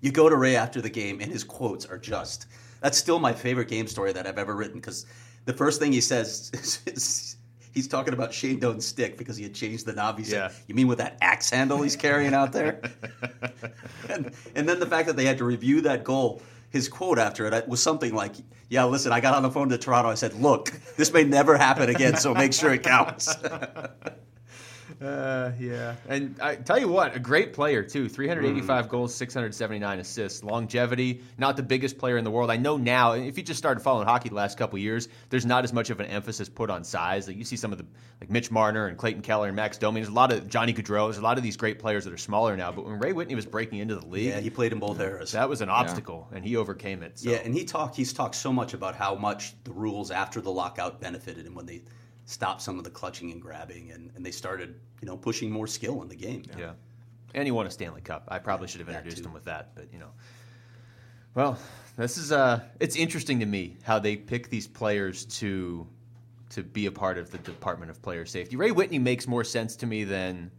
you 0.00 0.10
go 0.10 0.28
to 0.28 0.36
Ray 0.36 0.56
after 0.56 0.80
the 0.80 0.90
game, 0.90 1.20
and 1.20 1.30
his 1.30 1.44
quotes 1.44 1.86
are 1.86 1.98
just. 1.98 2.46
That's 2.80 2.98
still 2.98 3.20
my 3.20 3.32
favorite 3.32 3.68
game 3.68 3.86
story 3.86 4.12
that 4.12 4.26
I've 4.26 4.38
ever 4.38 4.56
written 4.56 4.80
because 4.80 5.06
the 5.44 5.52
first 5.52 5.80
thing 5.80 5.92
he 5.92 6.00
says 6.00 6.50
is, 6.54 6.80
is 6.86 7.36
he's 7.72 7.88
talking 7.88 8.14
about 8.14 8.32
Shane 8.32 8.58
Doan's 8.60 8.86
stick 8.86 9.18
because 9.18 9.36
he 9.36 9.42
had 9.42 9.54
changed 9.54 9.86
the 9.86 9.92
knob. 9.92 10.18
He 10.18 10.24
said, 10.24 10.50
Yeah. 10.50 10.58
"You 10.66 10.74
mean 10.74 10.86
with 10.86 10.98
that 10.98 11.18
axe 11.20 11.50
handle 11.50 11.82
he's 11.82 11.96
carrying 11.96 12.34
out 12.34 12.52
there?" 12.52 12.80
and, 14.08 14.32
and 14.54 14.68
then 14.68 14.78
the 14.80 14.86
fact 14.86 15.06
that 15.08 15.16
they 15.16 15.24
had 15.24 15.38
to 15.38 15.44
review 15.44 15.80
that 15.82 16.04
goal. 16.04 16.42
His 16.70 16.88
quote 16.88 17.18
after 17.18 17.46
it 17.46 17.52
uh, 17.52 17.60
was 17.66 17.82
something 17.82 18.14
like, 18.14 18.34
"Yeah, 18.70 18.84
listen, 18.84 19.12
I 19.12 19.20
got 19.20 19.34
on 19.34 19.42
the 19.42 19.50
phone 19.50 19.68
to 19.68 19.76
Toronto. 19.76 20.08
I 20.08 20.14
said, 20.14 20.32
look, 20.32 20.72
this 20.96 21.12
may 21.12 21.22
never 21.22 21.58
happen 21.58 21.90
again, 21.90 22.16
so 22.16 22.32
make 22.32 22.54
sure 22.54 22.72
it 22.72 22.82
counts." 22.82 23.34
Uh, 25.00 25.52
yeah, 25.58 25.96
and 26.08 26.36
I 26.40 26.56
tell 26.56 26.78
you 26.78 26.88
what, 26.88 27.14
a 27.16 27.20
great 27.20 27.52
player 27.52 27.82
too. 27.82 28.08
385 28.08 28.88
goals, 28.88 29.14
679 29.14 29.98
assists, 30.00 30.42
longevity. 30.44 31.22
Not 31.38 31.56
the 31.56 31.62
biggest 31.62 31.98
player 31.98 32.16
in 32.16 32.24
the 32.24 32.30
world. 32.30 32.50
I 32.50 32.56
know 32.56 32.76
now. 32.76 33.12
If 33.12 33.36
you 33.36 33.42
just 33.42 33.58
started 33.58 33.80
following 33.80 34.06
hockey 34.06 34.28
the 34.28 34.34
last 34.34 34.58
couple 34.58 34.78
years, 34.78 35.08
there's 35.30 35.46
not 35.46 35.64
as 35.64 35.72
much 35.72 35.90
of 35.90 36.00
an 36.00 36.06
emphasis 36.06 36.48
put 36.48 36.70
on 36.70 36.84
size. 36.84 37.26
Like 37.28 37.36
you 37.36 37.44
see 37.44 37.56
some 37.56 37.72
of 37.72 37.78
the 37.78 37.86
like 38.20 38.30
Mitch 38.30 38.50
Marner 38.50 38.86
and 38.86 38.96
Clayton 38.98 39.22
Keller 39.22 39.48
and 39.48 39.56
Max 39.56 39.78
Domi. 39.78 40.00
There's 40.00 40.10
a 40.10 40.14
lot 40.14 40.32
of 40.32 40.48
Johnny 40.48 40.72
Gaudreau. 40.72 41.06
There's 41.06 41.18
a 41.18 41.22
lot 41.22 41.38
of 41.38 41.44
these 41.44 41.56
great 41.56 41.78
players 41.78 42.04
that 42.04 42.12
are 42.12 42.18
smaller 42.18 42.56
now. 42.56 42.72
But 42.72 42.84
when 42.84 42.98
Ray 42.98 43.12
Whitney 43.12 43.34
was 43.34 43.46
breaking 43.46 43.78
into 43.78 43.96
the 43.96 44.06
league, 44.06 44.26
yeah, 44.26 44.40
he 44.40 44.50
played 44.50 44.72
in 44.72 44.78
both 44.78 45.00
eras. 45.00 45.32
that 45.32 45.48
was 45.48 45.60
an 45.60 45.68
obstacle, 45.68 46.28
and 46.32 46.44
he 46.44 46.56
overcame 46.56 47.02
it. 47.02 47.18
So. 47.18 47.30
Yeah, 47.30 47.36
and 47.38 47.54
he 47.54 47.64
talked. 47.64 47.96
He's 47.96 48.12
talked 48.12 48.34
so 48.34 48.52
much 48.52 48.74
about 48.74 48.94
how 48.94 49.14
much 49.14 49.54
the 49.64 49.72
rules 49.72 50.10
after 50.10 50.40
the 50.40 50.50
lockout 50.50 51.00
benefited 51.00 51.46
him 51.46 51.54
when 51.54 51.66
they 51.66 51.82
stopped 52.32 52.62
some 52.62 52.78
of 52.78 52.84
the 52.84 52.90
clutching 52.90 53.30
and 53.30 53.40
grabbing, 53.40 53.90
and, 53.92 54.10
and 54.16 54.24
they 54.24 54.30
started, 54.30 54.74
you 55.00 55.06
know, 55.06 55.16
pushing 55.16 55.50
more 55.50 55.66
skill 55.66 56.02
in 56.02 56.08
the 56.08 56.16
game. 56.16 56.42
Yeah. 56.58 56.72
And 57.34 57.44
he 57.46 57.50
won 57.50 57.66
a 57.66 57.70
Stanley 57.70 58.00
Cup. 58.00 58.24
I 58.28 58.38
probably 58.38 58.68
should 58.68 58.80
have 58.80 58.88
introduced 58.88 59.24
him 59.24 59.32
with 59.32 59.44
that, 59.44 59.74
but 59.74 59.92
you 59.92 59.98
know. 59.98 60.10
Well, 61.34 61.58
this 61.96 62.18
is 62.18 62.30
uh 62.32 62.60
it's 62.80 62.96
interesting 62.96 63.40
to 63.40 63.46
me 63.46 63.76
how 63.82 63.98
they 63.98 64.16
pick 64.16 64.50
these 64.50 64.66
players 64.66 65.24
to 65.40 65.86
to 66.50 66.62
be 66.62 66.86
a 66.86 66.92
part 66.92 67.16
of 67.16 67.30
the 67.30 67.38
Department 67.38 67.90
of 67.90 68.02
Player 68.02 68.26
Safety. 68.26 68.56
Ray 68.56 68.70
Whitney 68.70 68.98
makes 68.98 69.26
more 69.26 69.44
sense 69.44 69.76
to 69.76 69.86
me 69.86 70.04
than 70.04 70.50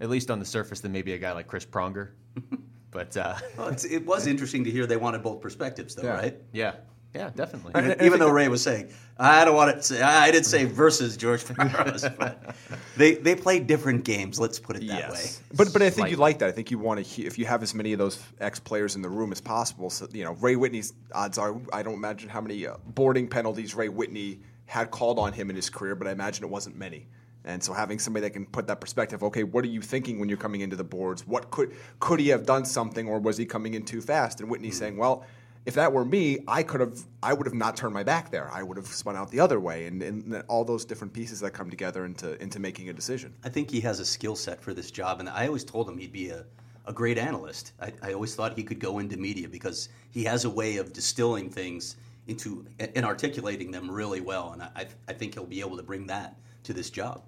at 0.00 0.10
least 0.10 0.30
on 0.30 0.40
the 0.40 0.44
surface 0.44 0.80
than 0.80 0.90
maybe 0.90 1.12
a 1.12 1.18
guy 1.18 1.30
like 1.32 1.46
Chris 1.46 1.64
Pronger. 1.64 2.10
but 2.90 3.16
uh 3.16 3.36
Well, 3.56 3.68
it's, 3.68 3.84
it 3.84 4.04
was 4.04 4.26
interesting 4.26 4.64
to 4.64 4.70
hear 4.72 4.86
they 4.86 4.96
wanted 4.96 5.22
both 5.22 5.40
perspectives, 5.40 5.94
though, 5.94 6.02
Yeah. 6.02 6.14
right? 6.14 6.36
yeah. 6.52 6.74
Yeah, 7.14 7.30
definitely. 7.34 7.80
Even, 7.80 8.02
even 8.02 8.18
though 8.18 8.30
Ray 8.30 8.48
was 8.48 8.60
saying, 8.62 8.88
I 9.18 9.44
don't 9.44 9.54
want 9.54 9.76
to 9.76 9.82
say, 9.82 10.02
I 10.02 10.32
didn't 10.32 10.46
say 10.46 10.64
versus 10.64 11.16
George 11.16 11.44
Parros, 11.44 12.12
but 12.18 12.56
they 12.96 13.14
they 13.14 13.36
played 13.36 13.68
different 13.68 14.04
games. 14.04 14.40
Let's 14.40 14.58
put 14.58 14.74
it 14.76 14.80
that 14.88 15.10
Yes. 15.10 15.12
way. 15.12 15.46
But 15.56 15.72
but 15.72 15.82
I 15.82 15.90
think 15.90 16.10
you 16.10 16.16
like 16.16 16.40
that. 16.40 16.48
I 16.48 16.52
think 16.52 16.72
you 16.72 16.78
want 16.78 16.98
to 16.98 17.02
he- 17.08 17.24
if 17.24 17.38
you 17.38 17.46
have 17.46 17.62
as 17.62 17.72
many 17.72 17.92
of 17.92 18.00
those 18.00 18.20
ex 18.40 18.58
players 18.58 18.96
in 18.96 19.02
the 19.02 19.08
room 19.08 19.30
as 19.30 19.40
possible. 19.40 19.90
So 19.90 20.08
you 20.12 20.24
know 20.24 20.32
Ray 20.34 20.56
Whitney's 20.56 20.92
odds 21.14 21.38
are 21.38 21.56
I 21.72 21.84
don't 21.84 21.94
imagine 21.94 22.28
how 22.28 22.40
many 22.40 22.66
uh, 22.66 22.76
boarding 22.88 23.28
penalties 23.28 23.76
Ray 23.76 23.88
Whitney 23.88 24.40
had 24.66 24.90
called 24.90 25.18
on 25.20 25.32
him 25.32 25.50
in 25.50 25.56
his 25.56 25.70
career, 25.70 25.94
but 25.94 26.08
I 26.08 26.10
imagine 26.10 26.42
it 26.44 26.50
wasn't 26.50 26.76
many. 26.76 27.06
And 27.44 27.62
so 27.62 27.74
having 27.74 27.98
somebody 27.98 28.22
that 28.22 28.30
can 28.30 28.46
put 28.46 28.66
that 28.68 28.80
perspective, 28.80 29.22
okay, 29.22 29.44
what 29.44 29.62
are 29.64 29.68
you 29.68 29.82
thinking 29.82 30.18
when 30.18 30.30
you're 30.30 30.38
coming 30.38 30.62
into 30.62 30.74
the 30.76 30.84
boards? 30.84 31.26
What 31.26 31.50
could 31.52 31.76
could 32.00 32.18
he 32.18 32.28
have 32.28 32.44
done 32.44 32.64
something, 32.64 33.06
or 33.06 33.20
was 33.20 33.36
he 33.36 33.46
coming 33.46 33.74
in 33.74 33.84
too 33.84 34.00
fast? 34.00 34.40
And 34.40 34.50
Whitney 34.50 34.72
saying, 34.72 34.96
well. 34.96 35.24
If 35.66 35.74
that 35.74 35.92
were 35.92 36.04
me, 36.04 36.40
I 36.46 36.62
could 36.62 36.80
have, 36.80 36.98
I 37.22 37.32
would 37.32 37.46
have 37.46 37.54
not 37.54 37.74
turned 37.74 37.94
my 37.94 38.02
back 38.02 38.30
there. 38.30 38.50
I 38.52 38.62
would 38.62 38.76
have 38.76 38.86
spun 38.86 39.16
out 39.16 39.30
the 39.30 39.40
other 39.40 39.58
way, 39.58 39.86
and, 39.86 40.02
and 40.02 40.42
all 40.46 40.62
those 40.64 40.84
different 40.84 41.12
pieces 41.12 41.40
that 41.40 41.52
come 41.52 41.70
together 41.70 42.04
into 42.04 42.40
into 42.42 42.60
making 42.60 42.90
a 42.90 42.92
decision. 42.92 43.32
I 43.44 43.48
think 43.48 43.70
he 43.70 43.80
has 43.80 43.98
a 43.98 44.04
skill 44.04 44.36
set 44.36 44.60
for 44.60 44.74
this 44.74 44.90
job, 44.90 45.20
and 45.20 45.28
I 45.28 45.46
always 45.46 45.64
told 45.64 45.88
him 45.88 45.96
he'd 45.96 46.12
be 46.12 46.28
a, 46.28 46.44
a 46.84 46.92
great 46.92 47.16
analyst. 47.16 47.72
I, 47.80 47.92
I 48.02 48.12
always 48.12 48.34
thought 48.34 48.54
he 48.54 48.62
could 48.62 48.78
go 48.78 48.98
into 48.98 49.16
media 49.16 49.48
because 49.48 49.88
he 50.10 50.22
has 50.24 50.44
a 50.44 50.50
way 50.50 50.76
of 50.76 50.92
distilling 50.92 51.48
things 51.48 51.96
into 52.26 52.66
and 52.78 53.06
articulating 53.06 53.70
them 53.70 53.90
really 53.90 54.20
well, 54.20 54.52
and 54.52 54.62
I, 54.62 54.86
I 55.08 55.14
think 55.14 55.32
he'll 55.32 55.46
be 55.46 55.60
able 55.60 55.78
to 55.78 55.82
bring 55.82 56.06
that 56.08 56.36
to 56.64 56.74
this 56.74 56.90
job. 56.90 57.22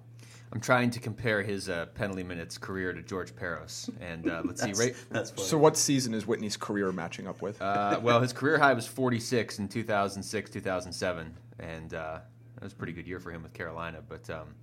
I'm 0.53 0.61
trying 0.61 0.89
to 0.91 0.99
compare 0.99 1.41
his 1.43 1.67
uh, 1.67 1.87
penalty 1.93 2.23
minutes 2.23 2.57
career 2.57 2.93
to 2.93 3.01
George 3.01 3.35
Parros, 3.35 3.89
and 3.99 4.29
uh, 4.29 4.41
let's 4.45 4.61
see. 4.61 4.71
Right, 4.77 4.95
that's 5.11 5.31
funny. 5.31 5.47
So, 5.47 5.57
what 5.57 5.75
season 5.75 6.13
is 6.13 6.25
Whitney's 6.25 6.55
career 6.55 6.91
matching 6.91 7.27
up 7.27 7.41
with? 7.41 7.61
uh, 7.61 7.99
well, 8.01 8.21
his 8.21 8.31
career 8.31 8.57
high 8.57 8.73
was 8.73 8.87
46 8.87 9.59
in 9.59 9.67
2006, 9.67 10.49
2007, 10.49 11.37
and 11.59 11.93
uh, 11.93 12.19
that 12.55 12.63
was 12.63 12.71
a 12.73 12.75
pretty 12.75 12.93
good 12.93 13.07
year 13.07 13.19
for 13.19 13.31
him 13.31 13.43
with 13.43 13.53
Carolina. 13.53 14.01
But 14.07 14.29
um, 14.29 14.55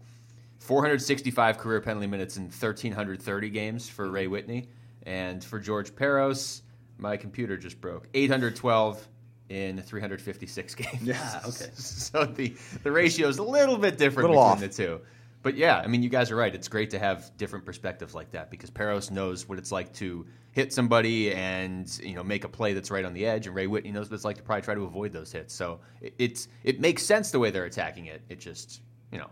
465 0.58 1.58
career 1.58 1.80
penalty 1.80 2.06
minutes 2.06 2.38
in 2.38 2.44
1,330 2.44 3.50
games 3.50 3.88
for 3.88 4.10
Ray 4.10 4.26
Whitney, 4.26 4.68
and 5.02 5.44
for 5.44 5.60
George 5.60 5.94
Parros, 5.94 6.62
my 6.96 7.16
computer 7.18 7.58
just 7.58 7.78
broke. 7.80 8.08
812 8.14 9.06
in 9.50 9.82
356 9.82 10.74
games. 10.76 11.02
Yeah, 11.02 11.40
okay. 11.46 11.70
so 11.74 12.24
the 12.24 12.54
the 12.82 12.90
ratio 12.90 13.28
is 13.28 13.36
a 13.38 13.42
little 13.42 13.76
bit 13.76 13.98
different 13.98 14.30
Little 14.30 14.42
between 14.42 14.64
off. 14.64 14.76
the 14.76 14.82
two. 14.82 15.00
But 15.44 15.56
yeah, 15.56 15.76
I 15.78 15.86
mean, 15.86 16.02
you 16.02 16.08
guys 16.08 16.30
are 16.32 16.36
right. 16.36 16.52
It's 16.54 16.68
great 16.68 16.90
to 16.90 16.98
have 16.98 17.30
different 17.36 17.64
perspectives 17.66 18.14
like 18.14 18.30
that 18.32 18.50
because 18.50 18.70
Parros 18.70 19.10
knows 19.10 19.46
what 19.48 19.58
it's 19.58 19.70
like 19.70 19.92
to 19.94 20.26
hit 20.52 20.72
somebody 20.72 21.32
and 21.34 21.86
you 22.02 22.14
know 22.14 22.24
make 22.24 22.44
a 22.44 22.48
play 22.48 22.72
that's 22.72 22.90
right 22.90 23.04
on 23.04 23.12
the 23.12 23.26
edge, 23.26 23.46
and 23.46 23.54
Ray 23.54 23.66
Whitney 23.66 23.92
knows 23.92 24.10
what 24.10 24.14
it's 24.14 24.24
like 24.24 24.36
to 24.38 24.42
probably 24.42 24.62
try 24.62 24.74
to 24.74 24.84
avoid 24.84 25.12
those 25.12 25.30
hits. 25.30 25.54
So 25.54 25.80
it, 26.00 26.14
it's 26.18 26.48
it 26.64 26.80
makes 26.80 27.04
sense 27.04 27.30
the 27.30 27.38
way 27.38 27.50
they're 27.50 27.66
attacking 27.66 28.06
it. 28.06 28.22
It 28.30 28.40
just 28.40 28.80
you 29.12 29.18
know. 29.18 29.24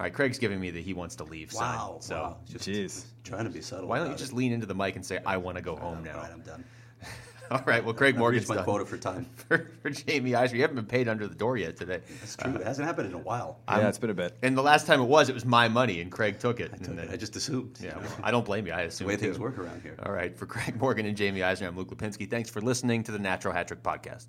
All 0.00 0.04
right, 0.06 0.12
Craig's 0.14 0.38
giving 0.38 0.58
me 0.58 0.70
that 0.70 0.80
he 0.80 0.94
wants 0.94 1.14
to 1.16 1.24
leave. 1.24 1.52
sign. 1.52 1.76
wow. 1.76 1.98
So 2.00 2.14
wow. 2.16 2.36
Just 2.50 2.66
Jeez. 2.68 3.04
trying 3.22 3.44
to 3.44 3.50
be 3.50 3.60
subtle. 3.60 3.86
why 3.88 3.98
don't 3.98 4.10
you 4.10 4.16
just 4.16 4.32
it. 4.32 4.36
lean 4.36 4.52
into 4.52 4.66
the 4.66 4.74
mic 4.74 4.96
and 4.96 5.04
say, 5.04 5.20
"I 5.26 5.36
want 5.36 5.58
to 5.58 5.62
go 5.62 5.76
home 5.76 5.98
All 5.98 6.02
now"? 6.02 6.16
right, 6.16 6.30
I'm 6.32 6.40
done. 6.40 6.64
All 7.56 7.62
right. 7.66 7.84
Well, 7.84 7.94
Craig 7.94 8.16
Morgan's 8.16 8.48
my 8.48 8.54
done. 8.56 8.64
quota 8.64 8.86
for 8.86 8.96
time. 8.96 9.26
for, 9.48 9.70
for 9.82 9.90
Jaime 10.06 10.34
Eisner. 10.34 10.56
You 10.56 10.62
haven't 10.62 10.76
been 10.76 10.86
paid 10.86 11.06
under 11.08 11.26
the 11.28 11.34
door 11.34 11.56
yet 11.56 11.76
today. 11.76 12.00
That's 12.20 12.36
true. 12.36 12.52
Uh, 12.52 12.56
it 12.56 12.64
hasn't 12.66 12.86
happened 12.86 13.08
in 13.08 13.14
a 13.14 13.18
while. 13.18 13.58
yeah, 13.68 13.88
it's 13.88 13.98
been 13.98 14.10
a 14.10 14.14
bit. 14.14 14.36
And 14.42 14.56
the 14.56 14.62
last 14.62 14.86
time 14.86 15.00
it 15.00 15.04
was, 15.04 15.28
it 15.28 15.34
was 15.34 15.44
my 15.44 15.68
money, 15.68 16.00
and 16.00 16.10
Craig 16.10 16.38
took 16.40 16.60
it. 16.60 16.70
I, 16.72 16.76
And 16.76 16.84
took 16.84 16.96
then- 16.96 17.08
it. 17.08 17.12
I 17.12 17.16
just 17.16 17.36
assumed. 17.36 17.78
yeah, 17.82 17.98
well, 17.98 18.08
I 18.22 18.30
don't 18.30 18.44
blame 18.44 18.66
you. 18.66 18.72
I 18.72 18.82
assume 18.82 18.82
the 18.82 18.88
assume 18.88 19.06
way 19.08 19.16
too. 19.16 19.20
things 19.26 19.38
work 19.38 19.58
around 19.58 19.82
here. 19.82 19.96
All 20.04 20.12
right, 20.12 20.36
for 20.36 20.46
Craig 20.46 20.80
Morgan 20.80 21.04
and 21.06 21.18
Jaime 21.18 21.42
Eisner, 21.42 21.68
I'm 21.68 21.76
Luke 21.76 21.90
Lapinski. 21.90 22.28
Thanks 22.30 22.48
for 22.50 22.60
listening 22.60 23.02
to 23.04 23.12
the 23.12 23.18
Natural 23.18 23.52
Hat 23.52 23.68
Trick 23.68 23.82
Podcast. 23.82 24.26